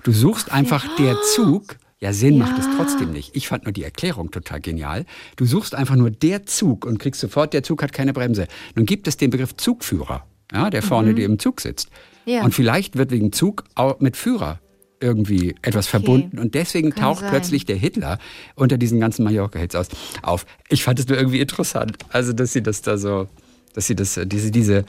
Du 0.02 0.12
suchst 0.12 0.52
einfach 0.52 0.84
der 0.96 1.16
Zug. 1.34 1.76
Ja, 1.98 2.12
Sinn 2.12 2.38
macht 2.38 2.58
es 2.58 2.66
trotzdem 2.76 3.12
nicht. 3.12 3.34
Ich 3.34 3.48
fand 3.48 3.64
nur 3.64 3.72
die 3.72 3.82
Erklärung 3.82 4.30
total 4.30 4.60
genial. 4.60 5.06
Du 5.36 5.46
suchst 5.46 5.74
einfach 5.74 5.96
nur 5.96 6.10
der 6.10 6.44
Zug 6.44 6.84
und 6.84 6.98
kriegst 6.98 7.22
sofort, 7.22 7.54
der 7.54 7.62
Zug 7.62 7.82
hat 7.82 7.92
keine 7.92 8.12
Bremse. 8.12 8.46
Nun 8.74 8.84
gibt 8.84 9.08
es 9.08 9.16
den 9.16 9.30
Begriff 9.30 9.56
Zugführer, 9.56 10.26
ja, 10.52 10.68
der 10.68 10.82
vorne 10.82 11.14
dir 11.14 11.24
im 11.24 11.38
Zug 11.38 11.62
sitzt. 11.62 11.88
Ja. 12.26 12.44
Und 12.44 12.54
vielleicht 12.54 12.96
wird 12.96 13.12
wegen 13.12 13.32
Zug 13.32 13.64
auch 13.74 13.98
mit 14.00 14.16
Führer 14.16 14.60
irgendwie 15.00 15.54
etwas 15.62 15.86
verbunden. 15.86 16.38
Und 16.38 16.54
deswegen 16.54 16.90
Kann 16.90 17.02
taucht 17.02 17.20
sein. 17.20 17.30
plötzlich 17.30 17.64
der 17.66 17.76
Hitler 17.76 18.18
unter 18.54 18.78
diesen 18.78 19.00
ganzen 19.00 19.24
Mallorca-Hits 19.24 19.74
aus, 19.74 19.88
auf. 20.22 20.46
Ich 20.68 20.82
fand 20.84 20.98
es 20.98 21.08
nur 21.08 21.18
irgendwie 21.18 21.40
interessant. 21.40 21.96
Also, 22.10 22.32
dass 22.32 22.52
sie 22.52 22.62
das 22.62 22.82
da 22.82 22.96
so, 22.98 23.28
dass 23.74 23.86
sie 23.86 23.94
das, 23.94 24.18
diese, 24.26 24.50
diese 24.50 24.84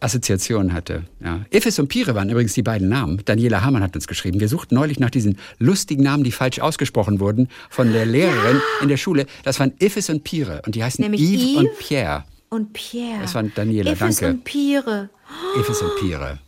Assoziation 0.00 0.72
hatte. 0.72 1.04
Ja. 1.22 1.40
Iphis 1.50 1.78
und 1.78 1.88
Pire 1.88 2.14
waren 2.14 2.30
übrigens 2.30 2.54
die 2.54 2.62
beiden 2.62 2.88
Namen. 2.88 3.20
Daniela 3.24 3.62
Hamann 3.62 3.82
hat 3.82 3.94
uns 3.94 4.06
geschrieben. 4.08 4.40
Wir 4.40 4.48
suchten 4.48 4.74
neulich 4.74 4.98
nach 4.98 5.10
diesen 5.10 5.36
lustigen 5.58 6.02
Namen, 6.02 6.24
die 6.24 6.32
falsch 6.32 6.58
ausgesprochen 6.58 7.20
wurden 7.20 7.48
von 7.68 7.92
der 7.92 8.06
Lehrerin 8.06 8.60
in 8.80 8.88
der 8.88 8.96
Schule. 8.96 9.26
Das 9.44 9.60
waren 9.60 9.72
Iphis 9.78 10.08
und 10.08 10.24
Pire. 10.24 10.62
Und 10.64 10.74
die 10.74 10.82
heißen 10.82 11.02
Nämlich 11.02 11.20
Yves, 11.20 11.42
Yves. 11.42 11.56
und 11.58 11.78
Pierre. 11.78 12.24
Und 12.48 12.72
Pierre. 12.72 13.20
Das 13.20 13.34
war 13.34 13.42
Daniela, 13.42 13.92
Iphis 13.92 14.16
danke. 14.16 14.34
und 14.38 14.44
Pire. 14.44 15.10
Iphis 15.58 15.82
und 15.82 15.96
Pire. 16.00 16.38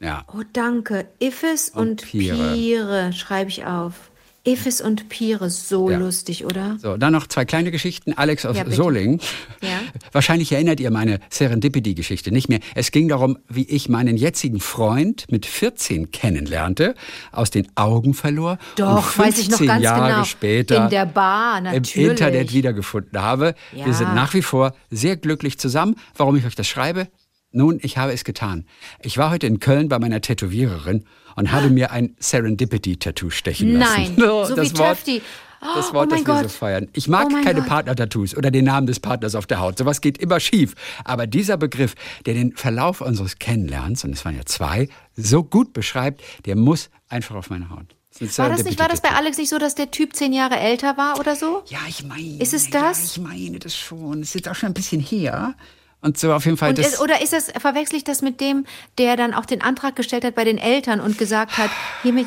Ja. 0.00 0.24
Oh, 0.32 0.42
danke. 0.52 1.06
Iphis 1.22 1.68
und, 1.68 2.02
Pire. 2.02 2.54
Pire. 2.54 3.12
schreibe 3.12 3.50
ich 3.50 3.64
auf. 3.66 4.10
Iphis 4.46 4.80
und 4.80 5.10
Pire, 5.10 5.50
so 5.50 5.90
Ja. 5.90 5.98
lustig, 5.98 6.46
oder? 6.46 6.78
So, 6.80 6.96
dann 6.96 7.12
noch 7.12 7.26
zwei 7.26 7.44
kleine 7.44 7.70
Geschichten. 7.70 8.14
Alex 8.14 8.46
aus 8.46 8.56
Ja, 8.56 8.64
bitte. 8.64 8.76
Soling. 8.76 9.20
Ja. 9.60 9.68
Wahrscheinlich 10.12 10.50
erinnert 10.52 10.80
ihr 10.80 10.90
meine 10.90 11.20
Serendipity-Geschichte 11.28 12.32
nicht 12.32 12.48
mehr. 12.48 12.60
Es 12.74 12.90
ging 12.90 13.06
darum, 13.08 13.36
wie 13.50 13.64
ich 13.68 13.90
meinen 13.90 14.16
jetzigen 14.16 14.58
Freund 14.58 15.26
mit 15.30 15.44
14 15.44 16.10
kennenlernte, 16.10 16.94
aus 17.32 17.50
den 17.50 17.68
Augen 17.74 18.14
verlor 18.14 18.56
Doch, 18.76 19.08
und 19.14 19.18
weiß 19.18 19.38
ich 19.40 19.50
noch 19.50 19.58
15 19.58 19.66
ganz 19.66 19.84
Jahre 19.84 20.08
genau. 20.12 20.24
später 20.24 20.84
In 20.84 20.88
der 20.90 21.04
Bar, 21.04 21.58
im 21.58 21.64
natürlich. 21.64 21.96
Internet 21.96 22.54
wiedergefunden 22.54 23.20
habe. 23.20 23.54
Ja. 23.76 23.84
Wir 23.84 23.92
sind 23.92 24.14
nach 24.14 24.32
wie 24.32 24.42
vor 24.42 24.72
sehr 24.90 25.18
glücklich 25.18 25.58
zusammen. 25.58 25.96
Warum 26.16 26.34
ich 26.36 26.46
euch 26.46 26.54
das 26.54 26.66
schreibe? 26.66 27.08
Nun, 27.52 27.78
ich 27.82 27.98
habe 27.98 28.12
es 28.12 28.24
getan. 28.24 28.64
Ich 29.02 29.18
war 29.18 29.30
heute 29.30 29.46
in 29.46 29.58
Köln 29.58 29.88
bei 29.88 29.98
meiner 29.98 30.20
Tätowiererin 30.20 31.04
und 31.36 31.50
habe 31.52 31.68
mir 31.70 31.90
ein 31.90 32.14
Serendipity-Tattoo 32.20 33.30
stechen 33.30 33.72
lassen. 33.78 34.14
Nein, 34.16 34.16
so 34.46 34.54
das 34.54 34.72
wie 34.72 34.78
Wort, 34.78 34.88
Töfti. 34.98 35.22
Das 35.60 35.90
Oh, 35.90 35.94
Wort, 35.94 36.10
oh 36.10 36.16
das 36.16 36.26
wir 36.26 36.42
so 36.44 36.48
feiern. 36.48 36.88
Ich 36.94 37.06
mag 37.06 37.26
Oh 37.30 37.42
keine. 37.44 37.60
Partner-Tattoos 37.62 38.34
oder 38.34 38.50
den 38.50 38.64
Namen 38.64 38.86
des 38.86 38.98
Partners 38.98 39.34
auf 39.34 39.46
der 39.46 39.60
Haut. 39.60 39.76
Sowas 39.76 40.00
geht 40.00 40.16
immer 40.16 40.40
schief. 40.40 40.74
Aber 41.04 41.26
dieser 41.26 41.58
Begriff, 41.58 41.94
der 42.24 42.32
den 42.34 42.56
Verlauf 42.56 43.02
unseres 43.02 43.38
Kennenlernens, 43.38 44.02
und 44.04 44.12
es 44.12 44.24
waren 44.24 44.36
ja 44.36 44.46
zwei, 44.46 44.88
so 45.16 45.42
gut 45.44 45.74
beschreibt, 45.74 46.22
der 46.46 46.56
muss 46.56 46.88
einfach 47.10 47.34
auf 47.34 47.50
meine 47.50 47.68
Haut. 47.68 47.94
Das 48.18 48.38
War 48.38 48.48
das, 48.48 48.64
nicht, 48.64 48.78
war 48.78 48.88
das 48.88 49.02
bei. 49.02 49.10
Alex 49.10 49.36
nicht 49.38 49.50
so, 49.50 49.58
dass 49.58 49.74
der 49.74 49.90
Typ 49.90 50.14
zehn 50.16 50.32
Jahre 50.32 50.56
älter 50.58 50.96
war 50.96 51.18
oder 51.20 51.36
so? 51.36 51.62
Ja, 51.66 51.78
ich 51.88 52.04
meine. 52.04 52.38
Ist 52.40 52.54
es 52.54 52.70
Ja, 52.70 52.80
das? 52.82 53.04
ich 53.16 53.18
meine 53.22 53.58
das 53.58 53.76
schon. 53.76 54.20
Es 54.22 54.28
ist 54.28 54.34
jetzt 54.34 54.48
auch 54.48 54.54
schon 54.54 54.68
ein 54.68 54.74
bisschen 54.74 55.00
her. 55.00 55.54
Und 56.02 56.18
so 56.18 56.32
auf 56.32 56.44
jeden 56.46 56.56
Fall 56.56 56.72
das. 56.74 56.94
ist, 56.94 57.00
oder 57.00 57.20
ist 57.22 57.32
das, 57.32 57.52
verwechsel 57.58 57.96
ich 57.96 58.04
das 58.04 58.22
mit 58.22 58.40
dem, 58.40 58.64
der 58.98 59.16
dann 59.16 59.34
auch 59.34 59.44
den 59.44 59.60
Antrag 59.60 59.96
gestellt 59.96 60.24
hat 60.24 60.34
bei 60.34 60.44
den 60.44 60.56
Eltern 60.58 61.00
und 61.00 61.18
gesagt 61.18 61.58
hat, 61.58 61.70
hiermit, 62.02 62.26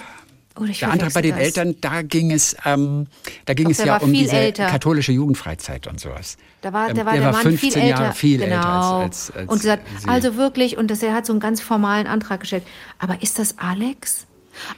oder 0.55 0.69
ich 0.69 0.79
der 0.79 0.91
Antrag 0.91 1.13
bei 1.13 1.23
den 1.23 1.31
das. 1.35 1.39
Eltern, 1.45 1.75
da 1.81 2.03
ging 2.03 2.31
es, 2.31 2.55
ähm, 2.65 3.07
da 3.45 3.55
ging 3.55 3.65
Doch, 3.65 3.71
es 3.71 3.77
der 3.77 3.87
ja 3.87 3.93
war 3.93 4.03
um 4.03 4.13
diese 4.13 4.35
älter. 4.35 4.67
katholische 4.67 5.11
Jugendfreizeit 5.11 5.87
und 5.87 5.99
sowas. 5.99 6.37
Da 6.61 6.71
war, 6.71 6.89
Ähm, 6.89 6.95
da 6.97 7.05
war 7.07 7.13
der, 7.13 7.31
Mann 7.31 7.41
15 7.41 7.71
viel 7.71 7.81
älter. 7.81 8.01
Jahre 8.01 8.13
viel 8.13 8.37
genau. 8.37 8.55
älter 8.55 8.67
als, 8.67 9.31
als, 9.31 9.37
als 9.37 9.49
und 9.49 9.59
gesagt, 9.61 9.83
sie. 9.99 10.07
also 10.07 10.35
wirklich, 10.35 10.77
und 10.77 10.91
das, 10.91 11.01
er 11.01 11.15
hat 11.15 11.25
so 11.25 11.33
einen 11.33 11.39
ganz 11.39 11.59
formalen 11.59 12.05
Antrag 12.05 12.41
gestellt. 12.41 12.63
Aber 12.99 13.23
ist 13.23 13.39
das 13.39 13.57
Alex? 13.57 14.27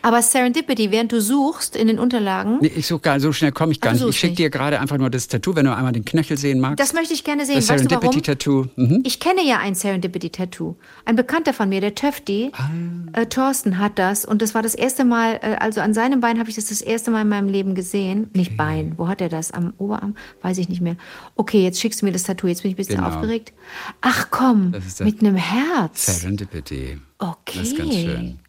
Aber 0.01 0.21
Serendipity, 0.21 0.91
während 0.91 1.11
du 1.11 1.21
suchst 1.21 1.75
in 1.75 1.87
den 1.87 1.99
Unterlagen, 1.99 2.59
Nee, 2.61 2.71
ich 2.75 2.87
suche 2.87 3.01
gar 3.01 3.19
so 3.19 3.31
schnell 3.33 3.51
komme 3.51 3.71
ich 3.71 3.81
gar 3.81 3.91
Ach, 3.93 3.97
nicht. 3.99 4.07
Ich 4.09 4.19
schicke 4.19 4.35
dir 4.35 4.49
gerade 4.49 4.79
einfach 4.79 4.97
nur 4.97 5.09
das 5.09 5.27
Tattoo, 5.27 5.55
wenn 5.55 5.65
du 5.65 5.75
einmal 5.75 5.91
den 5.93 6.05
Knöchel 6.05 6.37
sehen 6.37 6.59
magst. 6.59 6.79
das 6.79 6.93
möchte 6.93 7.13
ich 7.13 7.23
gerne 7.23 7.45
sehen. 7.45 7.55
das? 7.55 7.67
Serendipity-Tattoo. 7.67 8.67
Mhm. 8.75 9.01
Ich 9.05 9.19
kenne 9.19 9.41
ja 9.45 9.59
ein 9.59 9.75
Serendipity-Tattoo. 9.75 10.75
Ein 11.05 11.15
Bekannter 11.15 11.53
von 11.53 11.69
mir, 11.69 11.81
der 11.81 11.95
Töfti, 11.95 12.51
Ah. 12.53 12.69
äh, 13.13 13.25
Thorsten, 13.25 13.79
hat 13.79 13.99
das. 13.99 14.25
Und 14.25 14.41
das 14.41 14.53
war 14.55 14.61
das 14.61 14.75
erste 14.75 15.05
Mal, 15.05 15.39
äh, 15.41 15.55
also 15.59 15.81
an 15.81 15.93
seinem 15.93 16.19
Bein 16.21 16.39
habe 16.39 16.49
ich 16.49 16.55
das 16.55 16.65
das 16.67 16.81
erste 16.81 17.11
Mal 17.11 17.21
in 17.23 17.29
meinem 17.29 17.49
Leben 17.49 17.75
gesehen. 17.75 18.29
Nicht 18.33 18.57
Bein, 18.57 18.93
wo 18.97 19.07
hat 19.07 19.21
er 19.21 19.29
das? 19.29 19.51
Am 19.51 19.73
Oberarm? 19.77 20.15
Weiß 20.41 20.57
ich 20.57 20.69
nicht 20.69 20.81
mehr. 20.81 20.95
Okay, 21.35 21.63
jetzt 21.63 21.79
schickst 21.79 22.01
du 22.01 22.05
mir 22.05 22.11
das 22.11 22.23
Tattoo. 22.23 22.47
Jetzt 22.47 22.61
bin 22.63 22.71
ich 22.71 22.75
ein 22.75 22.77
bisschen 22.77 22.97
Genau. 22.97 23.07
aufgeregt. 23.09 23.53
Ach 24.01 24.27
komm, 24.31 24.71
Das 24.71 24.85
ist 24.85 24.99
das- 24.99 25.05
mit 25.05 25.19
einem 25.21 25.35
Herz. 25.35 26.21
Serendipity. 26.21 26.97
Okay. 27.17 27.59
Das 27.59 27.67
ist 27.69 27.77
ganz 27.77 27.93
schön. 27.93 28.39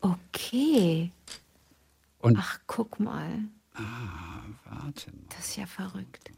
Okay. 0.00 1.10
Und 2.18 2.36
Ach, 2.38 2.58
guck 2.66 3.00
mal. 3.00 3.40
warte 4.64 5.10
mal. 5.10 5.24
Das 5.30 5.48
ist 5.48 5.56
ja 5.56 5.66
verrückt. 5.66 6.30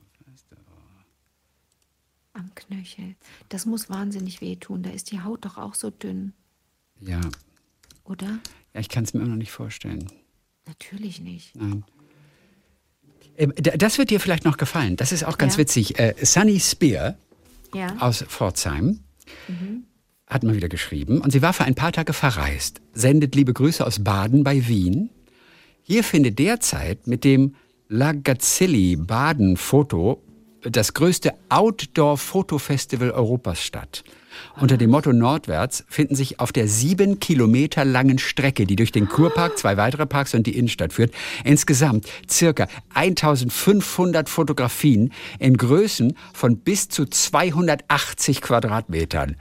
Am 2.35 2.55
Knöchel. 2.55 3.15
Das 3.51 3.67
muss 3.67 3.91
wahnsinnig 3.91 4.41
wehtun. 4.41 4.83
Da 4.83 4.91
ist 4.91 5.11
die 5.11 5.21
Haut 5.21 5.45
doch 5.45 5.59
auch 5.59 5.75
so 5.75 5.91
dünn, 5.91 6.33
Ja. 6.99 7.21
oder? 8.05 8.39
ja, 8.73 8.81
ich 8.81 8.89
kann 8.89 9.05
es 9.05 9.13
mir 9.13 9.21
immer 9.21 9.29
noch 9.31 9.37
nicht 9.37 9.53
vorstellen. 9.53 10.11
Natürlich 10.67 11.21
nicht. 11.21 11.55
Nein. 11.57 11.85
Ähm, 13.37 13.53
Das 13.57 13.99
wird 13.99 14.09
dir 14.11 14.19
vielleicht 14.21 14.45
noch 14.45 14.57
gefallen. 14.57 14.97
Das 14.97 15.13
ist 15.13 15.25
auch 15.25 15.37
ganz 15.37 15.55
Ja. 15.55 15.59
witzig. 15.59 15.99
Äh, 15.99 16.15
Sunny 16.25 16.59
Spear 16.59 17.17
Ja. 17.75 17.97
aus 17.99 18.23
Pforzheim 18.23 19.01
hat 20.33 20.43
mal 20.43 20.57
wieder 20.57 20.69
geschrieben. 20.69 21.21
Und 21.21 21.31
sie 21.31 21.43
war 21.43 21.53
für 21.53 21.65
ein 21.65 21.75
paar 21.75 21.93
Tage 21.93 22.13
verreist. 22.13 22.81
Sendet 22.93 23.35
liebe 23.35 23.53
Grüße 23.53 23.87
aus 23.87 24.03
Baden 24.03 24.45
bei 24.45 24.67
Wien. 24.69 25.11
Hier 25.83 26.05
findet 26.05 26.39
derzeit 26.39 27.07
mit 27.07 27.25
dem 27.25 27.55
La 27.89 28.13
Gazzilli 28.13 28.97
Baden 28.97 29.57
Foto 29.57 30.23
das 30.63 30.95
größte 30.95 31.35
Outdoor-Fotofestival 31.49 33.11
Europas 33.11 33.63
statt. 33.63 34.05
Unter 34.61 34.77
dem 34.77 34.91
Motto 34.91 35.13
Nordwärts 35.13 35.85
finden 35.89 36.15
sich 36.15 36.41
auf 36.41 36.53
der 36.53 36.69
sieben 36.69 37.21
Kilometer 37.21 37.85
langen 37.85 38.19
Strecke, 38.19 38.67
die 38.67 38.77
durch 38.77 38.93
den 38.93 39.09
Kurpark, 39.09 39.59
zwei 39.59 39.77
weitere 39.77 40.07
Parks 40.07 40.35
und 40.35 40.47
die 40.47 40.57
Innenstadt 40.57 40.93
führt, 40.93 41.13
insgesamt 41.45 42.07
circa 42.31 42.67
1500 42.95 44.29
Fotografien 44.29 45.13
in 45.39 45.57
Größen 45.57 46.17
von 46.33 46.59
bis 46.59 46.89
zu 46.89 47.07
280 47.07 48.41
Quadratmetern. 48.41 49.37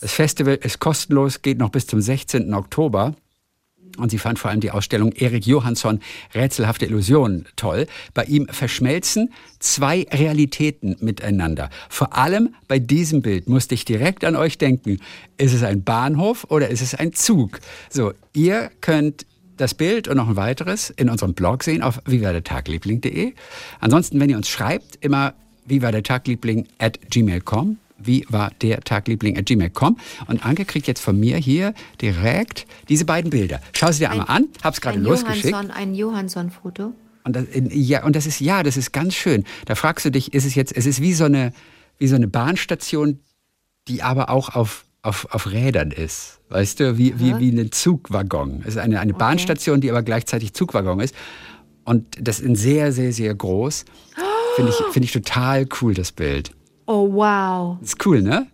Das 0.00 0.12
Festival 0.12 0.54
ist 0.54 0.78
kostenlos, 0.78 1.42
geht 1.42 1.58
noch 1.58 1.70
bis 1.70 1.86
zum 1.86 2.00
16. 2.00 2.54
Oktober. 2.54 3.14
Und 3.98 4.10
sie 4.10 4.18
fand 4.18 4.38
vor 4.38 4.50
allem 4.50 4.60
die 4.60 4.70
Ausstellung 4.70 5.12
Erik 5.12 5.46
Johansson 5.46 6.00
Rätselhafte 6.34 6.86
Illusionen 6.86 7.46
toll. 7.56 7.86
Bei 8.14 8.24
ihm 8.24 8.46
verschmelzen 8.48 9.32
zwei 9.58 10.06
Realitäten 10.10 10.96
miteinander. 11.00 11.70
Vor 11.88 12.16
allem 12.16 12.54
bei 12.68 12.78
diesem 12.78 13.22
Bild 13.22 13.48
musste 13.48 13.74
ich 13.74 13.84
direkt 13.84 14.24
an 14.24 14.36
euch 14.36 14.58
denken. 14.58 14.98
Ist 15.36 15.52
es 15.52 15.62
ein 15.62 15.84
Bahnhof 15.84 16.46
oder 16.48 16.68
ist 16.68 16.82
es 16.82 16.94
ein 16.94 17.12
Zug? 17.12 17.60
So, 17.88 18.12
ihr 18.32 18.70
könnt 18.80 19.26
das 19.56 19.74
Bild 19.74 20.08
und 20.08 20.16
noch 20.16 20.28
ein 20.28 20.36
weiteres 20.36 20.90
in 20.90 21.10
unserem 21.10 21.34
Blog 21.34 21.62
sehen 21.62 21.82
auf 21.82 22.00
wiewadertagliebling.de. 22.06 23.34
Ansonsten, 23.80 24.18
wenn 24.18 24.30
ihr 24.30 24.36
uns 24.36 24.48
schreibt, 24.48 24.96
immer 25.04 25.34
wie 25.66 25.82
war 25.82 25.92
der 25.92 26.02
Tagliebling 26.02 26.66
at 26.78 26.98
gmail.com 27.10 27.76
wie 28.02 28.24
war 28.28 28.50
der 28.62 28.80
Tagliebling 28.80 29.38
at 29.38 29.46
gmail.com. 29.46 29.96
Und 30.26 30.44
Anke 30.44 30.64
kriegt 30.64 30.86
jetzt 30.86 31.00
von 31.00 31.18
mir 31.18 31.36
hier 31.36 31.74
direkt 32.00 32.66
diese 32.88 33.04
beiden 33.04 33.30
Bilder. 33.30 33.60
Schau 33.72 33.90
sie 33.92 34.00
dir 34.00 34.10
einmal 34.10 34.28
an, 34.28 34.48
hab's 34.62 34.80
gerade 34.80 34.98
losgeschickt. 34.98 35.50
Johansson, 35.50 35.70
ein 35.70 35.94
Johansson-Foto. 35.94 36.92
Und 37.24 37.36
das, 37.36 37.44
ja, 37.52 38.04
und 38.04 38.16
das 38.16 38.26
ist 38.26 38.40
ja, 38.40 38.62
das 38.62 38.76
ist 38.76 38.92
ganz 38.92 39.14
schön. 39.14 39.44
Da 39.66 39.74
fragst 39.74 40.04
du 40.06 40.10
dich, 40.10 40.32
ist 40.32 40.44
es 40.44 40.54
jetzt, 40.54 40.76
es 40.76 40.86
ist 40.86 41.00
wie 41.00 41.12
so 41.12 41.24
eine, 41.24 41.52
wie 41.98 42.08
so 42.08 42.16
eine 42.16 42.28
Bahnstation, 42.28 43.20
die 43.88 44.02
aber 44.02 44.30
auch 44.30 44.54
auf, 44.54 44.84
auf, 45.02 45.26
auf 45.30 45.50
Rädern 45.50 45.90
ist. 45.90 46.40
Weißt 46.48 46.80
du, 46.80 46.98
wie, 46.98 47.18
wie, 47.20 47.38
wie 47.38 47.50
ein 47.50 47.70
Zugwaggon. 47.70 48.62
Es 48.62 48.74
ist 48.74 48.78
eine, 48.78 49.00
eine 49.00 49.14
Bahnstation, 49.14 49.80
die 49.80 49.90
aber 49.90 50.02
gleichzeitig 50.02 50.54
Zugwaggon 50.54 51.00
ist. 51.00 51.14
Und 51.84 52.06
das 52.20 52.40
ist 52.40 52.60
sehr, 52.60 52.92
sehr, 52.92 53.12
sehr 53.12 53.34
groß. 53.34 53.84
Finde 54.56 54.70
ich, 54.70 54.76
finde 54.92 55.04
ich 55.06 55.12
total 55.12 55.66
cool, 55.80 55.94
das 55.94 56.12
Bild. 56.12 56.52
Oh, 56.92 57.08
wow. 57.12 57.76
Ist 57.80 58.04
cool, 58.04 58.20
ne? 58.20 58.48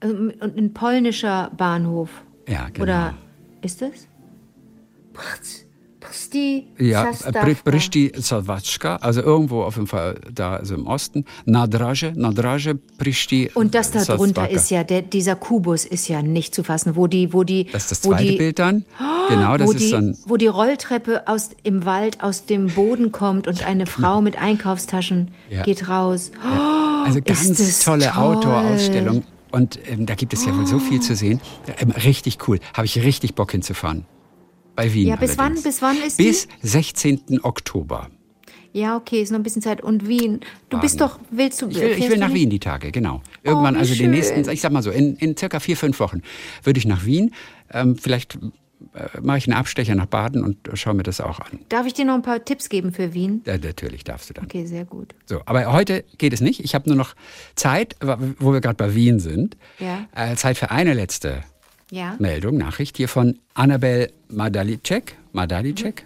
Ähm, 0.00 0.32
Und 0.40 0.56
ein 0.56 0.74
polnischer 0.74 1.52
Bahnhof. 1.56 2.10
Ja, 2.48 2.66
genau. 2.72 2.82
Oder 2.82 3.14
ist 3.62 3.80
es? 3.80 4.08
Prz- 5.14 5.62
Prsti 6.00 6.66
Ja, 6.78 7.12
Bristi 7.64 8.12
Sawatschka, 8.16 8.96
also 8.96 9.22
irgendwo 9.22 9.62
auf 9.62 9.76
jeden 9.76 9.86
Fall 9.86 10.20
da 10.32 10.64
so 10.64 10.74
im 10.74 10.86
Osten. 10.86 11.24
Nadrage, 11.44 12.12
Nadrage, 12.16 12.74
Bristi 12.98 13.50
Und 13.54 13.74
das 13.76 13.92
da 13.92 14.04
drunter 14.04 14.48
ist 14.50 14.70
ja, 14.70 14.82
der, 14.84 15.02
dieser 15.02 15.36
Kubus 15.36 15.84
ist 15.84 16.08
ja 16.08 16.22
nicht 16.22 16.54
zu 16.56 16.64
fassen, 16.64 16.96
wo 16.96 17.06
die, 17.06 17.32
wo 17.32 17.44
die, 17.44 17.64
Das 17.72 17.84
ist 17.84 17.90
das 17.92 18.04
wo 18.04 18.10
zweite 18.10 18.24
die, 18.32 18.36
Bild 18.36 18.58
dann. 18.58 18.84
Genau, 19.28 19.56
das 19.56 19.68
wo 19.68 19.72
ist 19.72 19.80
die, 19.80 19.94
ein. 19.94 20.16
wo 20.26 20.36
die 20.36 20.46
Rolltreppe 20.48 21.26
aus, 21.28 21.50
im 21.62 21.84
Wald 21.84 22.20
aus 22.22 22.46
dem 22.46 22.66
Boden 22.68 23.10
kommt 23.12 23.46
und 23.48 23.64
eine 23.66 23.86
Frau 23.86 24.20
mit 24.20 24.36
Einkaufstaschen 24.40 25.30
Ja. 25.50 25.62
geht 25.62 25.88
raus. 25.88 26.30
Also 27.06 27.20
ganz 27.22 27.84
tolle 27.84 28.10
toll. 28.10 28.22
Outdoor-Ausstellung. 28.22 29.24
Und 29.52 29.78
ähm, 29.88 30.06
da 30.06 30.14
gibt 30.14 30.32
es 30.32 30.44
ja 30.44 30.56
wohl 30.56 30.66
so 30.66 30.78
viel 30.78 31.00
zu 31.00 31.14
sehen. 31.14 31.40
Ähm, 31.78 31.90
richtig 31.90 32.46
cool. 32.48 32.58
Habe 32.74 32.86
ich 32.86 33.02
richtig 33.02 33.34
Bock 33.34 33.52
hinzufahren. 33.52 34.04
Bei 34.74 34.92
Wien. 34.92 35.08
Ja, 35.08 35.16
bis 35.16 35.38
wann, 35.38 35.54
bis 35.62 35.80
wann 35.80 35.96
ist 36.02 36.18
Bis 36.18 36.48
16. 36.62 37.40
Oktober. 37.42 38.10
die? 38.10 38.16
Ja, 38.80 38.96
okay, 38.96 39.22
ist 39.22 39.30
noch 39.30 39.38
ein 39.38 39.42
bisschen 39.42 39.62
Zeit. 39.62 39.80
Und 39.80 40.06
Wien, 40.06 40.40
du 40.68 40.78
bist 40.78 41.00
doch, 41.00 41.18
willst 41.30 41.62
du, 41.62 41.68
Ich 41.68 41.80
will, 41.80 41.96
ich 41.96 42.10
will 42.10 42.18
nach? 42.18 42.34
Wien 42.34 42.50
die 42.50 42.58
Tage, 42.58 42.92
genau. 42.92 43.22
Irgendwann, 43.42 43.74
wie 43.74 43.78
also 43.78 43.94
den 43.94 43.98
schön. 43.98 44.10
nächsten, 44.10 44.50
ich 44.50 44.60
sag 44.60 44.70
mal 44.70 44.82
so, 44.82 44.90
in, 44.90 45.16
in 45.16 45.34
circa 45.34 45.60
vier, 45.60 45.78
fünf 45.78 45.98
Wochen 45.98 46.20
würde 46.62 46.78
ich 46.78 46.86
nach 46.86 47.06
Wien. 47.06 47.32
Ähm, 47.72 47.96
vielleicht 47.96 48.38
mache 49.22 49.38
ich 49.38 49.46
einen 49.48 49.56
Abstecher 49.56 49.94
nach 49.94 50.06
Baden 50.06 50.42
und 50.44 50.68
schaue 50.74 50.94
mir 50.94 51.02
das 51.02 51.20
auch 51.20 51.40
an. 51.40 51.60
Darf 51.68 51.86
ich 51.86 51.94
dir 51.94 52.04
noch 52.04 52.14
ein 52.14 52.22
paar 52.22 52.44
Tipps 52.44 52.68
geben 52.68 52.92
für 52.92 53.14
Wien? 53.14 53.42
Ja, 53.46 53.56
natürlich 53.58 54.04
darfst 54.04 54.28
du 54.30 54.34
dann. 54.34 54.44
Okay, 54.44 54.66
sehr 54.66 54.84
gut. 54.84 55.14
So, 55.26 55.40
aber 55.46 55.72
heute 55.72 56.04
geht 56.18 56.32
es 56.32 56.40
nicht. 56.40 56.60
Ich 56.60 56.74
habe 56.74 56.88
nur 56.88 56.96
noch 56.96 57.14
Zeit, 57.54 57.96
wo 58.38 58.52
wir 58.52 58.60
gerade 58.60 58.76
bei 58.76 58.94
Wien 58.94 59.18
sind. 59.20 59.56
Ja. 59.78 60.06
Äh, 60.14 60.36
Zeit 60.36 60.58
für 60.58 60.70
eine 60.70 60.92
letzte 60.94 61.42
Ja. 61.90 62.16
Meldung, 62.18 62.56
Nachricht 62.58 62.96
hier 62.96 63.08
von 63.08 63.38
Annabel 63.54 64.12
Madalicek. 64.28 65.16
Madalicek. 65.32 66.04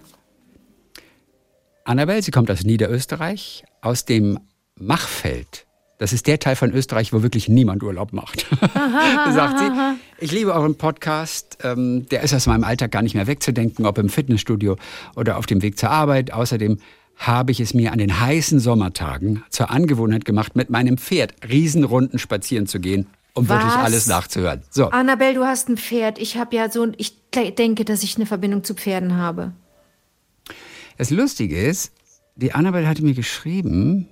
Annabel, 1.84 2.22
sie 2.22 2.30
kommt 2.30 2.50
aus 2.50 2.62
Niederösterreich, 2.62 3.64
aus 3.80 4.04
dem 4.04 4.38
Machfeld. 4.76 5.66
Das 6.00 6.14
ist 6.14 6.26
der 6.26 6.38
Teil 6.38 6.56
von 6.56 6.72
Österreich, 6.72 7.12
wo 7.12 7.22
wirklich 7.22 7.50
niemand 7.50 7.82
Urlaub 7.82 8.14
macht. 8.14 8.46
Sagt 9.34 9.58
sie. 9.58 9.70
Ich 10.18 10.32
liebe 10.32 10.54
euren 10.54 10.74
Podcast. 10.74 11.58
Ähm, 11.62 12.08
der 12.08 12.22
ist 12.22 12.32
aus 12.32 12.46
meinem 12.46 12.64
Alltag 12.64 12.92
gar 12.92 13.02
nicht 13.02 13.14
mehr 13.14 13.26
wegzudenken, 13.26 13.84
ob 13.84 13.98
im 13.98 14.08
Fitnessstudio 14.08 14.78
oder 15.14 15.36
auf 15.36 15.44
dem 15.44 15.60
Weg 15.60 15.78
zur 15.78 15.90
Arbeit. 15.90 16.32
Außerdem 16.32 16.78
habe 17.16 17.52
ich 17.52 17.60
es 17.60 17.74
mir 17.74 17.92
an 17.92 17.98
den 17.98 18.18
heißen 18.18 18.60
Sommertagen 18.60 19.44
zur 19.50 19.70
Angewohnheit 19.70 20.24
gemacht, 20.24 20.56
mit 20.56 20.70
meinem 20.70 20.96
Pferd 20.96 21.34
Riesenrunden 21.46 22.18
spazieren 22.18 22.66
zu 22.66 22.80
gehen, 22.80 23.06
um 23.34 23.50
wirklich 23.50 23.74
Was? 23.74 23.84
alles 23.84 24.06
nachzuhören. 24.06 24.62
So. 24.70 24.88
Annabelle, 24.88 25.34
du 25.34 25.44
hast 25.44 25.68
ein 25.68 25.76
Pferd. 25.76 26.18
Ich 26.18 26.38
habe 26.38 26.56
ja 26.56 26.70
so, 26.70 26.90
ich 26.96 27.12
denke, 27.34 27.84
dass 27.84 28.02
ich 28.02 28.16
eine 28.16 28.24
Verbindung 28.24 28.64
zu 28.64 28.72
Pferden 28.72 29.16
habe. 29.18 29.52
Das 30.96 31.10
Lustige 31.10 31.60
ist, 31.60 31.92
die 32.36 32.54
Annabelle 32.54 32.88
hatte 32.88 33.04
mir 33.04 33.12
geschrieben, 33.12 34.08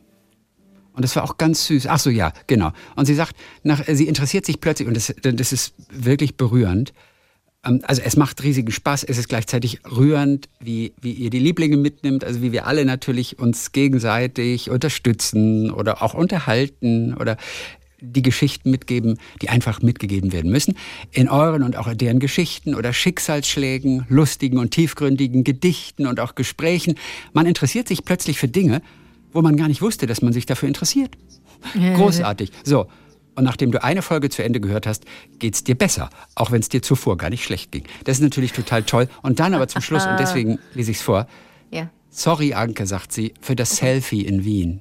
und 0.99 1.03
das 1.03 1.14
war 1.14 1.22
auch 1.22 1.38
ganz 1.38 1.64
süß. 1.66 1.86
Ach 1.86 2.01
so, 2.01 2.11
ja, 2.11 2.32
genau. 2.49 2.72
Und 2.96 3.07
sie 3.07 3.14
sagt, 3.14 3.36
nach, 3.62 3.84
sie 3.86 4.09
interessiert 4.09 4.44
sich 4.44 4.61
plötzlich, 4.61 4.88
und 4.88 4.94
das, 4.94 5.14
das 5.22 5.53
ist 5.53 5.72
wirklich 5.92 6.36
berührend. 6.36 6.92
Ähm, 7.64 7.82
Also 7.84 8.03
es 8.03 8.16
macht 8.16 8.42
riesigen 8.42 8.72
Spaß, 8.72 9.05
es 9.05 9.16
ist 9.16 9.28
gleichzeitig 9.28 9.78
rührend, 9.88 10.49
wie, 10.59 10.94
wie 11.01 11.12
ihr 11.12 11.30
die 11.30 11.38
Lieblinge 11.38 11.76
mitnimmt, 11.76 12.24
also 12.24 12.42
wie 12.42 12.51
wir 12.51 12.66
alle 12.66 12.84
natürlich 12.84 13.38
uns 13.38 13.70
gegenseitig 13.70 14.70
unterstützen 14.70 15.70
oder 15.70 16.03
auch 16.03 16.14
unterhalten 16.14 17.14
oder 17.14 17.36
die 18.01 18.22
Geschichten 18.22 18.72
mitgeben, 18.72 19.20
die 19.40 19.51
einfach 19.51 19.80
mitgegeben 19.80 20.32
werden 20.32 20.51
müssen. 20.51 20.76
In 21.12 21.28
euren 21.28 21.62
und 21.62 21.76
auch 21.76 21.94
deren 21.94 22.18
Geschichten 22.18 22.74
oder 22.74 22.92
Schicksalsschlägen, 22.92 24.05
lustigen 24.09 24.59
und 24.59 24.72
tiefgründigen 24.72 25.44
Gedichten 25.44 26.09
und 26.09 26.18
auch 26.18 26.34
Gesprächen. 26.34 26.96
Man 27.32 27.46
interessiert 27.46 27.86
sich 27.86 28.05
plötzlich 28.05 28.40
für 28.40 28.49
Dinge, 28.49 28.82
wo 29.32 29.42
man 29.42 29.56
gar 29.56 29.68
nicht 29.68 29.82
wusste, 29.82 30.06
dass 30.06 30.22
man 30.22 30.32
sich 30.32 30.46
dafür 30.46 30.68
interessiert. 30.68 31.16
Großartig. 31.74 32.52
So. 32.64 32.86
Und 33.34 33.44
nachdem 33.44 33.70
du 33.70 33.82
eine 33.84 34.02
Folge 34.02 34.30
zu 34.30 34.42
Ende 34.42 34.60
gehört 34.60 34.86
hast, 34.86 35.04
geht's 35.38 35.62
dir 35.62 35.76
besser, 35.76 36.10
auch 36.34 36.50
wenn 36.50 36.60
es 36.60 36.68
dir 36.68 36.82
zuvor 36.82 37.16
gar 37.16 37.30
nicht 37.30 37.44
schlecht 37.44 37.70
ging. 37.70 37.84
Das 38.02 38.16
ist 38.16 38.22
natürlich 38.22 38.52
total 38.52 38.82
toll. 38.82 39.08
Und 39.22 39.38
dann 39.38 39.54
aber 39.54 39.68
zum 39.68 39.80
Schluss, 39.80 40.04
und 40.06 40.16
deswegen 40.18 40.58
lese 40.74 40.90
ich 40.90 40.96
es 40.98 41.02
vor, 41.02 41.28
Ja. 41.70 41.88
Sorry, 42.10 42.54
Anke, 42.54 42.86
sagt 42.86 43.12
sie, 43.12 43.34
für 43.40 43.54
das 43.54 43.76
Selfie 43.76 44.22
in 44.22 44.44
Wien. 44.44 44.80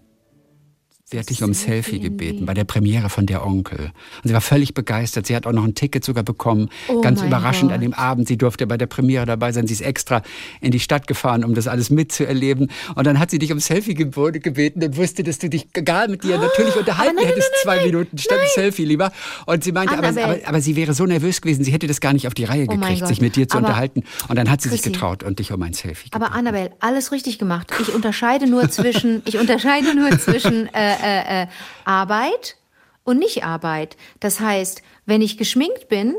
Sie 1.10 1.18
hat 1.18 1.30
dich 1.30 1.41
um 1.41 1.53
Selfie 1.53 2.01
gebeten 2.01 2.45
bei 2.45 2.53
der 2.53 2.66
Premiere 2.66 3.08
von 3.08 3.26
Der 3.26 3.47
Onkel. 3.47 3.80
Und 4.24 4.28
sie 4.28 4.34
war 4.34 4.41
völlig 4.41 4.74
begeistert. 4.74 5.26
Sie 5.26 5.38
hat 5.38 5.47
auch 5.47 5.53
noch 5.53 5.64
ein 5.64 5.74
Ticket 5.74 6.03
sogar 6.03 6.26
bekommen. 6.26 6.68
Oh 6.89 6.99
Ganz 6.99 7.22
überraschend 7.22 7.70
Gott. 7.70 7.76
an 7.76 7.80
dem 7.80 7.93
Abend. 7.93 8.28
Sie 8.28 8.38
durfte 8.38 8.68
bei 8.68 8.76
der 8.76 8.88
Premiere 8.88 9.26
dabei 9.26 9.53
sein. 9.53 9.68
Sie 9.68 9.74
ist 9.74 9.80
extra 9.80 10.22
in 10.60 10.72
die 10.72 10.82
Stadt 10.82 11.08
gefahren, 11.08 11.45
um 11.45 11.55
das 11.55 11.70
alles 11.70 11.89
mitzuerleben. 11.91 12.70
Und 12.95 13.08
dann 13.08 13.20
hat 13.20 13.32
sie 13.32 13.39
dich 13.39 13.53
um 13.53 13.60
Selfie 13.62 13.93
gebeten 13.93 14.84
und 14.84 14.97
wusste, 14.97 15.24
dass 15.24 15.39
du 15.39 15.49
dich 15.49 15.70
egal 15.76 16.10
mit 16.10 16.26
dir 16.26 16.39
natürlich 16.39 16.76
unterhalten 16.76 17.16
nein, 17.16 17.26
hättest. 17.28 17.51
nein, 17.53 17.62
Zwei 17.64 17.76
nein, 17.78 17.86
Minuten 17.86 18.18
statt 18.18 18.39
ein 18.41 18.49
Selfie 18.53 18.84
lieber. 18.84 19.14
Und 19.45 19.64
sie 19.64 19.72
meinte, 19.72 19.97
aber, 19.97 20.10
aber, 20.10 20.39
aber 20.43 20.60
sie 20.60 20.76
wäre 20.76 20.93
so 20.93 21.05
nervös 21.05 21.39
gewesen. 21.39 21.64
Sie 21.64 21.72
hätte 21.72 21.88
das 21.88 22.01
gar 22.01 22.12
nicht 22.12 22.28
auf 22.28 22.34
die 22.34 22.43
Reihe 22.43 22.66
Oh 22.68 22.76
gekriegt, 22.76 23.08
sich 23.08 23.22
mit 23.22 23.38
dir 23.38 23.47
zu 23.47 23.60
Aber, 23.60 23.68
unterhalten. 23.68 24.03
Und 24.28 24.36
dann 24.36 24.49
hat 24.51 24.62
sie 24.62 24.68
sich 24.68 24.82
Chrissy, 24.82 24.91
getraut 24.91 25.24
und 25.24 25.39
dich 25.39 25.53
um 25.53 25.64
ein 25.64 25.72
Selfie 25.72 26.10
gebeten. 26.10 26.22
Aber 26.22 26.36
Annabelle, 26.36 26.72
alles 26.82 27.14
richtig 27.14 27.39
gemacht. 27.39 27.72
Ich 27.80 27.95
unterscheide 27.95 28.45
nur 28.45 28.70
zwischen, 28.70 29.22
ich 29.24 29.38
unterscheide 29.38 29.95
nur 29.95 30.10
zwischen 30.20 30.68
äh, 30.74 30.96
äh, 31.03 31.43
äh, 31.43 31.47
Arbeit 31.85 32.57
und 33.03 33.19
Nicht-Arbeit. 33.19 33.97
Das 34.19 34.39
heißt, 34.39 34.81
wenn 35.05 35.21
ich 35.21 35.37
geschminkt 35.37 35.87
bin, 35.89 36.15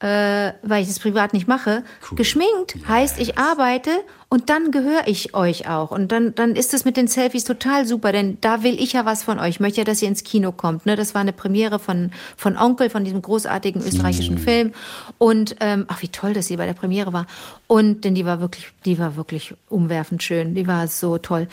äh, 0.00 0.52
weil 0.62 0.82
ich 0.82 0.88
das 0.88 0.98
privat 0.98 1.34
nicht 1.34 1.46
mache, 1.46 1.84
geschminkt 2.16 2.76
heißt, 2.88 3.20
ich 3.20 3.36
arbeite 3.36 3.90
und 4.30 4.48
dann 4.48 4.70
gehöre 4.70 5.06
ich 5.06 5.34
euch 5.34 5.68
auch. 5.68 5.90
Und 5.90 6.10
dann, 6.10 6.34
dann 6.34 6.56
ist 6.56 6.72
es 6.72 6.86
mit 6.86 6.96
den 6.96 7.06
Selfies 7.06 7.44
total 7.44 7.86
super, 7.86 8.10
denn 8.10 8.38
da 8.40 8.62
will 8.62 8.80
ich 8.80 8.94
ja 8.94 9.04
was 9.04 9.24
von 9.24 9.38
euch. 9.38 9.48
Ich 9.50 9.60
möchte 9.60 9.80
ja, 9.80 9.84
dass 9.84 10.00
ihr 10.00 10.08
ins 10.08 10.24
Kino 10.24 10.52
kommt. 10.52 10.86
Ne? 10.86 10.96
Das 10.96 11.14
war 11.14 11.20
eine 11.20 11.34
Premiere 11.34 11.78
von, 11.78 12.12
von 12.36 12.56
Onkel, 12.56 12.88
von 12.88 13.04
diesem 13.04 13.20
großartigen 13.20 13.82
österreichischen 13.82 14.38
Film. 14.38 14.72
Und 15.18 15.56
ähm, 15.60 15.84
ach, 15.88 16.00
wie 16.00 16.08
toll, 16.08 16.32
dass 16.32 16.46
sie 16.46 16.56
bei 16.56 16.64
der 16.64 16.74
Premiere 16.74 17.12
war. 17.12 17.26
Und 17.66 18.04
denn 18.04 18.14
die 18.14 18.24
war 18.24 18.40
wirklich, 18.40 18.68
die 18.86 18.98
war 18.98 19.16
wirklich 19.16 19.54
umwerfend 19.68 20.22
schön. 20.22 20.54
Die 20.54 20.66
war 20.66 20.88
so 20.88 21.18
toll. 21.18 21.48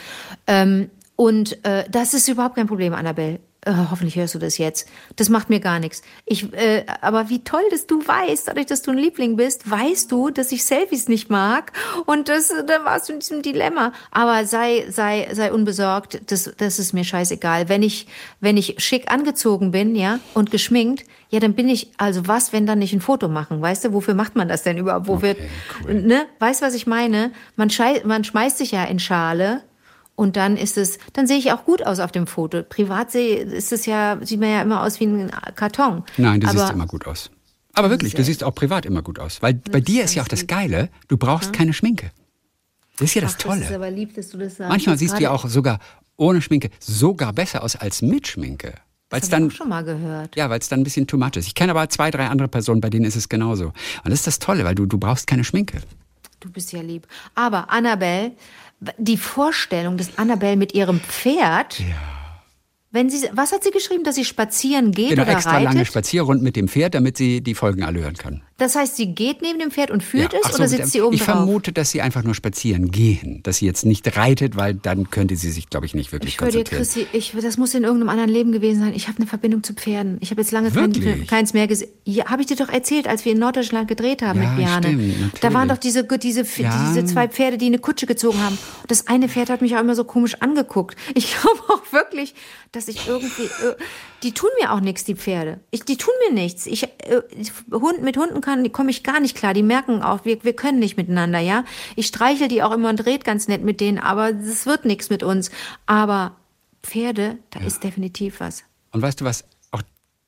Ähm, 0.46 0.90
und 1.18 1.66
äh, 1.66 1.84
das 1.90 2.14
ist 2.14 2.30
überhaupt 2.30 2.56
kein 2.56 2.68
Problem, 2.68 2.94
Annabelle. 2.94 3.40
äh, 3.66 3.74
hoffentlich 3.92 4.16
hörst 4.16 4.34
du 4.36 4.40
das 4.40 4.58
jetzt. 4.58 4.88
Das 5.18 5.28
macht 5.30 5.50
mir 5.50 5.60
gar 5.60 5.80
nichts. 5.80 6.02
Ich, 6.26 6.54
äh, 6.54 6.86
aber 7.02 7.28
wie 7.30 7.44
toll, 7.44 7.64
dass 7.72 7.86
du 7.88 8.00
weißt, 8.08 8.48
dadurch, 8.48 8.68
dass 8.68 8.82
du 8.84 8.92
ein 8.92 8.98
Liebling 8.98 9.36
bist, 9.36 9.70
weißt 9.70 10.10
du, 10.12 10.30
dass 10.30 10.52
ich 10.54 10.64
Selfies 10.64 11.10
nicht 11.10 11.30
mag. 11.30 11.74
Und 12.06 12.30
das, 12.30 12.48
da 12.68 12.86
warst 12.86 13.10
du 13.10 13.14
in 13.14 13.20
diesem 13.20 13.42
Dilemma. 13.42 13.92
Aber 14.12 14.46
sei, 14.46 14.86
sei, 14.90 15.28
sei 15.34 15.52
unbesorgt. 15.52 16.22
Das, 16.32 16.54
das 16.56 16.80
ist 16.80 16.94
mir 16.94 17.04
scheißegal. 17.04 17.68
Wenn 17.68 17.84
ich, 17.84 18.08
wenn 18.40 18.56
ich 18.56 18.76
schick 18.78 19.12
angezogen 19.12 19.72
bin, 19.72 19.96
ja, 19.96 20.20
und 20.34 20.52
geschminkt, 20.52 21.04
ja, 21.30 21.40
dann 21.42 21.56
bin 21.56 21.68
ich, 21.68 21.92
also 21.98 22.28
was, 22.28 22.54
wenn 22.54 22.66
dann 22.68 22.80
nicht 22.80 22.94
ein 22.94 23.02
Foto 23.02 23.28
machen? 23.28 23.60
Weißt 23.62 23.84
du, 23.84 23.92
wofür 23.92 24.14
macht 24.14 24.36
man 24.38 24.48
das 24.48 24.64
denn 24.64 24.78
überhaupt? 24.78 25.08
Wo 25.08 25.16
Okay, 25.16 25.36
cool. 25.84 25.96
ne? 25.96 26.26
Weißt 26.40 26.62
du, 26.62 26.66
was 26.68 26.76
ich 26.76 26.88
meine? 26.88 27.32
Man, 27.58 27.70
schei 27.70 28.02
man 28.06 28.24
schmeißt 28.24 28.60
sich 28.60 28.72
ja 28.72 28.86
in 28.86 29.00
Schale. 29.00 29.64
Und 30.18 30.36
dann 30.36 30.58
ist 30.58 30.78
es, 30.78 30.98
dann 31.14 31.28
sehe 31.28 31.38
ich 31.38 31.52
auch 31.52 31.64
gut 31.64 31.86
aus 31.86 32.00
auf 32.00 32.12
dem 32.12 32.26
Foto. 32.26 32.64
Privat 32.64 33.12
sehe, 33.12 33.38
ist 33.38 33.72
es 33.72 33.86
ja, 33.86 34.18
sieht 34.24 34.40
man 34.40 34.50
ja 34.50 34.64
immer 34.64 34.82
aus 34.82 35.00
wie 35.00 35.06
ein 35.06 35.32
Karton. 35.56 36.04
Nein, 36.18 36.42
du 36.42 36.48
Aber 36.48 36.58
siehst 36.58 36.72
immer 36.74 36.88
gut 36.88 37.06
aus. 37.06 37.30
Aber 37.74 37.92
wirklich, 37.92 38.16
du 38.16 38.24
siehst 38.24 38.44
auch 38.44 38.56
privat 38.56 38.88
immer 38.88 39.04
gut 39.04 39.20
aus. 39.20 39.44
Weil 39.44 39.54
bei 39.54 39.80
dir 39.80 40.04
ist 40.04 40.16
ja 40.16 40.24
auch 40.24 40.28
das 40.28 40.48
Geile, 40.48 40.90
du 41.08 41.18
brauchst 41.18 41.54
keine 41.54 41.72
Schminke. 41.72 42.10
Das 42.98 43.10
ist 43.10 43.14
ja 43.14 43.22
das 43.22 43.34
Ach, 43.34 43.44
Das 43.44 43.56
ist 43.58 43.64
Tolle. 43.68 43.76
aber 43.76 43.92
lieb, 43.92 44.16
dass 44.16 44.30
du 44.30 44.40
das 44.40 44.58
sagst. 44.58 44.70
Manchmal 44.72 44.98
siehst 44.98 45.20
du 45.20 45.22
ja 45.22 45.30
auch 45.30 45.48
sogar 45.48 45.78
ohne 46.16 46.42
Schminke 46.42 46.72
sogar 46.80 47.32
besser 47.32 47.64
aus 47.64 47.76
als 47.76 48.02
mit 48.02 48.28
Schminke. 48.28 48.74
Weil 49.12 49.22
es 49.22 49.30
Das 49.30 49.34
hab 49.34 49.40
dann 49.42 49.48
ich 49.50 49.54
auch 49.54 49.58
schon 49.58 49.70
mal 49.70 49.84
gehört. 49.84 50.36
Ja, 50.36 50.50
weil 50.50 50.58
es 50.58 50.68
dann 50.68 50.80
ein 50.80 50.84
bisschen 50.84 51.06
too 51.06 51.18
much 51.18 51.36
ist. 51.36 51.46
Ich 51.46 51.54
kenne 51.54 51.72
aber 51.74 51.88
zwei, 51.90 52.10
drei 52.10 52.28
andere 52.28 52.48
Personen, 52.48 52.82
bei 52.82 52.90
denen 52.90 53.06
ist 53.06 53.16
es 53.16 53.30
genauso. 53.30 53.66
Und 53.68 53.74
das 54.06 54.14
ist 54.16 54.26
das 54.28 54.40
Tolle, 54.40 54.66
weil 54.66 54.74
du, 54.74 54.88
du 54.88 54.98
brauchst 54.98 55.28
keine 55.28 55.44
Schminke. 55.44 55.80
Du 56.40 56.52
bist 56.52 56.72
ja 56.72 56.82
lieb. 56.82 57.08
Aber 57.36 57.70
Annabelle, 57.72 58.32
die 58.98 59.18
Vorstellung, 59.18 59.98
dass 59.98 60.18
Annabelle 60.18 60.56
mit 60.56 60.74
ihrem 60.74 61.00
Pferd, 61.00 61.82
wenn 62.92 63.10
sie, 63.10 63.28
was 63.34 63.52
hat 63.52 63.64
sie 63.64 63.72
geschrieben, 63.72 64.04
dass 64.04 64.16
sie 64.16 64.26
spazieren 64.26 64.92
geht 64.92 65.10
Genau, 65.10 65.24
oder 65.24 65.32
extra 65.34 65.52
reitet? 65.52 65.66
lange 65.74 65.86
Spazierrunden 65.86 66.44
mit 66.44 66.56
dem 66.56 66.68
Pferd, 66.68 66.96
damit 66.96 67.18
sie 67.18 67.42
die 67.42 67.54
Folgen 67.54 67.84
alle 67.84 68.00
hören 68.02 68.16
kann. 68.16 68.44
Das 68.58 68.76
heißt, 68.76 68.96
sie 68.96 69.14
geht 69.14 69.42
neben 69.44 69.60
dem 69.60 69.70
Pferd 69.70 69.92
und 69.92 70.02
führt 70.04 70.34
Ja. 70.34 70.40
es 70.44 70.50
so, 70.50 70.56
oder 70.56 70.68
sitzt 70.68 70.92
sie 70.92 71.02
oben 71.02 71.14
Ich 71.14 71.20
drauf? 71.22 71.36
vermute, 71.36 71.72
dass 71.72 71.92
sie 71.92 72.02
einfach 72.02 72.24
nur 72.24 72.34
spazieren 72.34 72.90
gehen. 72.90 73.42
Dass 73.44 73.58
sie 73.58 73.68
jetzt 73.68 73.86
nicht 73.86 74.18
reitet, 74.18 74.56
weil 74.56 74.74
dann 74.74 75.12
könnte 75.12 75.36
sie 75.36 75.52
sich, 75.52 75.70
glaube 75.70 75.86
ich, 75.86 75.94
nicht 75.94 76.12
wirklich 76.12 76.34
Ich 76.34 76.42
höre 76.42 76.48
dir, 76.50 76.64
konzentrieren. 76.64 76.84
Chrissy, 76.84 77.08
ich, 77.14 77.34
das 77.40 77.58
muss 77.58 77.76
in 77.76 77.84
irgendeinem 77.84 78.10
anderen 78.10 78.30
Leben 78.32 78.52
gewesen 78.52 78.80
sein. 78.80 78.94
Ich 78.96 79.08
habe 79.08 79.18
eine 79.20 79.28
Verbindung 79.28 79.62
zu 79.64 79.74
Pferden. 79.74 80.18
Ich 80.22 80.32
habe 80.32 80.42
jetzt 80.42 80.52
lange 80.52 80.72
kein, 80.72 81.28
keins 81.28 81.54
mehr 81.54 81.68
gesehen. 81.68 81.90
Ja, 82.04 82.26
habe 82.26 82.42
ich 82.42 82.48
dir 82.48 82.56
doch 82.56 82.70
erzählt, 82.70 83.08
als 83.08 83.26
wir 83.26 83.34
in 83.34 83.40
Norddeutschland 83.40 83.88
gedreht 83.88 84.24
haben 84.24 84.42
Ja, 84.42 84.50
mit 84.54 84.68
stimmt, 84.86 85.44
da 85.44 85.54
waren 85.54 85.68
doch 85.70 85.78
diese, 85.78 86.04
diese, 86.04 86.44
diese 86.44 87.06
zwei 87.06 87.28
Pferde, 87.28 87.60
die 87.60 87.68
eine 87.68 87.80
Kutsche 87.80 88.08
gezogen 88.08 88.42
haben. 88.42 88.58
Und 88.82 88.90
das 88.90 89.06
eine 89.08 89.30
Pferd 89.30 89.50
hat 89.52 89.62
mich 89.62 89.76
auch 89.76 89.82
immer 89.82 89.96
so 89.96 90.04
komisch 90.04 90.36
angeguckt. 90.42 90.98
Ich 91.14 91.32
glaube 91.42 91.60
auch 91.70 91.92
wirklich, 91.94 92.34
dass 92.72 92.88
ich 92.88 93.08
irgendwie, 93.08 93.44
äh, 93.44 93.76
die 94.24 94.34
tun 94.34 94.50
mir 94.60 94.72
auch 94.74 94.80
nichts, 94.80 95.04
die 95.04 95.16
Pferde. 95.16 95.60
Ich, 95.72 95.84
die 95.84 95.98
tun 95.98 96.14
mir 96.28 96.34
nichts. 96.34 96.66
Ich, 96.66 96.84
äh, 96.84 97.22
Hund, 97.72 98.02
mit 98.02 98.18
Hunden 98.18 98.42
kann, 98.42 98.72
komme 98.72 98.90
ich 98.90 99.04
gar 99.04 99.20
nicht 99.20 99.36
klar. 99.36 99.54
Die 99.54 99.64
merken 99.64 100.02
auch, 100.02 100.26
wir, 100.26 100.44
wir 100.44 100.54
können 100.54 100.80
nicht 100.80 100.98
miteinander, 100.98 101.40
ja. 101.40 101.66
Ich 101.96 102.08
streichel 102.08 102.48
die 102.48 102.64
auch 102.64 102.72
immer 102.72 102.90
und 102.90 103.06
red 103.06 103.24
ganz 103.24 103.48
nett 103.48 103.64
mit 103.64 103.80
denen, 103.80 104.00
aber 104.00 104.30
es 104.30 104.66
wird 104.66 104.86
nichts 104.86 105.10
mit 105.10 105.24
uns. 105.24 105.52
Aber 105.86 106.36
Pferde, 106.82 107.38
da 107.52 107.60
ist 107.60 107.84
definitiv 107.84 108.40
was. 108.40 108.64
Und 108.92 109.02
weißt 109.02 109.22
du 109.22 109.26
was? 109.26 109.44
Auch 109.72 109.82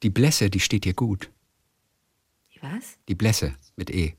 die 0.04 0.10
Blässe, 0.10 0.50
die 0.50 0.60
steht 0.60 0.86
dir 0.86 0.94
gut. 0.94 1.30
Was? 2.62 2.98
Die 3.08 3.16
Blässe 3.16 3.56
mit 3.78 3.90
E. 3.90 4.16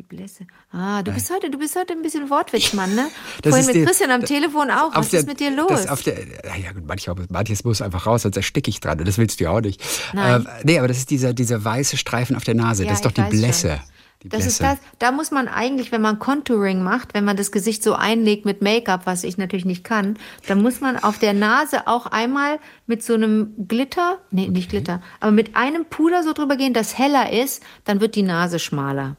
Die 0.00 0.16
Blässe. 0.16 0.46
Ah, 0.72 1.02
du 1.02 1.12
bist 1.12 1.30
heute, 1.30 1.50
du 1.50 1.58
bist 1.58 1.76
heute 1.76 1.92
ein 1.92 2.00
bisschen 2.00 2.30
Wortwitzmann, 2.30 2.94
ne? 2.94 3.08
Das 3.42 3.50
Vorhin 3.50 3.60
ist 3.60 3.66
mit 3.66 3.76
die- 3.76 3.84
Christian 3.84 4.10
am 4.10 4.24
Telefon 4.24 4.70
auch. 4.70 4.94
Was 4.94 5.10
der- 5.10 5.20
ist 5.20 5.26
mit 5.26 5.40
dir 5.40 5.50
los? 5.54 5.68
Das 5.68 5.88
auf 5.88 6.02
der, 6.02 6.14
ja 6.58 6.72
gut, 6.72 6.86
manchmal, 6.86 7.16
manches 7.28 7.64
muss 7.64 7.82
einfach 7.82 8.06
raus, 8.06 8.22
sonst 8.22 8.38
ersticke 8.38 8.70
ich 8.70 8.80
dran. 8.80 8.98
Und 8.98 9.06
das 9.06 9.18
willst 9.18 9.40
du 9.40 9.44
ja 9.44 9.50
auch 9.50 9.60
nicht. 9.60 9.82
Nein. 10.14 10.46
Äh, 10.46 10.48
nee, 10.64 10.78
aber 10.78 10.88
das 10.88 10.96
ist 10.96 11.10
dieser, 11.10 11.34
dieser 11.34 11.62
weiße 11.62 11.98
Streifen 11.98 12.34
auf 12.34 12.44
der 12.44 12.54
Nase. 12.54 12.84
Ja, 12.84 12.88
das 12.88 13.00
ist 13.00 13.04
doch 13.04 13.12
die 13.12 13.20
Blässe. 13.28 13.68
schon. 13.76 13.80
Die 14.22 14.28
Das 14.30 14.46
ist 14.46 14.58
Blässe. 14.60 14.78
das, 14.80 14.90
da 15.00 15.12
muss 15.12 15.30
man 15.32 15.48
eigentlich, 15.48 15.92
wenn 15.92 16.00
man 16.00 16.18
Contouring 16.18 16.82
macht, 16.82 17.12
wenn 17.12 17.26
man 17.26 17.36
das 17.36 17.52
Gesicht 17.52 17.82
so 17.82 17.92
einlegt 17.92 18.46
mit 18.46 18.62
Make-up, 18.62 19.02
was 19.04 19.22
ich 19.22 19.36
natürlich 19.36 19.66
nicht 19.66 19.84
kann, 19.84 20.16
dann 20.46 20.62
muss 20.62 20.80
man 20.80 20.96
auf 20.96 21.18
der 21.18 21.34
Nase 21.34 21.86
auch 21.88 22.06
einmal 22.06 22.58
mit 22.86 23.02
so 23.02 23.12
einem 23.12 23.52
Glitter, 23.68 24.16
nee, 24.30 24.48
nicht 24.48 24.70
Glitter, 24.70 25.02
aber 25.20 25.32
mit 25.32 25.56
einem 25.56 25.84
Puder 25.84 26.22
so 26.22 26.32
drüber 26.32 26.56
gehen, 26.56 26.72
das 26.72 26.96
heller 26.96 27.30
ist, 27.34 27.62
dann 27.84 28.00
wird 28.00 28.14
die 28.14 28.22
Nase 28.22 28.58
schmaler. 28.58 29.16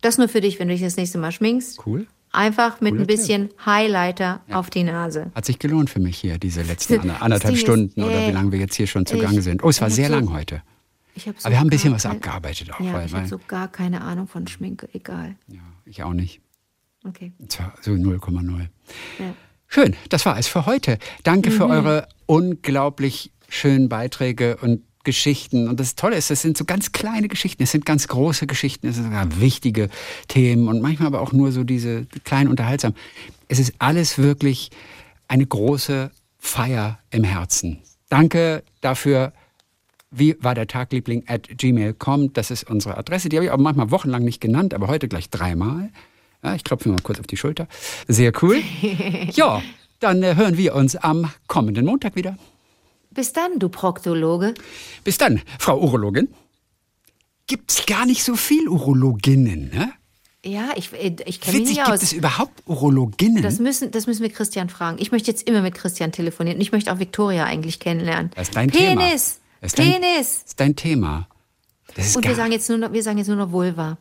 Das 0.00 0.18
nur 0.18 0.28
für 0.28 0.40
dich, 0.40 0.58
wenn 0.58 0.68
du 0.68 0.74
dich 0.74 0.82
das 0.82 0.96
nächste 0.96 1.18
Mal 1.18 1.32
schminkst. 1.32 1.80
Cool. 1.86 2.06
Einfach 2.30 2.80
mit 2.80 2.90
Cooler 2.92 3.02
ein 3.04 3.06
bisschen 3.06 3.48
Highlighter 3.64 4.42
auf 4.50 4.68
die 4.70 4.84
Nase. 4.84 5.30
Hat 5.34 5.44
sich 5.46 5.58
gelohnt 5.58 5.88
für 5.90 5.98
mich 6.00 6.18
hier, 6.18 6.38
diese 6.38 6.62
letzten 6.62 7.10
anderthalb 7.10 7.42
Ding 7.42 7.52
ist, 7.54 7.60
Stunden 7.62 8.02
oder 8.02 8.26
wie 8.28 8.32
lange 8.32 8.52
wir 8.52 8.58
jetzt 8.58 8.74
hier 8.76 8.86
schon 8.86 9.06
zugange 9.06 9.40
sind. 9.42 9.64
Oh, 9.64 9.70
es 9.70 9.80
war 9.80 9.90
sehr 9.90 10.08
so- 10.08 10.14
lang 10.14 10.32
heute. 10.32 10.62
So 11.16 11.30
Aber 11.42 11.50
wir 11.50 11.58
haben 11.58 11.66
ein 11.66 11.70
bisschen 11.70 11.92
was 11.92 12.06
abgearbeitet 12.06 12.72
auch. 12.72 12.78
Ja, 12.80 12.92
weil, 12.92 13.06
ich 13.06 13.12
habe 13.14 13.26
so 13.26 13.40
gar 13.48 13.66
keine 13.66 14.02
Ahnung 14.02 14.28
von 14.28 14.46
Schminke. 14.46 14.88
Egal. 14.92 15.34
ja, 15.48 15.58
ich 15.84 16.02
auch 16.04 16.12
nicht. 16.12 16.40
Okay. 17.04 17.32
So 17.80 17.92
0,0. 17.92 18.68
Ja. 19.18 19.34
Schön, 19.66 19.96
das 20.10 20.24
war 20.26 20.38
es 20.38 20.46
für 20.46 20.66
heute. 20.66 20.98
Danke 21.24 21.50
Mhm. 21.50 21.54
für 21.54 21.66
eure 21.66 22.08
unglaublich 22.26 23.32
schönen 23.48 23.88
Beiträge 23.88 24.56
und 24.58 24.82
Geschichten. 25.08 25.68
Und 25.68 25.80
das 25.80 25.94
Tolle 25.94 26.16
ist, 26.16 26.28
das 26.28 26.42
sind 26.42 26.58
so 26.58 26.66
ganz 26.66 26.92
kleine 26.92 27.28
Geschichten, 27.28 27.62
es 27.62 27.70
sind 27.70 27.86
ganz 27.86 28.08
große 28.08 28.46
Geschichten, 28.46 28.88
es 28.88 28.96
sind 28.96 29.04
sogar 29.04 29.40
wichtige 29.40 29.88
Themen 30.28 30.68
und 30.68 30.82
manchmal 30.82 31.06
aber 31.06 31.22
auch 31.22 31.32
nur 31.32 31.50
so 31.50 31.64
diese 31.64 32.04
kleinen 32.24 32.50
unterhaltsam. 32.50 32.92
Es 33.48 33.58
ist 33.58 33.72
alles 33.78 34.18
wirklich 34.18 34.68
eine 35.26 35.46
große 35.46 36.10
Feier 36.38 36.98
im 37.08 37.24
Herzen. 37.24 37.78
Danke 38.10 38.62
dafür. 38.82 39.32
Wie 40.10 40.36
war 40.40 40.54
der 40.54 40.66
Tagliebling 40.66 41.24
at 41.26 41.48
gmail.com? 41.56 42.34
Das 42.34 42.50
ist 42.50 42.68
unsere 42.68 42.98
Adresse. 42.98 43.30
Die 43.30 43.36
habe 43.36 43.46
ich 43.46 43.50
auch 43.50 43.56
manchmal 43.56 43.90
wochenlang 43.90 44.24
nicht 44.24 44.42
genannt, 44.42 44.74
aber 44.74 44.88
heute 44.88 45.08
gleich 45.08 45.30
dreimal. 45.30 45.88
Ja, 46.44 46.54
ich 46.54 46.64
klopfe 46.64 46.90
mir 46.90 46.96
mal 46.96 47.02
kurz 47.02 47.18
auf 47.18 47.26
die 47.26 47.38
Schulter. 47.38 47.66
Sehr 48.08 48.32
cool. 48.42 48.62
ja, 49.32 49.62
dann 50.00 50.22
äh, 50.22 50.36
hören 50.36 50.58
wir 50.58 50.74
uns 50.74 50.96
am 50.96 51.30
kommenden 51.46 51.86
Montag 51.86 52.14
wieder. 52.14 52.36
Bis 53.18 53.32
dann, 53.32 53.58
du 53.58 53.68
Proktologe. 53.68 54.54
Bis 55.02 55.18
dann, 55.18 55.42
Frau 55.58 55.76
Urologin. 55.80 56.28
Gibt's 57.48 57.84
gar 57.84 58.06
nicht 58.06 58.22
so 58.22 58.36
viel 58.36 58.68
Urologinnen, 58.68 59.70
ne? 59.74 59.92
Ja, 60.44 60.70
ich, 60.76 60.92
äh, 60.92 61.16
ich 61.26 61.40
kenne 61.40 61.58
mich 61.58 61.68
nicht 61.70 61.78
gibt 61.78 61.88
aus. 61.90 62.00
es 62.00 62.12
überhaupt 62.12 62.62
Urologinnen? 62.66 63.42
Das 63.42 63.58
müssen, 63.58 63.90
das 63.90 64.06
müssen 64.06 64.22
wir 64.22 64.30
Christian 64.30 64.68
fragen. 64.68 64.98
Ich 65.00 65.10
möchte 65.10 65.32
jetzt 65.32 65.48
immer 65.48 65.62
mit 65.62 65.74
Christian 65.74 66.12
telefonieren. 66.12 66.58
Und 66.58 66.62
ich 66.62 66.70
möchte 66.70 66.92
auch 66.92 67.00
Victoria 67.00 67.42
eigentlich 67.44 67.80
kennenlernen. 67.80 68.30
Das 68.36 68.46
ist 68.50 68.56
dein 68.56 68.70
Thema. 68.70 69.02
Penis! 69.02 69.40
Das 69.60 69.72
ist 69.72 69.78
dein- 69.80 69.92
Penis! 69.94 70.28
Das 70.42 70.44
ist 70.50 70.60
dein 70.60 70.76
Thema. 70.76 71.26
Und 72.14 72.24
wir 72.24 72.36
sagen, 72.36 72.52
jetzt 72.52 72.68
nur 72.68 72.78
noch, 72.78 72.92
wir 72.92 73.02
sagen 73.02 73.18
jetzt 73.18 73.26
nur 73.26 73.36
noch 73.36 73.50
Vulva. 73.50 73.98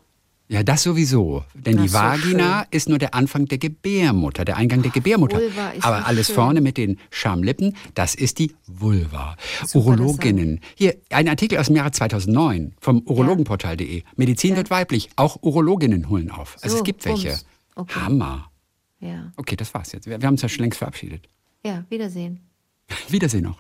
Ja, 0.50 0.64
das 0.64 0.84
sowieso. 0.84 1.44
Denn 1.54 1.76
Das 1.76 1.84
die 1.84 1.90
so 1.90 1.98
Vagina 1.98 2.60
schön. 2.60 2.68
ist 2.72 2.90
nur 2.90 2.98
der 3.00 3.14
Anfang 3.14 3.46
der 3.48 3.58
Gebärmutter, 3.58 4.46
der 4.46 4.58
Eingang 4.58 4.82
der 4.82 4.92
Gebärmutter. 4.92 5.38
Vulva 5.40 5.70
ist 5.72 5.84
Aber 5.84 6.00
so 6.00 6.06
alles 6.06 6.28
schön. 6.28 6.36
vorne 6.36 6.62
mit 6.62 6.78
den 6.78 7.00
Schamlippen, 7.10 7.76
das 7.96 8.16
ist 8.16 8.40
die 8.40 8.54
Vulva. 8.66 9.36
Super, 9.66 9.86
Urologinnen. 9.88 10.62
Hier, 10.76 10.96
ein 11.10 11.28
Artikel 11.28 11.58
aus 11.58 11.68
dem 11.68 11.76
Jahre 11.76 11.92
2009 11.92 12.74
vom 12.80 13.02
urologenportal.de. 13.06 14.04
Medizin 14.16 14.56
wird 14.56 14.70
weiblich. 14.70 15.10
Auch 15.18 15.38
Urologinnen 15.42 16.10
holen 16.10 16.32
auf. 16.32 16.56
Also 16.62 16.76
So, 16.76 16.78
es 16.78 16.84
gibt 16.86 17.04
welche. 17.06 17.38
Okay. 17.76 18.00
Hammer. 18.00 18.50
Ja. 19.00 19.32
Okay, 19.36 19.56
das 19.56 19.74
war's 19.74 19.92
jetzt. 19.92 20.08
Wir, 20.08 20.20
wir 20.22 20.26
haben 20.28 20.34
uns 20.36 20.42
ja 20.42 20.50
schon 20.50 20.64
längst 20.64 20.80
verabschiedet. 20.80 21.28
Ja, 21.66 21.84
Wiedersehen. 21.90 22.40
Wiedersehen 23.10 23.44
noch. 23.44 23.60